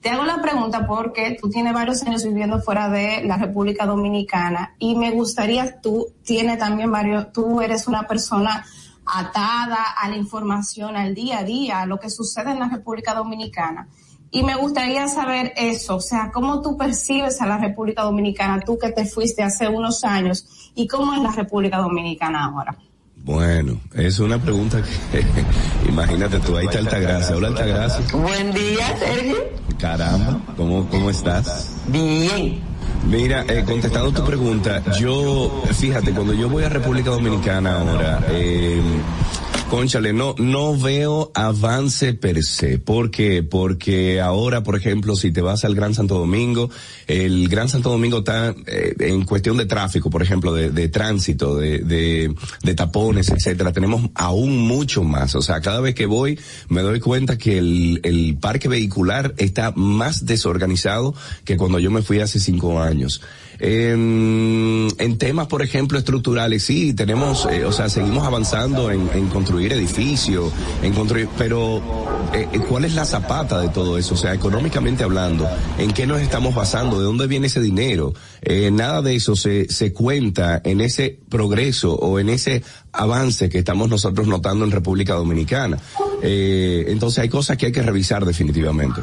Te 0.00 0.10
hago 0.10 0.24
la 0.24 0.40
pregunta 0.40 0.86
porque 0.86 1.36
tú 1.40 1.50
tienes 1.50 1.74
varios 1.74 2.02
años 2.04 2.22
viviendo 2.24 2.60
fuera 2.60 2.88
de 2.88 3.24
la 3.24 3.36
República 3.36 3.86
Dominicana 3.86 4.76
y 4.78 4.94
me 4.94 5.10
gustaría, 5.10 5.80
tú 5.80 6.06
tienes 6.22 6.58
también 6.58 6.92
varios, 6.92 7.32
tú 7.32 7.60
eres 7.60 7.88
una 7.88 8.06
persona 8.06 8.64
atada 9.06 9.92
a 9.96 10.08
la 10.08 10.16
información 10.16 10.96
al 10.96 11.14
día 11.14 11.38
a 11.38 11.44
día, 11.44 11.80
a 11.80 11.86
lo 11.86 11.98
que 11.98 12.10
sucede 12.10 12.50
en 12.50 12.58
la 12.58 12.68
República 12.68 13.14
Dominicana. 13.14 13.88
Y 14.30 14.42
me 14.42 14.56
gustaría 14.56 15.06
saber 15.08 15.52
eso, 15.56 15.96
o 15.96 16.00
sea, 16.00 16.30
cómo 16.32 16.60
tú 16.60 16.76
percibes 16.76 17.40
a 17.40 17.46
la 17.46 17.58
República 17.58 18.02
Dominicana, 18.02 18.60
tú 18.60 18.76
que 18.78 18.90
te 18.90 19.06
fuiste 19.06 19.42
hace 19.42 19.68
unos 19.68 20.04
años, 20.04 20.72
y 20.74 20.86
cómo 20.86 21.14
es 21.14 21.20
la 21.20 21.30
República 21.30 21.78
Dominicana 21.78 22.44
ahora. 22.44 22.76
Bueno, 23.16 23.80
es 23.94 24.18
una 24.18 24.38
pregunta 24.38 24.82
que, 25.10 25.24
imagínate 25.88 26.38
tú, 26.40 26.56
ahí 26.56 26.66
está 26.66 26.78
Altagracia. 26.78 27.36
Hola 27.36 27.48
Altagracia. 27.48 28.04
Buen 28.16 28.52
día, 28.52 28.96
Sergio. 28.98 29.36
Caramba, 29.78 30.40
¿cómo, 30.56 30.88
cómo 30.88 31.10
estás? 31.10 31.76
Bien. 31.88 32.75
Mira, 33.04 33.44
eh, 33.48 33.64
contestando 33.64 34.10
tu 34.12 34.24
pregunta, 34.24 34.82
yo, 34.98 35.62
fíjate, 35.72 36.12
cuando 36.12 36.32
yo 36.32 36.48
voy 36.48 36.64
a 36.64 36.68
República 36.68 37.10
Dominicana 37.10 37.78
ahora, 37.78 38.20
eh, 38.30 38.80
Conchale, 39.70 40.12
no, 40.12 40.36
no 40.38 40.78
veo 40.78 41.32
avance 41.34 42.14
per 42.14 42.44
se. 42.44 42.78
¿Por 42.78 43.10
qué? 43.10 43.42
Porque 43.42 44.20
ahora, 44.20 44.62
por 44.62 44.76
ejemplo, 44.76 45.16
si 45.16 45.32
te 45.32 45.40
vas 45.40 45.64
al 45.64 45.74
Gran 45.74 45.92
Santo 45.92 46.18
Domingo, 46.18 46.70
el 47.08 47.48
Gran 47.48 47.68
Santo 47.68 47.90
Domingo 47.90 48.18
está 48.18 48.54
eh, 48.66 48.94
en 49.00 49.24
cuestión 49.24 49.56
de 49.56 49.66
tráfico, 49.66 50.08
por 50.08 50.22
ejemplo, 50.22 50.54
de, 50.54 50.70
de 50.70 50.88
tránsito, 50.88 51.56
de, 51.56 51.80
de, 51.80 52.32
de 52.62 52.74
tapones, 52.74 53.28
etcétera. 53.28 53.72
Tenemos 53.72 54.08
aún 54.14 54.56
mucho 54.56 55.02
más. 55.02 55.34
O 55.34 55.42
sea, 55.42 55.60
cada 55.60 55.80
vez 55.80 55.96
que 55.96 56.06
voy, 56.06 56.38
me 56.68 56.82
doy 56.82 57.00
cuenta 57.00 57.36
que 57.36 57.58
el, 57.58 58.00
el 58.04 58.38
parque 58.40 58.68
vehicular 58.68 59.34
está 59.36 59.72
más 59.72 60.26
desorganizado 60.26 61.12
que 61.44 61.56
cuando 61.56 61.80
yo 61.80 61.90
me 61.90 62.02
fui 62.02 62.20
hace 62.20 62.38
cinco 62.38 62.80
años. 62.80 63.20
En, 63.58 64.88
en 64.98 65.18
temas, 65.18 65.46
por 65.46 65.62
ejemplo, 65.62 65.98
estructurales, 65.98 66.64
sí, 66.64 66.92
tenemos, 66.94 67.46
eh, 67.50 67.64
o 67.64 67.72
sea, 67.72 67.88
seguimos 67.88 68.26
avanzando 68.26 68.90
en, 68.90 69.06
construir 69.28 69.72
edificios, 69.72 70.52
en 70.82 70.92
construir, 70.92 71.28
pero 71.38 71.78
eh, 72.32 72.48
eh, 72.52 72.60
¿cuál 72.68 72.84
es 72.84 72.94
la 72.94 73.04
zapata 73.04 73.60
de 73.60 73.68
todo 73.68 73.98
eso? 73.98 74.14
O 74.14 74.16
sea, 74.16 74.34
económicamente 74.34 75.04
hablando, 75.04 75.48
¿en 75.78 75.92
qué 75.92 76.06
nos 76.06 76.20
estamos 76.20 76.54
basando? 76.54 76.98
¿De 76.98 77.04
dónde 77.04 77.26
viene 77.26 77.46
ese 77.46 77.60
dinero? 77.60 78.12
Eh, 78.42 78.70
nada 78.70 79.02
de 79.02 79.14
eso 79.14 79.36
se, 79.36 79.68
se 79.68 79.92
cuenta 79.92 80.60
en 80.64 80.80
ese 80.80 81.18
progreso 81.28 81.94
o 81.94 82.18
en 82.18 82.28
ese 82.28 82.62
avance 82.92 83.48
que 83.48 83.58
estamos 83.58 83.88
nosotros 83.88 84.26
notando 84.26 84.64
en 84.64 84.70
República 84.70 85.14
Dominicana. 85.14 85.78
Eh, 86.22 86.86
entonces 86.88 87.20
hay 87.20 87.28
cosas 87.28 87.56
que 87.56 87.66
hay 87.66 87.72
que 87.72 87.82
revisar 87.82 88.24
definitivamente. 88.24 89.02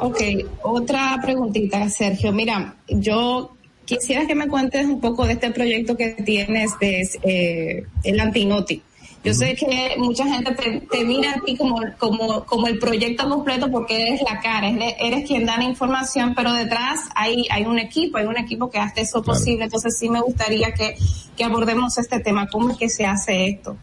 Ok, 0.00 0.20
otra 0.62 1.18
preguntita, 1.22 1.88
Sergio. 1.90 2.32
Mira, 2.32 2.76
yo 2.88 3.56
quisiera 3.84 4.26
que 4.26 4.34
me 4.34 4.48
cuentes 4.48 4.86
un 4.86 5.00
poco 5.00 5.26
de 5.26 5.32
este 5.32 5.50
proyecto 5.50 5.96
que 5.96 6.10
tienes 6.10 6.78
de 6.78 7.08
eh, 7.22 7.84
el 8.04 8.20
Antinoti. 8.20 8.82
Yo 9.24 9.34
sé 9.34 9.56
que 9.56 9.96
mucha 9.98 10.24
gente 10.26 10.54
te, 10.90 11.04
mira 11.04 11.32
a 11.32 11.40
ti 11.44 11.56
como, 11.56 11.80
como, 11.98 12.44
como 12.44 12.68
el 12.68 12.78
proyecto 12.78 13.28
completo 13.28 13.68
porque 13.70 14.00
eres 14.00 14.22
la 14.22 14.38
cara, 14.38 14.68
eres, 14.68 14.94
eres, 15.00 15.26
quien 15.26 15.44
da 15.44 15.56
la 15.56 15.64
información, 15.64 16.34
pero 16.36 16.52
detrás 16.52 17.00
hay, 17.16 17.44
hay 17.50 17.64
un 17.64 17.80
equipo, 17.80 18.18
hay 18.18 18.26
un 18.26 18.38
equipo 18.38 18.70
que 18.70 18.78
hace 18.78 19.00
eso 19.00 19.22
posible. 19.22 19.64
Entonces 19.64 19.98
sí 19.98 20.08
me 20.08 20.20
gustaría 20.20 20.72
que, 20.72 20.96
que 21.36 21.44
abordemos 21.44 21.98
este 21.98 22.20
tema, 22.20 22.46
cómo 22.48 22.70
es 22.70 22.76
que 22.76 22.88
se 22.88 23.04
hace 23.04 23.48
esto. 23.48 23.76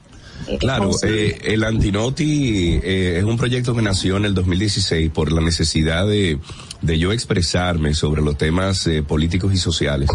Eh, 0.47 0.57
claro, 0.59 0.91
eh, 1.03 1.39
el 1.43 1.63
Antinoti 1.63 2.79
eh, 2.83 3.17
es 3.17 3.23
un 3.23 3.37
proyecto 3.37 3.75
que 3.75 3.81
nació 3.81 4.17
en 4.17 4.25
el 4.25 4.33
2016 4.33 5.09
por 5.11 5.31
la 5.31 5.41
necesidad 5.41 6.07
de, 6.07 6.39
de 6.81 6.99
yo 6.99 7.11
expresarme 7.11 7.93
sobre 7.93 8.21
los 8.21 8.37
temas 8.37 8.85
eh, 8.87 9.03
políticos 9.03 9.53
y 9.53 9.57
sociales 9.57 10.09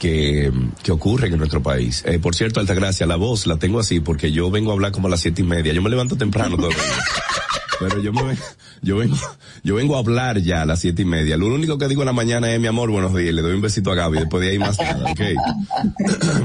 que, 0.00 0.52
que 0.82 0.92
ocurren 0.92 1.32
en 1.32 1.38
nuestro 1.38 1.62
país. 1.62 2.02
Eh, 2.06 2.18
por 2.18 2.34
cierto, 2.34 2.60
Altagracia, 2.60 3.06
la 3.06 3.16
voz 3.16 3.46
la 3.46 3.56
tengo 3.56 3.80
así 3.80 4.00
porque 4.00 4.32
yo 4.32 4.50
vengo 4.50 4.70
a 4.70 4.74
hablar 4.74 4.92
como 4.92 5.08
a 5.08 5.10
las 5.10 5.20
siete 5.20 5.42
y 5.42 5.44
media. 5.44 5.72
Yo 5.72 5.82
me 5.82 5.90
levanto 5.90 6.16
temprano 6.16 6.56
todavía. 6.56 6.78
Pero 7.80 8.00
yo 8.00 8.12
me, 8.12 8.36
yo 8.84 8.96
vengo, 8.98 9.16
yo 9.62 9.74
vengo 9.74 9.96
a 9.96 9.98
hablar 9.98 10.38
ya 10.38 10.62
a 10.62 10.66
las 10.66 10.80
siete 10.80 11.02
y 11.02 11.04
media. 11.04 11.36
Lo 11.36 11.46
único 11.46 11.78
que 11.78 11.88
digo 11.88 12.02
en 12.02 12.06
la 12.06 12.12
mañana 12.12 12.52
es 12.52 12.60
mi 12.60 12.66
amor, 12.66 12.90
buenos 12.90 13.14
días, 13.14 13.34
le 13.34 13.42
doy 13.42 13.54
un 13.54 13.60
besito 13.60 13.90
a 13.90 13.94
Gaby, 13.94 14.18
después 14.18 14.42
de 14.42 14.50
ahí 14.50 14.58
más 14.58 14.78
nada, 14.78 15.10
ok. 15.10 15.20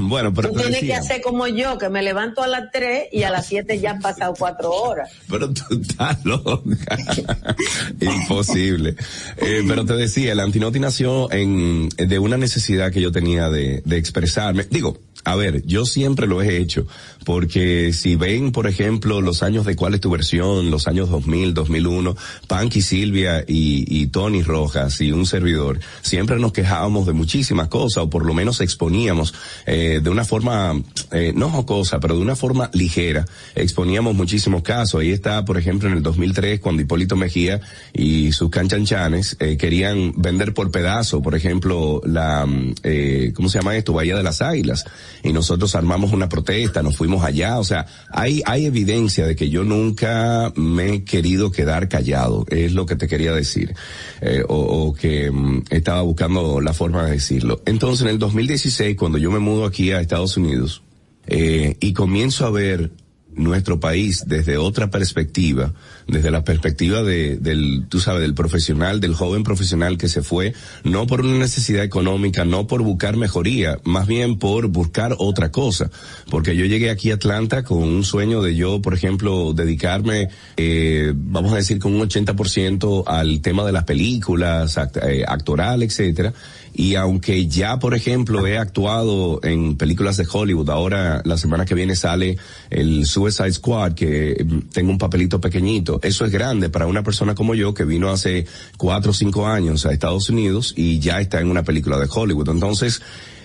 bueno, 0.00 0.32
pero 0.32 0.50
tú 0.50 0.60
tienes 0.60 0.80
que 0.80 0.94
hacer 0.94 1.20
como 1.20 1.46
yo, 1.46 1.78
que 1.78 1.88
me 1.88 2.02
levanto 2.02 2.42
a 2.42 2.46
las 2.46 2.70
tres 2.72 3.08
y 3.12 3.22
a 3.22 3.30
las 3.30 3.46
siete 3.46 3.78
ya 3.78 3.92
han 3.92 4.00
pasado 4.00 4.34
cuatro 4.38 4.70
horas. 4.70 5.10
Pero 5.28 5.52
tú 5.52 5.62
estás 5.80 6.24
loca. 6.24 6.98
Imposible. 8.00 8.96
Eh, 9.36 9.62
pero 9.68 9.84
te 9.84 9.94
decía, 9.94 10.32
el 10.32 10.40
Antinoti 10.40 10.80
nació 10.80 11.30
en, 11.32 11.88
de 11.90 12.18
una 12.18 12.36
necesidad 12.36 12.90
que 12.90 13.00
yo 13.00 13.12
tenía 13.12 13.50
de, 13.50 13.82
de 13.84 13.96
expresarme. 13.96 14.66
Digo, 14.70 14.98
a 15.24 15.36
ver, 15.36 15.64
yo 15.66 15.84
siempre 15.84 16.26
lo 16.26 16.42
he 16.42 16.56
hecho, 16.56 16.86
porque 17.24 17.92
si 17.92 18.16
ven, 18.16 18.52
por 18.52 18.66
ejemplo, 18.66 19.20
los 19.20 19.42
años 19.42 19.66
de 19.66 19.76
cuál 19.76 19.94
es 19.94 20.00
tu 20.00 20.10
versión, 20.10 20.70
los 20.70 20.88
años 20.88 21.10
2000, 21.10 21.54
2001, 21.54 22.16
Panky 22.46 22.80
Silvia 22.80 23.44
y, 23.46 23.84
y 23.88 24.06
Tony 24.06 24.42
Rojas 24.42 25.00
y 25.00 25.12
un 25.12 25.26
servidor, 25.26 25.80
siempre 26.00 26.38
nos 26.38 26.52
quejábamos 26.52 27.06
de 27.06 27.12
muchísimas 27.12 27.68
cosas, 27.68 28.04
o 28.04 28.10
por 28.10 28.24
lo 28.24 28.34
menos 28.34 28.60
exponíamos 28.60 29.34
eh, 29.66 30.00
de 30.02 30.10
una 30.10 30.24
forma, 30.24 30.80
eh, 31.12 31.32
no 31.34 31.50
jocosa, 31.50 32.00
pero 32.00 32.16
de 32.16 32.22
una 32.22 32.36
forma 32.36 32.70
ligera, 32.72 33.26
exponíamos 33.54 34.14
muchísimos 34.14 34.62
casos. 34.62 35.00
Ahí 35.00 35.10
está, 35.10 35.44
por 35.44 35.58
ejemplo, 35.58 35.88
en 35.88 35.96
el 35.96 36.02
2003, 36.02 36.60
cuando 36.60 36.82
Hipólito 36.82 37.16
Mejía 37.16 37.60
y 37.92 38.32
sus 38.32 38.50
canchanchanes 38.50 39.36
eh, 39.40 39.56
querían 39.56 40.14
vender 40.16 40.54
por 40.54 40.70
pedazo, 40.70 41.20
por 41.20 41.34
ejemplo, 41.34 42.00
la, 42.04 42.48
eh, 42.82 43.32
¿cómo 43.34 43.48
se 43.48 43.58
llama 43.58 43.76
esto? 43.76 43.92
Bahía 43.92 44.16
de 44.16 44.22
las 44.22 44.40
Águilas 44.40 44.84
y 45.22 45.32
nosotros 45.32 45.74
armamos 45.74 46.12
una 46.12 46.28
protesta, 46.28 46.82
nos 46.82 46.96
fuimos 46.96 47.24
allá, 47.24 47.58
o 47.58 47.64
sea, 47.64 47.86
hay, 48.10 48.42
hay 48.46 48.66
evidencia 48.66 49.26
de 49.26 49.36
que 49.36 49.50
yo 49.50 49.64
nunca 49.64 50.52
me 50.56 50.94
he 50.94 51.04
querido 51.04 51.50
quedar 51.50 51.88
callado, 51.88 52.46
es 52.48 52.72
lo 52.72 52.86
que 52.86 52.96
te 52.96 53.08
quería 53.08 53.32
decir, 53.32 53.74
eh, 54.20 54.42
o, 54.48 54.94
que 54.94 55.30
mm, 55.30 55.64
estaba 55.70 56.02
buscando 56.02 56.60
la 56.60 56.72
forma 56.72 57.04
de 57.04 57.12
decirlo. 57.12 57.62
Entonces, 57.66 58.02
en 58.02 58.08
el 58.08 58.18
2016, 58.18 58.96
cuando 58.96 59.18
yo 59.18 59.30
me 59.30 59.38
mudo 59.38 59.64
aquí 59.64 59.92
a 59.92 60.00
Estados 60.00 60.36
Unidos, 60.36 60.82
eh, 61.26 61.76
y 61.80 61.92
comienzo 61.92 62.46
a 62.46 62.50
ver 62.50 62.90
nuestro 63.34 63.78
país 63.78 64.24
desde 64.26 64.56
otra 64.56 64.90
perspectiva, 64.90 65.72
desde 66.10 66.30
la 66.30 66.44
perspectiva 66.44 67.02
de, 67.02 67.36
del, 67.36 67.86
tú 67.88 68.00
sabes, 68.00 68.22
del 68.22 68.34
profesional, 68.34 69.00
del 69.00 69.14
joven 69.14 69.42
profesional 69.42 69.98
que 69.98 70.08
se 70.08 70.22
fue, 70.22 70.54
no 70.84 71.06
por 71.06 71.20
una 71.20 71.38
necesidad 71.38 71.84
económica, 71.84 72.44
no 72.44 72.66
por 72.66 72.82
buscar 72.82 73.16
mejoría, 73.16 73.78
más 73.84 74.06
bien 74.06 74.38
por 74.38 74.68
buscar 74.68 75.14
otra 75.18 75.50
cosa. 75.50 75.90
Porque 76.30 76.56
yo 76.56 76.64
llegué 76.66 76.90
aquí 76.90 77.10
a 77.10 77.14
Atlanta 77.14 77.62
con 77.62 77.78
un 77.78 78.04
sueño 78.04 78.42
de 78.42 78.54
yo, 78.54 78.82
por 78.82 78.94
ejemplo, 78.94 79.52
dedicarme, 79.52 80.28
eh, 80.56 81.12
vamos 81.14 81.52
a 81.52 81.56
decir, 81.56 81.78
con 81.78 81.94
un 81.94 82.08
80% 82.08 83.04
al 83.06 83.40
tema 83.40 83.64
de 83.64 83.72
las 83.72 83.84
películas, 83.84 84.78
act 84.78 84.96
eh, 84.98 85.24
actoral, 85.26 85.82
etcétera 85.82 86.32
y 86.72 86.94
aunque 86.94 87.46
ya, 87.46 87.78
por 87.78 87.94
ejemplo, 87.94 88.46
he 88.46 88.56
actuado 88.56 89.40
en 89.42 89.76
películas 89.76 90.16
de 90.16 90.26
Hollywood, 90.30 90.70
ahora 90.70 91.20
la 91.24 91.36
semana 91.36 91.64
que 91.64 91.74
viene 91.74 91.96
sale 91.96 92.36
el 92.70 93.06
Suicide 93.06 93.52
Squad, 93.52 93.92
que 93.94 94.46
tengo 94.72 94.90
un 94.90 94.98
papelito 94.98 95.40
pequeñito, 95.40 95.99
eso 96.02 96.24
es 96.24 96.32
grande 96.32 96.68
para 96.68 96.86
una 96.86 97.02
persona 97.02 97.34
como 97.34 97.54
yo 97.54 97.74
que 97.74 97.84
vino 97.84 98.10
hace 98.10 98.46
cuatro 98.76 99.10
o 99.10 99.14
cinco 99.14 99.46
años 99.46 99.86
a 99.86 99.92
Estados 99.92 100.28
Unidos 100.28 100.74
y 100.76 100.98
ya 100.98 101.20
está 101.20 101.40
en 101.40 101.50
una 101.50 101.62
película 101.62 101.98
de 101.98 102.08
Hollywood. 102.10 102.48
Entonces, 102.48 103.02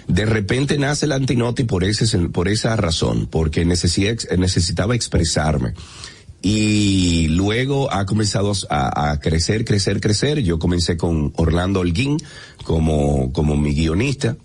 de 0.08 0.26
repente 0.26 0.78
nace 0.78 1.06
el 1.06 1.12
antinoti 1.12 1.64
por 1.64 1.84
ese, 1.84 2.18
por 2.30 2.48
esa 2.48 2.76
razón, 2.76 3.28
porque 3.28 3.66
necesitaba 3.66 4.96
expresarme 4.96 5.74
y 6.48 7.28
luego 7.30 7.92
ha 7.92 8.06
comenzado 8.06 8.52
a, 8.70 9.20
crecer, 9.20 9.66
crecer, 9.66 10.00
crecer. 10.00 10.44
Yo 10.44 10.60
comencé 10.60 10.96
con 10.96 11.34
Orlando 11.38 11.80
Holguín 11.80 12.18
como, 12.64 13.34
como 13.34 13.58
mi 13.58 13.74
guionista 13.74 14.38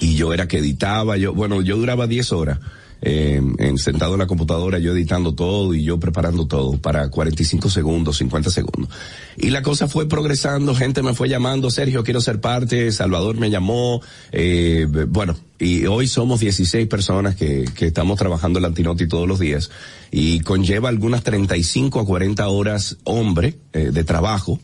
y 0.00 0.16
yo 0.16 0.34
era 0.34 0.46
que 0.46 0.58
editaba, 0.58 1.16
yo, 1.16 1.32
bueno, 1.32 1.62
yo 1.62 1.78
duraba 1.78 2.06
10 2.06 2.32
horas. 2.32 2.58
Eh, 3.00 3.40
en, 3.58 3.78
sentado 3.78 4.14
en 4.14 4.18
la 4.18 4.26
computadora, 4.26 4.80
yo 4.80 4.92
editando 4.92 5.32
todo 5.34 5.72
y 5.72 5.84
yo 5.84 6.00
preparando 6.00 6.46
todo 6.46 6.78
para 6.78 7.08
45 7.10 7.70
segundos, 7.70 8.18
50 8.18 8.50
segundos. 8.50 8.90
Y 9.36 9.50
la 9.50 9.62
cosa 9.62 9.86
fue 9.86 10.08
progresando, 10.08 10.74
gente 10.74 11.02
me 11.02 11.14
fue 11.14 11.28
llamando, 11.28 11.70
Sergio, 11.70 12.02
quiero 12.02 12.20
ser 12.20 12.40
parte, 12.40 12.90
Salvador 12.90 13.36
me 13.36 13.50
llamó, 13.50 14.00
eh, 14.32 14.86
bueno, 15.08 15.36
y 15.60 15.86
hoy 15.86 16.08
somos 16.08 16.40
16 16.40 16.88
personas 16.88 17.36
que, 17.36 17.66
que 17.72 17.86
estamos 17.86 18.18
trabajando 18.18 18.58
el 18.58 18.64
Antinoti 18.64 19.06
todos 19.06 19.28
los 19.28 19.38
días 19.38 19.70
y 20.10 20.40
conlleva 20.40 20.88
algunas 20.88 21.22
35 21.22 22.00
a 22.00 22.04
40 22.04 22.48
horas 22.48 22.96
hombre 23.04 23.54
eh, 23.72 23.90
de 23.92 24.04
trabajo. 24.04 24.58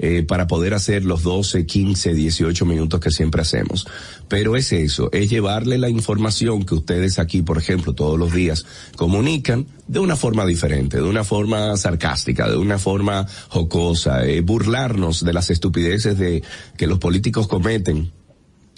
Eh, 0.00 0.22
para 0.22 0.46
poder 0.46 0.74
hacer 0.74 1.04
los 1.04 1.24
12, 1.24 1.66
15, 1.66 2.14
18 2.14 2.64
minutos 2.64 3.00
que 3.00 3.10
siempre 3.10 3.42
hacemos. 3.42 3.84
Pero 4.28 4.54
es 4.54 4.70
eso, 4.70 5.10
es 5.10 5.28
llevarle 5.28 5.76
la 5.76 5.88
información 5.88 6.64
que 6.64 6.76
ustedes 6.76 7.18
aquí, 7.18 7.42
por 7.42 7.58
ejemplo, 7.58 7.94
todos 7.94 8.16
los 8.16 8.32
días 8.32 8.64
comunican 8.94 9.66
de 9.88 9.98
una 9.98 10.14
forma 10.14 10.46
diferente, 10.46 10.98
de 10.98 11.02
una 11.02 11.24
forma 11.24 11.76
sarcástica, 11.76 12.48
de 12.48 12.56
una 12.56 12.78
forma 12.78 13.26
jocosa, 13.48 14.24
eh, 14.24 14.40
burlarnos 14.40 15.24
de 15.24 15.32
las 15.32 15.50
estupideces 15.50 16.16
de 16.16 16.44
que 16.76 16.86
los 16.86 17.00
políticos 17.00 17.48
cometen 17.48 18.12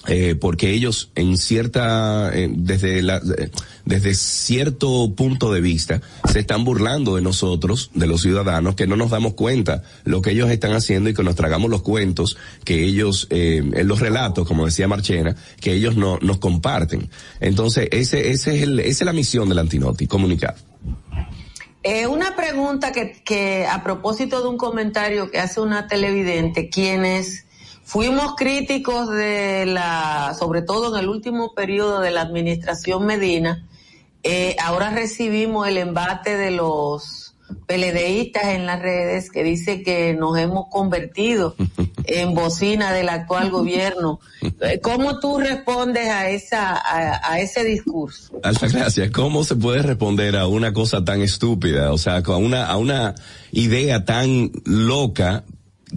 eh, 0.06 0.34
porque 0.34 0.70
ellos 0.70 1.10
en 1.14 1.36
cierta 1.36 2.30
eh, 2.32 2.48
desde 2.50 3.02
la 3.02 3.18
eh, 3.38 3.50
desde 3.84 4.14
cierto 4.14 5.12
punto 5.14 5.52
de 5.52 5.60
vista 5.60 6.00
se 6.32 6.40
están 6.40 6.64
burlando 6.64 7.16
de 7.16 7.22
nosotros 7.22 7.90
de 7.94 8.06
los 8.06 8.22
ciudadanos 8.22 8.76
que 8.76 8.86
no 8.86 8.96
nos 8.96 9.10
damos 9.10 9.34
cuenta 9.34 9.82
lo 10.04 10.22
que 10.22 10.30
ellos 10.30 10.50
están 10.50 10.72
haciendo 10.72 11.10
y 11.10 11.14
que 11.14 11.22
nos 11.22 11.36
tragamos 11.36 11.70
los 11.70 11.82
cuentos 11.82 12.38
que 12.64 12.82
ellos 12.84 13.26
en 13.30 13.86
los 13.86 14.00
relatos 14.00 14.48
como 14.48 14.64
decía 14.64 14.88
Marchena 14.88 15.36
que 15.60 15.74
ellos 15.74 15.96
no 15.96 16.18
nos 16.22 16.38
comparten. 16.38 17.10
Entonces 17.40 17.88
ese 17.92 18.30
ese 18.30 18.56
es 18.56 18.62
el 18.62 18.80
esa 18.80 19.04
es 19.04 19.06
la 19.06 19.12
misión 19.12 19.48
del 19.50 19.58
Antinoti 19.58 20.06
comunicar. 20.06 20.54
Eh, 21.82 22.06
una 22.06 22.36
pregunta 22.36 22.92
que, 22.92 23.22
que 23.24 23.66
a 23.66 23.82
propósito 23.82 24.42
de 24.42 24.48
un 24.48 24.58
comentario 24.58 25.30
que 25.30 25.38
hace 25.38 25.60
una 25.60 25.86
televidente, 25.86 26.68
quienes 26.68 27.46
fuimos 27.90 28.36
críticos 28.36 29.10
de 29.10 29.66
la, 29.66 30.36
sobre 30.38 30.62
todo 30.62 30.96
en 30.96 31.02
el 31.02 31.08
último 31.08 31.54
periodo 31.54 32.00
de 32.00 32.12
la 32.12 32.20
administración 32.20 33.04
Medina, 33.04 33.66
eh, 34.22 34.54
ahora 34.62 34.90
recibimos 34.90 35.66
el 35.66 35.76
embate 35.76 36.36
de 36.36 36.52
los 36.52 37.34
peledeístas 37.66 38.44
en 38.44 38.66
las 38.66 38.80
redes 38.80 39.28
que 39.32 39.42
dice 39.42 39.82
que 39.82 40.14
nos 40.14 40.38
hemos 40.38 40.66
convertido 40.70 41.56
en 42.04 42.32
bocina 42.32 42.92
del 42.92 43.08
actual 43.08 43.50
gobierno. 43.50 44.20
¿Cómo 44.82 45.18
tú 45.18 45.40
respondes 45.40 46.08
a 46.10 46.30
esa 46.30 46.76
a, 46.76 47.32
a 47.32 47.40
ese 47.40 47.64
discurso? 47.64 48.38
Alta 48.44 48.68
gracias. 48.68 49.10
¿Cómo 49.10 49.42
se 49.42 49.56
puede 49.56 49.82
responder 49.82 50.36
a 50.36 50.46
una 50.46 50.72
cosa 50.72 51.04
tan 51.04 51.22
estúpida? 51.22 51.92
O 51.92 51.98
sea, 51.98 52.18
a 52.18 52.36
una 52.36 52.66
a 52.66 52.76
una 52.76 53.16
idea 53.50 54.04
tan 54.04 54.52
loca 54.64 55.42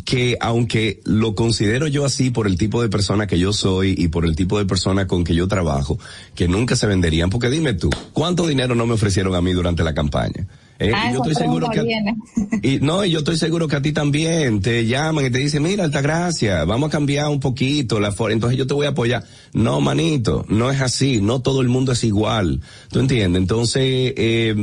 que 0.06 0.38
aunque 0.40 1.02
lo 1.06 1.36
considero 1.36 1.88
yo 1.88 2.06
así 2.06 2.30
por 2.32 2.48
el 2.48 2.58
tipo 2.58 2.82
de 2.82 2.90
persona 2.90 3.28
que 3.28 3.38
yo 3.40 3.54
soy 3.54 3.94
y 3.98 4.08
por 4.08 4.26
el 4.26 4.36
tipo 4.36 4.58
de 4.58 4.66
persona 4.66 5.08
con 5.08 5.24
que 5.24 5.36
yo 5.36 5.48
trabajo, 5.48 6.00
que 6.36 6.48
nunca 6.48 6.76
se 6.76 6.88
venderían, 6.88 7.30
porque 7.30 7.50
dime 7.50 7.74
tú, 7.74 7.90
¿cuánto 8.12 8.48
dinero 8.48 8.76
no 8.76 8.86
me 8.88 8.94
ofrecieron 8.96 9.36
a 9.36 9.42
mí 9.42 9.54
durante 9.54 9.84
la 9.84 9.94
campaña? 9.94 10.48
Eh, 10.80 10.92
Ah, 10.94 11.10
y 11.10 11.14
yo 11.14 11.20
estoy 11.20 11.36
seguro 11.36 11.68
que 11.70 11.82
pregunta 11.82 12.14
viene. 12.42 12.60
y 12.64 12.80
no, 12.84 13.06
y 13.06 13.12
yo 13.12 13.20
estoy 13.20 13.38
seguro 13.38 13.68
que 13.68 13.76
a 13.76 13.82
ti 13.82 13.92
también 13.94 14.60
te 14.62 14.86
llaman 14.88 15.26
y 15.26 15.30
te 15.30 15.38
dicen, 15.38 15.62
mira, 15.62 15.84
Altagracia, 15.84 16.66
vamos 16.66 16.88
a 16.88 16.92
cambiar 16.92 17.30
un 17.30 17.40
poquito 17.40 18.00
la 18.00 18.12
forma, 18.12 18.34
entonces 18.34 18.58
yo 18.58 18.66
te 18.66 18.74
voy 18.74 18.88
a 18.88 18.90
apoyar. 18.90 19.24
No, 19.54 19.80
manito, 19.80 20.44
no 20.50 20.72
es 20.72 20.82
así, 20.82 21.22
no 21.22 21.42
todo 21.42 21.62
el 21.62 21.70
mundo 21.70 21.92
es 21.92 22.04
igual. 22.04 22.62
¿Tú 22.90 23.00
entiendes? 23.00 23.40
Entonces, 23.40 24.14
eh, 24.18 24.56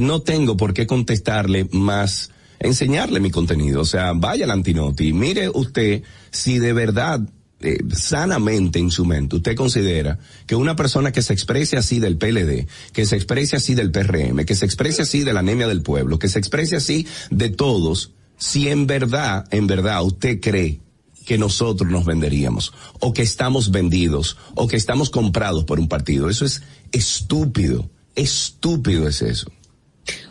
no 0.00 0.20
tengo 0.22 0.56
por 0.56 0.72
qué 0.72 0.86
contestarle 0.86 1.68
más, 1.70 2.30
enseñarle 2.58 3.20
mi 3.20 3.30
contenido. 3.30 3.80
O 3.80 3.84
sea, 3.84 4.12
vaya 4.14 4.44
al 4.44 4.50
antinoti, 4.50 5.12
mire 5.12 5.48
usted 5.48 6.02
si 6.30 6.58
de 6.58 6.72
verdad 6.72 7.20
eh, 7.58 7.78
sanamente 7.94 8.78
en 8.78 8.90
su 8.90 9.06
mente 9.06 9.36
usted 9.36 9.56
considera 9.56 10.18
que 10.46 10.54
una 10.54 10.76
persona 10.76 11.10
que 11.10 11.22
se 11.22 11.32
exprese 11.32 11.78
así 11.78 11.98
del 11.98 12.18
PLD, 12.18 12.66
que 12.92 13.06
se 13.06 13.16
exprese 13.16 13.56
así 13.56 13.74
del 13.74 13.90
PRM, 13.90 14.44
que 14.44 14.54
se 14.54 14.66
exprese 14.66 15.02
así 15.02 15.24
de 15.24 15.32
la 15.32 15.40
anemia 15.40 15.66
del 15.66 15.82
pueblo, 15.82 16.18
que 16.18 16.28
se 16.28 16.38
exprese 16.38 16.76
así 16.76 17.06
de 17.30 17.48
todos, 17.48 18.12
si 18.36 18.68
en 18.68 18.86
verdad, 18.86 19.46
en 19.50 19.66
verdad 19.66 20.04
usted 20.04 20.38
cree 20.38 20.80
que 21.24 21.38
nosotros 21.38 21.90
nos 21.90 22.04
venderíamos, 22.04 22.74
o 23.00 23.12
que 23.14 23.22
estamos 23.22 23.70
vendidos, 23.70 24.36
o 24.54 24.68
que 24.68 24.76
estamos 24.76 25.08
comprados 25.08 25.64
por 25.64 25.80
un 25.80 25.88
partido. 25.88 26.28
Eso 26.28 26.44
es 26.44 26.62
estúpido, 26.92 27.90
estúpido 28.14 29.08
es 29.08 29.22
eso. 29.22 29.50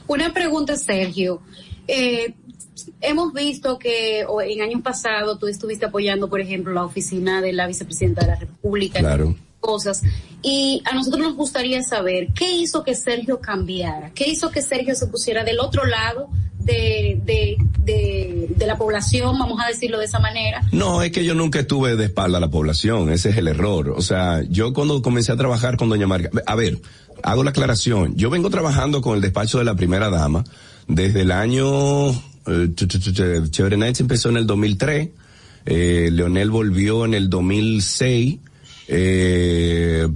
Una 0.07 0.31
pregunta, 0.31 0.77
Sergio. 0.77 1.41
Eh, 1.88 2.34
hemos 3.02 3.34
visto 3.34 3.78
que 3.80 4.26
o 4.28 4.41
en 4.41 4.62
años 4.62 4.82
pasados 4.82 5.40
tú 5.40 5.48
estuviste 5.48 5.86
apoyando, 5.86 6.30
por 6.30 6.41
ejemplo, 6.41 6.74
la 6.74 6.84
oficina 6.84 7.41
de 7.41 7.53
la 7.53 7.68
vicepresidenta 7.68 8.22
de 8.22 8.28
la 8.28 8.36
República, 8.36 8.99
Claro. 8.99 9.36
cosas. 9.60 10.02
Y 10.44 10.82
a 10.86 10.94
nosotros 10.94 11.22
nos 11.22 11.36
gustaría 11.36 11.82
saber 11.84 12.28
qué 12.36 12.52
hizo 12.53 12.84
que 12.84 12.94
Sergio 12.95 13.40
cambiara, 13.40 14.12
qué 14.14 14.30
hizo 14.30 14.52
que 14.52 14.62
Sergio 14.62 14.94
se 14.95 15.07
pusiera 15.07 15.44
del 15.44 15.60
otro 15.60 15.86
lado 15.86 16.30
de, 16.60 17.20
de, 17.24 17.57
de, 17.80 18.48
de 18.56 18.68
la 18.68 18.78
población, 18.78 19.38
vamos 19.40 19.60
a 19.64 19.68
decirlo 19.68 19.98
de 19.99 20.06
esa 20.06 20.20
manera. 20.20 20.62
No, 20.72 21.02
es 21.02 21.12
que 21.12 21.24
yo 21.26 21.34
nunca 21.36 21.60
estuve 21.60 21.95
de 21.95 22.06
espalda 22.06 22.38
a 22.38 22.41
la 22.41 22.49
población, 22.49 23.12
ese 23.12 23.30
es 23.30 23.38
el 23.38 23.48
error. 23.48 23.90
O 23.91 24.02
sea, 24.02 24.44
yo 24.49 24.74
cuando 24.74 25.02
comencé 25.02 25.32
a 25.32 25.36
trabajar 25.36 25.78
con 25.78 25.90
doña 25.90 26.06
Margarita, 26.07 26.44
a 26.45 26.56
ver, 26.56 26.80
hago 27.24 27.44
la 27.44 27.49
aclaración, 27.52 28.16
yo 28.16 28.30
vengo 28.30 28.49
trabajando 28.52 29.02
con 29.02 29.16
el 29.16 29.22
despacho 29.22 29.57
de 29.60 29.64
la 29.66 29.76
primera 29.76 30.10
dama 30.10 30.44
desde 30.88 31.22
el 31.22 31.32
año, 31.32 32.10
eh, 32.12 32.14
ch- 32.45 32.88
ch- 32.88 33.14
ch- 33.14 33.49
Chévere 33.52 33.78
Nights 33.78 33.99
empezó 34.02 34.30
en 34.30 34.38
el 34.38 34.45
2003, 34.48 35.10
eh, 35.66 36.10
Leonel 36.12 36.49
volvió 36.52 37.06
en 37.06 37.14
el 37.14 37.30
2006, 37.30 38.38
eh, 38.88 40.07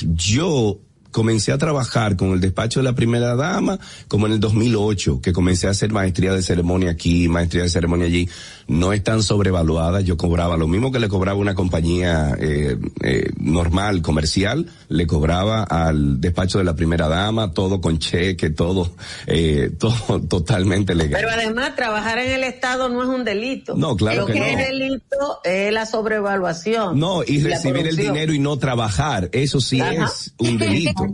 yo 0.00 0.78
comencé 1.16 1.50
a 1.50 1.56
trabajar 1.56 2.14
con 2.14 2.32
el 2.32 2.42
despacho 2.42 2.80
de 2.80 2.84
la 2.84 2.94
primera 2.94 3.34
dama 3.36 3.78
como 4.06 4.26
en 4.26 4.34
el 4.34 4.40
2008, 4.40 5.22
que 5.22 5.32
comencé 5.32 5.66
a 5.66 5.70
hacer 5.70 5.90
maestría 5.90 6.34
de 6.34 6.42
ceremonia 6.42 6.90
aquí, 6.90 7.26
maestría 7.26 7.62
de 7.62 7.70
ceremonia 7.70 8.04
allí. 8.04 8.28
No 8.68 8.92
es 8.92 9.02
tan 9.02 9.22
sobrevaluada, 9.22 10.02
yo 10.02 10.18
cobraba 10.18 10.58
lo 10.58 10.68
mismo 10.68 10.92
que 10.92 10.98
le 10.98 11.08
cobraba 11.08 11.38
una 11.38 11.54
compañía 11.54 12.36
eh, 12.38 12.76
eh, 13.00 13.30
normal, 13.38 14.02
comercial, 14.02 14.66
le 14.88 15.06
cobraba 15.06 15.62
al 15.62 16.20
despacho 16.20 16.58
de 16.58 16.64
la 16.64 16.74
primera 16.74 17.08
dama, 17.08 17.52
todo 17.54 17.80
con 17.80 17.98
cheque, 17.98 18.50
todo, 18.50 18.90
eh, 19.26 19.70
todo 19.78 20.20
totalmente 20.28 20.94
legal. 20.94 21.22
Pero 21.22 21.30
además, 21.30 21.76
trabajar 21.76 22.18
en 22.18 22.32
el 22.32 22.44
Estado 22.44 22.90
no 22.90 23.02
es 23.02 23.08
un 23.08 23.24
delito. 23.24 23.74
No, 23.74 23.96
claro 23.96 24.22
Lo 24.22 24.26
que 24.26 24.34
que, 24.34 24.40
no. 24.40 24.44
es 24.44 24.56
delito 24.58 25.40
es 25.44 25.72
la 25.72 25.86
sobrevaluación. 25.86 26.98
No, 26.98 27.22
y 27.26 27.40
recibir 27.40 27.86
el 27.86 27.96
dinero 27.96 28.34
y 28.34 28.38
no 28.38 28.58
trabajar, 28.58 29.30
eso 29.32 29.62
sí 29.62 29.80
Ajá. 29.80 30.04
es 30.04 30.34
un 30.36 30.58
delito. 30.58 31.05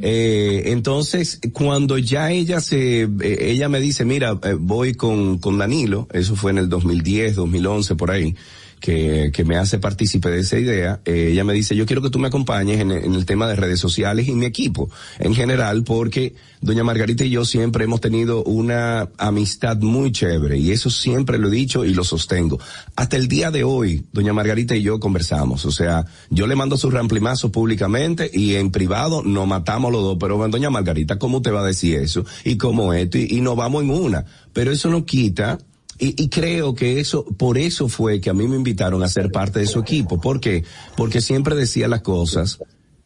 Eh, 0.00 0.64
entonces, 0.66 1.40
cuando 1.52 1.98
ya 1.98 2.30
ella 2.30 2.60
se, 2.60 3.02
eh, 3.02 3.08
ella 3.20 3.68
me 3.68 3.80
dice, 3.80 4.04
mira, 4.04 4.38
eh, 4.42 4.54
voy 4.58 4.94
con, 4.94 5.38
con 5.38 5.58
Danilo, 5.58 6.08
eso 6.12 6.36
fue 6.36 6.50
en 6.50 6.58
el 6.58 6.68
2010, 6.68 7.36
2011, 7.36 7.94
por 7.96 8.10
ahí, 8.10 8.34
que, 8.82 9.30
que 9.32 9.44
me 9.44 9.56
hace 9.56 9.78
partícipe 9.78 10.28
de 10.28 10.40
esa 10.40 10.58
idea, 10.58 11.00
eh, 11.04 11.28
ella 11.30 11.44
me 11.44 11.52
dice, 11.54 11.76
yo 11.76 11.86
quiero 11.86 12.02
que 12.02 12.10
tú 12.10 12.18
me 12.18 12.26
acompañes 12.26 12.80
en, 12.80 12.90
el 12.90 13.24
tema 13.24 13.48
de 13.48 13.54
redes 13.54 13.78
sociales 13.78 14.26
y 14.26 14.32
mi 14.32 14.44
equipo 14.44 14.90
en 15.20 15.34
general, 15.34 15.84
porque 15.84 16.34
doña 16.60 16.82
Margarita 16.82 17.24
y 17.24 17.30
yo 17.30 17.44
siempre 17.44 17.84
hemos 17.84 18.00
tenido 18.00 18.42
una 18.42 19.08
amistad 19.18 19.78
muy 19.78 20.10
chévere 20.10 20.58
y 20.58 20.72
eso 20.72 20.90
siempre 20.90 21.38
lo 21.38 21.46
he 21.46 21.52
dicho 21.52 21.84
y 21.84 21.94
lo 21.94 22.02
sostengo. 22.02 22.58
Hasta 22.96 23.16
el 23.16 23.28
día 23.28 23.52
de 23.52 23.62
hoy, 23.62 24.04
doña 24.12 24.32
Margarita 24.32 24.74
y 24.74 24.82
yo 24.82 24.98
conversamos, 24.98 25.64
o 25.64 25.70
sea, 25.70 26.04
yo 26.30 26.48
le 26.48 26.56
mando 26.56 26.76
sus 26.76 26.92
ramplimazos 26.92 27.52
públicamente 27.52 28.28
y 28.34 28.56
en 28.56 28.72
privado 28.72 29.22
nos 29.22 29.46
matamos 29.46 29.92
los 29.92 30.02
dos, 30.02 30.16
pero 30.18 30.36
doña 30.48 30.70
Margarita, 30.70 31.20
¿cómo 31.20 31.40
te 31.40 31.52
va 31.52 31.60
a 31.60 31.66
decir 31.66 31.98
eso? 31.98 32.26
Y 32.44 32.56
cómo 32.56 32.92
esto, 32.92 33.16
y, 33.16 33.28
y 33.30 33.40
nos 33.42 33.54
vamos 33.54 33.84
en 33.84 33.90
una. 33.90 34.24
Pero 34.52 34.72
eso 34.72 34.90
no 34.90 35.06
quita 35.06 35.58
y, 36.06 36.22
y 36.22 36.28
creo 36.28 36.74
que 36.74 37.00
eso, 37.00 37.24
por 37.24 37.56
eso 37.58 37.88
fue 37.88 38.20
que 38.20 38.30
a 38.30 38.34
mí 38.34 38.46
me 38.48 38.56
invitaron 38.56 39.02
a 39.02 39.08
ser 39.08 39.30
parte 39.30 39.60
de 39.60 39.66
su 39.66 39.78
equipo. 39.80 40.20
¿Por 40.20 40.40
qué? 40.40 40.64
Porque 40.96 41.20
siempre 41.20 41.54
decía 41.54 41.86
las 41.88 42.02
cosas, 42.02 42.58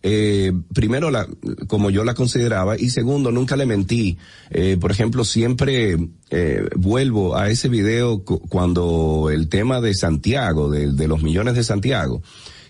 eh, 0.02 0.52
primero 0.72 1.10
la, 1.10 1.26
como 1.66 1.90
yo 1.90 2.04
la 2.04 2.14
consideraba 2.14 2.78
y 2.78 2.90
segundo 2.90 3.32
nunca 3.32 3.56
le 3.56 3.66
mentí. 3.66 4.18
Eh, 4.50 4.76
por 4.80 4.90
ejemplo, 4.90 5.24
siempre 5.24 5.96
eh, 6.30 6.68
vuelvo 6.76 7.36
a 7.36 7.50
ese 7.50 7.68
video 7.68 8.22
cu- 8.24 8.40
cuando 8.48 9.30
el 9.32 9.48
tema 9.48 9.80
de 9.80 9.94
Santiago, 9.94 10.70
de 10.70 11.08
los 11.08 11.22
millones 11.22 11.54
de 11.54 11.64
Santiago, 11.64 12.22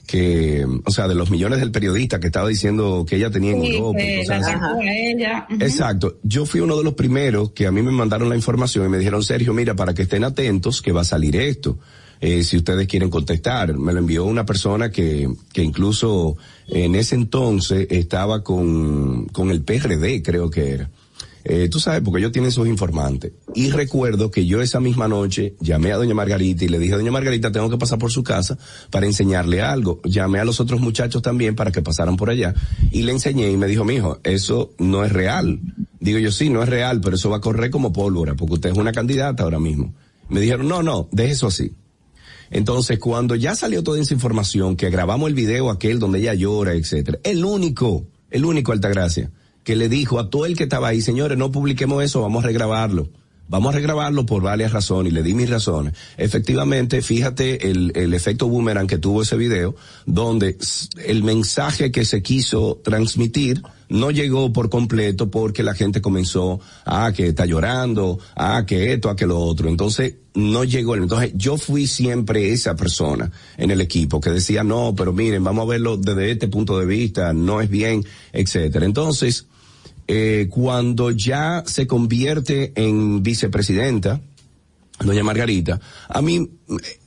que, 0.07 0.65
o 0.85 0.91
sea, 0.91 1.09
de 1.09 1.15
los 1.15 1.31
millones 1.31 1.59
del 1.59 1.73
periodista 1.73 2.21
que 2.21 2.29
estaba 2.29 2.49
diciendo 2.49 3.05
que 3.09 3.17
ella 3.17 3.31
tenía 3.31 3.53
en 3.53 3.65
Europa. 3.65 3.99
que 3.99 4.25
la. 4.29 5.47
Exacto. 5.61 6.19
Yo 6.23 6.47
fui 6.47 6.61
uno 6.61 6.77
de 6.77 6.85
los 6.85 6.95
primeros 6.95 7.51
que 7.51 7.67
a 7.67 7.73
mí 7.73 7.83
me 7.83 7.91
mandaron 7.91 8.29
la 8.29 8.37
información 8.37 8.87
y 8.87 8.89
me 8.89 8.99
dijeron, 8.99 9.23
Sergio, 9.23 9.53
mira, 9.53 9.75
para 9.75 9.95
que 9.95 10.03
estén 10.03 10.25
atentos 10.25 10.81
que 10.81 10.93
va 10.93 11.01
a 11.01 11.05
salir 11.05 11.37
esto. 11.37 11.79
Eh, 12.21 12.45
si 12.45 12.57
ustedes 12.57 12.87
quieren 12.87 13.11
contestar. 13.11 13.77
Me 13.77 13.93
lo 13.93 13.99
envió 13.99 14.25
una 14.25 14.47
persona 14.47 14.91
que, 14.91 15.29
que 15.53 15.63
incluso 15.63 16.37
en 16.69 16.95
ese 16.95 17.15
entonces 17.15 17.87
estaba 17.91 18.43
con, 18.43 19.27
con 19.27 19.51
el 19.51 19.63
PRD, 19.63 20.23
creo 20.23 20.49
que 20.49 20.71
era. 20.71 20.91
Eh, 21.49 21.69
tú 21.69 21.79
sabes, 21.79 22.03
porque 22.03 22.19
ellos 22.19 22.33
tienen 22.33 22.51
sus 22.51 22.67
informantes. 22.67 23.31
Y 23.55 23.71
recuerdo 23.71 24.33
que 24.33 24.47
yo 24.47 24.61
esa 24.61 24.81
misma 24.81 25.07
noche 25.07 25.55
llamé 25.61 25.93
a 25.93 25.97
doña 25.97 26.13
Margarita 26.13 26.65
y 26.65 26.69
le 26.69 26.81
dije, 26.81 26.97
doña 26.97 27.13
Margarita, 27.13 27.53
tengo 27.53 27.71
que 27.71 27.79
pasar 27.79 28.01
por 28.01 28.11
su 28.11 28.25
casa 28.25 28.59
para 28.91 29.07
enseñarle 29.07 29.63
algo. 29.63 30.01
Llamé 30.03 30.41
a 30.41 30.45
los 30.45 30.59
otros 30.59 30.81
muchachos 30.81 31.23
también 31.23 31.55
para 31.55 31.71
que 31.71 31.83
pasaran 31.83 32.17
por 32.17 32.31
allá 32.31 32.53
y 32.91 33.03
le 33.03 33.13
enseñé 33.13 33.49
y 33.49 33.57
me 33.57 33.69
dijo, 33.69 33.85
mijo, 33.85 34.19
eso 34.25 34.75
no 34.79 35.05
es 35.05 35.13
real. 35.13 35.61
Digo 36.01 36.19
yo, 36.19 36.33
sí, 36.33 36.51
no 36.51 36.65
es 36.65 36.69
real, 36.69 37.01
pero 37.01 37.15
eso 37.15 37.31
va 37.31 37.37
a 37.37 37.41
correr 37.41 37.71
como 37.71 37.93
pólvora, 37.93 38.35
porque 38.35 38.55
usted 38.55 38.71
es 38.71 38.77
una 38.77 38.91
candidata 38.91 39.45
ahora 39.45 39.61
mismo. 39.61 39.95
Me 40.29 40.41
dijeron, 40.41 40.67
no, 40.67 40.83
no, 40.83 41.09
deje 41.13 41.35
eso 41.35 41.47
así. 41.47 41.77
Entonces, 42.51 42.99
cuando 42.99 43.37
ya 43.37 43.55
salió 43.55 43.85
toda 43.85 44.01
esa 44.01 44.15
información, 44.15 44.75
que 44.75 44.91
grabamos 44.91 45.29
el 45.29 45.35
video 45.35 45.71
aquel 45.71 46.01
donde 46.01 46.19
ella 46.19 46.35
llora, 46.35 46.73
etcétera, 46.73 47.21
el 47.23 47.45
único, 47.45 48.05
el 48.33 48.45
único 48.45 48.73
Altagracia, 48.73 49.31
que 49.67 49.75
le 49.75 49.89
dijo 49.89 50.21
a 50.21 50.31
todo 50.31 50.47
el 50.47 50.57
que 50.57 50.63
estaba 50.63 50.87
ahí, 50.87 51.03
señores, 51.03 51.37
no 51.37 51.51
publiquemos 51.51 52.03
eso, 52.05 52.23
vamos 52.23 52.45
a 52.45 52.47
regrabarlo. 52.47 53.09
Vamos 53.49 53.75
a 53.75 53.77
regrabarlo 53.77 54.25
por 54.25 54.43
varias 54.43 54.73
razones 54.73 55.13
y 55.13 55.15
le 55.15 55.25
di 55.25 55.35
mis 55.35 55.51
razones. 55.51 55.93
Efectivamente, 56.17 57.03
fíjate 57.03 57.69
el, 57.71 57.91
el 57.97 58.15
efecto 58.15 58.49
boomerang 58.49 58.87
que 58.87 58.99
tuvo 58.99 59.23
ese 59.23 59.37
video, 59.37 59.75
donde 60.05 60.57
el 61.05 61.25
mensaje 61.25 61.91
que 61.91 62.05
se 62.05 62.23
quiso 62.23 62.81
transmitir 62.85 63.61
no 63.89 64.13
llegó 64.13 64.53
por 64.53 64.71
completo 64.71 65.33
porque 65.33 65.65
la 65.65 65.75
gente 65.75 66.01
comenzó 66.01 66.61
a 66.85 67.13
que 67.13 67.29
está 67.29 67.45
llorando, 67.45 68.21
a 68.37 68.67
que 68.67 68.93
esto, 68.93 69.11
a 69.11 69.17
que 69.17 69.27
lo 69.27 69.41
otro. 69.41 69.69
Entonces, 69.69 70.15
no 70.35 70.63
llegó. 70.63 70.95
Entonces, 70.95 71.33
yo 71.35 71.57
fui 71.57 71.89
siempre 71.89 72.53
esa 72.53 72.77
persona 72.77 73.33
en 73.57 73.73
el 73.73 73.81
equipo 73.81 74.21
que 74.21 74.31
decía, 74.31 74.63
no, 74.63 74.95
pero 74.97 75.13
miren, 75.13 75.43
vamos 75.43 75.65
a 75.65 75.71
verlo 75.71 75.97
desde 75.97 76.31
este 76.31 76.47
punto 76.47 76.79
de 76.79 76.87
vista, 76.87 77.33
no 77.33 77.61
es 77.61 77.69
bien, 77.69 78.05
etcétera. 78.33 78.87
Entonces, 78.87 79.47
eh, 80.09 80.49
cuando 80.51 81.11
ya 81.11 81.65
se 81.67 81.87
convierte 81.87 82.73
en 82.77 83.23
vicepresidenta, 83.23 84.21
doña 85.01 85.25
Margarita, 85.25 85.81
a 86.09 86.23
mí 86.23 86.49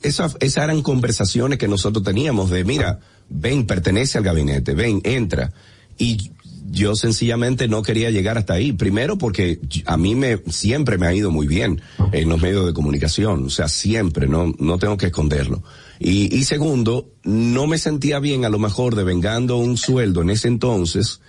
esas, 0.02 0.36
esas 0.40 0.64
eran 0.64 0.82
conversaciones 0.82 1.58
que 1.58 1.68
nosotros 1.68 2.04
teníamos 2.04 2.50
de, 2.50 2.64
mira, 2.64 3.00
ven, 3.28 3.66
pertenece 3.66 4.18
al 4.18 4.24
gabinete, 4.24 4.74
ven, 4.74 5.00
entra. 5.04 5.52
Y 5.98 6.30
yo 6.70 6.94
sencillamente 6.94 7.68
no 7.68 7.82
quería 7.82 8.10
llegar 8.10 8.38
hasta 8.38 8.54
ahí. 8.54 8.72
Primero 8.72 9.18
porque 9.18 9.60
a 9.86 9.96
mí 9.96 10.14
me 10.14 10.38
siempre 10.48 10.98
me 10.98 11.06
ha 11.06 11.14
ido 11.14 11.30
muy 11.30 11.46
bien 11.46 11.80
en 12.12 12.28
los 12.28 12.40
medios 12.40 12.66
de 12.66 12.72
comunicación, 12.72 13.44
o 13.44 13.50
sea, 13.50 13.68
siempre, 13.68 14.26
no 14.26 14.54
no 14.58 14.78
tengo 14.78 14.96
que 14.96 15.06
esconderlo. 15.06 15.62
Y, 16.02 16.34
y 16.34 16.44
segundo, 16.44 17.12
no 17.24 17.66
me 17.66 17.76
sentía 17.76 18.20
bien 18.20 18.46
a 18.46 18.48
lo 18.48 18.58
mejor 18.58 18.94
devengando 18.96 19.58
un 19.58 19.76
sueldo 19.76 20.22
en 20.22 20.30
ese 20.30 20.48
entonces, 20.48 21.20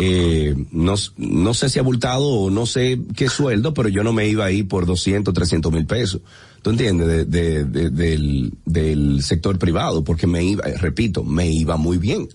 eh, 0.00 0.54
no, 0.70 0.94
no 1.16 1.52
sé 1.52 1.68
si 1.68 1.80
abultado 1.80 2.24
o 2.24 2.48
no 2.48 2.64
sé 2.64 3.00
qué 3.16 3.28
sueldo, 3.28 3.74
pero 3.74 3.88
yo 3.88 4.04
no 4.04 4.12
me 4.12 4.28
iba 4.28 4.44
ahí 4.44 4.62
por 4.62 4.86
200, 4.86 5.34
300 5.34 5.72
mil 5.72 5.84
pesos. 5.84 6.20
¿Tú 6.62 6.70
entiendes? 6.70 7.08
De, 7.28 7.64
de, 7.64 7.90
del, 7.90 8.52
del 8.64 9.20
sector 9.24 9.58
privado, 9.58 10.04
porque 10.04 10.28
me 10.28 10.44
iba, 10.44 10.62
repito, 10.78 11.24
me 11.24 11.48
iba 11.48 11.76
muy 11.76 11.98
bien. 11.98 12.28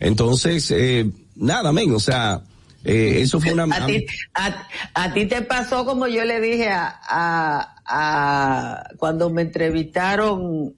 Entonces, 0.00 0.70
eh, 0.70 1.10
nada, 1.36 1.72
men, 1.72 1.92
o 1.92 2.00
sea, 2.00 2.42
eh, 2.84 3.18
eso 3.20 3.38
fue 3.38 3.52
una... 3.52 3.64
A 3.70 3.84
ti, 3.84 4.06
a, 4.32 4.66
a 4.94 5.12
ti, 5.12 5.26
te 5.26 5.42
pasó 5.42 5.84
como 5.84 6.06
yo 6.06 6.24
le 6.24 6.40
dije 6.40 6.70
a, 6.70 6.98
a, 7.06 7.76
a 7.84 8.84
cuando 8.96 9.28
me 9.28 9.42
entrevistaron 9.42 10.74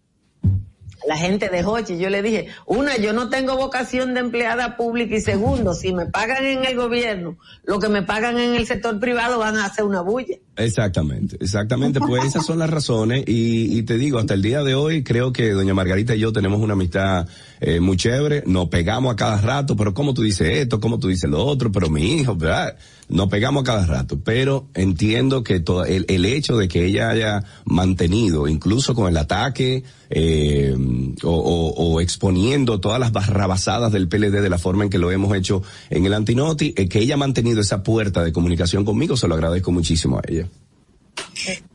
la 1.06 1.16
gente 1.16 1.48
de 1.48 1.64
Hochi, 1.64 1.98
yo 1.98 2.10
le 2.10 2.22
dije, 2.22 2.48
una, 2.66 2.96
yo 2.96 3.12
no 3.12 3.28
tengo 3.28 3.56
vocación 3.56 4.14
de 4.14 4.20
empleada 4.20 4.76
pública 4.76 5.16
y 5.16 5.20
segundo, 5.20 5.74
si 5.74 5.92
me 5.92 6.06
pagan 6.06 6.44
en 6.44 6.64
el 6.64 6.76
gobierno, 6.76 7.38
lo 7.64 7.78
que 7.78 7.88
me 7.88 8.02
pagan 8.02 8.38
en 8.38 8.54
el 8.54 8.66
sector 8.66 8.98
privado 8.98 9.38
van 9.38 9.56
a 9.56 9.66
hacer 9.66 9.84
una 9.84 10.00
bulla. 10.00 10.36
Exactamente, 10.56 11.36
exactamente, 11.40 12.00
pues 12.00 12.24
esas 12.24 12.44
son 12.44 12.58
las 12.58 12.70
razones 12.70 13.24
y, 13.26 13.78
y, 13.78 13.82
te 13.82 13.98
digo, 13.98 14.18
hasta 14.18 14.34
el 14.34 14.42
día 14.42 14.62
de 14.62 14.74
hoy 14.74 15.04
creo 15.04 15.32
que 15.32 15.50
doña 15.50 15.74
Margarita 15.74 16.14
y 16.14 16.20
yo 16.20 16.32
tenemos 16.32 16.60
una 16.60 16.72
amistad 16.72 17.28
eh, 17.60 17.80
muy 17.80 17.96
chévere, 17.96 18.42
nos 18.46 18.68
pegamos 18.68 19.12
a 19.12 19.16
cada 19.16 19.40
rato, 19.40 19.76
pero 19.76 19.94
como 19.94 20.14
tú 20.14 20.22
dices 20.22 20.48
esto, 20.58 20.80
como 20.80 20.98
tú 20.98 21.08
dices 21.08 21.28
lo 21.30 21.44
otro, 21.44 21.70
pero 21.70 21.88
mi 21.90 22.14
hijo, 22.14 22.34
¿verdad? 22.34 22.76
Nos 23.08 23.28
pegamos 23.28 23.62
cada 23.62 23.86
rato, 23.86 24.18
pero 24.18 24.66
entiendo 24.74 25.44
que 25.44 25.60
todo 25.60 25.84
el, 25.84 26.06
el 26.08 26.24
hecho 26.24 26.56
de 26.56 26.66
que 26.66 26.84
ella 26.84 27.08
haya 27.08 27.44
mantenido, 27.64 28.48
incluso 28.48 28.96
con 28.96 29.08
el 29.08 29.16
ataque 29.16 29.84
eh, 30.10 30.74
o, 31.22 32.00
exponiendo 32.00 32.80
todas 32.80 32.98
las 32.98 33.12
barrabasadas 33.12 33.92
del 33.92 34.08
PLD 34.08 34.42
de 34.42 34.50
la 34.50 34.58
forma 34.58 34.84
en 34.84 34.90
que 34.90 34.98
lo 34.98 35.12
hemos 35.12 35.36
hecho 35.36 35.62
en 35.88 36.04
el 36.04 36.14
Antinoti, 36.14 36.74
eh, 36.76 36.88
que 36.88 36.98
ella 36.98 37.14
ha 37.14 37.18
mantenido 37.18 37.60
esa 37.60 37.82
puerta 37.82 38.24
de 38.24 38.32
comunicación 38.32 38.84
conmigo, 38.84 39.16
se 39.16 39.28
lo 39.28 39.34
agradezco 39.34 39.70
muchísimo 39.70 40.18
a 40.18 40.22
ella. 40.26 40.48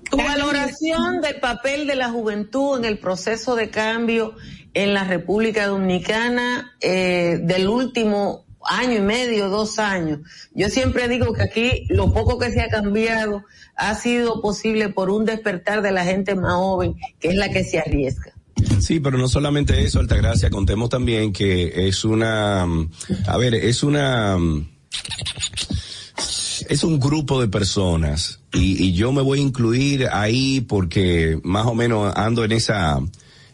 Tu 0.09 0.17
valoración 0.17 1.21
del 1.21 1.39
papel 1.39 1.87
de 1.87 1.95
la 1.95 2.09
juventud 2.09 2.77
en 2.77 2.85
el 2.85 2.97
proceso 2.99 3.55
de 3.55 3.69
cambio 3.69 4.35
en 4.73 4.93
la 4.93 5.05
República 5.05 5.67
Dominicana 5.67 6.73
eh, 6.81 7.39
del 7.41 7.67
último 7.67 8.45
año 8.67 8.97
y 8.97 9.01
medio, 9.01 9.49
dos 9.49 9.79
años. 9.79 10.19
Yo 10.53 10.69
siempre 10.69 11.07
digo 11.07 11.33
que 11.33 11.43
aquí 11.43 11.85
lo 11.89 12.13
poco 12.13 12.37
que 12.37 12.51
se 12.51 12.61
ha 12.61 12.69
cambiado 12.69 13.43
ha 13.75 13.95
sido 13.95 14.41
posible 14.41 14.89
por 14.89 15.09
un 15.09 15.25
despertar 15.25 15.81
de 15.81 15.91
la 15.91 16.03
gente 16.03 16.35
más 16.35 16.53
joven, 16.53 16.95
que 17.19 17.29
es 17.29 17.35
la 17.35 17.49
que 17.49 17.63
se 17.63 17.79
arriesga. 17.79 18.33
Sí, 18.79 18.99
pero 18.99 19.17
no 19.17 19.27
solamente 19.27 19.83
eso, 19.83 19.99
Altagracia, 19.99 20.49
contemos 20.49 20.89
también 20.89 21.33
que 21.33 21.87
es 21.87 22.03
una, 22.03 22.63
a 22.63 23.37
ver, 23.37 23.55
es 23.55 23.81
una, 23.81 24.37
es 26.69 26.83
un 26.83 26.99
grupo 26.99 27.41
de 27.41 27.47
personas 27.47 28.41
y, 28.53 28.83
y 28.83 28.93
yo 28.93 29.11
me 29.11 29.21
voy 29.21 29.39
a 29.39 29.41
incluir 29.41 30.07
ahí 30.11 30.61
porque 30.61 31.39
más 31.43 31.65
o 31.65 31.73
menos 31.73 32.13
ando 32.15 32.43
en 32.43 32.51
esa, 32.51 32.99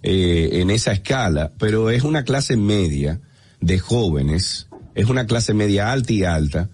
eh, 0.04 0.62
en 0.62 0.70
esa 0.70 0.92
escala, 0.92 1.52
pero 1.58 1.90
es 1.90 2.04
una 2.04 2.24
clase 2.24 2.56
media 2.56 3.20
de 3.60 3.80
jóvenes, 3.80 4.67
es 4.98 5.08
una 5.08 5.26
clase 5.26 5.54
media 5.54 5.92
alta 5.92 6.14
y 6.14 6.24
alta, 6.24 6.70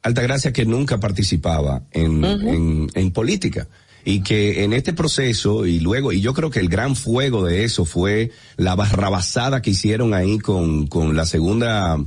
Altagracia 0.00 0.52
que 0.52 0.64
nunca 0.64 1.00
participaba 1.00 1.82
en, 1.90 2.24
uh 2.24 2.28
-huh. 2.28 2.54
en, 2.54 2.90
en 2.94 3.10
política 3.10 3.66
y 4.04 4.20
que 4.20 4.62
en 4.62 4.72
este 4.72 4.92
proceso 4.92 5.66
y 5.66 5.80
luego 5.80 6.12
y 6.12 6.20
yo 6.20 6.32
creo 6.34 6.50
que 6.50 6.60
el 6.60 6.68
gran 6.68 6.94
fuego 6.94 7.44
de 7.44 7.64
eso 7.64 7.84
fue 7.84 8.30
la 8.56 8.76
barrabasada 8.76 9.60
que 9.60 9.70
hicieron 9.70 10.14
ahí 10.14 10.38
con 10.38 10.86
con 10.86 11.16
la 11.16 11.26
segunda 11.26 11.98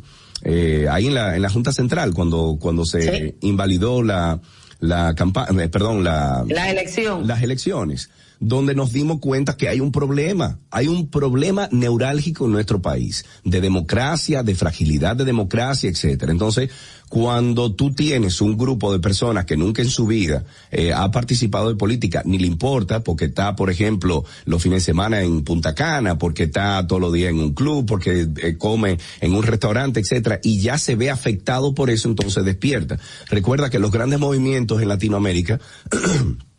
eh, 0.43 0.87
ahí 0.89 1.07
en 1.07 1.15
la 1.15 1.35
en 1.35 1.41
la 1.41 1.49
junta 1.49 1.73
central 1.73 2.13
cuando 2.13 2.57
cuando 2.59 2.85
se 2.85 3.01
sí. 3.01 3.35
invalidó 3.41 4.01
la 4.01 4.39
la 4.79 5.13
campaña 5.13 5.67
perdón 5.67 6.03
la 6.03 6.45
la 6.47 6.71
elección 6.71 7.27
las 7.27 7.43
elecciones 7.43 8.09
donde 8.41 8.73
nos 8.73 8.91
dimos 8.91 9.19
cuenta 9.19 9.55
que 9.55 9.69
hay 9.69 9.79
un 9.79 9.91
problema, 9.91 10.59
hay 10.71 10.87
un 10.87 11.09
problema 11.09 11.69
neurálgico 11.71 12.45
en 12.45 12.51
nuestro 12.51 12.81
país, 12.81 13.23
de 13.45 13.61
democracia, 13.61 14.41
de 14.41 14.55
fragilidad 14.55 15.15
de 15.15 15.25
democracia, 15.25 15.89
etcétera. 15.89 16.31
Entonces, 16.31 16.71
cuando 17.07 17.75
tú 17.75 17.93
tienes 17.93 18.41
un 18.41 18.57
grupo 18.57 18.91
de 18.91 18.99
personas 18.99 19.45
que 19.45 19.57
nunca 19.57 19.83
en 19.83 19.89
su 19.89 20.07
vida 20.07 20.43
eh, 20.71 20.91
ha 20.91 21.11
participado 21.11 21.69
de 21.69 21.75
política, 21.75 22.23
ni 22.25 22.39
le 22.39 22.47
importa, 22.47 23.03
porque 23.03 23.25
está, 23.25 23.55
por 23.55 23.69
ejemplo, 23.69 24.25
los 24.45 24.63
fines 24.63 24.77
de 24.77 24.85
semana 24.85 25.21
en 25.21 25.43
Punta 25.43 25.75
Cana, 25.75 26.17
porque 26.17 26.43
está 26.43 26.87
todos 26.87 27.01
los 27.01 27.13
días 27.13 27.29
en 27.29 27.39
un 27.39 27.53
club, 27.53 27.85
porque 27.85 28.27
eh, 28.37 28.55
come 28.57 28.97
en 29.19 29.35
un 29.35 29.43
restaurante, 29.43 29.99
etcétera, 29.99 30.39
y 30.41 30.61
ya 30.61 30.79
se 30.79 30.95
ve 30.95 31.11
afectado 31.11 31.75
por 31.75 31.91
eso, 31.91 32.09
entonces 32.09 32.43
despierta. 32.43 32.97
Recuerda 33.29 33.69
que 33.69 33.77
los 33.77 33.91
grandes 33.91 34.19
movimientos 34.19 34.81
en 34.81 34.87
Latinoamérica 34.87 35.59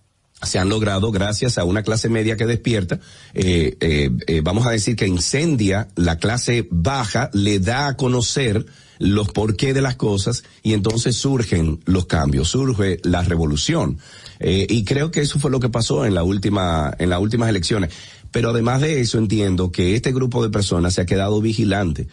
se 0.43 0.59
han 0.59 0.69
logrado 0.69 1.11
gracias 1.13 1.59
a 1.59 1.65
una 1.65 1.83
clase 1.83 2.09
media 2.09 2.37
que 2.37 2.47
despierta, 2.47 2.99
eh, 3.35 3.77
eh, 3.81 4.11
eh, 4.27 4.41
vamos 4.43 4.67
a 4.67 4.71
decir 4.71 4.97
que 4.97 5.07
incendia 5.07 5.89
la 5.97 6.19
clase 6.19 6.67
baja, 6.71 7.31
le 7.33 7.59
da 7.59 7.89
a 7.89 7.97
conocer 7.97 8.67
los 8.99 9.31
porqué 9.33 9.75
de 9.75 9.83
las 9.83 9.97
cosas 9.97 10.45
y 10.63 10.75
entonces 10.75 11.17
surgen 11.17 11.81
los 11.87 12.07
cambios, 12.07 12.49
surge 12.49 12.99
la 13.03 13.23
revolución. 13.23 13.99
y 14.41 14.85
creo 14.85 15.11
que 15.11 15.21
eso 15.21 15.39
fue 15.39 15.51
lo 15.51 15.61
que 15.61 15.69
pasó 15.69 16.05
en 16.05 16.15
la 16.15 16.25
última, 16.25 16.93
en 16.99 17.11
las 17.11 17.21
últimas 17.21 17.49
elecciones. 17.49 17.93
Pero 18.31 18.51
además 18.51 18.81
de 18.81 19.01
eso 19.01 19.19
entiendo 19.19 19.71
que 19.71 19.95
este 19.95 20.13
grupo 20.13 20.43
de 20.43 20.51
personas 20.51 20.95
se 20.95 21.01
ha 21.01 21.07
quedado 21.07 21.41
vigilante. 21.41 22.09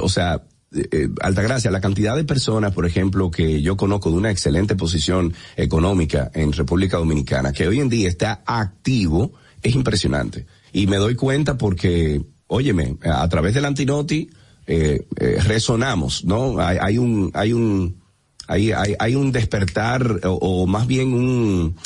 o 0.00 0.08
sea, 0.08 0.42
eh, 0.72 1.08
Altagracia, 1.20 1.70
la 1.70 1.80
cantidad 1.80 2.14
de 2.14 2.24
personas, 2.24 2.72
por 2.72 2.86
ejemplo, 2.86 3.30
que 3.30 3.62
yo 3.62 3.76
conozco 3.76 4.10
de 4.10 4.16
una 4.16 4.30
excelente 4.30 4.76
posición 4.76 5.32
económica 5.56 6.30
en 6.34 6.52
República 6.52 6.98
Dominicana, 6.98 7.52
que 7.52 7.66
hoy 7.66 7.80
en 7.80 7.88
día 7.88 8.08
está 8.08 8.42
activo, 8.44 9.32
es 9.62 9.74
impresionante. 9.74 10.46
Y 10.72 10.86
me 10.86 10.96
doy 10.96 11.14
cuenta 11.14 11.56
porque, 11.56 12.22
óyeme, 12.46 12.96
a 13.02 13.28
través 13.28 13.54
del 13.54 13.64
Antinoti, 13.64 14.30
eh, 14.66 15.06
eh, 15.16 15.38
resonamos, 15.42 16.24
¿no? 16.24 16.58
Hay, 16.58 16.76
hay, 16.80 16.98
un, 16.98 17.30
hay 17.32 17.54
un, 17.54 18.02
hay, 18.46 18.72
hay, 18.72 18.94
hay 18.98 19.14
un 19.14 19.32
despertar, 19.32 20.20
o, 20.24 20.32
o 20.32 20.66
más 20.66 20.86
bien 20.86 21.14
un, 21.14 21.76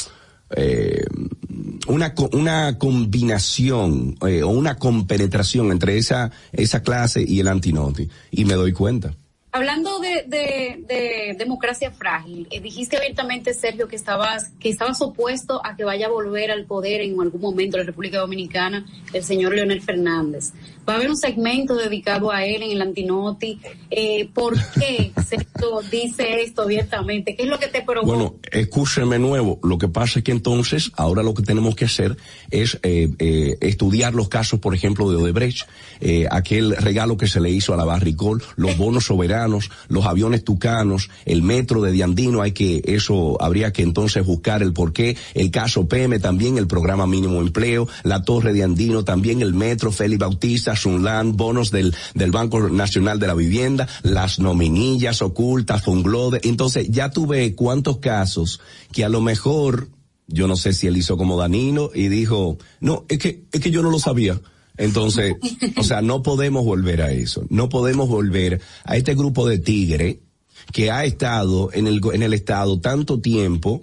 eh, 0.56 1.04
una, 1.88 2.14
una 2.32 2.78
combinación 2.78 4.16
eh, 4.26 4.42
o 4.42 4.48
una 4.48 4.78
compenetración 4.78 5.72
entre 5.72 5.96
esa, 5.96 6.30
esa 6.52 6.82
clase 6.82 7.24
y 7.26 7.40
el 7.40 7.48
antinoti. 7.48 8.08
Y 8.30 8.44
me 8.44 8.54
doy 8.54 8.72
cuenta. 8.72 9.14
Hablando 9.54 9.98
de, 9.98 10.24
de, 10.26 10.82
de 10.88 11.36
democracia 11.38 11.90
frágil, 11.90 12.48
eh, 12.50 12.62
dijiste 12.62 12.96
abiertamente, 12.96 13.52
Sergio, 13.52 13.86
que 13.86 13.96
estabas, 13.96 14.50
que 14.58 14.70
estabas 14.70 15.02
opuesto 15.02 15.60
a 15.62 15.76
que 15.76 15.84
vaya 15.84 16.06
a 16.06 16.10
volver 16.10 16.50
al 16.50 16.64
poder 16.64 17.02
en 17.02 17.20
algún 17.20 17.42
momento 17.42 17.76
la 17.76 17.84
República 17.84 18.18
Dominicana 18.18 18.86
el 19.12 19.22
señor 19.22 19.54
Leonel 19.54 19.82
Fernández. 19.82 20.52
Va 20.88 20.94
a 20.94 20.96
haber 20.96 21.10
un 21.10 21.16
segmento 21.16 21.74
dedicado 21.76 22.30
a 22.30 22.44
él 22.44 22.62
en 22.62 22.72
el 22.72 22.82
Antinoti. 22.82 23.60
Eh, 23.90 24.28
¿Por 24.32 24.54
qué 24.74 25.12
Sergio 25.26 25.80
dice 25.90 26.42
esto 26.42 26.62
abiertamente? 26.62 27.36
¿Qué 27.36 27.44
es 27.44 27.48
lo 27.48 27.58
que 27.58 27.68
te 27.68 27.82
provocó? 27.82 28.06
Bueno, 28.06 28.34
escúcheme 28.50 29.18
nuevo. 29.18 29.60
Lo 29.62 29.78
que 29.78 29.88
pasa 29.88 30.18
es 30.18 30.24
que 30.24 30.32
entonces, 30.32 30.90
ahora 30.96 31.22
lo 31.22 31.34
que 31.34 31.42
tenemos 31.42 31.76
que 31.76 31.84
hacer 31.84 32.16
es 32.50 32.78
eh, 32.82 33.10
eh, 33.18 33.56
estudiar 33.60 34.14
los 34.14 34.28
casos, 34.28 34.60
por 34.60 34.74
ejemplo, 34.74 35.10
de 35.10 35.16
Odebrecht, 35.16 35.68
eh, 36.00 36.26
aquel 36.30 36.76
regalo 36.76 37.16
que 37.16 37.26
se 37.26 37.40
le 37.40 37.50
hizo 37.50 37.74
a 37.74 37.76
la 37.76 37.84
Barricol, 37.84 38.42
los 38.56 38.76
bonos 38.76 39.06
soberanos 39.06 39.70
los 39.88 40.06
aviones 40.06 40.44
tucanos, 40.44 41.10
el 41.24 41.42
metro 41.42 41.80
de 41.82 41.92
Diandino, 41.92 42.42
hay 42.42 42.52
que, 42.52 42.82
eso 42.84 43.40
habría 43.40 43.72
que 43.72 43.82
entonces 43.82 44.24
buscar 44.24 44.62
el 44.62 44.72
porqué, 44.72 45.16
el 45.34 45.50
caso 45.50 45.86
PM 45.86 46.18
también, 46.18 46.58
el 46.58 46.66
programa 46.66 47.06
mínimo 47.06 47.40
empleo, 47.40 47.88
la 48.02 48.22
torre 48.22 48.52
de 48.52 48.62
Andino 48.62 49.04
también, 49.04 49.42
el 49.42 49.54
metro, 49.54 49.92
Félix 49.92 50.18
Bautista, 50.18 50.71
Sunland, 50.76 51.36
bonos 51.36 51.70
del, 51.70 51.94
del 52.14 52.30
Banco 52.30 52.68
Nacional 52.68 53.18
de 53.18 53.26
la 53.26 53.34
Vivienda, 53.34 53.88
las 54.02 54.38
nominillas 54.38 55.22
ocultas, 55.22 55.82
Funglode, 55.82 56.40
entonces 56.44 56.88
ya 56.90 57.10
tuve 57.10 57.54
cuántos 57.54 57.98
casos 57.98 58.60
que 58.92 59.04
a 59.04 59.08
lo 59.08 59.20
mejor, 59.20 59.88
yo 60.26 60.46
no 60.46 60.56
sé 60.56 60.72
si 60.72 60.86
él 60.86 60.96
hizo 60.96 61.16
como 61.16 61.38
Danilo 61.38 61.90
y 61.94 62.08
dijo, 62.08 62.58
no, 62.80 63.04
es 63.08 63.18
que, 63.18 63.44
es 63.52 63.60
que 63.60 63.70
yo 63.70 63.82
no 63.82 63.90
lo 63.90 63.98
sabía. 63.98 64.40
Entonces, 64.76 65.36
o 65.76 65.82
sea, 65.82 66.02
no 66.02 66.22
podemos 66.22 66.64
volver 66.64 67.02
a 67.02 67.12
eso. 67.12 67.44
No 67.50 67.68
podemos 67.68 68.08
volver 68.08 68.60
a 68.84 68.96
este 68.96 69.14
grupo 69.14 69.46
de 69.46 69.58
tigre 69.58 70.20
que 70.72 70.90
ha 70.90 71.04
estado 71.04 71.70
en 71.72 71.86
el, 71.86 72.00
en 72.12 72.22
el 72.22 72.34
Estado 72.34 72.80
tanto 72.80 73.20
tiempo 73.20 73.82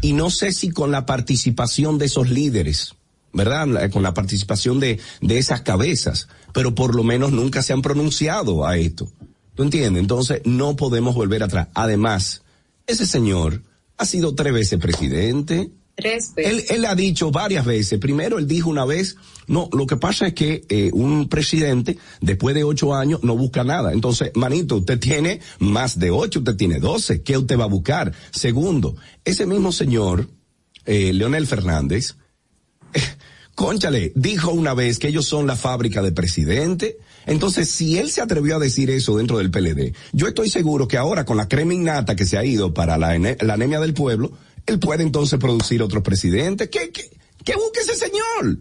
y 0.00 0.12
no 0.12 0.30
sé 0.30 0.52
si 0.52 0.70
con 0.70 0.90
la 0.90 1.06
participación 1.06 1.98
de 1.98 2.06
esos 2.06 2.30
líderes, 2.30 2.94
¿verdad? 3.32 3.90
Con 3.90 4.02
la 4.02 4.14
participación 4.14 4.80
de, 4.80 4.98
de 5.20 5.38
esas 5.38 5.62
cabezas, 5.62 6.28
pero 6.52 6.74
por 6.74 6.94
lo 6.94 7.04
menos 7.04 7.32
nunca 7.32 7.62
se 7.62 7.72
han 7.72 7.82
pronunciado 7.82 8.66
a 8.66 8.76
esto. 8.78 9.10
¿Tú 9.54 9.62
entiendes? 9.64 10.00
Entonces 10.00 10.40
no 10.44 10.76
podemos 10.76 11.14
volver 11.14 11.42
atrás. 11.42 11.68
Además, 11.74 12.42
ese 12.86 13.06
señor 13.06 13.62
ha 13.96 14.04
sido 14.06 14.34
tres 14.34 14.52
veces 14.52 14.78
presidente. 14.78 15.70
Tres 15.96 16.32
Él, 16.36 16.56
veces. 16.56 16.70
él 16.70 16.84
ha 16.84 16.94
dicho 16.94 17.32
varias 17.32 17.64
veces. 17.66 17.98
Primero, 17.98 18.38
él 18.38 18.46
dijo 18.46 18.70
una 18.70 18.84
vez, 18.84 19.16
no, 19.48 19.68
lo 19.72 19.84
que 19.88 19.96
pasa 19.96 20.28
es 20.28 20.34
que 20.34 20.64
eh, 20.68 20.90
un 20.92 21.28
presidente, 21.28 21.98
después 22.20 22.54
de 22.54 22.62
ocho 22.62 22.94
años, 22.94 23.24
no 23.24 23.36
busca 23.36 23.64
nada. 23.64 23.92
Entonces, 23.92 24.30
manito, 24.36 24.76
usted 24.76 25.00
tiene 25.00 25.40
más 25.58 25.98
de 25.98 26.12
ocho, 26.12 26.38
usted 26.38 26.54
tiene 26.54 26.78
doce. 26.78 27.22
¿Qué 27.22 27.36
usted 27.36 27.58
va 27.58 27.64
a 27.64 27.68
buscar? 27.68 28.12
Segundo, 28.30 28.94
ese 29.24 29.44
mismo 29.44 29.72
señor, 29.72 30.28
eh, 30.86 31.12
Leonel 31.12 31.48
Fernández, 31.48 32.14
Conchale, 33.58 34.12
dijo 34.14 34.52
una 34.52 34.72
vez 34.72 35.00
que 35.00 35.08
ellos 35.08 35.26
son 35.26 35.48
la 35.48 35.56
fábrica 35.56 36.00
de 36.00 36.12
presidente. 36.12 36.98
Entonces, 37.26 37.68
si 37.68 37.98
él 37.98 38.08
se 38.08 38.20
atrevió 38.20 38.54
a 38.54 38.60
decir 38.60 38.88
eso 38.88 39.16
dentro 39.16 39.38
del 39.38 39.50
PLD, 39.50 39.94
yo 40.12 40.28
estoy 40.28 40.48
seguro 40.48 40.86
que 40.86 40.96
ahora 40.96 41.24
con 41.24 41.36
la 41.36 41.48
crema 41.48 41.74
innata 41.74 42.14
que 42.14 42.24
se 42.24 42.38
ha 42.38 42.44
ido 42.44 42.72
para 42.72 42.96
la, 42.96 43.08
anemia 43.08 43.80
del 43.80 43.94
pueblo, 43.94 44.30
él 44.64 44.78
puede 44.78 45.02
entonces 45.02 45.40
producir 45.40 45.82
otros 45.82 46.04
presidentes. 46.04 46.68
¿Qué, 46.68 46.90
qué, 46.92 47.10
ese 47.80 47.96
señor? 47.96 48.60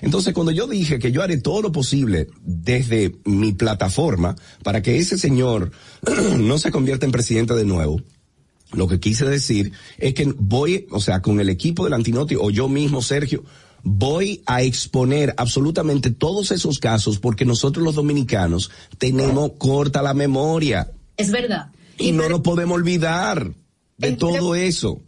Entonces, 0.00 0.32
cuando 0.32 0.52
yo 0.52 0.68
dije 0.68 1.00
que 1.00 1.10
yo 1.10 1.22
haré 1.22 1.38
todo 1.38 1.62
lo 1.62 1.72
posible 1.72 2.28
desde 2.42 3.16
mi 3.24 3.52
plataforma 3.52 4.36
para 4.62 4.80
que 4.80 4.96
ese 4.96 5.18
señor 5.18 5.72
no 6.38 6.58
se 6.58 6.70
convierta 6.70 7.04
en 7.04 7.10
presidente 7.10 7.54
de 7.54 7.64
nuevo, 7.64 8.00
lo 8.72 8.88
que 8.88 9.00
quise 9.00 9.24
decir 9.24 9.72
es 9.98 10.14
que 10.14 10.32
voy, 10.38 10.86
o 10.90 11.00
sea, 11.00 11.20
con 11.20 11.40
el 11.40 11.48
equipo 11.48 11.84
del 11.84 11.94
Antinoti 11.94 12.36
o 12.36 12.50
yo 12.50 12.68
mismo, 12.68 13.02
Sergio, 13.02 13.44
voy 13.88 14.42
a 14.46 14.62
exponer 14.62 15.32
absolutamente 15.36 16.10
todos 16.10 16.50
esos 16.50 16.80
casos 16.80 17.20
porque 17.20 17.44
nosotros 17.44 17.84
los 17.84 17.94
dominicanos 17.94 18.72
tenemos 18.98 19.52
corta 19.58 20.02
la 20.02 20.12
memoria 20.12 20.90
Es 21.16 21.30
verdad. 21.30 21.70
y 21.96 22.10
no 22.10 22.28
nos 22.28 22.40
podemos 22.40 22.74
olvidar 22.74 23.52
de 23.96 24.12
todo 24.12 24.56
eso. 24.56 25.00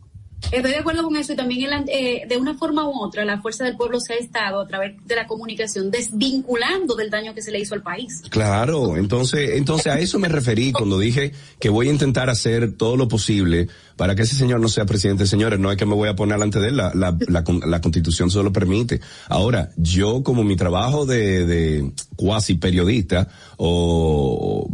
Estoy 0.52 0.70
de 0.70 0.76
acuerdo 0.76 1.02
con 1.02 1.16
eso 1.16 1.32
y 1.32 1.36
también 1.36 1.68
eh, 1.88 2.22
de 2.28 2.36
una 2.36 2.54
forma 2.54 2.88
u 2.88 3.02
otra 3.02 3.24
la 3.24 3.42
fuerza 3.42 3.64
del 3.64 3.76
pueblo 3.76 3.98
se 3.98 4.12
ha 4.14 4.16
estado 4.16 4.60
a 4.60 4.66
través 4.68 4.94
de 5.04 5.16
la 5.16 5.26
comunicación 5.26 5.90
desvinculando 5.90 6.94
del 6.94 7.10
daño 7.10 7.34
que 7.34 7.42
se 7.42 7.50
le 7.50 7.58
hizo 7.58 7.74
al 7.74 7.82
país. 7.82 8.22
Claro, 8.30 8.96
entonces, 8.96 9.50
entonces 9.56 9.88
a 9.92 9.98
eso 9.98 10.20
me 10.20 10.28
referí 10.28 10.70
cuando 10.70 11.00
dije 11.00 11.32
que 11.58 11.68
voy 11.68 11.88
a 11.88 11.90
intentar 11.90 12.30
hacer 12.30 12.76
todo 12.76 12.96
lo 12.96 13.08
posible 13.08 13.66
para 13.98 14.14
que 14.14 14.22
ese 14.22 14.36
señor 14.36 14.60
no 14.60 14.68
sea 14.68 14.86
presidente. 14.86 15.26
Señores, 15.26 15.58
no 15.58 15.70
es 15.70 15.76
que 15.76 15.84
me 15.84 15.94
voy 15.94 16.08
a 16.08 16.14
poner 16.16 16.36
delante 16.36 16.60
de 16.60 16.68
él, 16.68 16.76
la, 16.76 16.92
la, 16.94 17.18
la, 17.26 17.44
la 17.66 17.80
constitución 17.80 18.30
solo 18.30 18.52
permite. 18.52 19.00
Ahora, 19.28 19.70
yo 19.76 20.22
como 20.22 20.44
mi 20.44 20.56
trabajo 20.56 21.04
de, 21.04 21.44
de 21.44 21.92
cuasi 22.16 22.54
periodista 22.54 23.28
o, 23.56 24.70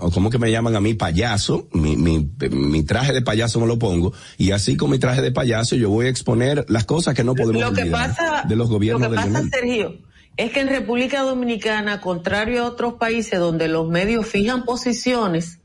o 0.00 0.10
como 0.12 0.30
que 0.30 0.38
me 0.38 0.52
llaman 0.52 0.76
a 0.76 0.80
mí 0.80 0.94
payaso, 0.94 1.68
mi, 1.72 1.96
mi, 1.96 2.30
mi 2.50 2.82
traje 2.84 3.12
de 3.12 3.22
payaso 3.22 3.60
me 3.60 3.66
lo 3.66 3.78
pongo 3.78 4.12
y 4.38 4.52
así 4.52 4.76
con 4.76 4.90
mi 4.90 5.00
traje 5.00 5.20
de 5.20 5.32
payaso 5.32 5.74
yo 5.74 5.90
voy 5.90 6.06
a 6.06 6.10
exponer 6.10 6.64
las 6.68 6.84
cosas 6.84 7.14
que 7.14 7.24
no 7.24 7.34
podemos 7.34 7.60
Lo 7.60 7.72
que 7.72 7.82
olvidar 7.82 8.14
pasa, 8.14 8.44
de 8.48 8.56
los 8.56 8.68
gobiernos 8.68 9.10
lo 9.10 9.16
que 9.16 9.28
pasa. 9.28 9.48
Sergio, 9.50 9.98
es 10.36 10.52
que 10.52 10.60
en 10.60 10.68
República 10.68 11.22
Dominicana, 11.22 12.00
contrario 12.00 12.62
a 12.62 12.66
otros 12.68 12.94
países 12.94 13.40
donde 13.40 13.66
los 13.66 13.88
medios 13.88 14.26
fijan 14.26 14.64
posiciones 14.64 15.59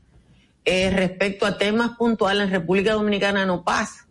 eh, 0.66 0.90
respecto 0.90 1.46
a 1.46 1.56
temas 1.56 1.96
puntuales, 1.96 2.44
en 2.44 2.50
República 2.50 2.92
Dominicana 2.92 3.46
no 3.46 3.64
pasa. 3.64 4.06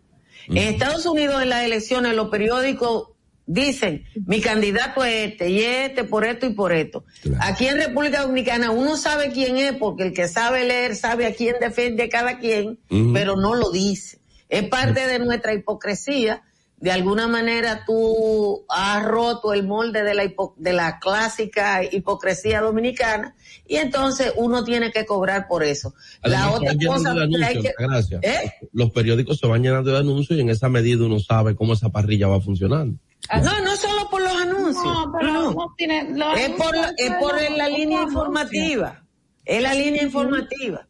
En 0.48 0.58
Estados 0.58 1.04
Unidos 1.06 1.42
en 1.42 1.50
las 1.50 1.64
elecciones 1.64 2.14
los 2.14 2.28
periódicos 2.28 3.08
dicen, 3.46 4.04
mi 4.26 4.40
candidato 4.40 5.04
es 5.04 5.32
este 5.32 5.50
y 5.50 5.62
este 5.62 6.04
por 6.04 6.24
esto 6.24 6.46
y 6.46 6.54
por 6.54 6.72
esto. 6.72 7.04
Aquí 7.40 7.66
en 7.66 7.76
República 7.76 8.22
Dominicana 8.22 8.70
uno 8.70 8.96
sabe 8.96 9.30
quién 9.32 9.56
es 9.58 9.72
porque 9.74 10.04
el 10.04 10.12
que 10.12 10.28
sabe 10.28 10.64
leer 10.64 10.96
sabe 10.96 11.26
a 11.26 11.34
quién 11.34 11.56
defiende 11.60 12.08
cada 12.08 12.38
quien, 12.38 12.78
pero 13.12 13.36
no 13.36 13.54
lo 13.54 13.70
dice. 13.70 14.18
Es 14.48 14.68
parte 14.68 15.06
de 15.06 15.18
nuestra 15.18 15.52
hipocresía. 15.54 16.42
De 16.78 16.92
alguna 16.92 17.26
manera 17.26 17.84
tú 17.86 18.66
has 18.68 19.02
roto 19.02 19.54
el 19.54 19.66
molde 19.66 20.02
de 20.02 20.14
la, 20.14 20.24
hipo- 20.24 20.52
de 20.58 20.74
la 20.74 20.98
clásica 20.98 21.82
hipocresía 21.82 22.60
dominicana 22.60 23.34
y 23.66 23.76
entonces 23.76 24.34
uno 24.36 24.62
tiene 24.62 24.92
que 24.92 25.06
cobrar 25.06 25.48
por 25.48 25.64
eso. 25.64 25.94
La 26.22 26.50
otra 26.50 26.74
cosa 26.86 27.14
de 27.14 27.28
que 27.28 27.36
hay 27.36 27.42
anuncios, 27.44 27.64
que... 27.78 27.84
Gracias. 27.84 28.22
¿Eh? 28.22 28.52
Los 28.72 28.90
periódicos 28.90 29.38
se 29.38 29.46
van 29.46 29.62
llenando 29.62 29.90
de 29.90 29.98
anuncios 29.98 30.38
y 30.38 30.42
en 30.42 30.50
esa 30.50 30.68
medida 30.68 31.02
uno 31.06 31.18
sabe 31.18 31.56
cómo 31.56 31.72
esa 31.72 31.88
parrilla 31.88 32.28
va 32.28 32.42
funcionando. 32.42 32.98
No, 33.42 33.60
no 33.62 33.74
solo 33.76 34.08
por 34.10 34.20
los 34.20 34.32
anuncios. 34.36 34.84
No, 34.84 35.12
pero 35.18 35.32
no, 35.52 35.74
tiene- 35.78 36.10
los 36.14 36.38
es 36.38 36.50
por, 36.50 36.76
la- 36.76 36.82
anuncios 36.88 37.08
es 37.10 37.14
por 37.18 37.34
la 37.56 37.68
línea 37.70 38.02
informativa. 38.02 39.02
Es 39.46 39.62
la 39.62 39.72
línea 39.74 40.02
informativa. 40.02 40.86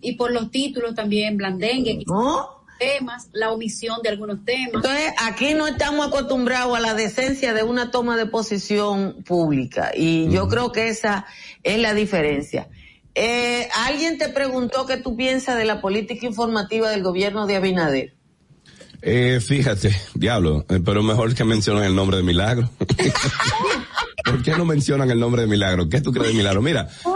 Y 0.00 0.12
por 0.12 0.30
los 0.32 0.50
títulos 0.52 0.94
también, 0.94 1.36
blandengue, 1.36 2.04
temas, 2.80 3.28
la 3.32 3.52
omisión 3.52 4.00
de 4.02 4.08
algunos 4.08 4.44
temas. 4.44 4.74
Entonces, 4.74 5.12
aquí 5.18 5.54
no 5.54 5.68
estamos 5.68 6.08
acostumbrados 6.08 6.76
a 6.76 6.80
la 6.80 6.94
decencia 6.94 7.52
de 7.52 7.62
una 7.62 7.90
toma 7.90 8.16
de 8.16 8.26
posición 8.26 9.22
pública 9.24 9.92
y 9.94 10.28
yo 10.30 10.48
creo 10.48 10.72
que 10.72 10.88
esa 10.88 11.26
es 11.62 11.78
la 11.78 11.94
diferencia. 11.94 12.68
Eh, 13.14 13.68
alguien 13.86 14.18
te 14.18 14.28
preguntó 14.28 14.86
qué 14.86 14.96
tú 14.96 15.16
piensas 15.16 15.58
de 15.58 15.64
la 15.64 15.80
política 15.80 16.26
informativa 16.26 16.90
del 16.90 17.02
gobierno 17.02 17.46
de 17.46 17.56
Abinader. 17.56 18.14
Eh, 19.02 19.40
fíjate, 19.40 19.94
diablo, 20.14 20.64
eh, 20.68 20.80
pero 20.84 21.02
mejor 21.02 21.34
que 21.34 21.44
mencionen 21.44 21.84
el 21.84 21.94
nombre 21.94 22.18
de 22.18 22.22
Milagro. 22.22 22.70
¿Por 24.24 24.42
qué 24.42 24.52
no 24.52 24.64
mencionan 24.64 25.10
el 25.10 25.18
nombre 25.18 25.42
de 25.42 25.48
Milagro? 25.48 25.88
¿Qué 25.88 26.00
tú 26.00 26.12
crees 26.12 26.28
de 26.28 26.34
Milagro? 26.34 26.62
Mira, 26.62 26.88
eh, 27.04 27.08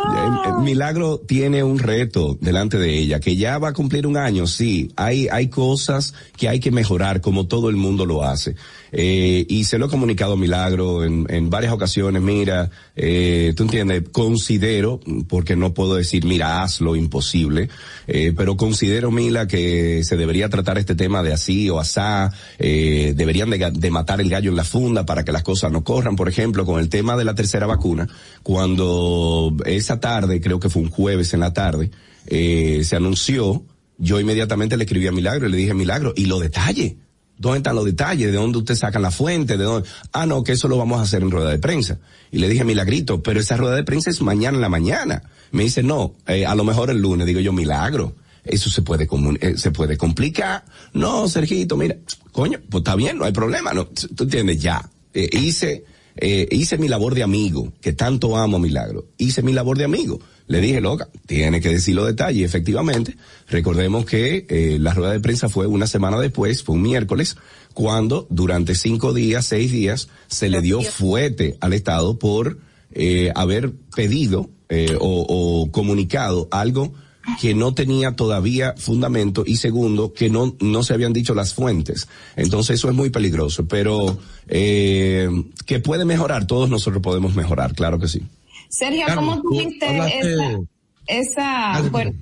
eh, 0.46 0.52
Milagro 0.62 1.18
tiene 1.18 1.62
un 1.62 1.78
reto 1.78 2.36
delante 2.40 2.78
de 2.78 2.96
ella, 2.98 3.20
que 3.20 3.36
ya 3.36 3.58
va 3.58 3.68
a 3.68 3.72
cumplir 3.72 4.06
un 4.06 4.16
año, 4.16 4.46
sí, 4.46 4.92
hay, 4.96 5.28
hay 5.28 5.48
cosas 5.48 6.14
que 6.36 6.48
hay 6.48 6.60
que 6.60 6.70
mejorar, 6.70 7.20
como 7.20 7.46
todo 7.46 7.68
el 7.68 7.76
mundo 7.76 8.06
lo 8.06 8.24
hace. 8.24 8.54
Eh, 8.96 9.44
y 9.48 9.64
se 9.64 9.78
lo 9.78 9.86
he 9.86 9.88
comunicado 9.88 10.34
a 10.34 10.36
Milagro 10.36 11.04
en, 11.04 11.26
en 11.28 11.50
varias 11.50 11.72
ocasiones, 11.72 12.22
mira, 12.22 12.70
eh, 12.94 13.52
tú 13.56 13.64
entiendes, 13.64 14.04
considero, 14.12 15.00
porque 15.28 15.56
no 15.56 15.74
puedo 15.74 15.96
decir, 15.96 16.24
mira, 16.24 16.62
hazlo 16.62 16.94
imposible, 16.94 17.68
eh, 18.06 18.32
pero 18.36 18.56
considero, 18.56 19.10
Mila, 19.10 19.48
que 19.48 20.04
se 20.04 20.16
debería 20.16 20.48
tratar 20.48 20.78
este 20.78 20.94
tema 20.94 21.22
de 21.22 21.32
así 21.32 21.68
o 21.70 21.80
asá, 21.80 22.32
eh, 22.58 23.14
deberían 23.16 23.50
de, 23.50 23.70
de 23.72 23.90
matar 23.90 24.20
el 24.20 24.30
gallo 24.30 24.50
en 24.50 24.56
la 24.56 24.64
funda 24.64 25.04
para 25.04 25.24
que 25.24 25.32
las 25.32 25.42
cosas 25.42 25.72
no 25.72 25.82
corran, 25.82 26.14
por 26.14 26.28
ejemplo, 26.28 26.64
con 26.64 26.78
el 26.78 26.88
tema 26.88 27.03
de 27.16 27.24
la 27.24 27.34
tercera 27.34 27.66
vacuna, 27.66 28.08
cuando 28.42 29.54
esa 29.66 30.00
tarde, 30.00 30.40
creo 30.40 30.58
que 30.58 30.70
fue 30.70 30.82
un 30.82 30.90
jueves 30.90 31.34
en 31.34 31.40
la 31.40 31.52
tarde, 31.52 31.90
eh, 32.26 32.82
se 32.84 32.96
anunció, 32.96 33.64
yo 33.98 34.18
inmediatamente 34.18 34.76
le 34.76 34.84
escribí 34.84 35.06
a 35.06 35.12
Milagro 35.12 35.46
y 35.46 35.50
le 35.50 35.56
dije, 35.56 35.74
Milagro, 35.74 36.12
y 36.16 36.26
los 36.26 36.40
detalles. 36.40 36.94
¿Dónde 37.36 37.58
están 37.58 37.76
los 37.76 37.84
detalles? 37.84 38.30
¿De 38.30 38.38
dónde 38.38 38.58
usted 38.58 38.76
saca 38.76 38.98
la 38.98 39.10
fuente? 39.10 39.56
¿De 39.56 39.64
dónde? 39.64 39.88
Ah, 40.12 40.24
no, 40.24 40.44
que 40.44 40.52
eso 40.52 40.68
lo 40.68 40.78
vamos 40.78 41.00
a 41.00 41.02
hacer 41.02 41.22
en 41.22 41.30
rueda 41.30 41.50
de 41.50 41.58
prensa. 41.58 41.98
Y 42.30 42.38
le 42.38 42.48
dije, 42.48 42.64
Milagrito, 42.64 43.22
pero 43.22 43.40
esa 43.40 43.56
rueda 43.56 43.74
de 43.74 43.84
prensa 43.84 44.10
es 44.10 44.22
mañana 44.22 44.56
en 44.56 44.62
la 44.62 44.68
mañana. 44.68 45.22
Me 45.50 45.64
dice, 45.64 45.82
no, 45.82 46.14
eh, 46.26 46.46
a 46.46 46.54
lo 46.54 46.64
mejor 46.64 46.90
el 46.90 46.98
lunes. 46.98 47.26
Digo 47.26 47.40
yo, 47.40 47.52
Milagro. 47.52 48.14
Eso 48.44 48.68
se 48.68 48.82
puede 48.82 49.08
eh, 49.40 49.54
se 49.56 49.70
puede 49.70 49.96
complicar. 49.96 50.64
No, 50.92 51.28
Sergito, 51.28 51.76
mira, 51.76 51.96
coño, 52.30 52.60
pues 52.68 52.82
está 52.82 52.94
bien, 52.94 53.16
no 53.16 53.24
hay 53.24 53.32
problema, 53.32 53.72
no, 53.72 53.86
tú 53.86 54.24
entiendes, 54.24 54.60
ya. 54.60 54.88
Hice, 55.14 55.84
eh, 56.16 56.48
hice 56.50 56.78
mi 56.78 56.88
labor 56.88 57.14
de 57.14 57.22
amigo, 57.22 57.72
que 57.80 57.92
tanto 57.92 58.36
amo 58.36 58.56
a 58.56 58.60
Milagro. 58.60 59.06
Hice 59.18 59.42
mi 59.42 59.52
labor 59.52 59.78
de 59.78 59.84
amigo. 59.84 60.20
Le 60.46 60.60
dije, 60.60 60.80
loca, 60.80 61.08
tiene 61.26 61.60
que 61.60 61.70
decir 61.70 61.94
los 61.94 62.06
detalles. 62.06 62.44
Efectivamente, 62.44 63.16
recordemos 63.48 64.04
que 64.04 64.46
eh, 64.48 64.78
la 64.78 64.92
rueda 64.92 65.12
de 65.12 65.20
prensa 65.20 65.48
fue 65.48 65.66
una 65.66 65.86
semana 65.86 66.18
después, 66.20 66.62
fue 66.62 66.76
un 66.76 66.82
miércoles, 66.82 67.36
cuando 67.72 68.26
durante 68.30 68.74
cinco 68.74 69.14
días, 69.14 69.46
seis 69.46 69.72
días, 69.72 70.08
se 70.28 70.50
le 70.50 70.60
dio 70.60 70.82
fuete 70.82 71.56
al 71.60 71.72
Estado 71.72 72.18
por 72.18 72.58
eh, 72.92 73.32
haber 73.34 73.72
pedido 73.96 74.50
eh, 74.68 74.96
o, 75.00 75.26
o 75.28 75.72
comunicado 75.72 76.48
algo 76.50 76.92
que 77.40 77.54
no 77.54 77.72
tenía 77.74 78.16
todavía 78.16 78.74
fundamento 78.76 79.44
y 79.46 79.56
segundo 79.56 80.12
que 80.12 80.28
no 80.30 80.54
no 80.60 80.82
se 80.82 80.94
habían 80.94 81.12
dicho 81.12 81.34
las 81.34 81.54
fuentes. 81.54 82.08
Entonces 82.36 82.76
eso 82.76 82.88
es 82.88 82.94
muy 82.94 83.10
peligroso 83.10 83.66
pero 83.66 84.18
eh, 84.48 85.28
que 85.66 85.80
puede 85.80 86.04
mejorar 86.04 86.46
todos 86.46 86.68
nosotros 86.70 87.02
podemos 87.02 87.34
mejorar 87.34 87.74
claro 87.74 87.98
que 87.98 88.08
sí. 88.08 88.22
Sergio, 88.68 89.06
¿cómo 89.14 89.36
tú 89.42 89.50
tú 89.50 89.58
viste 89.58 89.86
hablaste- 89.86 90.66
esa, 91.06 91.78
esa, 91.78 91.88
bueno, 91.90 92.12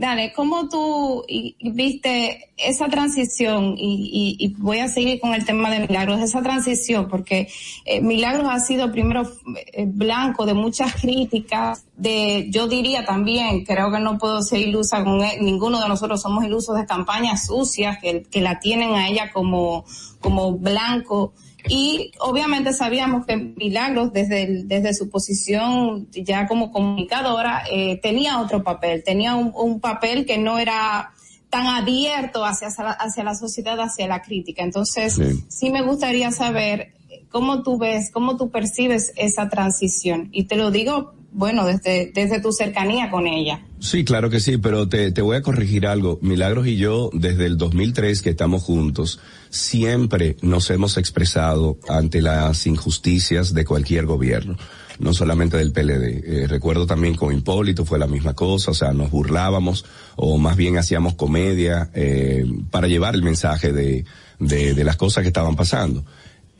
dale, 0.00 0.32
cómo 0.32 0.66
tú 0.66 1.26
viste 1.60 2.48
esa 2.56 2.88
transición 2.88 3.74
y, 3.76 4.38
y, 4.40 4.46
y 4.46 4.54
voy 4.54 4.78
a 4.78 4.88
seguir 4.88 5.20
con 5.20 5.34
el 5.34 5.44
tema 5.44 5.70
de 5.70 5.86
Milagros, 5.86 6.20
esa 6.20 6.40
transición, 6.40 7.06
porque 7.06 7.48
eh, 7.84 8.00
Milagros 8.00 8.46
ha 8.50 8.60
sido 8.60 8.90
primero 8.90 9.30
eh, 9.74 9.84
blanco 9.86 10.46
de 10.46 10.54
muchas 10.54 10.94
críticas, 10.94 11.84
de, 11.98 12.46
yo 12.50 12.66
diría 12.66 13.04
también, 13.04 13.66
creo 13.66 13.92
que 13.92 14.00
no 14.00 14.16
puedo 14.16 14.40
ser 14.40 14.60
ilusa 14.60 15.04
con 15.04 15.20
él, 15.22 15.42
ninguno 15.42 15.78
de 15.78 15.88
nosotros 15.88 16.22
somos 16.22 16.44
ilusos 16.44 16.78
de 16.78 16.86
campañas 16.86 17.44
sucias 17.44 17.98
que, 18.00 18.22
que 18.22 18.40
la 18.40 18.58
tienen 18.58 18.94
a 18.94 19.06
ella 19.06 19.30
como, 19.30 19.84
como 20.18 20.52
blanco 20.52 21.34
Y 21.68 22.12
obviamente 22.20 22.72
sabíamos 22.72 23.26
que 23.26 23.36
Milagros, 23.36 24.12
desde, 24.12 24.64
desde 24.64 24.94
su 24.94 25.10
posición 25.10 26.08
ya 26.10 26.46
como 26.46 26.70
comunicadora, 26.72 27.62
eh, 27.70 27.98
tenía 28.02 28.40
otro 28.40 28.62
papel, 28.62 29.02
tenía 29.04 29.34
un, 29.36 29.80
papel 29.80 30.26
que 30.26 30.38
no 30.38 30.58
era 30.58 31.12
tan 31.48 31.66
abierto 31.66 32.44
hacia, 32.44 32.68
hacia 32.68 33.24
la 33.24 33.34
sociedad, 33.34 33.78
hacia 33.80 34.06
la 34.06 34.22
crítica. 34.22 34.62
Entonces, 34.62 35.18
sí. 35.48 35.70
me 35.70 35.82
gustaría 35.82 36.30
saber 36.30 36.92
cómo 37.28 37.62
tú 37.62 37.78
ves, 37.78 38.10
cómo 38.12 38.36
tú 38.36 38.50
percibes 38.50 39.12
esa 39.16 39.48
transición. 39.48 40.28
Y 40.32 40.44
te 40.44 40.56
lo 40.56 40.70
digo, 40.70 41.14
bueno, 41.32 41.64
desde, 41.66 42.10
desde 42.12 42.40
tu 42.40 42.52
cercanía 42.52 43.10
con 43.10 43.26
ella. 43.26 43.64
Sí, 43.78 44.04
claro 44.04 44.30
que 44.30 44.40
sí, 44.40 44.58
pero 44.58 44.88
te, 44.88 45.12
te 45.12 45.22
voy 45.22 45.36
a 45.36 45.42
corregir 45.42 45.86
algo. 45.86 46.18
Milagros 46.22 46.66
y 46.66 46.76
yo, 46.76 47.10
desde 47.12 47.46
el 47.46 47.56
2003 47.56 48.22
que 48.22 48.30
estamos 48.30 48.62
juntos, 48.62 49.20
siempre 49.48 50.36
nos 50.42 50.70
hemos 50.70 50.96
expresado 50.96 51.78
ante 51.88 52.20
las 52.20 52.66
injusticias 52.66 53.54
de 53.54 53.64
cualquier 53.64 54.06
gobierno 54.06 54.56
no 55.00 55.14
solamente 55.14 55.56
del 55.56 55.72
PLD. 55.72 56.42
Eh, 56.42 56.46
recuerdo 56.46 56.86
también 56.86 57.14
con 57.14 57.34
Hipólito 57.34 57.84
fue 57.84 57.98
la 57.98 58.06
misma 58.06 58.34
cosa, 58.34 58.70
o 58.70 58.74
sea, 58.74 58.92
nos 58.92 59.10
burlábamos 59.10 59.84
o 60.16 60.38
más 60.38 60.56
bien 60.56 60.76
hacíamos 60.76 61.14
comedia 61.14 61.90
eh, 61.94 62.44
para 62.70 62.86
llevar 62.86 63.14
el 63.14 63.22
mensaje 63.22 63.72
de, 63.72 64.04
de, 64.38 64.74
de, 64.74 64.84
las 64.84 64.96
cosas 64.96 65.22
que 65.22 65.28
estaban 65.28 65.56
pasando. 65.56 66.04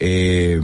Eh, 0.00 0.58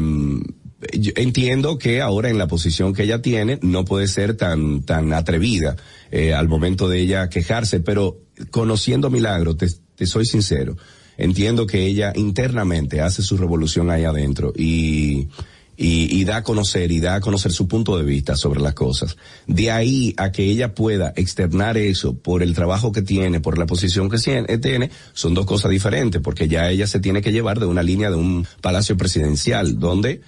entiendo 1.16 1.78
que 1.78 2.00
ahora 2.00 2.28
en 2.30 2.38
la 2.38 2.48
posición 2.48 2.92
que 2.92 3.04
ella 3.04 3.22
tiene 3.22 3.58
no 3.62 3.84
puede 3.84 4.08
ser 4.08 4.36
tan 4.36 4.82
tan 4.82 5.12
atrevida 5.12 5.76
eh, 6.10 6.34
al 6.34 6.48
momento 6.48 6.88
de 6.88 7.00
ella 7.00 7.28
quejarse, 7.28 7.80
pero 7.80 8.20
conociendo 8.50 9.10
Milagro, 9.10 9.56
te, 9.56 9.68
te 9.94 10.06
soy 10.06 10.26
sincero, 10.26 10.76
entiendo 11.16 11.66
que 11.66 11.86
ella 11.86 12.12
internamente 12.14 13.00
hace 13.00 13.22
su 13.22 13.36
revolución 13.36 13.90
ahí 13.90 14.04
adentro 14.04 14.52
y 14.56 15.28
y, 15.76 16.20
y, 16.20 16.24
da 16.24 16.38
a 16.38 16.42
conocer 16.42 16.90
y 16.90 17.00
da 17.00 17.16
a 17.16 17.20
conocer 17.20 17.52
su 17.52 17.68
punto 17.68 17.98
de 17.98 18.04
vista 18.04 18.36
sobre 18.36 18.60
las 18.60 18.74
cosas. 18.74 19.16
De 19.46 19.70
ahí 19.70 20.14
a 20.16 20.32
que 20.32 20.44
ella 20.44 20.74
pueda 20.74 21.12
externar 21.16 21.76
eso 21.76 22.14
por 22.14 22.42
el 22.42 22.54
trabajo 22.54 22.92
que 22.92 23.02
tiene, 23.02 23.40
por 23.40 23.58
la 23.58 23.66
posición 23.66 24.08
que 24.08 24.18
tiene, 24.58 24.90
son 25.12 25.34
dos 25.34 25.46
cosas 25.46 25.70
diferentes, 25.70 26.20
porque 26.20 26.48
ya 26.48 26.70
ella 26.70 26.86
se 26.86 27.00
tiene 27.00 27.22
que 27.22 27.32
llevar 27.32 27.60
de 27.60 27.66
una 27.66 27.82
línea 27.82 28.10
de 28.10 28.16
un 28.16 28.46
palacio 28.60 28.96
presidencial, 28.96 29.78
donde 29.78 30.20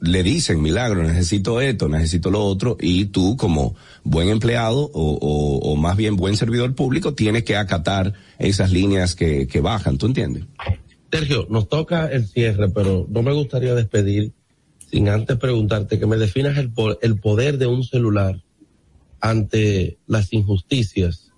le 0.00 0.22
dicen, 0.22 0.62
milagro, 0.62 1.02
necesito 1.02 1.60
esto, 1.60 1.88
necesito 1.88 2.30
lo 2.30 2.44
otro, 2.44 2.76
y 2.80 3.06
tú 3.06 3.36
como 3.36 3.74
buen 4.02 4.28
empleado 4.28 4.90
o, 4.92 5.18
o, 5.20 5.58
o 5.58 5.76
más 5.76 5.96
bien 5.96 6.16
buen 6.16 6.36
servidor 6.36 6.74
público 6.74 7.14
tienes 7.14 7.44
que 7.44 7.56
acatar 7.56 8.14
esas 8.38 8.72
líneas 8.72 9.14
que, 9.14 9.46
que 9.46 9.60
bajan, 9.60 9.98
¿tú 9.98 10.06
entiendes? 10.06 10.44
Sergio, 11.12 11.46
nos 11.50 11.68
toca 11.68 12.06
el 12.06 12.26
cierre, 12.26 12.70
pero 12.70 13.06
no 13.10 13.22
me 13.22 13.32
gustaría 13.32 13.74
despedir 13.74 14.32
sin 14.90 15.08
antes 15.08 15.36
preguntarte 15.36 15.98
que 15.98 16.06
me 16.06 16.16
definas 16.16 16.56
el, 16.58 16.72
el 17.02 17.20
poder 17.20 17.58
de 17.58 17.66
un 17.66 17.84
celular 17.84 18.40
ante 19.20 19.98
las 20.06 20.32
injusticias 20.32 21.30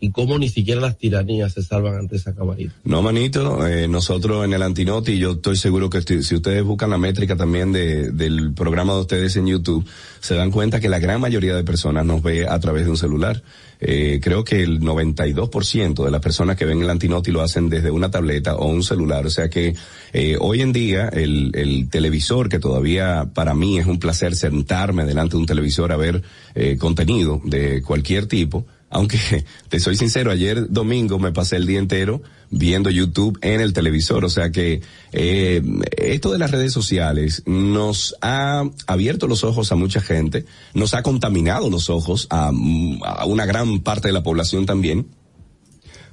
y 0.00 0.10
cómo 0.10 0.38
ni 0.38 0.48
siquiera 0.48 0.80
las 0.80 0.96
tiranías 0.96 1.52
se 1.52 1.62
salvan 1.62 1.94
ante 1.94 2.16
esa 2.16 2.34
caballería. 2.34 2.74
No, 2.84 3.02
manito, 3.02 3.66
eh, 3.66 3.86
nosotros 3.86 4.44
en 4.46 4.54
el 4.54 4.62
Antinoti, 4.62 5.18
yo 5.18 5.32
estoy 5.32 5.56
seguro 5.56 5.90
que 5.90 6.00
si 6.00 6.34
ustedes 6.34 6.64
buscan 6.64 6.90
la 6.90 6.98
métrica 6.98 7.36
también 7.36 7.70
de, 7.70 8.10
del 8.10 8.54
programa 8.54 8.94
de 8.94 9.00
ustedes 9.00 9.36
en 9.36 9.46
YouTube, 9.46 9.86
se 10.20 10.34
dan 10.34 10.50
cuenta 10.50 10.80
que 10.80 10.88
la 10.88 10.98
gran 10.98 11.20
mayoría 11.20 11.54
de 11.54 11.64
personas 11.64 12.06
nos 12.06 12.22
ve 12.22 12.48
a 12.48 12.58
través 12.58 12.84
de 12.86 12.90
un 12.90 12.96
celular. 12.96 13.42
Eh, 13.80 14.20
creo 14.22 14.44
que 14.44 14.62
el 14.62 14.80
92% 14.80 16.04
de 16.04 16.10
las 16.10 16.20
personas 16.20 16.56
que 16.56 16.64
ven 16.64 16.82
el 16.82 16.90
Antinoti 16.90 17.30
lo 17.30 17.40
hacen 17.40 17.68
desde 17.70 17.90
una 17.90 18.10
tableta 18.10 18.56
o 18.56 18.68
un 18.68 18.82
celular. 18.82 19.26
O 19.26 19.30
sea 19.30 19.48
que 19.48 19.74
eh, 20.12 20.36
hoy 20.38 20.60
en 20.60 20.72
día 20.72 21.08
el, 21.08 21.50
el 21.54 21.88
televisor, 21.88 22.48
que 22.48 22.58
todavía 22.58 23.30
para 23.34 23.54
mí 23.54 23.78
es 23.78 23.86
un 23.86 23.98
placer 23.98 24.36
sentarme 24.36 25.04
delante 25.04 25.36
de 25.36 25.40
un 25.40 25.46
televisor 25.46 25.92
a 25.92 25.96
ver 25.96 26.22
eh, 26.54 26.76
contenido 26.78 27.40
de 27.44 27.82
cualquier 27.82 28.26
tipo, 28.26 28.66
aunque 28.90 29.44
te 29.68 29.80
soy 29.80 29.96
sincero, 29.96 30.30
ayer 30.30 30.70
domingo 30.70 31.18
me 31.18 31.32
pasé 31.32 31.56
el 31.56 31.66
día 31.66 31.78
entero 31.78 32.22
viendo 32.50 32.90
YouTube 32.90 33.38
en 33.42 33.60
el 33.60 33.72
televisor, 33.72 34.24
o 34.24 34.28
sea 34.28 34.50
que 34.50 34.82
eh, 35.12 35.62
esto 35.96 36.32
de 36.32 36.38
las 36.38 36.50
redes 36.50 36.72
sociales 36.72 37.44
nos 37.46 38.16
ha 38.20 38.64
abierto 38.88 39.28
los 39.28 39.44
ojos 39.44 39.70
a 39.70 39.76
mucha 39.76 40.00
gente, 40.00 40.44
nos 40.74 40.94
ha 40.94 41.02
contaminado 41.02 41.70
los 41.70 41.88
ojos 41.88 42.26
a, 42.30 42.50
una 42.50 43.46
gran 43.46 43.80
parte 43.80 44.08
de 44.08 44.12
la 44.12 44.24
población 44.24 44.66
también, 44.66 45.06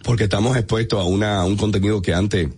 porque 0.03 0.25
estamos 0.25 0.55
expuestos 0.55 0.99
a, 0.99 1.03
una, 1.03 1.41
a 1.41 1.45
un 1.45 1.57
contenido 1.57 2.03
que 2.03 2.13
antes 2.13 2.49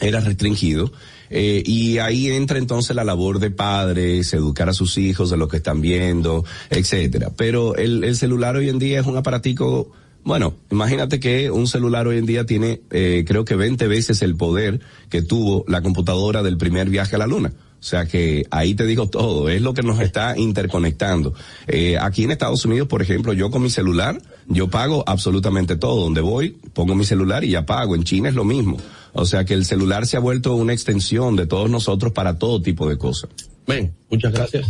era 0.00 0.20
restringido 0.20 0.90
eh, 1.36 1.64
y 1.66 1.98
ahí 1.98 2.30
entra 2.30 2.58
entonces 2.58 2.94
la 2.94 3.02
labor 3.02 3.40
de 3.40 3.50
padres, 3.50 4.32
educar 4.32 4.68
a 4.68 4.72
sus 4.72 4.98
hijos 4.98 5.30
de 5.30 5.36
lo 5.36 5.48
que 5.48 5.56
están 5.56 5.80
viendo, 5.80 6.44
etcétera. 6.70 7.32
Pero 7.36 7.74
el, 7.74 8.04
el 8.04 8.16
celular 8.16 8.54
hoy 8.54 8.68
en 8.68 8.78
día 8.78 9.00
es 9.00 9.06
un 9.06 9.16
aparatico 9.16 9.90
bueno, 10.22 10.54
imagínate 10.70 11.20
que 11.20 11.50
un 11.50 11.66
celular 11.66 12.06
hoy 12.06 12.16
en 12.16 12.24
día 12.24 12.46
tiene, 12.46 12.80
eh, 12.90 13.24
creo 13.26 13.44
que 13.44 13.56
20 13.56 13.86
veces 13.88 14.22
el 14.22 14.36
poder 14.36 14.80
que 15.10 15.20
tuvo 15.20 15.66
la 15.68 15.82
computadora 15.82 16.42
del 16.42 16.56
primer 16.56 16.88
viaje 16.88 17.16
a 17.16 17.18
la 17.18 17.26
luna. 17.26 17.52
O 17.84 17.86
sea 17.86 18.06
que 18.06 18.46
ahí 18.50 18.74
te 18.74 18.86
digo 18.86 19.10
todo, 19.10 19.50
es 19.50 19.60
lo 19.60 19.74
que 19.74 19.82
nos 19.82 20.00
está 20.00 20.38
interconectando. 20.38 21.34
Eh, 21.66 21.98
aquí 22.00 22.24
en 22.24 22.30
Estados 22.30 22.64
Unidos, 22.64 22.88
por 22.88 23.02
ejemplo, 23.02 23.34
yo 23.34 23.50
con 23.50 23.60
mi 23.60 23.68
celular, 23.68 24.22
yo 24.48 24.70
pago 24.70 25.04
absolutamente 25.06 25.76
todo. 25.76 26.04
Donde 26.04 26.22
voy, 26.22 26.56
pongo 26.72 26.94
mi 26.94 27.04
celular 27.04 27.44
y 27.44 27.50
ya 27.50 27.66
pago. 27.66 27.94
En 27.94 28.04
China 28.04 28.30
es 28.30 28.34
lo 28.34 28.44
mismo. 28.44 28.78
O 29.14 29.24
sea 29.24 29.44
que 29.44 29.54
el 29.54 29.64
celular 29.64 30.06
se 30.06 30.16
ha 30.16 30.20
vuelto 30.20 30.54
una 30.54 30.72
extensión 30.72 31.36
de 31.36 31.46
todos 31.46 31.70
nosotros 31.70 32.12
para 32.12 32.38
todo 32.38 32.60
tipo 32.60 32.88
de 32.88 32.98
cosas. 32.98 33.30
Ven, 33.66 33.94
muchas 34.10 34.32
gracias. 34.32 34.66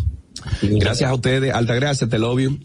Gracias 0.61 1.11
a 1.11 1.15
ustedes, 1.15 1.55
alta 1.55 1.75
gracias, 1.75 2.11
te 2.11 2.19
love 2.19 2.41
you. 2.41 2.59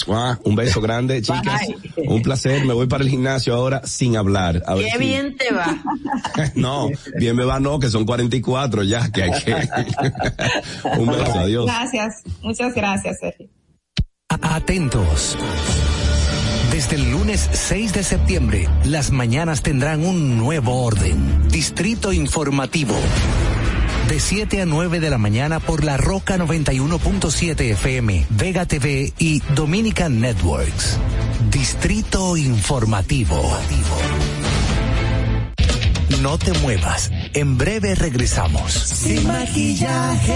un 0.44 0.56
beso 0.56 0.82
grande, 0.82 1.22
chicas. 1.22 1.62
Un 1.96 2.22
placer, 2.22 2.66
me 2.66 2.74
voy 2.74 2.88
para 2.88 3.04
el 3.04 3.10
gimnasio 3.10 3.54
ahora 3.54 3.82
sin 3.86 4.18
hablar. 4.18 4.64
A 4.68 4.76
Qué 4.76 4.98
bien 4.98 5.38
te 5.38 5.54
va. 5.54 5.82
no, 6.56 6.90
bien 7.18 7.36
me 7.36 7.46
va 7.46 7.60
no, 7.60 7.80
que 7.80 7.90
son 7.90 8.06
44 8.06 8.84
ya, 8.84 9.12
que 9.12 9.24
hay 9.24 9.32
que. 9.44 9.54
un 11.00 11.08
beso, 11.08 11.40
adiós. 11.40 11.66
Gracias, 11.66 12.24
muchas 12.42 12.74
gracias, 12.74 13.18
Sergio. 13.20 13.48
Atentos. 14.28 15.38
Desde 16.80 16.96
el 16.96 17.12
lunes 17.12 17.50
6 17.52 17.92
de 17.92 18.04
septiembre, 18.06 18.70
las 18.86 19.12
mañanas 19.12 19.62
tendrán 19.62 20.06
un 20.06 20.38
nuevo 20.38 20.82
orden. 20.86 21.50
Distrito 21.50 22.14
Informativo 22.14 22.96
de 24.08 24.18
7 24.18 24.62
a 24.62 24.66
9 24.66 25.02
de 25.02 25.10
la 25.10 25.18
mañana 25.18 25.60
por 25.60 25.84
la 25.84 25.98
Roca 25.98 26.38
91.7 26.38 27.72
FM, 27.72 28.28
Vega 28.30 28.66
TV 28.66 29.12
y 29.18 29.42
Dominican 29.56 30.22
Networks. 30.22 30.98
Distrito 31.52 32.38
Informativo. 32.38 33.60
No 36.22 36.38
te 36.38 36.54
muevas. 36.60 37.12
En 37.34 37.58
breve 37.58 37.94
regresamos. 37.94 38.72
Sin 38.72 39.28
maquillaje. 39.28 40.34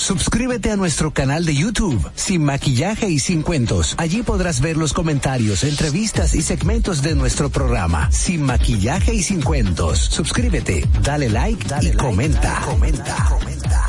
Suscríbete 0.00 0.70
a 0.70 0.76
nuestro 0.76 1.12
canal 1.12 1.44
de 1.44 1.54
YouTube, 1.54 2.10
Sin 2.14 2.42
Maquillaje 2.42 3.10
y 3.10 3.18
Sin 3.18 3.42
Cuentos. 3.42 3.94
Allí 3.98 4.22
podrás 4.22 4.62
ver 4.62 4.78
los 4.78 4.94
comentarios, 4.94 5.62
entrevistas 5.62 6.34
y 6.34 6.40
segmentos 6.40 7.02
de 7.02 7.14
nuestro 7.14 7.50
programa, 7.50 8.10
Sin 8.10 8.40
Maquillaje 8.40 9.12
y 9.12 9.22
Sin 9.22 9.42
Cuentos. 9.42 9.98
Suscríbete, 9.98 10.88
dale 11.02 11.28
like 11.28 11.68
dale 11.68 11.90
y 11.90 11.92
comenta. 11.92 12.62
comenta. 12.64 13.26
comenta. 13.28 13.86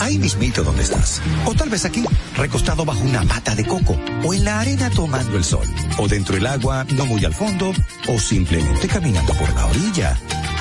Ahí 0.00 0.18
mismito 0.18 0.62
donde 0.62 0.82
estás. 0.82 1.22
O 1.46 1.54
tal 1.54 1.70
vez 1.70 1.86
aquí, 1.86 2.04
recostado 2.36 2.84
bajo 2.84 3.00
una 3.00 3.22
mata 3.22 3.54
de 3.54 3.66
coco. 3.66 3.96
O 4.24 4.34
en 4.34 4.44
la 4.44 4.60
arena 4.60 4.90
tomando 4.90 5.38
el 5.38 5.44
sol. 5.44 5.66
O 5.96 6.06
dentro 6.06 6.34
del 6.34 6.46
agua, 6.46 6.84
no 6.94 7.06
muy 7.06 7.24
al 7.24 7.32
fondo. 7.32 7.72
O 8.06 8.18
simplemente 8.18 8.86
caminando 8.86 9.32
por 9.32 9.50
la 9.54 9.64
orilla. 9.64 10.16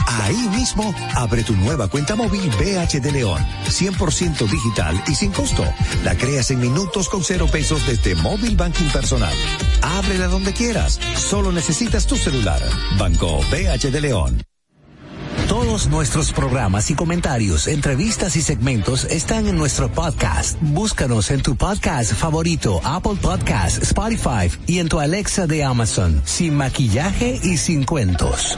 Ahí 0.06 0.48
mismo, 0.50 0.94
abre 1.16 1.44
tu 1.44 1.54
nueva 1.54 1.88
cuenta 1.88 2.16
móvil 2.16 2.50
BH 2.52 3.02
de 3.02 3.12
León, 3.12 3.46
100% 3.66 4.50
digital 4.50 5.02
y 5.08 5.16
sin 5.16 5.32
costo. 5.32 5.64
La 6.04 6.16
creas 6.16 6.52
en 6.52 6.60
minutos 6.60 7.10
con 7.10 7.24
cero 7.24 7.48
pesos 7.52 7.86
desde 7.88 8.16
Móvil 8.16 8.56
Banking 8.56 8.90
Personal. 8.90 9.34
Ábrela 9.82 10.28
donde 10.28 10.54
quieras, 10.54 11.00
solo 11.16 11.52
necesitas 11.52 12.08
tu 12.08 12.16
celular. 12.18 12.62
Banco 12.98 13.40
BH 13.52 13.92
de 13.92 14.02
León. 14.02 14.48
Todos 15.48 15.88
nuestros 15.88 16.34
programas 16.34 16.92
y 16.92 16.96
comentarios, 16.96 17.68
entrevistas 17.68 18.36
y 18.36 18.42
segmentos 18.42 19.06
están 19.06 19.48
en 19.48 19.56
nuestro 19.56 19.90
podcast. 19.90 20.58
Búscanos 20.60 21.32
en 21.32 21.42
tu 21.42 21.56
podcast 21.56 22.14
favorito, 22.14 22.82
Apple 22.84 23.16
Podcast, 23.22 23.82
Spotify 23.82 24.52
y 24.68 24.80
en 24.80 24.90
tu 24.90 25.00
Alexa 25.00 25.48
de 25.48 25.64
Amazon, 25.64 26.22
sin 26.26 26.56
maquillaje 26.56 27.40
y 27.42 27.56
sin 27.56 27.86
cuentos. 27.86 28.58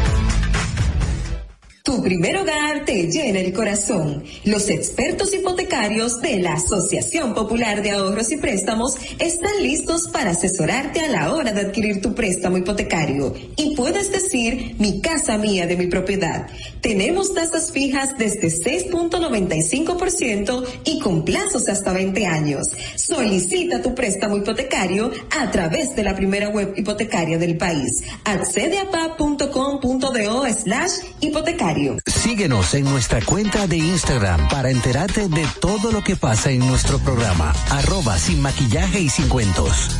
Tu 1.91 2.01
primer 2.01 2.37
hogar 2.37 2.85
te 2.85 3.11
llena 3.11 3.41
el 3.41 3.51
corazón. 3.51 4.23
Los 4.45 4.69
expertos 4.69 5.33
hipotecarios 5.33 6.21
de 6.21 6.39
la 6.39 6.53
Asociación 6.53 7.33
Popular 7.33 7.83
de 7.83 7.91
Ahorros 7.91 8.31
y 8.31 8.37
Préstamos 8.37 8.95
están 9.19 9.61
listos 9.61 10.07
para 10.07 10.31
asesorarte 10.31 11.01
a 11.01 11.09
la 11.09 11.33
hora 11.33 11.51
de 11.51 11.59
adquirir 11.59 12.01
tu 12.01 12.15
préstamo 12.15 12.55
hipotecario. 12.55 13.33
Y 13.57 13.75
puedes 13.75 14.09
decir, 14.09 14.77
mi 14.79 15.01
casa 15.01 15.37
mía 15.37 15.67
de 15.67 15.75
mi 15.75 15.87
propiedad. 15.87 16.47
Tenemos 16.79 17.33
tasas 17.33 17.73
fijas 17.73 18.17
desde 18.17 18.47
6.95% 18.47 20.63
y 20.85 20.97
con 20.99 21.25
plazos 21.25 21.67
hasta 21.67 21.91
20 21.91 22.25
años. 22.25 22.67
Solicita 22.95 23.81
tu 23.81 23.93
préstamo 23.93 24.37
hipotecario 24.37 25.11
a 25.37 25.51
través 25.51 25.93
de 25.93 26.03
la 26.03 26.15
primera 26.15 26.47
web 26.47 26.71
hipotecaria 26.77 27.37
del 27.37 27.57
país. 27.57 28.01
Accede 28.23 28.79
a 28.79 28.89
pa.com.do 28.89 30.45
slash 30.53 30.91
hipotecario. 31.19 31.80
Síguenos 32.05 32.73
en 32.73 32.85
nuestra 32.85 33.21
cuenta 33.21 33.67
de 33.67 33.77
Instagram 33.77 34.47
para 34.49 34.69
enterarte 34.69 35.27
de 35.27 35.45
todo 35.59 35.91
lo 35.91 36.03
que 36.03 36.15
pasa 36.15 36.51
en 36.51 36.59
nuestro 36.59 36.99
programa. 36.99 37.53
Arroba 37.69 38.17
sin 38.17 38.41
maquillaje 38.41 38.99
y 38.99 39.09
sin 39.09 39.27
cuentos. 39.27 39.97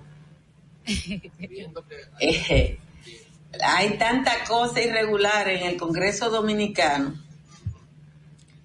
Eh, 2.19 2.79
hay 3.63 3.97
tanta 3.97 4.43
cosa 4.43 4.81
irregular 4.81 5.47
en 5.47 5.67
el 5.67 5.77
Congreso 5.77 6.29
Dominicano 6.29 7.13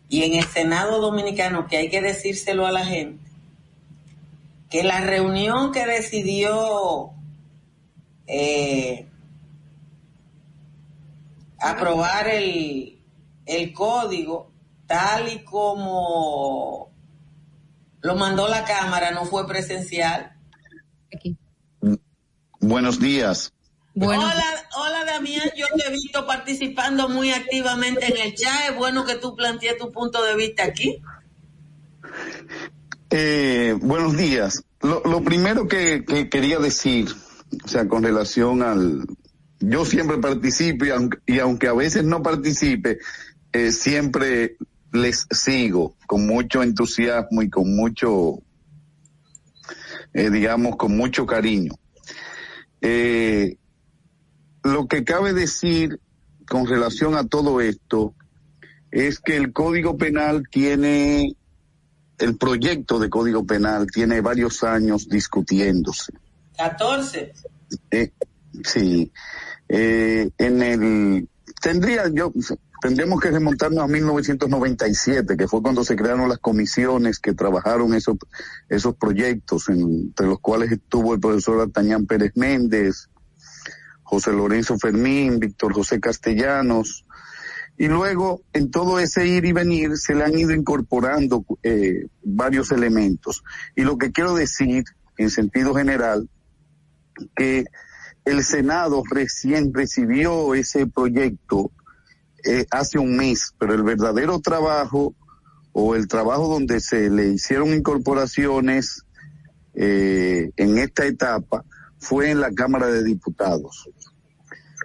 y 0.08 0.24
en 0.24 0.34
el 0.34 0.44
Senado 0.44 1.00
Dominicano 1.00 1.68
que 1.68 1.76
hay 1.76 1.88
que 1.88 2.02
decírselo 2.02 2.66
a 2.66 2.72
la 2.72 2.84
gente. 2.84 3.23
Que 4.74 4.82
la 4.82 5.02
reunión 5.02 5.70
que 5.70 5.86
decidió 5.86 7.12
eh, 8.26 9.08
aprobar 11.60 12.26
el, 12.26 13.00
el 13.46 13.72
código 13.72 14.50
tal 14.88 15.32
y 15.32 15.44
como 15.44 16.90
lo 18.00 18.16
mandó 18.16 18.48
la 18.48 18.64
Cámara 18.64 19.12
no 19.12 19.26
fue 19.26 19.46
presencial. 19.46 20.36
Buenos 22.58 22.98
días. 22.98 23.52
Hola, 23.94 24.44
hola 24.76 25.04
Damián, 25.04 25.52
yo 25.56 25.68
te 25.76 25.86
he 25.86 25.90
visto 25.92 26.26
participando 26.26 27.08
muy 27.08 27.30
activamente 27.30 28.06
en 28.06 28.18
el 28.20 28.34
chat. 28.34 28.70
Es 28.70 28.76
bueno 28.76 29.04
que 29.04 29.14
tú 29.14 29.36
plantees 29.36 29.78
tu 29.78 29.92
punto 29.92 30.20
de 30.24 30.34
vista 30.34 30.64
aquí. 30.64 31.00
Eh, 33.16 33.78
buenos 33.80 34.16
días. 34.16 34.64
Lo, 34.82 35.22
primero 35.22 35.68
que, 35.68 36.04
que 36.04 36.28
quería 36.28 36.58
decir, 36.58 37.06
o 37.64 37.68
sea, 37.68 37.86
con 37.86 38.02
relación 38.02 38.60
al, 38.64 39.06
yo 39.60 39.84
siempre 39.84 40.18
participo 40.18 40.84
y 40.86 40.90
aunque, 40.90 41.18
y 41.24 41.38
aunque 41.38 41.68
a 41.68 41.74
veces 41.74 42.02
no 42.02 42.24
participe, 42.24 42.98
eh, 43.52 43.70
siempre 43.70 44.56
les 44.92 45.28
sigo 45.30 45.94
con 46.08 46.26
mucho 46.26 46.64
entusiasmo 46.64 47.42
y 47.42 47.50
con 47.50 47.76
mucho, 47.76 48.42
eh, 50.12 50.30
digamos, 50.30 50.74
con 50.74 50.96
mucho 50.96 51.24
cariño. 51.24 51.74
Eh, 52.80 53.58
lo 54.64 54.88
que 54.88 55.04
cabe 55.04 55.34
decir 55.34 56.00
con 56.48 56.66
relación 56.66 57.14
a 57.14 57.28
todo 57.28 57.60
esto 57.60 58.12
es 58.90 59.20
que 59.20 59.36
el 59.36 59.52
Código 59.52 59.96
Penal 59.96 60.42
tiene, 60.50 61.36
el 62.18 62.36
proyecto 62.36 62.98
de 62.98 63.10
Código 63.10 63.44
Penal 63.44 63.86
tiene 63.92 64.20
varios 64.20 64.62
años 64.64 65.08
discutiéndose. 65.08 66.12
14. 66.56 67.32
Eh, 67.90 68.12
sí, 68.62 69.10
eh, 69.68 70.30
en 70.38 70.62
el, 70.62 71.28
tendría 71.60 72.08
yo, 72.12 72.32
tendríamos 72.80 73.20
que 73.20 73.30
remontarnos 73.30 73.82
a 73.82 73.88
1997, 73.88 75.36
que 75.36 75.48
fue 75.48 75.62
cuando 75.62 75.82
se 75.84 75.96
crearon 75.96 76.28
las 76.28 76.38
comisiones 76.38 77.18
que 77.18 77.32
trabajaron 77.32 77.94
esos, 77.94 78.16
esos 78.68 78.94
proyectos, 78.94 79.68
entre 79.68 80.26
los 80.26 80.38
cuales 80.38 80.70
estuvo 80.70 81.14
el 81.14 81.20
profesor 81.20 81.60
Artañán 81.60 82.06
Pérez 82.06 82.32
Méndez, 82.36 83.08
José 84.02 84.32
Lorenzo 84.32 84.78
Fermín, 84.78 85.40
Víctor 85.40 85.72
José 85.72 85.98
Castellanos, 85.98 87.03
y 87.76 87.88
luego 87.88 88.42
en 88.52 88.70
todo 88.70 89.00
ese 89.00 89.26
ir 89.26 89.44
y 89.44 89.52
venir 89.52 89.96
se 89.96 90.14
le 90.14 90.24
han 90.24 90.38
ido 90.38 90.52
incorporando 90.52 91.44
eh, 91.62 92.06
varios 92.22 92.70
elementos. 92.70 93.42
Y 93.74 93.82
lo 93.82 93.98
que 93.98 94.12
quiero 94.12 94.34
decir, 94.34 94.84
en 95.16 95.30
sentido 95.30 95.74
general, 95.74 96.28
que 97.34 97.64
el 98.24 98.44
Senado 98.44 99.02
recién 99.10 99.74
recibió 99.74 100.54
ese 100.54 100.86
proyecto 100.86 101.70
eh, 102.44 102.66
hace 102.70 102.98
un 102.98 103.16
mes, 103.16 103.54
pero 103.58 103.74
el 103.74 103.82
verdadero 103.82 104.38
trabajo 104.40 105.14
o 105.72 105.96
el 105.96 106.06
trabajo 106.06 106.48
donde 106.48 106.80
se 106.80 107.10
le 107.10 107.28
hicieron 107.30 107.74
incorporaciones 107.74 109.02
eh, 109.74 110.50
en 110.56 110.78
esta 110.78 111.04
etapa 111.04 111.64
fue 111.98 112.30
en 112.30 112.40
la 112.40 112.52
Cámara 112.52 112.86
de 112.86 113.02
Diputados. 113.02 113.88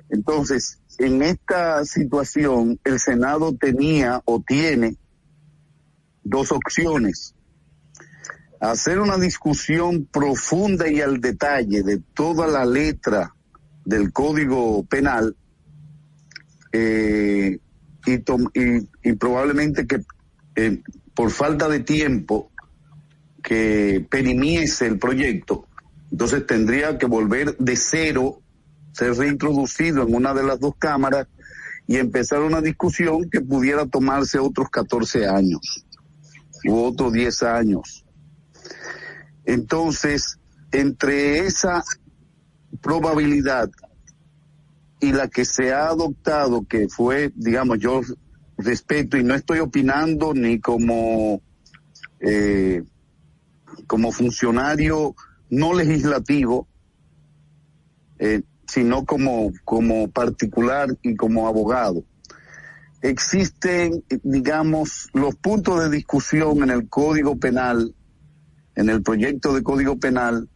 Entonces, 0.09 0.78
en 0.99 1.21
esta 1.21 1.85
situación, 1.85 2.79
el 2.83 2.99
Senado 2.99 3.55
tenía 3.55 4.21
o 4.25 4.43
tiene 4.45 4.97
dos 6.23 6.51
opciones. 6.51 7.33
Hacer 8.59 8.99
una 8.99 9.17
discusión 9.17 10.05
profunda 10.11 10.89
y 10.89 10.99
al 10.99 11.21
detalle 11.21 11.83
de 11.83 12.01
toda 12.13 12.47
la 12.47 12.65
letra 12.65 13.33
del 13.85 14.11
Código 14.11 14.83
Penal 14.83 15.35
eh, 16.73 17.59
y, 18.05 18.13
y, 18.13 18.89
y, 19.03 19.13
probablemente 19.13 19.87
que 19.87 20.01
eh, 20.55 20.81
por 21.15 21.31
falta 21.31 21.69
de 21.69 21.79
tiempo 21.79 22.51
que 23.41 24.05
perimiese 24.09 24.85
el 24.85 24.99
proyecto, 24.99 25.65
entonces 26.11 26.45
tendría 26.45 26.97
que 26.97 27.05
volver 27.05 27.55
de 27.57 27.75
cero, 27.77 28.41
ser 28.99 29.15
reintroducido 29.15 30.03
en 30.03 30.13
una 30.13 30.33
de 30.33 30.43
las 30.43 30.59
dos 30.59 30.73
cámaras 30.77 31.27
y 31.87 31.97
empezar 31.97 32.41
una 32.41 32.61
discusión 32.61 33.29
que 33.29 33.41
pudiera 33.41 33.85
tomarse 33.85 34.39
otros 34.39 34.69
14 34.69 35.25
años 35.25 35.85
u 36.65 36.83
otros 36.83 37.13
10 37.13 37.43
años. 37.43 38.05
Entonces, 39.45 40.37
entre 40.71 41.39
esa 41.39 41.81
probabilidad 42.81 43.69
y 44.99 45.13
la 45.13 45.29
que 45.29 45.45
se 45.45 45.73
ha 45.73 45.87
adoptado, 45.87 46.65
que 46.67 46.89
fue, 46.89 47.31
digamos, 47.35 47.79
yo 47.79 48.01
respeto 48.57 49.17
y 49.17 49.23
no 49.23 49.33
estoy 49.33 49.59
opinando 49.59 50.33
ni 50.33 50.59
como, 50.59 51.41
eh, 52.19 52.83
como 53.87 54.11
funcionario 54.11 55.15
no 55.49 55.73
legislativo, 55.73 56.67
eh, 58.19 58.43
sino 58.69 59.05
como, 59.05 59.51
como 59.65 60.09
particular 60.09 60.89
y 61.01 61.15
como 61.15 61.47
abogado. 61.47 62.03
Existen, 63.01 64.03
digamos, 64.23 65.09
los 65.13 65.35
puntos 65.35 65.81
de 65.81 65.89
discusión 65.89 66.63
en 66.63 66.69
el 66.69 66.89
Código 66.89 67.37
Penal, 67.37 67.95
en 68.75 68.89
el 68.89 69.01
proyecto 69.01 69.53
de 69.53 69.63
Código 69.63 69.97
Penal, 69.99 70.49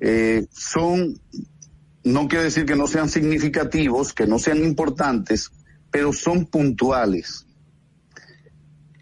eh, 0.00 0.46
son 0.50 1.20
no 2.04 2.28
quiere 2.28 2.44
decir 2.44 2.66
que 2.66 2.76
no 2.76 2.86
sean 2.86 3.08
significativos, 3.08 4.12
que 4.12 4.26
no 4.26 4.38
sean 4.38 4.58
importantes, 4.58 5.50
pero 5.90 6.12
son 6.12 6.46
puntuales. 6.46 7.46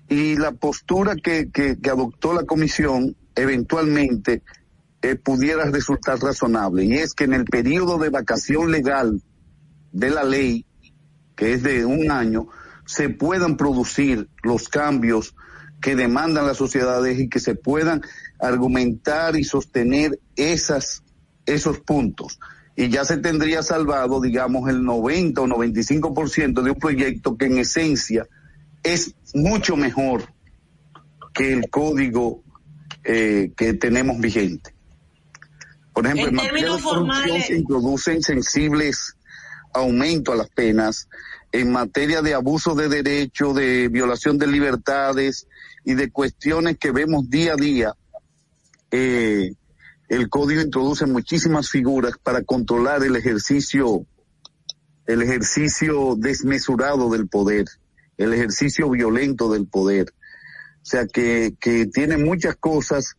Y 0.09 0.37
la 0.37 0.53
postura 0.53 1.17
que, 1.17 1.51
que, 1.51 1.77
adoptó 1.91 2.33
la 2.33 2.45
comisión 2.45 3.17
eventualmente 3.35 4.43
eh, 5.03 5.17
pudiera 5.17 5.65
resultar 5.71 6.19
razonable, 6.19 6.85
y 6.85 6.95
es 6.95 7.15
que 7.15 7.25
en 7.25 7.35
el 7.35 7.45
periodo 7.45 7.99
de 7.99 8.11
vacación 8.11 8.71
legal 8.71 9.23
de 9.93 10.11
la 10.11 10.25
ley, 10.25 10.67
que 11.37 11.55
es 11.55 11.63
de 11.63 11.85
un 11.85 12.11
año, 12.11 12.49
se 12.87 13.09
puedan 13.09 13.57
producir 13.57 14.29
los 14.43 14.69
cambios 14.69 15.35
que 15.81 15.97
demandan 15.97 16.47
las 16.47 16.57
sociedades 16.57 17.19
y 17.19 17.29
que 17.29 17.41
se 17.41 17.55
puedan 17.55 18.03
argumentar 18.39 19.37
y 19.37 19.45
sostener 19.45 20.19
esas, 20.37 21.03
esos 21.47 21.81
puntos 21.81 22.39
y 22.75 22.89
ya 22.89 23.05
se 23.05 23.19
tendría 23.19 23.63
salvado, 23.63 24.21
digamos, 24.21 24.69
el 24.71 24.83
90 24.83 25.41
o 25.41 25.47
95% 25.47 26.63
de 26.63 26.71
un 26.71 26.79
proyecto 26.79 27.37
que 27.37 27.47
en 27.47 27.59
esencia 27.59 28.27
es 28.83 29.15
mucho 29.35 29.77
mejor 29.77 30.25
que 31.35 31.53
el 31.53 31.69
código 31.69 32.43
eh, 33.05 33.53
que 33.57 33.75
tenemos 33.75 34.19
vigente. 34.21 34.72
Por 35.93 36.07
ejemplo, 36.07 36.29
en, 36.29 36.35
materia 36.35 36.77
de 36.77 36.83
corrupción 36.83 37.43
se 37.43 37.57
introducen 37.57 38.23
sensibles 38.23 39.17
aumentos 39.75 40.35
a 40.35 40.39
las 40.39 40.49
penas 40.49 41.09
en 41.53 41.71
materia 41.71 42.23
de 42.23 42.35
abuso 42.35 42.75
de 42.75 42.89
derecho, 42.89 43.53
de 43.53 43.89
violación 43.89 44.39
de 44.39 44.47
libertades 44.47 45.47
y 45.85 45.95
de 45.95 46.11
cuestiones 46.11 46.79
que 46.79 46.93
vemos 46.93 47.29
día 47.29 47.53
a 47.53 47.57
día. 47.57 47.95
Eh, 48.91 49.53
el 50.09 50.29
código 50.29 50.63
introduce 50.63 51.07
muchísimas 51.07 51.69
figuras 51.69 52.15
para 52.23 52.43
controlar 52.43 53.03
el 53.03 53.17
ejercicio, 53.17 54.07
el 55.07 55.23
ejercicio 55.23 56.17
desmesurado 56.17 57.11
del 57.11 57.29
poder, 57.29 57.67
el 58.17 58.33
ejercicio 58.33 58.89
violento 58.91 59.53
del 59.53 59.67
poder. 59.67 60.13
O 60.83 60.85
sea 60.85 61.07
que, 61.07 61.55
que 61.61 61.87
tiene 61.87 62.17
muchas 62.17 62.57
cosas 62.57 63.17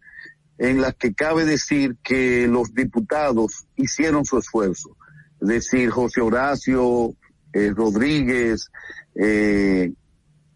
en 0.57 0.81
las 0.81 0.95
que 0.95 1.13
cabe 1.13 1.45
decir 1.45 1.97
que 2.03 2.47
los 2.47 2.73
diputados 2.73 3.65
hicieron 3.75 4.25
su 4.25 4.38
esfuerzo. 4.38 4.95
Es 5.41 5.47
decir, 5.47 5.89
José 5.89 6.21
Horacio 6.21 7.15
eh, 7.53 7.71
Rodríguez, 7.75 8.71
eh, 9.15 9.91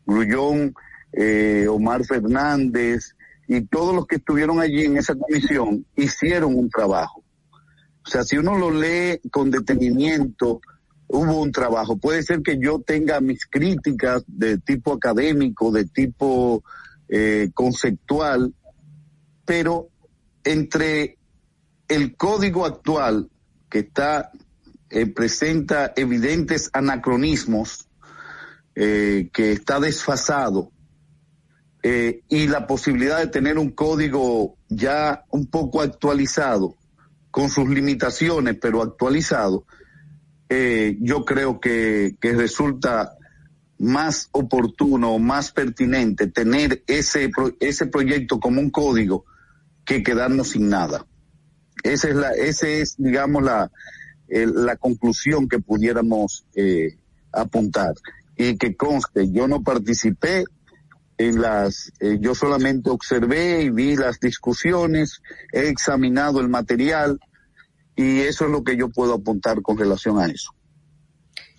Grullón, 0.06 0.74
eh, 1.14 1.68
Omar 1.70 2.06
Fernández, 2.06 3.16
y 3.48 3.62
todos 3.62 3.96
los 3.96 4.06
que 4.06 4.18
estuvieron 4.18 4.60
allí 4.60 4.86
en 4.86 4.98
esa 4.98 5.16
comisión 5.16 5.86
hicieron 5.96 6.56
un 6.56 6.70
trabajo. 6.70 7.24
O 8.06 8.10
sea, 8.10 8.24
si 8.24 8.38
uno 8.38 8.58
lo 8.58 8.72
lee 8.72 9.20
con 9.32 9.52
detenimiento, 9.52 10.62
hubo 11.08 11.42
un 11.42 11.52
trabajo. 11.52 11.98
Puede 11.98 12.24
ser 12.24 12.42
que 12.42 12.58
yo 12.58 12.80
tenga 12.80 13.20
mis 13.22 13.46
críticas 13.46 14.24
de 14.28 14.58
tipo 14.58 14.94
académico, 14.94 15.72
de 15.72 15.86
tipo 15.86 16.64
eh, 17.10 17.50
conceptual, 17.54 18.54
pero 19.48 19.88
entre 20.44 21.18
el 21.88 22.18
código 22.18 22.66
actual 22.66 23.30
que 23.70 23.80
está 23.80 24.30
eh, 24.90 25.06
presenta 25.06 25.94
evidentes 25.96 26.70
anacronismos, 26.74 27.88
eh, 28.76 29.30
que 29.32 29.54
está 29.54 29.80
desfasado, 29.80 30.70
eh, 31.82 32.24
y 32.28 32.48
la 32.48 32.68
posibilidad 32.68 33.20
de 33.20 33.28
tener 33.28 33.58
un 33.58 33.72
código 33.72 34.58
ya 34.68 35.24
un 35.30 35.48
poco 35.48 35.82
actualizado, 35.82 36.76
con 37.32 37.50
sus 37.50 37.70
limitaciones, 37.70 38.58
pero 38.62 38.82
actualizado, 38.82 39.66
yo 40.50 41.26
creo 41.26 41.60
que, 41.60 42.16
que 42.20 42.32
resulta 42.34 43.18
más 43.80 44.30
oportuno, 44.32 45.20
más 45.20 45.52
pertinente 45.52 46.28
tener 46.28 46.84
ese, 46.88 47.30
ese 47.60 47.86
proyecto 47.88 48.40
como 48.40 48.62
un 48.62 48.70
código 48.70 49.26
que 49.88 50.04
quedarnos 50.04 50.50
sin 50.50 50.70
nada. 50.70 51.08
Esa 51.82 52.10
es 52.10 52.16
la, 52.16 52.32
ese 52.34 52.82
es, 52.82 52.96
digamos, 52.98 53.42
la, 53.42 53.72
la 54.28 54.76
conclusión 54.76 55.48
que 55.48 55.60
pudiéramos 55.60 56.46
eh, 56.56 56.98
apuntar. 57.32 57.94
Y 58.36 58.58
que 58.58 58.76
conste, 58.76 59.32
yo 59.32 59.48
no 59.48 59.64
participé 59.64 60.44
en 61.18 61.42
las, 61.42 61.92
eh, 62.00 62.18
yo 62.20 62.36
solamente 62.36 62.92
observé 62.92 63.64
y 63.64 63.70
vi 63.72 63.96
las 63.96 64.20
discusiones, 64.20 65.22
he 65.52 65.70
examinado 65.70 66.42
el 66.42 66.50
material 66.50 67.20
y 67.96 68.20
eso 68.20 68.46
es 68.46 68.52
lo 68.52 68.64
que 68.64 68.78
yo 68.78 68.90
puedo 68.90 69.16
apuntar 69.16 69.62
con 69.64 69.78
relación 69.78 70.20
a 70.20 70.28
eso. 70.28 70.52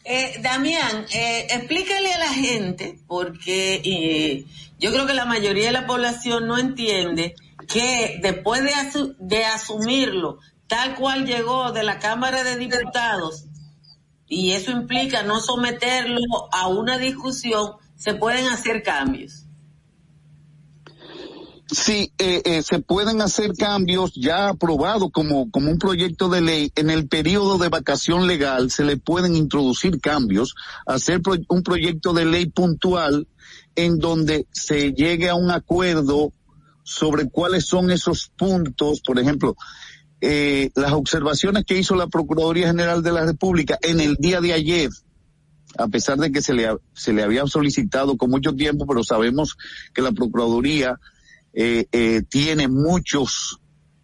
Eh, 0.04 0.40
Damián, 0.42 1.06
eh, 1.12 1.48
explícale 1.50 2.12
a 2.12 2.18
la 2.18 2.32
gente, 2.32 2.98
porque 3.06 3.82
eh, 3.84 4.46
yo 4.78 4.92
creo 4.92 5.06
que 5.06 5.14
la 5.14 5.26
mayoría 5.26 5.66
de 5.66 5.72
la 5.72 5.86
población 5.86 6.46
no 6.46 6.58
entiende 6.58 7.34
que 7.68 8.18
después 8.22 8.62
de, 8.62 9.14
de 9.18 9.44
asumirlo, 9.44 10.38
tal 10.66 10.96
cual 10.96 11.26
llegó 11.26 11.70
de 11.72 11.82
la 11.82 11.98
Cámara 11.98 12.42
de 12.42 12.56
Diputados, 12.56 13.44
y 14.26 14.52
eso 14.52 14.72
implica 14.72 15.22
no 15.22 15.40
someterlo 15.40 16.20
a 16.52 16.68
una 16.68 16.98
discusión, 16.98 17.72
se 17.96 18.14
pueden 18.14 18.46
hacer 18.46 18.82
cambios. 18.82 19.44
Sí, 21.70 22.12
eh, 22.16 22.40
eh, 22.46 22.62
se 22.62 22.78
pueden 22.78 23.20
hacer 23.20 23.52
cambios 23.52 24.12
ya 24.14 24.48
aprobados 24.48 25.10
como, 25.12 25.50
como 25.50 25.70
un 25.70 25.78
proyecto 25.78 26.30
de 26.30 26.40
ley. 26.40 26.72
En 26.76 26.88
el 26.88 27.08
periodo 27.08 27.58
de 27.58 27.68
vacación 27.68 28.26
legal 28.26 28.70
se 28.70 28.84
le 28.84 28.96
pueden 28.96 29.36
introducir 29.36 30.00
cambios, 30.00 30.54
hacer 30.86 31.20
un 31.48 31.62
proyecto 31.62 32.14
de 32.14 32.24
ley 32.24 32.46
puntual 32.46 33.28
en 33.76 33.98
donde 33.98 34.46
se 34.50 34.92
llegue 34.92 35.28
a 35.28 35.34
un 35.34 35.50
acuerdo 35.50 36.32
sobre 36.88 37.28
cuáles 37.28 37.66
son 37.66 37.90
esos 37.90 38.32
puntos, 38.34 39.02
por 39.04 39.18
ejemplo, 39.18 39.54
eh, 40.22 40.70
las 40.74 40.92
observaciones 40.92 41.64
que 41.66 41.78
hizo 41.78 41.94
la 41.94 42.06
Procuraduría 42.06 42.68
General 42.68 43.02
de 43.02 43.12
la 43.12 43.26
República 43.26 43.78
en 43.82 44.00
el 44.00 44.16
día 44.16 44.40
de 44.40 44.54
ayer, 44.54 44.88
a 45.76 45.88
pesar 45.88 46.16
de 46.16 46.32
que 46.32 46.40
se 46.40 46.54
le, 46.54 46.66
se 46.94 47.12
le 47.12 47.22
había 47.22 47.46
solicitado 47.46 48.16
con 48.16 48.30
mucho 48.30 48.54
tiempo, 48.54 48.86
pero 48.86 49.04
sabemos 49.04 49.58
que 49.92 50.00
la 50.00 50.12
Procuraduría 50.12 50.98
eh, 51.52 51.84
eh, 51.92 52.22
tiene 52.26 52.68
muchos, 52.68 53.60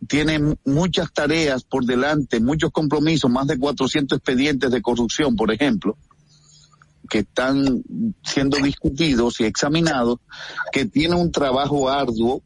tiene 0.07 0.57
muchas 0.67 1.11
tareas 1.11 1.65
por 1.65 1.87
delante, 1.87 2.39
muchos 2.39 2.71
compromisos, 2.71 3.31
más 3.31 3.47
de 3.47 3.59
400 3.59 4.19
expedientes 4.19 4.71
de 4.71 4.83
corrupción, 4.83 5.37
por 5.37 5.51
ejemplo, 5.51 5.97
que 7.09 7.21
están 7.21 7.83
siendo 8.23 8.59
discutidos 8.59 9.41
y 9.41 9.45
examinados, 9.45 10.19
que 10.71 10.85
tiene 10.85 11.15
un 11.15 11.33
trabajo 11.33 11.89
arduo. 11.89 12.43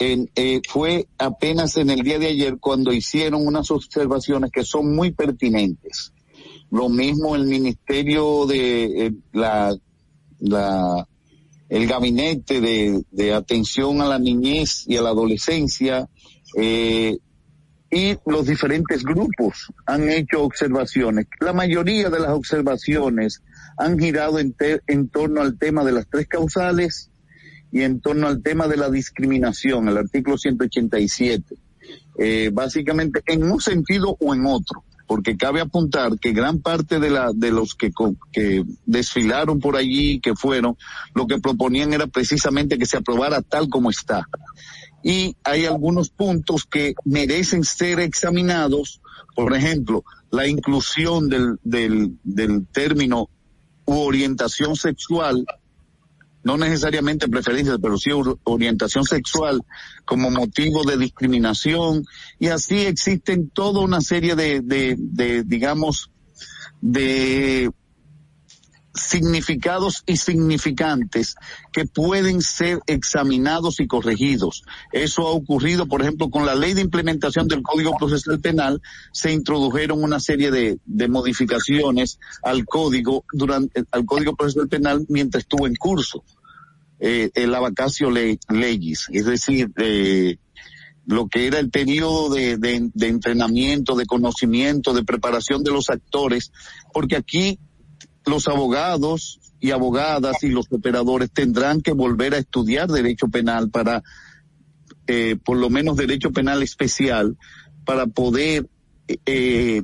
En, 0.00 0.30
eh, 0.34 0.62
fue 0.66 1.06
apenas 1.18 1.76
en 1.76 1.90
el 1.90 2.00
día 2.02 2.18
de 2.18 2.28
ayer 2.28 2.56
cuando 2.58 2.92
hicieron 2.92 3.46
unas 3.46 3.70
observaciones 3.70 4.50
que 4.50 4.64
son 4.64 4.96
muy 4.96 5.12
pertinentes. 5.12 6.12
Lo 6.70 6.88
mismo 6.88 7.36
el 7.36 7.46
Ministerio 7.46 8.46
de 8.46 9.06
eh, 9.06 9.12
la, 9.32 9.76
la 10.38 11.06
el 11.70 11.86
gabinete 11.86 12.60
de, 12.60 13.32
atención 13.32 14.00
a 14.00 14.06
la 14.06 14.18
niñez 14.18 14.84
y 14.86 14.96
a 14.96 15.02
la 15.02 15.10
adolescencia 15.10 16.08
eh, 16.56 17.16
y 17.90 18.16
los 18.26 18.46
diferentes 18.46 19.04
grupos 19.04 19.72
han 19.86 20.08
hecho 20.10 20.42
observaciones. 20.42 21.26
La 21.40 21.52
mayoría 21.52 22.10
de 22.10 22.20
las 22.20 22.30
observaciones 22.30 23.42
han 23.76 23.98
girado 23.98 24.38
en, 24.38 24.54
en 24.86 25.08
torno 25.08 25.40
al 25.42 25.58
tema 25.58 25.84
de 25.84 25.92
las 25.92 26.08
tres 26.10 26.26
causales 26.26 27.09
y 27.72 27.82
en 27.82 28.00
torno 28.00 28.26
al 28.26 28.42
tema 28.42 28.68
de 28.68 28.76
la 28.76 28.90
discriminación, 28.90 29.88
el 29.88 29.98
artículo 29.98 30.38
187. 30.38 31.56
Eh, 32.18 32.50
básicamente 32.52 33.22
en 33.26 33.44
un 33.44 33.60
sentido 33.60 34.16
o 34.20 34.34
en 34.34 34.46
otro 34.46 34.84
porque 35.06 35.36
cabe 35.36 35.60
apuntar 35.60 36.20
que 36.20 36.32
gran 36.32 36.60
parte 36.60 37.00
de 37.00 37.10
la 37.10 37.32
de 37.34 37.50
los 37.50 37.74
que 37.74 37.90
que 38.32 38.62
desfilaron 38.86 39.58
por 39.58 39.76
allí 39.76 40.20
que 40.20 40.36
fueron 40.36 40.76
lo 41.14 41.26
que 41.26 41.40
proponían 41.40 41.92
era 41.92 42.06
precisamente 42.06 42.78
que 42.78 42.86
se 42.86 42.98
aprobara 42.98 43.42
tal 43.42 43.68
como 43.68 43.90
está 43.90 44.28
y 45.02 45.36
hay 45.44 45.66
algunos 45.66 46.10
puntos 46.10 46.64
que 46.64 46.94
merecen 47.04 47.64
ser 47.64 48.00
examinados, 48.00 49.00
por 49.34 49.54
ejemplo, 49.54 50.04
la 50.30 50.46
inclusión 50.46 51.28
del, 51.28 51.58
del, 51.64 52.18
del 52.22 52.66
término 52.66 53.30
u 53.86 53.94
orientación 53.94 54.76
sexual, 54.76 55.46
no 56.42 56.56
necesariamente 56.56 57.28
preferencia, 57.28 57.76
pero 57.80 57.98
sí 57.98 58.10
orientación 58.44 59.04
sexual 59.04 59.62
como 60.04 60.30
motivo 60.30 60.84
de 60.84 60.96
discriminación, 60.96 62.04
y 62.38 62.48
así 62.48 62.80
existen 62.80 63.50
toda 63.50 63.80
una 63.80 64.00
serie 64.00 64.34
de, 64.34 64.60
de, 64.60 64.96
de 64.98 65.44
digamos, 65.44 66.10
de 66.80 67.70
significados 68.94 70.02
y 70.06 70.16
significantes 70.16 71.36
que 71.72 71.86
pueden 71.86 72.42
ser 72.42 72.80
examinados 72.86 73.80
y 73.80 73.86
corregidos. 73.86 74.64
Eso 74.92 75.26
ha 75.26 75.30
ocurrido, 75.30 75.86
por 75.86 76.02
ejemplo, 76.02 76.30
con 76.30 76.44
la 76.44 76.54
ley 76.54 76.74
de 76.74 76.80
implementación 76.80 77.46
del 77.46 77.62
Código 77.62 77.96
Procesal 77.96 78.40
Penal, 78.40 78.82
se 79.12 79.32
introdujeron 79.32 80.02
una 80.02 80.18
serie 80.18 80.50
de, 80.50 80.78
modificaciones 81.08 82.18
al 82.42 82.64
código 82.66 83.24
durante 83.32 83.84
al 83.90 84.04
Código 84.04 84.36
Procesal 84.36 84.68
Penal 84.68 85.06
mientras 85.08 85.42
estuvo 85.42 85.66
en 85.66 85.74
curso 85.74 86.24
eh, 87.00 87.30
el 87.34 87.54
abacacio 87.54 88.10
leyes, 88.10 89.06
es 89.10 89.24
decir, 89.24 89.72
eh, 89.76 90.36
lo 91.06 91.28
que 91.28 91.46
era 91.46 91.58
el 91.58 91.70
periodo 91.70 92.34
de 92.34 92.90
entrenamiento, 93.00 93.96
de 93.96 94.06
conocimiento, 94.06 94.92
de 94.92 95.02
preparación 95.02 95.64
de 95.64 95.72
los 95.72 95.88
actores, 95.90 96.52
porque 96.92 97.16
aquí 97.16 97.58
los 98.26 98.48
abogados 98.48 99.40
y 99.60 99.70
abogadas 99.70 100.42
y 100.42 100.48
los 100.48 100.66
operadores 100.70 101.30
tendrán 101.30 101.80
que 101.80 101.92
volver 101.92 102.34
a 102.34 102.38
estudiar 102.38 102.88
derecho 102.88 103.28
penal 103.28 103.70
para, 103.70 104.02
eh, 105.06 105.36
por 105.44 105.58
lo 105.58 105.70
menos 105.70 105.96
derecho 105.96 106.30
penal 106.30 106.62
especial, 106.62 107.36
para 107.84 108.06
poder, 108.06 108.68
eh, 109.26 109.82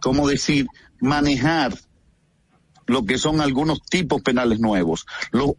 ¿cómo 0.00 0.28
decir?, 0.28 0.66
manejar 1.00 1.74
lo 2.86 3.04
que 3.04 3.18
son 3.18 3.40
algunos 3.40 3.80
tipos 3.82 4.20
penales 4.20 4.58
nuevos. 4.58 5.06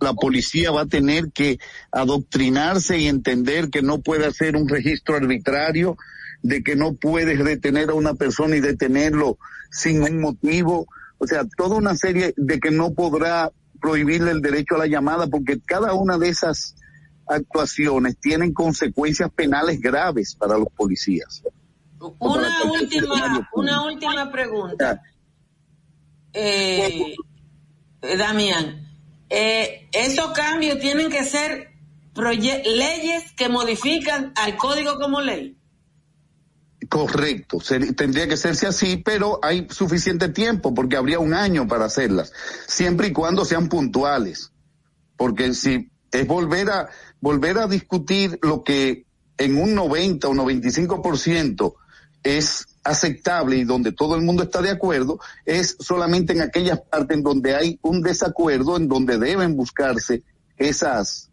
la 0.01 0.13
policía 0.13 0.69
va 0.69 0.81
a 0.81 0.85
tener 0.85 1.31
que 1.31 1.59
adoctrinarse 1.91 2.99
y 2.99 3.07
entender 3.07 3.69
que 3.69 3.81
no 3.81 4.01
puede 4.01 4.25
hacer 4.25 4.57
un 4.57 4.67
registro 4.67 5.15
arbitrario, 5.15 5.97
de 6.43 6.61
que 6.61 6.75
no 6.75 6.93
puedes 6.93 7.43
detener 7.43 7.91
a 7.91 7.93
una 7.93 8.15
persona 8.15 8.57
y 8.57 8.59
detenerlo 8.59 9.37
sin 9.71 10.03
un 10.03 10.19
motivo, 10.19 10.87
o 11.21 11.27
sea, 11.27 11.43
toda 11.55 11.75
una 11.75 11.95
serie 11.95 12.33
de 12.35 12.59
que 12.59 12.71
no 12.71 12.95
podrá 12.95 13.51
prohibirle 13.79 14.31
el 14.31 14.41
derecho 14.41 14.73
a 14.73 14.79
la 14.79 14.87
llamada 14.87 15.27
porque 15.27 15.61
cada 15.61 15.93
una 15.93 16.17
de 16.17 16.29
esas 16.29 16.75
actuaciones 17.27 18.17
tienen 18.19 18.53
consecuencias 18.53 19.29
penales 19.31 19.79
graves 19.79 20.35
para 20.35 20.57
los 20.57 20.67
policías. 20.75 21.43
Una 22.17 22.63
última, 22.63 23.49
una 23.53 23.83
última 23.83 24.31
pregunta. 24.31 25.03
Eh, 26.33 27.15
eh, 28.01 28.17
Damián, 28.17 28.87
eh, 29.29 29.89
esos 29.91 30.31
cambios 30.31 30.79
tienen 30.79 31.11
que 31.11 31.23
ser 31.23 31.69
leyes 32.15 33.31
que 33.33 33.47
modifican 33.47 34.33
al 34.35 34.57
código 34.57 34.97
como 34.97 35.21
ley. 35.21 35.55
Correcto, 36.91 37.59
tendría 37.95 38.27
que 38.27 38.33
hacerse 38.33 38.67
así, 38.67 38.97
pero 38.97 39.39
hay 39.41 39.65
suficiente 39.69 40.27
tiempo 40.27 40.73
porque 40.73 40.97
habría 40.97 41.19
un 41.19 41.33
año 41.33 41.65
para 41.65 41.85
hacerlas, 41.85 42.33
siempre 42.67 43.07
y 43.07 43.13
cuando 43.13 43.45
sean 43.45 43.69
puntuales. 43.69 44.51
Porque 45.15 45.53
si 45.53 45.89
es 46.11 46.27
volver 46.27 46.69
a 46.69 46.89
volver 47.21 47.59
a 47.59 47.67
discutir 47.67 48.37
lo 48.41 48.65
que 48.65 49.05
en 49.37 49.55
un 49.55 49.73
90 49.73 50.27
o 50.27 50.33
95% 50.33 51.75
es 52.23 52.67
aceptable 52.83 53.55
y 53.55 53.63
donde 53.63 53.93
todo 53.93 54.17
el 54.17 54.23
mundo 54.23 54.43
está 54.43 54.61
de 54.61 54.71
acuerdo, 54.71 55.17
es 55.45 55.77
solamente 55.79 56.33
en 56.33 56.41
aquellas 56.41 56.81
partes 56.81 57.15
en 57.15 57.23
donde 57.23 57.55
hay 57.55 57.79
un 57.83 58.01
desacuerdo, 58.01 58.75
en 58.75 58.89
donde 58.89 59.17
deben 59.17 59.55
buscarse 59.55 60.23
esas 60.57 61.31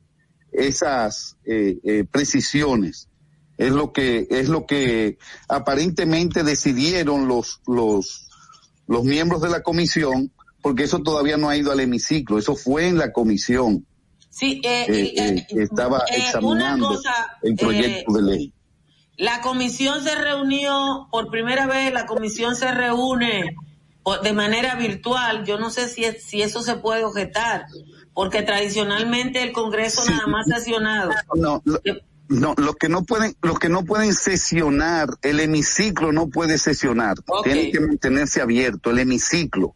esas 0.53 1.37
eh, 1.45 1.81
eh, 1.83 2.05
precisiones 2.05 3.09
es 3.59 3.73
lo 3.73 3.93
que 3.93 4.27
es 4.31 4.49
lo 4.49 4.67
que 4.67 5.19
aparentemente 5.49 6.45
decidieron 6.45 7.27
los 7.29 7.61
los 7.67 8.31
los 8.87 9.05
miembros 9.05 9.43
de 9.43 9.51
la 9.51 9.63
comisión 9.63 10.33
porque 10.63 10.85
eso 10.85 11.01
todavía 11.01 11.37
no 11.37 11.49
ha 11.49 11.57
ido 11.57 11.73
al 11.73 11.81
hemiciclo 11.81 12.39
eso 12.39 12.57
fue 12.57 12.87
en 12.89 12.97
la 12.97 13.13
comisión. 13.13 13.85
Sí 14.31 14.61
eh, 14.65 14.87
eh, 14.89 15.15
eh, 15.17 15.47
estaba 15.51 16.05
examinando 16.15 17.01
el 17.43 17.57
proyecto 17.57 18.13
de 18.13 18.23
ley. 18.23 18.53
la 19.17 19.41
comisión 19.41 20.05
se 20.05 20.15
reunió 20.15 21.09
por 21.11 21.29
primera 21.29 21.67
vez 21.67 21.93
la 21.93 22.07
comisión 22.07 22.55
se 22.55 22.73
reúne 22.73 23.57
de 24.23 24.33
manera 24.33 24.77
virtual 24.77 25.45
yo 25.45 25.59
no 25.59 25.71
sé 25.71 25.89
si 25.89 26.05
si 26.21 26.43
eso 26.43 26.63
se 26.63 26.77
puede 26.77 27.05
objetar 27.05 27.67
porque 28.19 28.43
tradicionalmente 28.43 29.45
el 29.45 29.53
Congreso 29.53 30.05
nada 30.05 30.27
más 30.27 30.51
ha 30.51 30.57
sesionado. 30.57 31.13
No, 31.37 31.63
no, 32.29 32.55
los 32.57 32.77
que 32.77 32.89
no 32.89 33.05
pueden, 33.05 33.35
los 33.43 33.59
que 33.59 33.69
no 33.69 33.85
pueden 33.85 34.15
sesionar, 34.15 35.09
el 35.23 35.41
hemiciclo 35.41 36.13
no 36.13 36.29
puede 36.29 36.59
sesionar. 36.59 37.17
Tiene 37.43 37.71
que 37.71 37.81
mantenerse 37.81 38.41
abierto, 38.41 38.91
el 38.91 38.99
hemiciclo, 38.99 39.75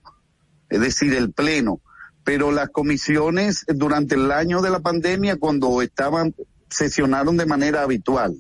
es 0.69 0.81
decir, 0.81 1.15
el 1.15 1.33
pleno. 1.33 1.81
Pero 2.25 2.53
las 2.53 2.69
comisiones 2.69 3.65
durante 3.67 4.15
el 4.15 4.31
año 4.31 4.61
de 4.63 4.71
la 4.71 4.81
pandemia, 4.81 5.37
cuando 5.37 5.83
estaban, 5.83 6.35
sesionaron 6.69 7.37
de 7.37 7.47
manera 7.47 7.83
habitual. 7.83 8.37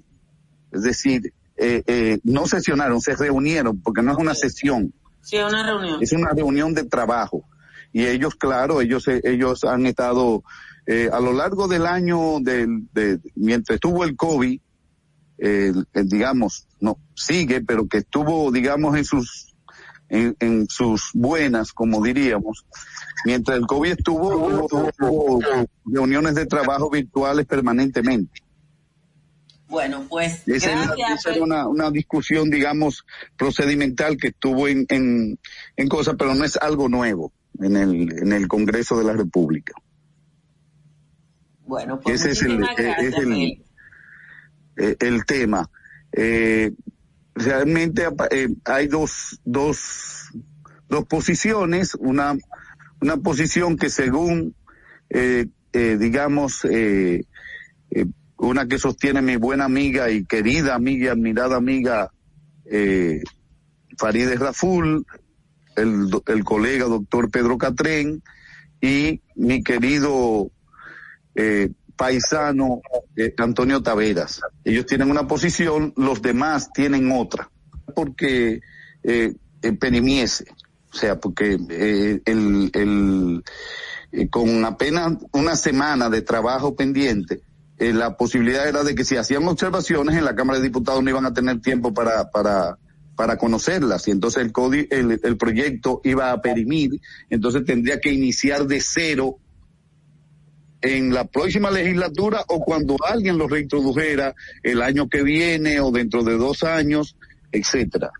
Es 0.70 0.82
decir, 0.82 1.32
eh, 1.56 1.82
eh, 1.86 2.18
no 2.22 2.46
sesionaron, 2.46 3.00
se 3.00 3.16
reunieron, 3.16 3.80
porque 3.80 4.02
no 4.02 4.12
es 4.12 4.18
una 4.18 4.34
sesión. 4.34 4.92
Sí, 5.22 5.36
una 5.38 5.64
reunión. 5.64 6.02
Es 6.02 6.12
una 6.12 6.30
reunión 6.30 6.74
de 6.74 6.84
trabajo. 6.84 7.44
Y 7.92 8.06
ellos, 8.06 8.34
claro, 8.34 8.80
ellos, 8.80 9.06
ellos 9.08 9.64
han 9.64 9.86
estado 9.86 10.42
eh, 10.86 11.08
a 11.12 11.20
lo 11.20 11.32
largo 11.32 11.68
del 11.68 11.86
año, 11.86 12.40
del, 12.40 12.88
de, 12.92 13.20
mientras 13.36 13.76
estuvo 13.76 14.04
el 14.04 14.16
COVID, 14.16 14.60
eh, 15.38 15.72
digamos, 15.92 16.66
no, 16.80 16.98
sigue, 17.14 17.60
pero 17.60 17.86
que 17.88 17.98
estuvo, 17.98 18.50
digamos, 18.50 18.96
en 18.96 19.04
sus, 19.04 19.54
en, 20.08 20.36
en 20.40 20.68
sus 20.68 21.10
buenas, 21.14 21.72
como 21.72 22.02
diríamos, 22.02 22.64
mientras 23.24 23.58
el 23.58 23.66
COVID 23.66 23.92
estuvo, 23.92 24.36
hubo, 24.36 25.40
reuniones 25.84 26.34
de 26.34 26.46
trabajo 26.46 26.90
virtuales 26.90 27.46
permanentemente. 27.46 28.40
Bueno, 29.68 30.04
pues 30.08 30.46
esa, 30.46 30.72
era 30.72 31.42
una, 31.42 31.66
una, 31.66 31.90
discusión, 31.90 32.50
digamos, 32.50 33.06
procedimental 33.38 34.18
que 34.18 34.28
estuvo 34.28 34.68
en, 34.68 34.84
en, 34.90 35.38
en 35.76 35.88
cosas, 35.88 36.14
pero 36.18 36.34
no 36.34 36.44
es 36.44 36.58
algo 36.58 36.90
nuevo 36.90 37.32
en 37.58 37.76
el, 37.76 38.18
en 38.18 38.32
el 38.32 38.48
Congreso 38.48 38.98
de 38.98 39.04
la 39.04 39.14
República. 39.14 39.72
Bueno, 41.64 42.00
pues 42.00 42.24
ese 42.24 42.30
es 42.32 42.42
el, 42.42 42.62
es 42.62 43.16
el, 43.16 43.64
eh, 44.76 44.96
el, 45.00 45.24
tema. 45.24 45.68
Eh, 46.12 46.72
realmente 47.34 48.06
eh, 48.30 48.48
hay 48.64 48.88
dos, 48.88 49.40
dos, 49.44 50.30
dos 50.88 51.04
posiciones, 51.06 51.94
una, 51.94 52.36
una 53.00 53.16
posición 53.18 53.76
que 53.76 53.90
según, 53.90 54.54
eh, 55.10 55.46
eh, 55.72 55.96
digamos, 55.98 56.64
eh, 56.64 57.24
una 58.36 58.66
que 58.66 58.78
sostiene 58.78 59.22
mi 59.22 59.36
buena 59.36 59.64
amiga 59.66 60.10
y 60.10 60.24
querida 60.24 60.74
amiga 60.74 61.04
y 61.04 61.08
admirada 61.08 61.56
amiga 61.56 62.10
eh, 62.64 63.22
Farideh 63.96 64.36
Raful, 64.36 65.06
el, 65.76 66.10
el 66.26 66.44
colega 66.44 66.86
doctor 66.86 67.30
Pedro 67.30 67.56
Catrén 67.56 68.22
y 68.80 69.22
mi 69.36 69.62
querido 69.62 70.50
eh, 71.34 71.70
paisano 71.96 72.80
eh, 73.16 73.34
Antonio 73.38 73.82
Taveras. 73.82 74.40
Ellos 74.64 74.86
tienen 74.86 75.10
una 75.10 75.26
posición, 75.26 75.92
los 75.96 76.20
demás 76.22 76.72
tienen 76.72 77.12
otra, 77.12 77.50
porque 77.94 78.60
eh, 79.02 79.34
Penimiese, 79.78 80.46
o 80.92 80.96
sea, 80.96 81.20
porque 81.20 81.56
eh, 81.70 82.20
el, 82.24 82.70
el, 82.74 83.44
eh, 84.10 84.28
con 84.28 84.64
apenas 84.64 85.18
una 85.32 85.54
semana 85.56 86.10
de 86.10 86.22
trabajo 86.22 86.74
pendiente, 86.74 87.42
eh, 87.78 87.92
la 87.92 88.16
posibilidad 88.16 88.68
era 88.68 88.82
de 88.84 88.94
que 88.94 89.04
si 89.04 89.16
hacían 89.16 89.46
observaciones 89.46 90.16
en 90.16 90.24
la 90.24 90.34
Cámara 90.34 90.58
de 90.58 90.64
Diputados 90.64 91.02
no 91.02 91.10
iban 91.10 91.26
a 91.26 91.32
tener 91.32 91.60
tiempo 91.60 91.94
para, 91.94 92.30
para, 92.30 92.76
para 93.16 93.38
conocerlas 93.38 94.08
y 94.08 94.10
entonces 94.10 94.44
el, 94.44 94.88
el, 94.90 95.20
el 95.22 95.36
proyecto 95.36 96.00
iba 96.04 96.32
a 96.32 96.42
perimir, 96.42 97.00
entonces 97.30 97.64
tendría 97.64 98.00
que 98.00 98.12
iniciar 98.12 98.66
de 98.66 98.80
cero 98.80 99.38
en 100.82 101.14
la 101.14 101.24
próxima 101.24 101.70
legislatura 101.70 102.44
o 102.48 102.60
cuando 102.60 102.96
alguien 103.08 103.38
lo 103.38 103.48
reintrodujera 103.48 104.34
el 104.62 104.82
año 104.82 105.08
que 105.08 105.22
viene 105.22 105.80
o 105.80 105.92
dentro 105.92 106.24
de 106.24 106.36
dos 106.36 106.64
años, 106.64 107.16
etcétera. 107.52 108.10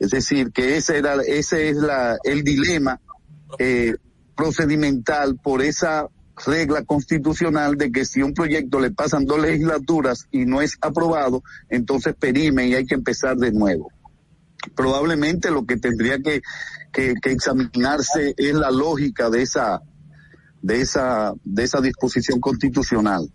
Es 0.00 0.10
decir, 0.10 0.50
que 0.52 0.76
ese 0.76 0.98
era, 0.98 1.14
ese 1.22 1.70
es 1.70 1.76
la, 1.76 2.18
el 2.24 2.42
dilema 2.42 3.00
eh, 3.58 3.94
procedimental 4.36 5.36
por 5.36 5.62
esa 5.62 6.08
regla 6.46 6.84
constitucional 6.84 7.76
de 7.76 7.90
que 7.90 8.04
si 8.04 8.22
un 8.22 8.34
proyecto 8.34 8.78
le 8.80 8.90
pasan 8.90 9.24
dos 9.24 9.40
legislaturas 9.40 10.26
y 10.30 10.44
no 10.44 10.60
es 10.60 10.76
aprobado, 10.80 11.42
entonces 11.68 12.14
perime 12.18 12.68
y 12.68 12.74
hay 12.74 12.86
que 12.86 12.94
empezar 12.94 13.36
de 13.36 13.52
nuevo. 13.52 13.90
Probablemente 14.74 15.50
lo 15.50 15.66
que 15.66 15.76
tendría 15.76 16.18
que, 16.18 16.42
que, 16.92 17.14
que 17.20 17.32
examinarse 17.32 18.34
es 18.36 18.54
la 18.54 18.70
lógica 18.70 19.30
de 19.30 19.42
esa, 19.42 19.82
de 20.62 20.80
esa, 20.80 21.32
de 21.44 21.64
esa 21.64 21.80
disposición 21.80 22.40
constitucional. 22.40 23.28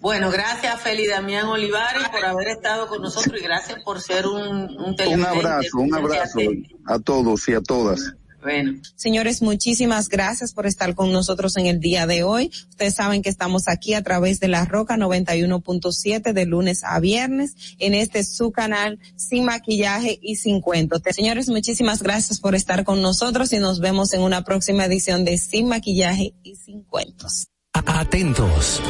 Bueno, 0.00 0.30
gracias 0.30 0.82
Feli 0.82 1.06
Damián 1.06 1.46
Olivares 1.46 2.08
por 2.10 2.22
haber 2.26 2.48
estado 2.48 2.88
con 2.88 3.00
nosotros 3.00 3.40
y 3.40 3.42
gracias 3.42 3.82
por 3.82 4.02
ser 4.02 4.26
un, 4.26 4.42
un 4.78 4.94
Un 5.08 5.24
abrazo, 5.24 5.78
un 5.78 5.94
abrazo 5.94 6.40
a 6.84 6.98
todos 6.98 7.48
y 7.48 7.54
a 7.54 7.62
todas. 7.62 8.14
Bueno. 8.44 8.74
Señores, 8.94 9.40
muchísimas 9.40 10.10
gracias 10.10 10.52
por 10.52 10.66
estar 10.66 10.94
con 10.94 11.10
nosotros 11.12 11.56
en 11.56 11.64
el 11.64 11.80
día 11.80 12.06
de 12.06 12.22
hoy. 12.22 12.50
Ustedes 12.68 12.94
saben 12.94 13.22
que 13.22 13.30
estamos 13.30 13.68
aquí 13.68 13.94
a 13.94 14.02
través 14.02 14.38
de 14.38 14.48
la 14.48 14.66
Roca 14.66 14.98
91.7 14.98 16.34
de 16.34 16.44
lunes 16.44 16.84
a 16.84 17.00
viernes 17.00 17.54
en 17.78 17.94
este 17.94 18.22
su 18.22 18.52
canal 18.52 18.98
sin 19.16 19.46
maquillaje 19.46 20.18
y 20.20 20.36
sin 20.36 20.60
cuento. 20.60 21.00
Señores, 21.10 21.48
muchísimas 21.48 22.02
gracias 22.02 22.38
por 22.38 22.54
estar 22.54 22.84
con 22.84 23.00
nosotros 23.00 23.50
y 23.54 23.58
nos 23.58 23.80
vemos 23.80 24.12
en 24.12 24.20
una 24.20 24.44
próxima 24.44 24.84
edición 24.84 25.24
de 25.24 25.38
Sin 25.38 25.68
maquillaje 25.68 26.34
y 26.42 26.56
sin 26.56 26.82
cuentos. 26.82 27.48
Atentos. 27.72 28.82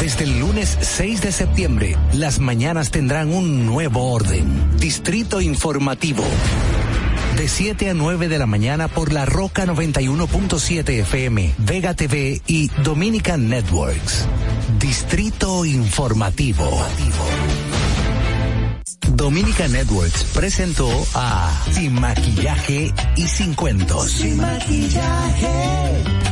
Desde 0.00 0.24
el 0.24 0.38
lunes 0.38 0.78
6 0.80 1.22
de 1.22 1.32
septiembre, 1.32 1.96
las 2.12 2.38
mañanas 2.38 2.90
tendrán 2.90 3.32
un 3.32 3.66
nuevo 3.66 4.12
orden. 4.12 4.78
Distrito 4.78 5.40
Informativo. 5.40 6.24
De 7.38 7.46
7 7.46 7.90
a 7.90 7.94
9 7.94 8.26
de 8.26 8.36
la 8.36 8.46
mañana 8.46 8.88
por 8.88 9.12
la 9.12 9.24
Roca 9.24 9.64
91.7 9.64 10.88
FM, 11.02 11.54
Vega 11.58 11.94
TV 11.94 12.42
y 12.48 12.66
Dominican 12.82 13.48
Networks. 13.48 14.26
Distrito 14.80 15.64
Informativo. 15.64 16.68
Dominica 19.12 19.68
Networks 19.68 20.24
presentó 20.34 20.90
a 21.14 21.52
Sin 21.70 21.94
Maquillaje 22.00 22.92
y 23.14 23.28
Sin 23.28 23.54
Cuentos. 23.54 24.10
Sin 24.10 24.38
maquillaje. 24.38 26.27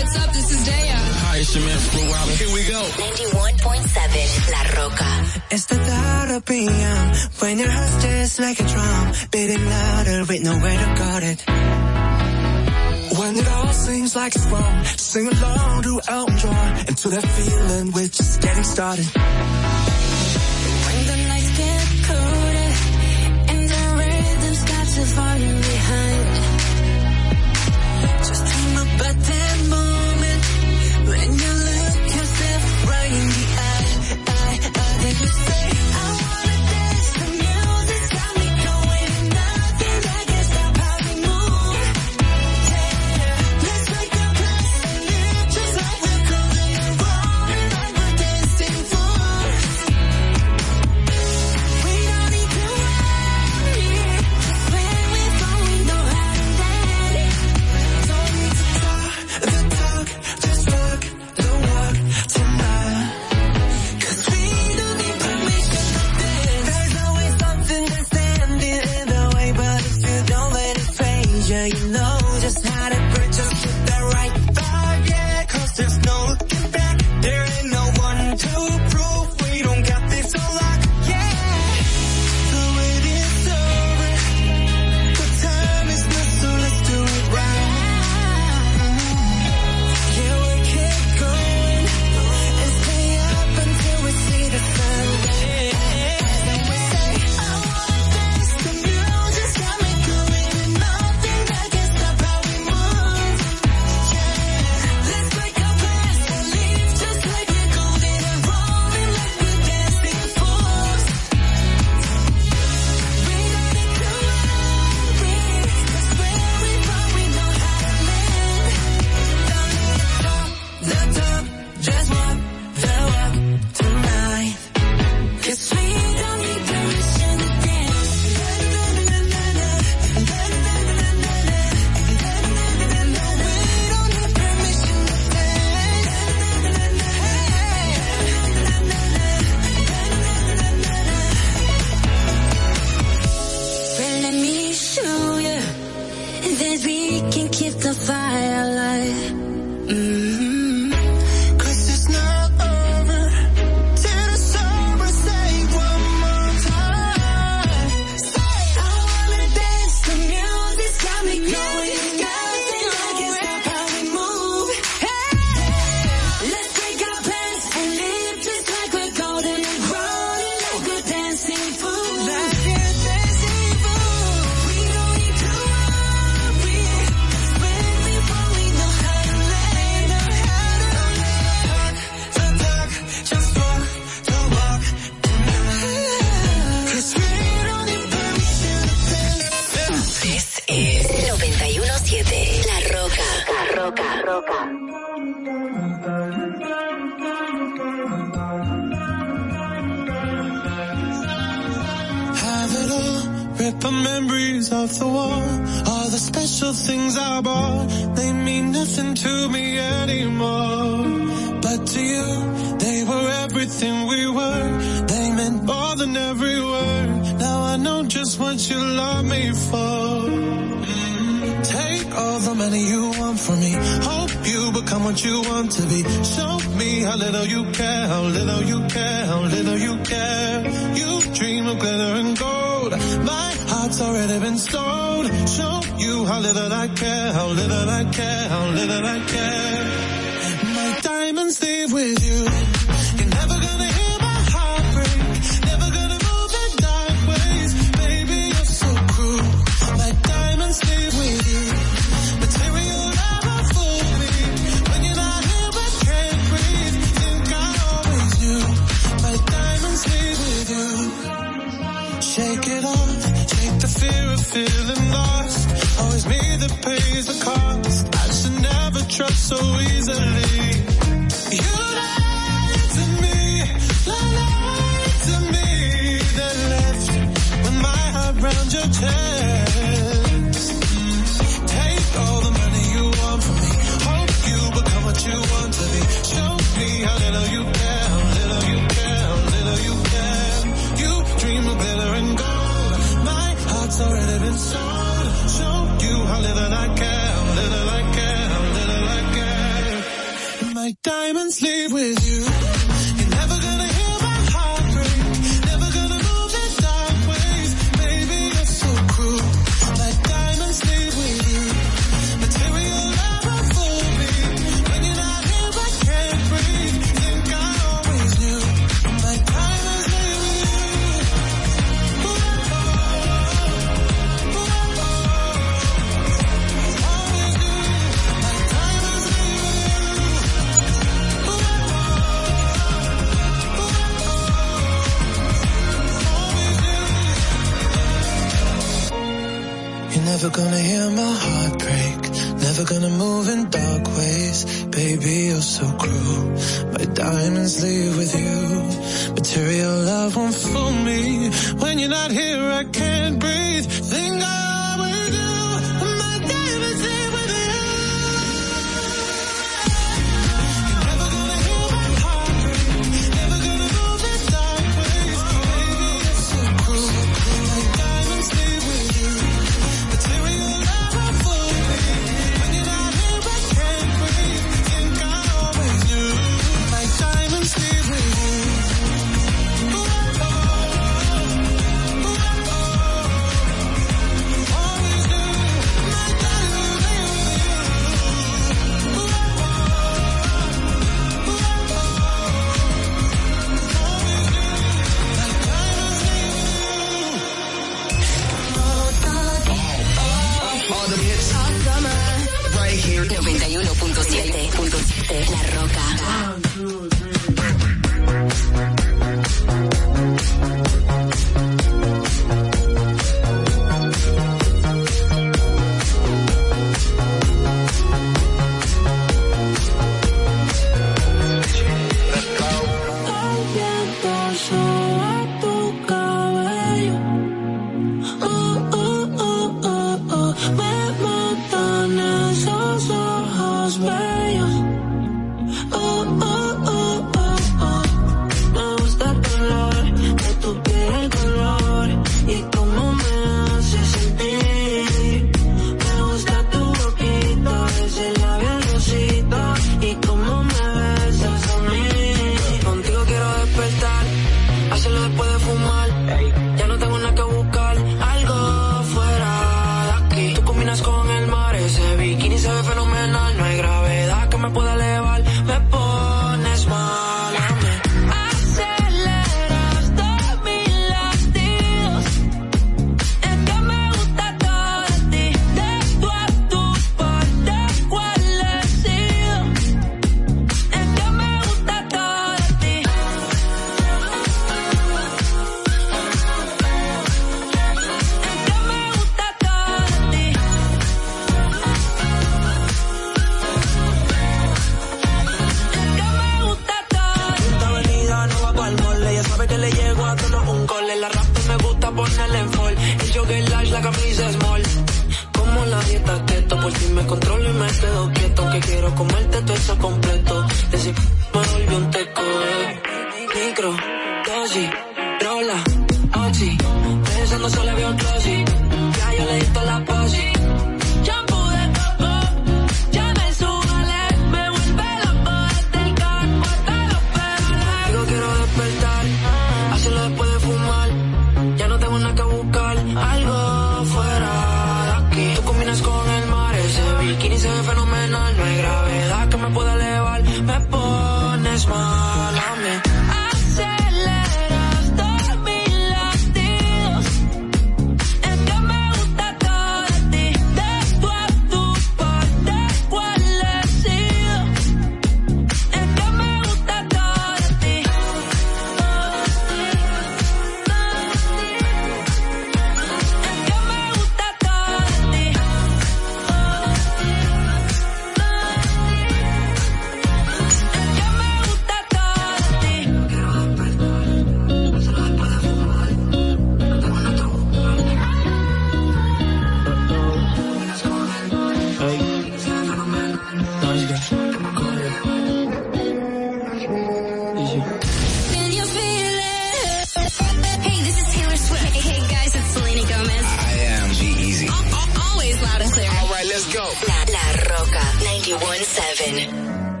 917. 598.57 600.00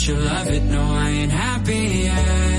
Don't 0.00 0.16
you 0.16 0.24
love 0.24 0.48
it? 0.48 0.62
No, 0.62 0.80
I 0.80 1.10
ain't 1.10 1.30
happy 1.30 1.74
yet. 1.74 2.49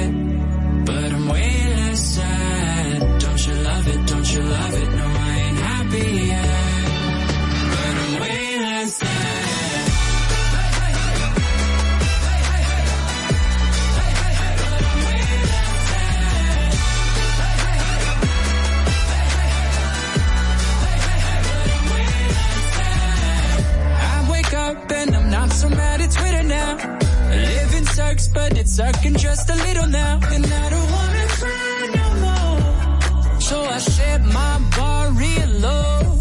works, 28.12 28.28
but 28.28 28.58
it's 28.58 28.80
irking 28.80 29.16
just 29.16 29.50
a 29.50 29.56
little 29.56 29.88
now. 29.88 30.20
And 30.36 30.46
I 30.46 30.70
don't 30.74 30.92
wanna 30.98 31.26
cry 31.40 31.80
no 31.98 32.08
more. 32.24 33.42
So 33.42 33.58
I 33.64 33.78
set 33.80 34.22
my 34.40 34.54
bar 34.78 35.04
real 35.24 35.52
low. 35.68 36.20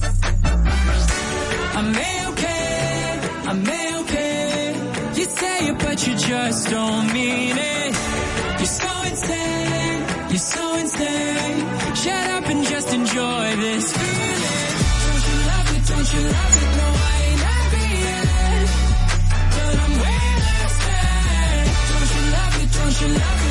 I 1.79 1.83
may 1.99 2.17
okay, 2.31 3.21
I 3.51 3.53
may 3.69 3.87
okay. 4.03 4.75
You 5.17 5.25
say 5.39 5.59
it, 5.71 5.79
but 5.85 5.99
you 6.07 6.15
just 6.31 6.71
don't 6.71 7.07
mean 7.13 7.57
it. 7.59 7.93
You're 8.61 8.77
so 8.83 8.93
insane, 9.11 10.01
you're 10.31 10.47
so 10.55 10.65
insane. 10.83 11.59
Shut 12.03 12.27
up 12.37 12.47
and 12.53 12.61
just 12.73 12.89
enjoy 12.99 13.47
this 13.65 13.87
feeling. 13.97 14.75
Don't 15.05 15.25
you 15.29 15.37
love 15.51 15.69
it, 15.77 15.83
don't 15.91 16.09
you 16.15 16.23
love 16.37 16.55
it, 16.63 16.71
no 16.81 16.89
I 17.15 17.20
You're 23.01 23.09
not 23.09 23.50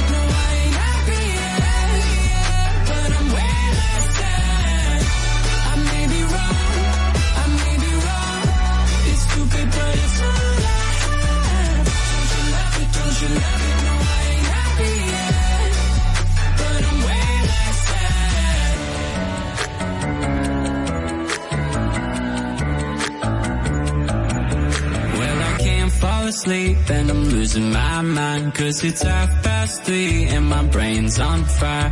asleep 26.30 26.78
and 26.90 27.10
I'm 27.10 27.24
losing 27.36 27.72
my 27.72 28.02
mind 28.02 28.54
Cause 28.54 28.84
it's 28.84 29.02
half 29.02 29.32
past 29.44 29.84
three 29.84 30.26
and 30.26 30.46
my 30.46 30.64
brain's 30.68 31.20
on 31.20 31.44
fire. 31.44 31.92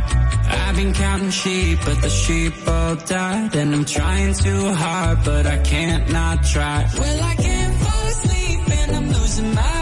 I've 0.60 0.76
been 0.76 0.94
counting 0.94 1.30
sheep 1.30 1.78
but 1.84 2.00
the 2.00 2.08
sheep 2.08 2.54
all 2.66 2.94
died 2.96 3.54
And 3.56 3.74
I'm 3.74 3.84
trying 3.84 4.34
too 4.34 4.64
hard 4.82 5.18
but 5.24 5.44
I 5.46 5.58
can't 5.58 6.10
not 6.12 6.44
try. 6.44 6.88
Well 6.98 7.20
I 7.32 7.34
can't 7.34 7.74
fall 7.82 8.06
asleep 8.14 8.60
and 8.80 8.90
I'm 8.96 9.08
losing 9.16 9.54
my 9.54 9.77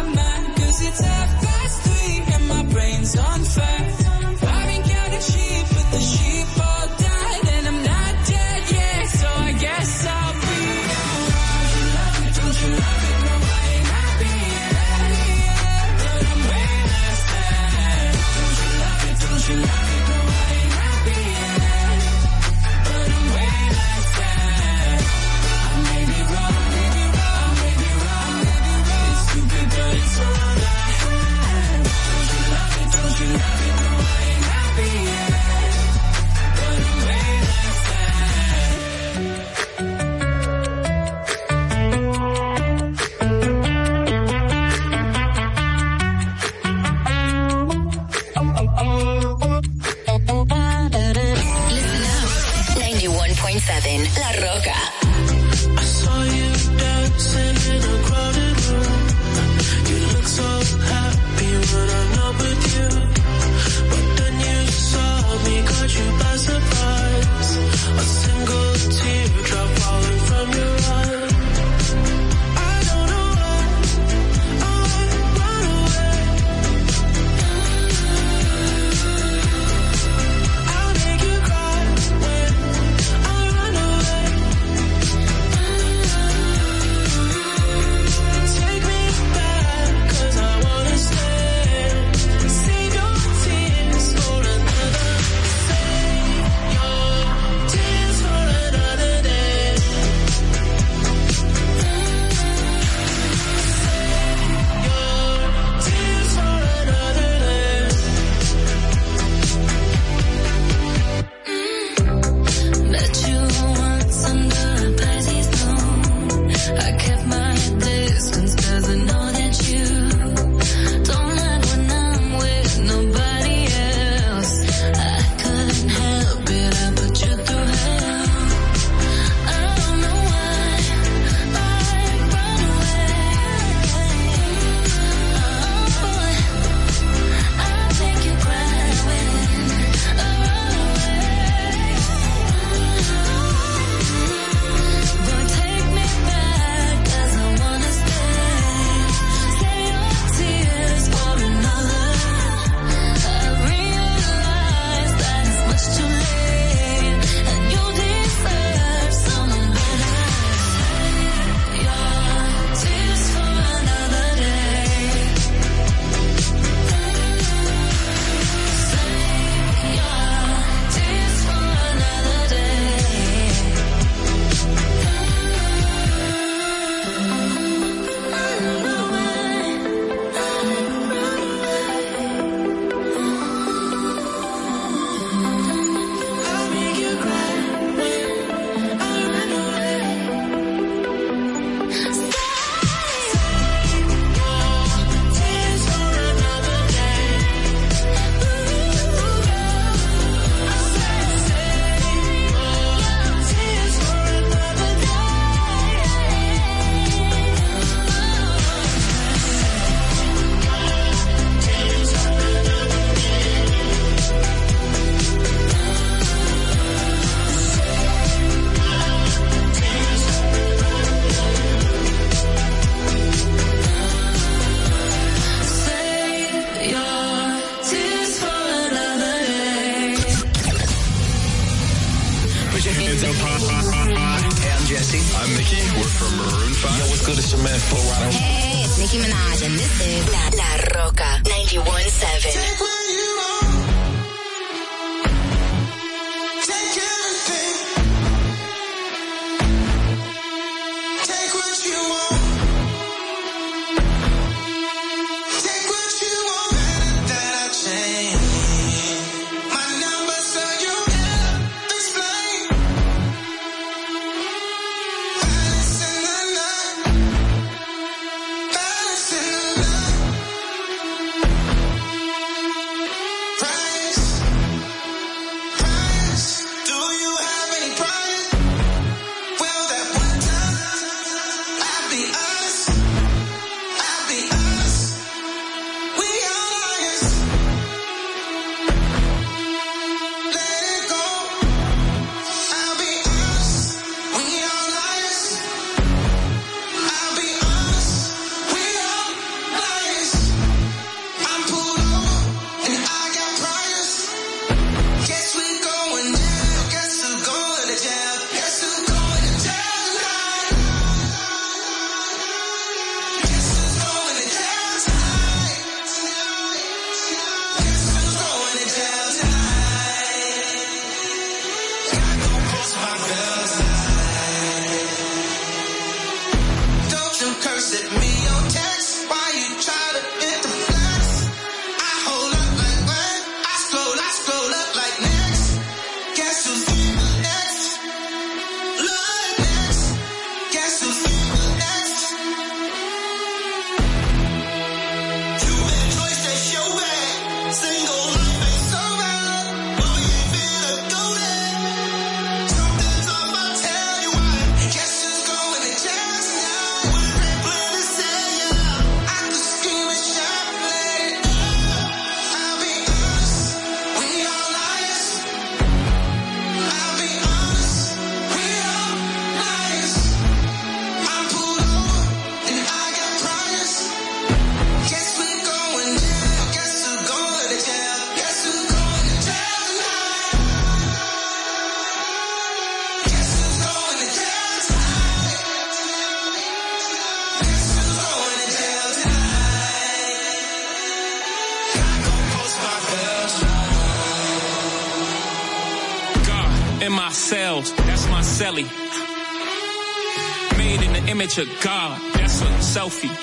Of 401.59 401.81
God. 401.83 402.21
That's 402.35 402.61
a 402.61 402.67
selfie. 403.01 403.35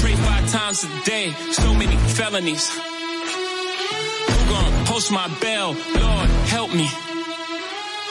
Pray 0.00 0.14
five 0.14 0.50
times 0.50 0.84
a 0.84 1.04
day. 1.04 1.30
So 1.52 1.72
many 1.72 1.96
felonies. 1.96 2.68
Who 2.68 4.50
gon' 4.50 4.86
post 4.86 5.10
my 5.10 5.28
bell? 5.40 5.72
Lord, 5.72 6.28
help 6.52 6.74
me. 6.74 6.86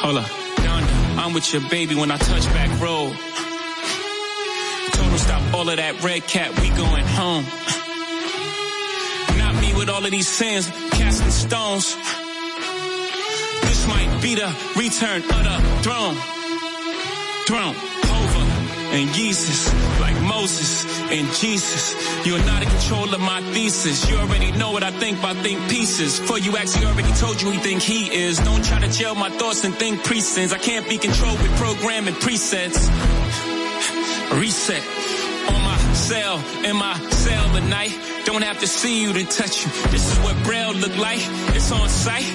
Hold 0.02 0.18
up. 0.18 0.32
I'm 1.20 1.34
with 1.34 1.54
your 1.54 1.62
baby 1.70 1.94
when 1.94 2.10
I 2.10 2.18
touch 2.18 2.46
back 2.46 2.82
road. 2.82 3.14
Him 5.14 5.20
stop 5.20 5.54
all 5.54 5.70
of 5.70 5.78
that 5.78 6.04
red 6.04 6.26
cat. 6.26 6.60
We 6.60 6.70
going 6.70 7.06
home. 7.06 7.46
Not 9.38 9.62
me 9.62 9.76
with 9.76 9.90
all 9.90 10.04
of 10.04 10.10
these 10.10 10.28
sins. 10.28 10.68
Casting 10.90 11.30
stones. 11.30 11.96
This 13.62 13.88
might 13.88 14.20
be 14.24 14.34
the 14.34 14.52
return 14.76 15.22
of 15.22 15.44
the 15.44 15.62
throne. 15.84 16.16
Throne 17.46 17.93
and 18.94 19.12
Jesus, 19.14 19.74
like 20.00 20.20
Moses 20.22 20.86
and 21.10 21.28
Jesus. 21.34 21.96
You're 22.26 22.46
not 22.46 22.62
in 22.62 22.70
control 22.70 23.12
of 23.14 23.20
my 23.20 23.42
thesis. 23.52 24.08
You 24.10 24.18
already 24.18 24.52
know 24.52 24.72
what 24.72 24.84
I 24.84 24.92
think 24.92 25.20
by 25.22 25.34
think 25.34 25.60
pieces. 25.70 26.20
For 26.20 26.38
you 26.38 26.56
actually 26.58 26.86
already 26.86 27.12
told 27.14 27.42
you 27.42 27.48
who 27.48 27.54
you 27.56 27.60
think 27.60 27.82
he 27.82 28.14
is. 28.14 28.38
Don't 28.38 28.64
try 28.64 28.80
to 28.80 28.90
jail 28.92 29.16
my 29.16 29.32
thoughts 29.32 29.64
and 29.64 29.74
think 29.74 30.04
precincts. 30.04 30.54
I 30.54 30.60
can't 30.60 30.88
be 30.88 30.98
controlled 31.00 31.42
with 31.42 31.52
programming 31.58 32.14
presets. 32.16 32.88
Reset 34.40 34.84
on 35.50 35.62
my 35.64 35.78
cell, 35.94 36.38
in 36.64 36.76
my 36.76 36.96
cell 37.10 37.58
at 37.58 37.64
night. 37.64 37.98
Don't 38.26 38.44
have 38.44 38.60
to 38.60 38.68
see 38.68 39.02
you 39.02 39.12
to 39.14 39.26
touch 39.26 39.66
you. 39.66 39.72
This 39.90 40.12
is 40.12 40.20
what 40.20 40.36
Braille 40.44 40.74
look 40.74 40.96
like. 40.98 41.20
It's 41.56 41.72
on 41.72 41.90
sight. 41.90 42.30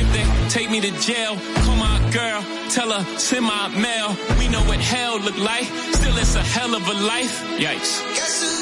If 0.00 0.12
they 0.12 0.48
take 0.50 0.70
me 0.70 0.80
to 0.80 0.90
jail, 1.00 1.36
call 1.62 1.76
my 1.76 2.05
girl, 2.16 2.42
tell 2.70 2.90
her 2.90 3.18
send 3.18 3.44
my 3.44 3.68
mail. 3.68 4.16
We 4.38 4.48
know 4.48 4.62
what 4.62 4.80
hell 4.80 5.20
look 5.20 5.36
like. 5.36 5.66
Still, 5.98 6.16
it's 6.16 6.34
a 6.34 6.42
hell 6.42 6.74
of 6.74 6.86
a 6.88 6.94
life. 6.94 7.44
Yikes. 7.58 8.55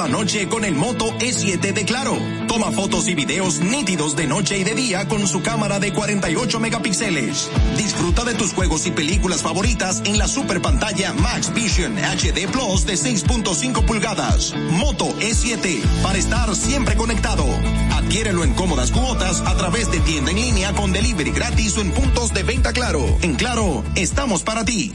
La 0.00 0.08
noche 0.08 0.48
con 0.48 0.64
el 0.64 0.74
Moto 0.74 1.12
E7 1.18 1.74
de 1.74 1.84
Claro. 1.84 2.16
Toma 2.48 2.72
fotos 2.72 3.06
y 3.06 3.14
videos 3.14 3.60
nítidos 3.60 4.16
de 4.16 4.26
noche 4.26 4.56
y 4.56 4.64
de 4.64 4.74
día 4.74 5.06
con 5.06 5.28
su 5.28 5.42
cámara 5.42 5.78
de 5.78 5.92
48 5.92 6.58
megapíxeles. 6.58 7.50
Disfruta 7.76 8.24
de 8.24 8.32
tus 8.32 8.54
juegos 8.54 8.86
y 8.86 8.92
películas 8.92 9.42
favoritas 9.42 10.00
en 10.06 10.16
la 10.16 10.26
super 10.26 10.62
pantalla 10.62 11.12
Max 11.12 11.52
Vision 11.52 11.98
HD 11.98 12.50
Plus 12.50 12.86
de 12.86 12.94
6.5 12.94 13.84
pulgadas. 13.84 14.54
Moto 14.70 15.04
E7 15.18 15.82
para 16.02 16.16
estar 16.16 16.56
siempre 16.56 16.96
conectado. 16.96 17.44
Adquiérelo 17.92 18.42
en 18.44 18.54
cómodas 18.54 18.92
cuotas 18.92 19.42
a 19.42 19.54
través 19.58 19.90
de 19.90 20.00
tienda 20.00 20.30
en 20.30 20.38
línea 20.38 20.72
con 20.72 20.92
delivery 20.92 21.32
gratis 21.32 21.76
o 21.76 21.82
en 21.82 21.90
puntos 21.90 22.32
de 22.32 22.42
venta 22.42 22.72
Claro. 22.72 23.18
En 23.20 23.34
Claro, 23.34 23.84
estamos 23.96 24.44
para 24.44 24.64
ti. 24.64 24.94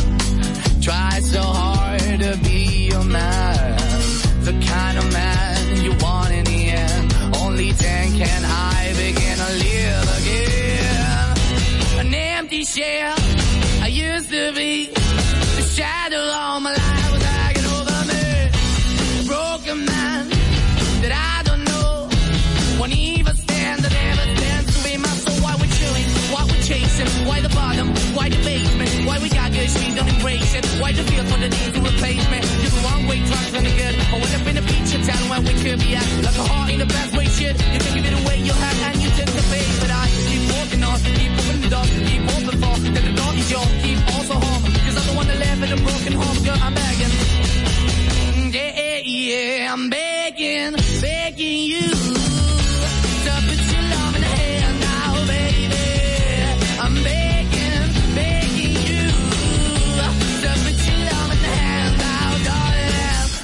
Try 0.81 1.19
so 1.21 1.41
hard 1.41 1.70
Why 30.91 30.97
the 30.97 31.09
feel 31.09 31.23
for 31.23 31.39
the 31.39 31.47
need 31.47 31.73
to 31.73 31.79
replace 31.79 32.25
me? 32.27 32.39
You're 32.59 32.75
the 32.75 32.81
wrong 32.83 33.07
way, 33.07 33.23
trying 33.23 33.47
to 33.47 33.61
the 33.63 33.73
good. 33.79 33.95
I 34.11 34.15
went 34.19 34.35
up 34.35 34.47
in 34.51 34.57
a 34.59 34.61
feature 34.61 34.99
town 35.07 35.23
where 35.31 35.39
we 35.39 35.53
could 35.63 35.79
be 35.79 35.95
at. 35.95 36.03
Like 36.19 36.35
a 36.35 36.43
heart 36.51 36.69
in 36.69 36.79
the 36.79 36.85
best 36.85 37.15
way, 37.15 37.27
shit. 37.31 37.55
You 37.55 37.79
can 37.79 37.95
give 37.95 38.05
it 38.11 38.15
away, 38.19 38.37
you 38.43 38.51
have, 38.51 38.77
and 38.91 38.99
you 38.99 39.07
take 39.15 39.31
the 39.31 39.45
bait. 39.47 39.71
But 39.79 39.87
I 39.87 40.03
keep 40.27 40.43
walking 40.51 40.83
on, 40.83 40.99
keep 41.15 41.31
moving 41.31 41.61
the 41.63 41.69
door, 41.71 41.87
keep 41.87 42.21
open 42.35 42.55
for. 42.59 42.75
That 42.91 43.03
the 43.07 43.13
door 43.15 43.31
is 43.39 43.47
yours, 43.47 43.71
keep 43.79 43.99
also 44.11 44.35
home. 44.35 44.63
Cause 44.67 44.97
I'm 44.99 45.07
the 45.07 45.15
one 45.15 45.27
that 45.31 45.39
live 45.39 45.63
in 45.63 45.71
a 45.71 45.79
broken 45.79 46.13
home, 46.19 46.37
girl, 46.43 46.59
I'm 46.59 46.73
begging. 46.75 47.13
Yeah, 48.51 48.71
yeah, 48.75 48.99
yeah, 48.99 49.71
I'm 49.71 49.89
begging. 49.89 50.10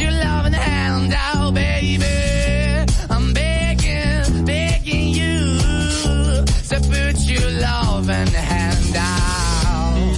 your 0.00 0.10
loving 0.10 0.52
hand 0.52 1.12
out, 1.14 1.54
baby. 1.54 2.04
I'm 3.08 3.32
begging, 3.32 4.44
begging 4.44 5.08
you, 5.08 5.58
to 6.70 6.80
put 6.90 7.16
your 7.26 7.50
loving 7.50 8.32
hand 8.50 8.96
out. 8.96 10.16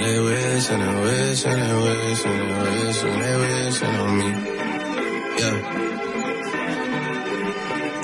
They 0.00 0.20
wish 0.20 0.70
and 0.70 0.82
they 0.82 0.94
wish 1.02 1.44
and 1.46 1.62
they 1.62 1.74
wish 1.84 2.24
and 2.24 2.40
they 2.40 2.84
wish 2.84 3.02
and 3.02 3.22
they 3.22 3.36
wishing 3.42 3.96
on 4.04 4.18
me. 4.18 4.28
Yeah. 5.40 5.58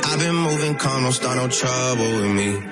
I've 0.05 0.19
been 0.19 0.35
moving 0.35 0.75
calm, 0.77 1.02
don't 1.05 1.12
start 1.12 1.36
no 1.36 1.49
trouble 1.49 2.11
with 2.17 2.33
me. 2.33 2.72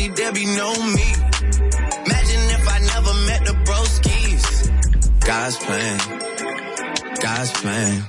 40 0.00 0.14
there 0.14 0.32
be 0.32 0.46
no 0.46 0.72
me. 0.72 1.08
Imagine 2.06 2.42
if 2.56 2.68
I 2.68 2.78
never 2.92 3.14
met 3.28 3.44
the 3.44 3.54
broskies. 3.66 4.44
God's 5.26 5.56
plan. 5.56 5.98
God's 7.20 7.52
plan. 7.60 8.04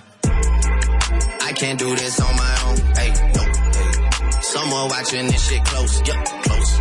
I 1.41 1.53
can't 1.53 1.79
do 1.79 1.95
this 1.95 2.19
on 2.19 2.35
my 2.35 2.55
own. 2.65 2.77
Hey, 2.95 3.11
no. 3.35 3.43
Someone 4.41 4.89
watching 4.89 5.27
this 5.27 5.49
shit 5.49 5.63
close. 5.65 6.07
Yup, 6.07 6.25
close. 6.43 6.79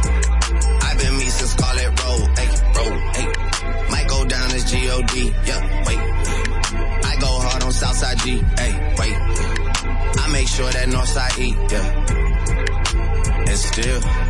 I've 0.87 0.99
been 0.99 1.17
me 1.17 1.27
since 1.27 1.51
Scarlet 1.53 2.03
Road. 2.05 2.39
Hey, 2.39 2.49
road. 2.77 2.97
Hey. 3.17 3.27
Might 3.91 4.09
go 4.09 4.25
down 4.25 4.51
as 4.53 4.71
G-O-D. 4.71 5.25
Yup, 5.47 5.87
wait. 5.87 5.99
I 7.11 7.17
go 7.21 7.27
hard 7.27 7.63
on 7.63 7.73
Southside 7.73 8.19
G. 8.19 8.39
Hey, 8.59 8.73
wait. 8.99 9.17
I 10.23 10.29
make 10.33 10.49
sure 10.49 10.71
that 10.71 10.89
Northside 10.89 11.39
E. 11.39 11.49
Yeah. 11.73 13.49
And 13.49 13.59
still. 13.59 14.30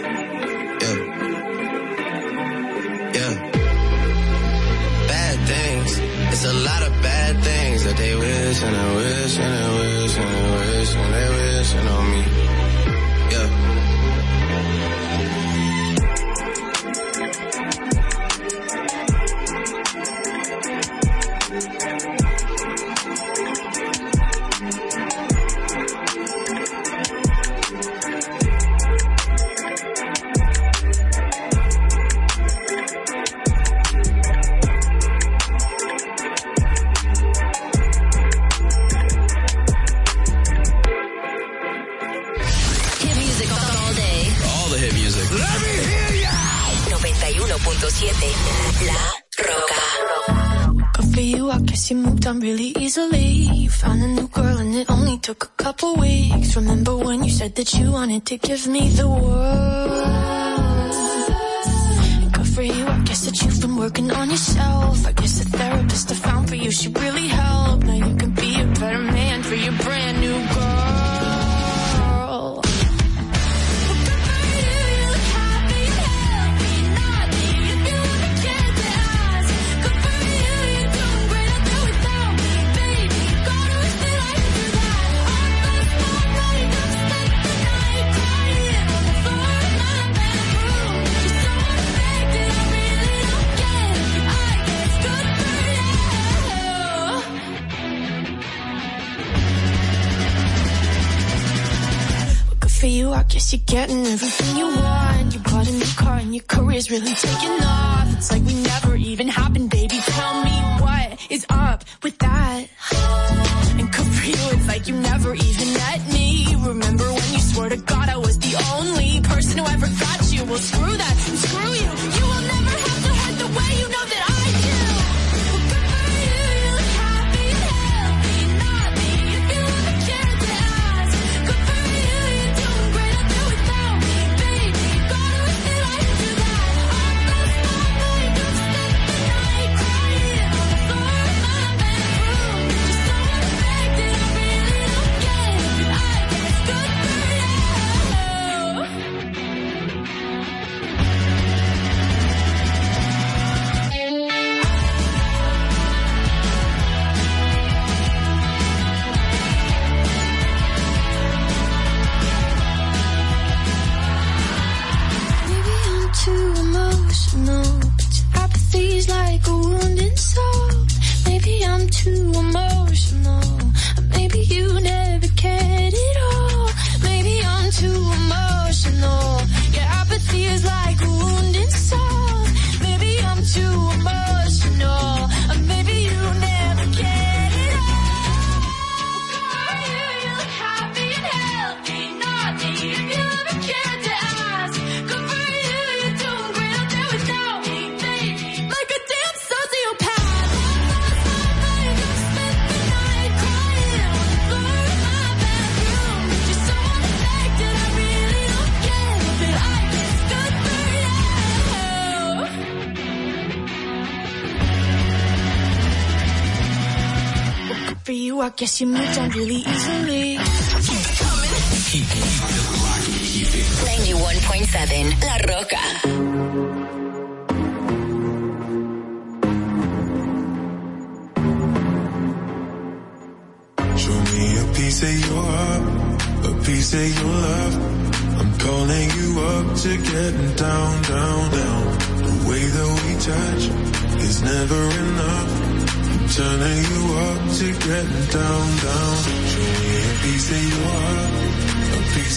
Guess 218.61 218.79
you 218.79 218.85
moved 218.85 219.17
on 219.17 219.29
really 219.31 219.63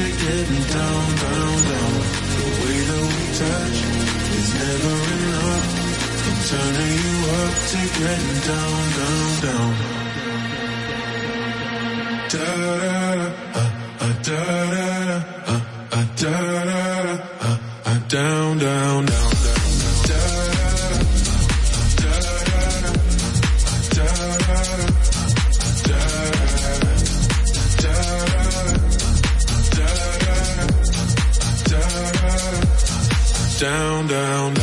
are 0.00 0.16
getting 0.24 0.64
down, 0.76 1.06
down, 1.24 1.56
down. 1.70 1.94
The 2.38 2.46
way 2.60 2.78
that 2.88 3.04
we 3.14 3.24
touch 3.42 3.78
is 4.38 4.48
never 4.62 4.94
enough. 5.16 5.66
I'm 6.26 6.38
turning 6.50 6.94
you 7.02 7.16
up 7.38 7.54
to 7.70 7.80
getting 7.98 8.38
down, 8.50 8.80
down, 8.98 9.28
down. 9.46 9.72
Da 12.32 12.48
da 12.82 12.96
uh, 13.54 13.70
uh, 14.04 14.12
da 14.26 14.42
da 14.74 14.86
uh, 15.46 15.62
da 16.20 16.32
da 16.32 16.68
da 16.68 17.16
da 17.40 17.58
down, 18.08 18.58
down, 18.58 19.06
down. 19.06 19.37
down 34.08 34.57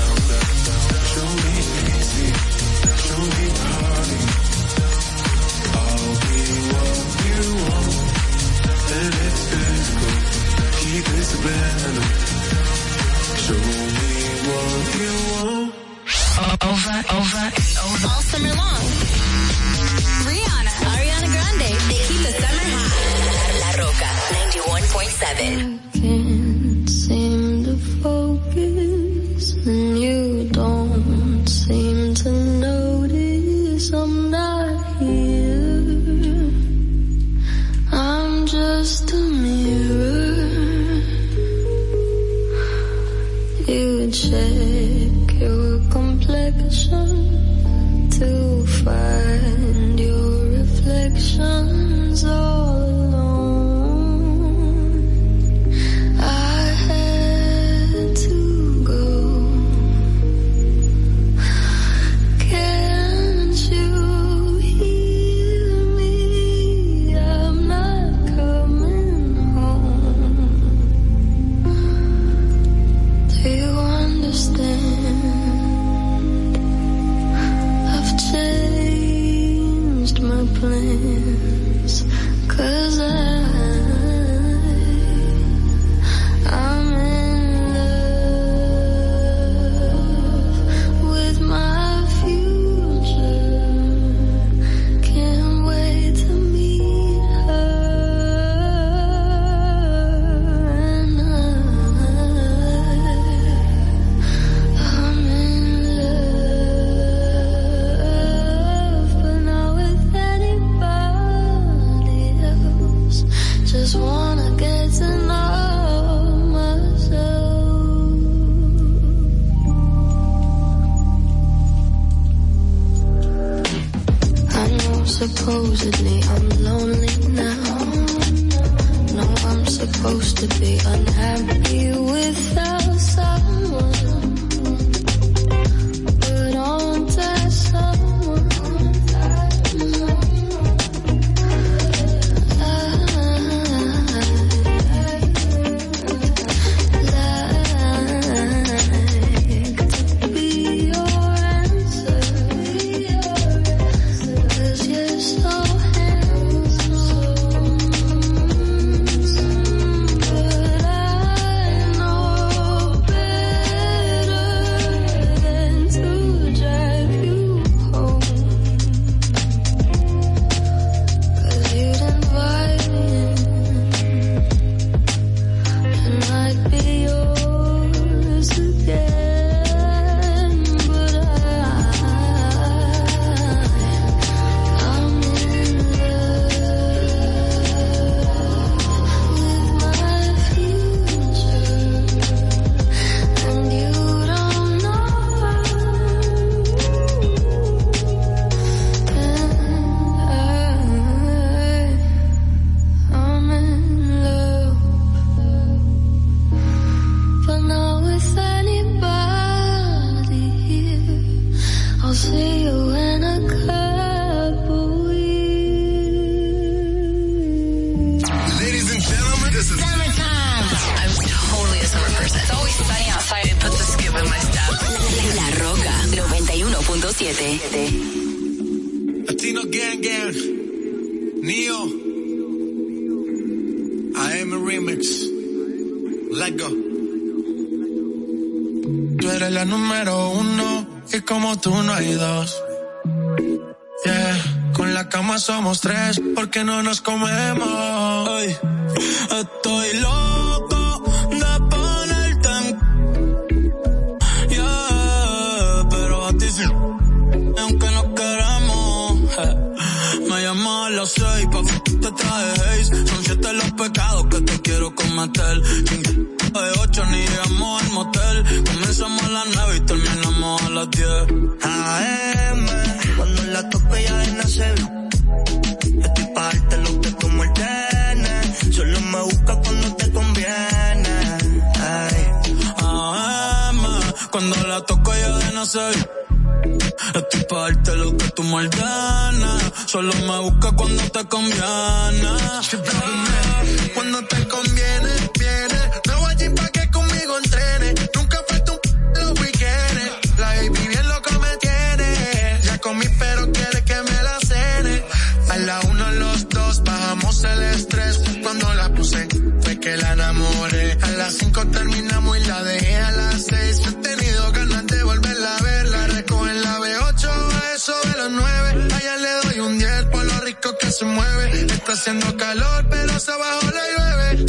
pero 303.20 303.52
quiere 303.52 303.84
que 303.84 303.96
me 303.96 304.24
la 304.24 304.40
cene. 304.40 305.04
A 305.50 305.58
la 305.58 305.80
una 305.82 306.12
los 306.12 306.50
dos 306.50 306.84
bajamos 306.84 307.44
el 307.44 307.64
estrés. 307.64 308.22
Cuando 308.44 308.74
la 308.74 308.90
puse, 308.94 309.28
fue 309.62 309.80
que 309.80 309.98
la 309.98 310.14
enamoré. 310.14 310.98
A 311.02 311.10
las 311.12 311.34
cinco 311.36 311.66
terminamos 311.68 312.38
y 312.38 312.46
la 312.46 312.64
dejé 312.64 312.96
a 312.98 313.12
las 313.12 313.46
seis. 313.46 313.82
He 313.88 313.92
tenido 313.94 314.52
ganas 314.52 314.88
de 314.88 315.04
volverla 315.04 315.58
a 315.58 315.62
ver. 315.62 315.88
La 315.90 316.08
recojo 316.08 316.48
en 316.48 316.62
la 316.62 316.80
B8, 316.80 317.28
a 317.28 317.76
eso 317.76 317.94
de 318.04 318.18
las 318.18 318.32
nueve. 318.32 318.88
Allá 318.96 319.18
le 319.18 319.32
doy 319.44 319.60
un 319.60 319.78
10 319.78 320.04
por 320.06 320.26
lo 320.26 320.40
rico 320.42 320.76
que 320.80 320.92
se 320.92 321.06
mueve. 321.06 321.62
Está 321.74 321.94
haciendo 321.94 322.36
calor, 322.38 322.86
pero 322.90 323.20
se 323.20 323.32
abajo 323.32 323.68
la 323.72 323.84
llueve. 323.94 324.46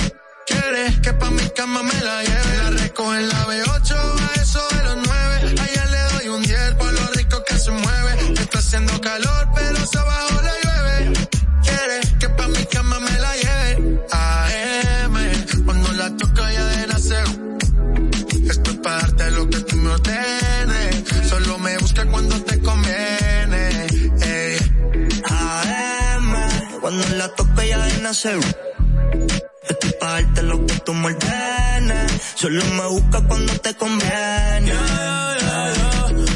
Quiere 0.47 1.01
que 1.03 1.13
pa' 1.13 1.31
mi 1.31 1.49
cama 1.51 1.83
me 1.83 2.01
la 2.01 2.23
lleve? 2.23 2.26
Nacer. 28.07 28.39
Estoy 29.69 29.93
pa' 29.99 30.13
darte 30.13 30.43
lo 30.43 30.65
que 30.65 30.75
tú 30.87 30.95
me. 30.95 31.11
Solo 32.37 32.65
me 32.79 32.87
busca 32.95 33.19
cuando 33.27 33.53
te 33.65 33.75
conviene. 33.75 34.73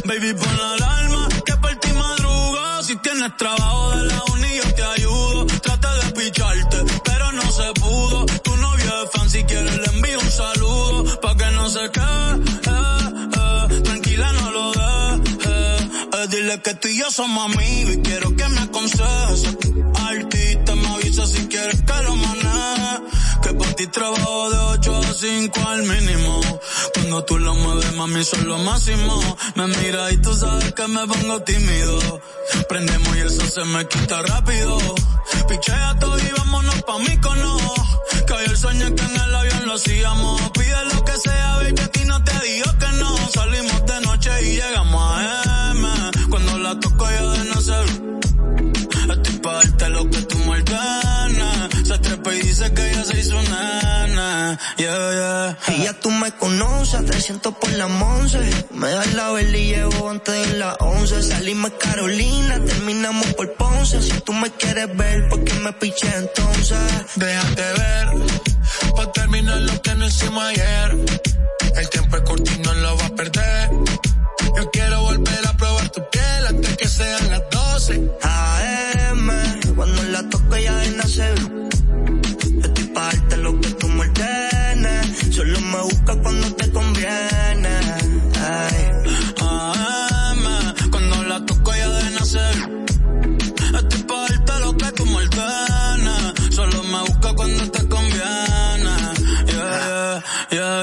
Baby, 0.09 0.31
pon 0.41 0.57
la 0.61 0.69
alarma, 0.75 1.29
que 1.47 1.55
por 1.63 1.75
ti 1.77 1.93
madruga. 1.93 2.83
Si 2.83 2.97
tienes 2.97 3.37
trabajo 3.37 3.97
de 3.97 4.03
la 4.11 4.21
uni, 4.33 4.53
yo 4.61 4.75
te 4.75 4.83
ayudo. 4.83 5.47
Trata 5.67 5.91
de 6.01 6.07
picharte, 6.17 6.79
pero 7.05 7.31
no 7.39 7.47
se 7.59 7.69
pudo. 7.81 8.27
Tu 8.47 8.57
novio 8.57 8.91
es 9.05 9.11
fan, 9.13 9.31
si 9.31 9.45
quieres 9.45 9.77
le 9.79 9.89
envío 9.95 10.19
un 10.19 10.33
saludo. 10.43 11.21
Pa' 11.21 11.37
que 11.37 11.51
no 11.53 11.69
se 11.69 11.85
quede, 11.97 12.33
eh, 12.73 13.81
tranquila 13.85 14.33
no 14.33 14.51
lo 14.57 14.73
dejes. 14.73 15.83
Eh, 16.19 16.27
dile 16.31 16.61
que 16.63 16.75
tú 16.75 16.89
y 16.89 16.99
yo 16.99 17.09
somos 17.13 17.55
amigos 17.55 17.95
y 17.95 18.03
quiero 18.03 18.35
que 18.35 18.49
me 18.49 18.61
aconsejes. 18.61 19.57
Artista, 20.11 20.60
quieres 21.61 21.83
que 21.83 22.03
lo. 22.03 22.21
Que 23.43 23.55
por 23.55 23.75
ti 23.75 23.87
trabajo 23.87 24.51
de 24.51 24.59
8 24.59 24.97
a 24.97 25.15
5 25.15 25.69
al 25.69 25.83
mínimo. 25.83 26.41
Cuando 26.95 27.25
tú 27.25 27.39
lo 27.39 27.55
mueves, 27.55 27.93
mami, 27.95 28.25
son 28.25 28.47
lo 28.47 28.59
máximo. 28.59 29.37
Me 29.55 29.67
mira 29.67 30.11
y 30.13 30.19
tú 30.19 30.35
sabes 30.35 30.73
que 30.75 30.87
me 30.89 31.07
pongo 31.07 31.41
tímido. 31.43 32.21
Prendemos 32.69 33.17
y 33.17 33.21
eso 33.21 33.47
se 33.47 33.65
me 33.65 33.87
quita 33.87 34.23
rápido. 34.23 34.79
Pichea 35.49 35.97
todo 35.99 36.19
y 36.19 36.31
vámonos 36.39 36.83
pa' 36.83 36.99
mí 36.99 37.17
cono. 37.19 37.57
Que 38.27 38.33
hoy 38.33 38.45
el 38.47 38.57
sueño 38.57 38.95
que 38.95 39.05
en 39.05 39.17
el 39.17 39.35
avión 39.35 39.67
lo 39.67 39.75
hacíamos. 39.75 40.51
Pide 40.51 40.85
lo 40.93 41.05
que 41.05 41.17
sea, 41.17 41.57
baby, 41.57 41.81
a 41.81 41.89
ti 41.89 42.05
no 42.05 42.23
te 42.23 42.39
digo 42.41 42.71
que 42.79 42.89
no. 42.99 43.17
Salimos 43.29 43.87
de 43.87 44.01
noche 44.03 44.31
y 44.43 44.57
llegamos 44.57 45.03
a 45.03 45.23
M. 45.23 45.40
dice 52.43 52.73
que 52.73 52.91
ella 52.91 53.05
se 53.05 53.21
hizo 53.21 53.43
nana. 53.43 54.59
Yeah, 54.77 55.57
yeah. 55.67 55.77
Y 55.77 55.85
ya 55.85 55.93
tú 55.95 56.11
me 56.11 56.33
conoces, 56.33 57.05
300 57.05 57.55
por 57.55 57.71
la 57.73 57.87
once. 57.87 58.39
Me 58.73 58.91
das 58.91 59.15
la 59.15 59.31
verde 59.33 59.59
y 59.59 59.69
llevo 59.75 60.09
antes 60.09 60.49
de 60.49 60.59
las 60.59 60.77
11. 60.81 61.23
Salimos 61.23 61.73
Carolina, 61.79 62.63
terminamos 62.65 63.27
por 63.35 63.53
Ponce. 63.55 64.01
Si 64.03 64.21
tú 64.21 64.33
me 64.33 64.51
quieres 64.51 64.97
ver, 64.97 65.29
¿por 65.29 65.45
qué 65.45 65.55
me 65.55 65.73
piché 65.73 66.09
entonces? 66.17 66.79
Déjate 67.17 67.63
ver, 67.63 68.09
pa' 68.97 69.13
terminar 69.13 69.61
lo 69.61 69.83
que 69.83 69.95
no 69.95 70.07
hicimos 70.07 70.43
ayer. 70.45 70.97
El 71.77 71.89
tiempo 71.91 72.17
es 72.17 72.23
corto 72.23 72.51
y 72.55 72.59
no 72.59 72.75
lo 72.75 72.97
va 72.97 73.07
a 73.07 73.11
perder. 73.11 73.71
Yo 74.57 74.71
quiero 74.71 75.03
volver 75.03 75.47
a 75.47 75.53
probar 75.57 75.89
tu 75.91 76.03
piel 76.11 76.47
antes 76.49 76.77
que 76.77 76.89
sean 76.89 77.31
las 77.31 77.43
12. 77.51 78.11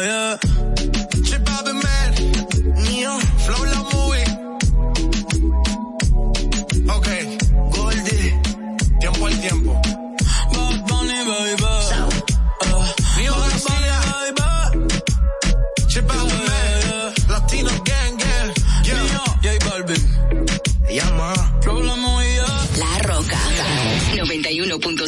Yeah, 0.01 0.38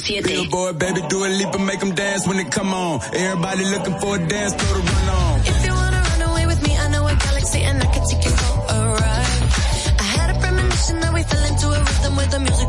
91.7. 0.10 0.24
Billboard, 0.26 0.80
baby, 0.80 1.02
do 1.10 1.24
a 1.26 1.30
leap 1.30 1.54
and 1.54 1.66
make 1.66 1.80
them 1.80 1.94
dance 1.94 2.28
when 2.28 2.40
it 2.40 2.52
come 2.52 2.74
on. 2.74 3.00
Everybody 3.14 3.64
looking 3.66 3.98
for 4.00 4.16
a 4.16 4.28
dance, 4.28 4.54
throw 4.56 4.74
the 4.74 4.84
run 4.92 5.10
on. 5.10 5.40
If 5.42 5.66
you 5.66 5.74
wanna 5.74 6.02
run 6.10 6.22
away 6.32 6.46
with 6.48 6.62
me, 6.64 6.76
I 6.76 6.88
know 6.90 7.06
a 7.08 7.16
galaxy 7.16 7.62
and 7.62 7.78
I 7.82 7.86
can 7.94 8.04
take 8.10 8.26
you 8.26 8.32
for 8.32 8.74
a 8.74 8.80
ride. 8.90 9.44
I 10.00 10.08
had 10.18 10.36
a 10.36 10.40
premonition 10.40 11.00
that 11.02 11.14
we 11.14 11.22
fell 11.24 11.46
into 11.46 11.68
a 11.68 11.80
rhythm 11.80 12.16
where 12.16 12.26
the 12.28 12.40
music 12.40 12.69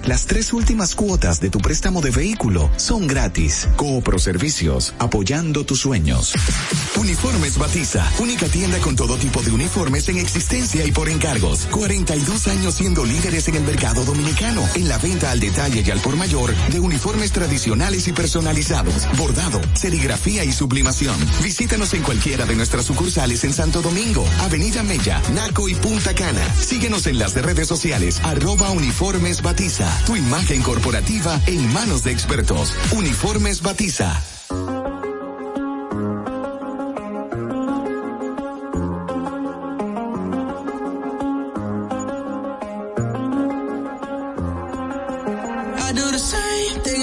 las 0.06 0.26
tres 0.26 0.52
últimas 0.52 0.94
cuotas 0.94 1.40
de 1.40 1.50
tu 1.50 1.58
préstamo 1.58 2.00
de 2.00 2.10
vehículo 2.10 2.70
son 2.76 3.08
gratis. 3.08 3.66
Coopro 3.74 4.18
Servicios, 4.20 4.94
apoyando 5.00 5.66
tus 5.66 5.80
sueños. 5.80 6.34
Uniformes 6.96 7.58
Batiza, 7.58 8.08
única 8.20 8.46
tienda 8.46 8.78
con 8.78 8.94
todo 8.94 9.16
tipo 9.16 9.42
de 9.42 9.50
uniformes 9.50 10.08
en 10.08 10.18
existencia 10.18 10.86
y 10.86 10.92
por 10.92 11.08
encargos. 11.08 11.66
42 11.72 12.46
años 12.46 12.74
siendo 12.74 13.04
líderes 13.04 13.48
en 13.48 13.56
el 13.56 13.64
mercado 13.64 14.04
dominicano, 14.04 14.62
en 14.76 14.88
la 14.88 14.98
venta 14.98 15.32
al 15.32 15.40
detalle 15.40 15.82
y 15.84 15.90
al 15.90 15.98
por 15.98 16.16
mayor 16.16 16.54
de 16.70 16.78
uniformes 16.78 17.32
tradicionales 17.32 18.06
y 18.06 18.12
personalizados, 18.12 19.08
bordado, 19.18 19.60
serigrafía 19.74 20.44
y 20.44 20.52
sublimación. 20.52 21.16
Visítanos 21.42 21.92
en 21.94 22.02
cualquiera 22.02 22.46
de 22.46 22.54
nuestras 22.54 22.84
sucursales 22.84 23.42
en 23.42 23.52
Santo 23.52 23.82
Domingo, 23.82 24.24
Avenida 24.42 24.84
Mella, 24.84 25.20
Naco 25.34 25.68
y 25.68 25.74
Punta 25.74 26.14
Cana. 26.14 26.54
Síguenos 26.54 27.08
en 27.08 27.18
las 27.18 27.34
redes 27.34 27.66
sociales, 27.66 28.20
arroba 28.22 28.70
uniformes 28.70 29.39
Batiza. 29.42 29.88
Tu 30.06 30.16
imagen 30.16 30.62
corporativa 30.62 31.40
en 31.46 31.72
manos 31.72 32.04
de 32.04 32.12
expertos. 32.12 32.74
Uniformes 32.92 33.62
Batiza. 33.62 34.20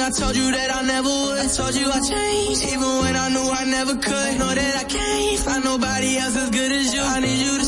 I 0.07 0.09
told 0.09 0.37
you 0.37 0.51
that 0.51 0.73
I 0.73 0.81
never 0.83 1.09
would. 1.09 1.37
I 1.37 1.47
told 1.51 1.75
you 1.75 1.91
I 1.91 1.99
changed, 1.99 2.63
even 2.63 2.91
when 3.03 3.15
I 3.17 3.27
knew 3.27 3.43
I 3.43 3.65
never 3.65 3.95
could. 3.99 4.39
Know 4.39 4.55
that 4.55 4.75
I 4.79 4.85
can't 4.85 5.39
find 5.39 5.65
nobody 5.65 6.15
else 6.15 6.37
as 6.37 6.49
good 6.49 6.71
as 6.71 6.93
you. 6.93 7.01
I 7.01 7.19
need 7.19 7.39
you 7.43 7.57
to 7.59 7.66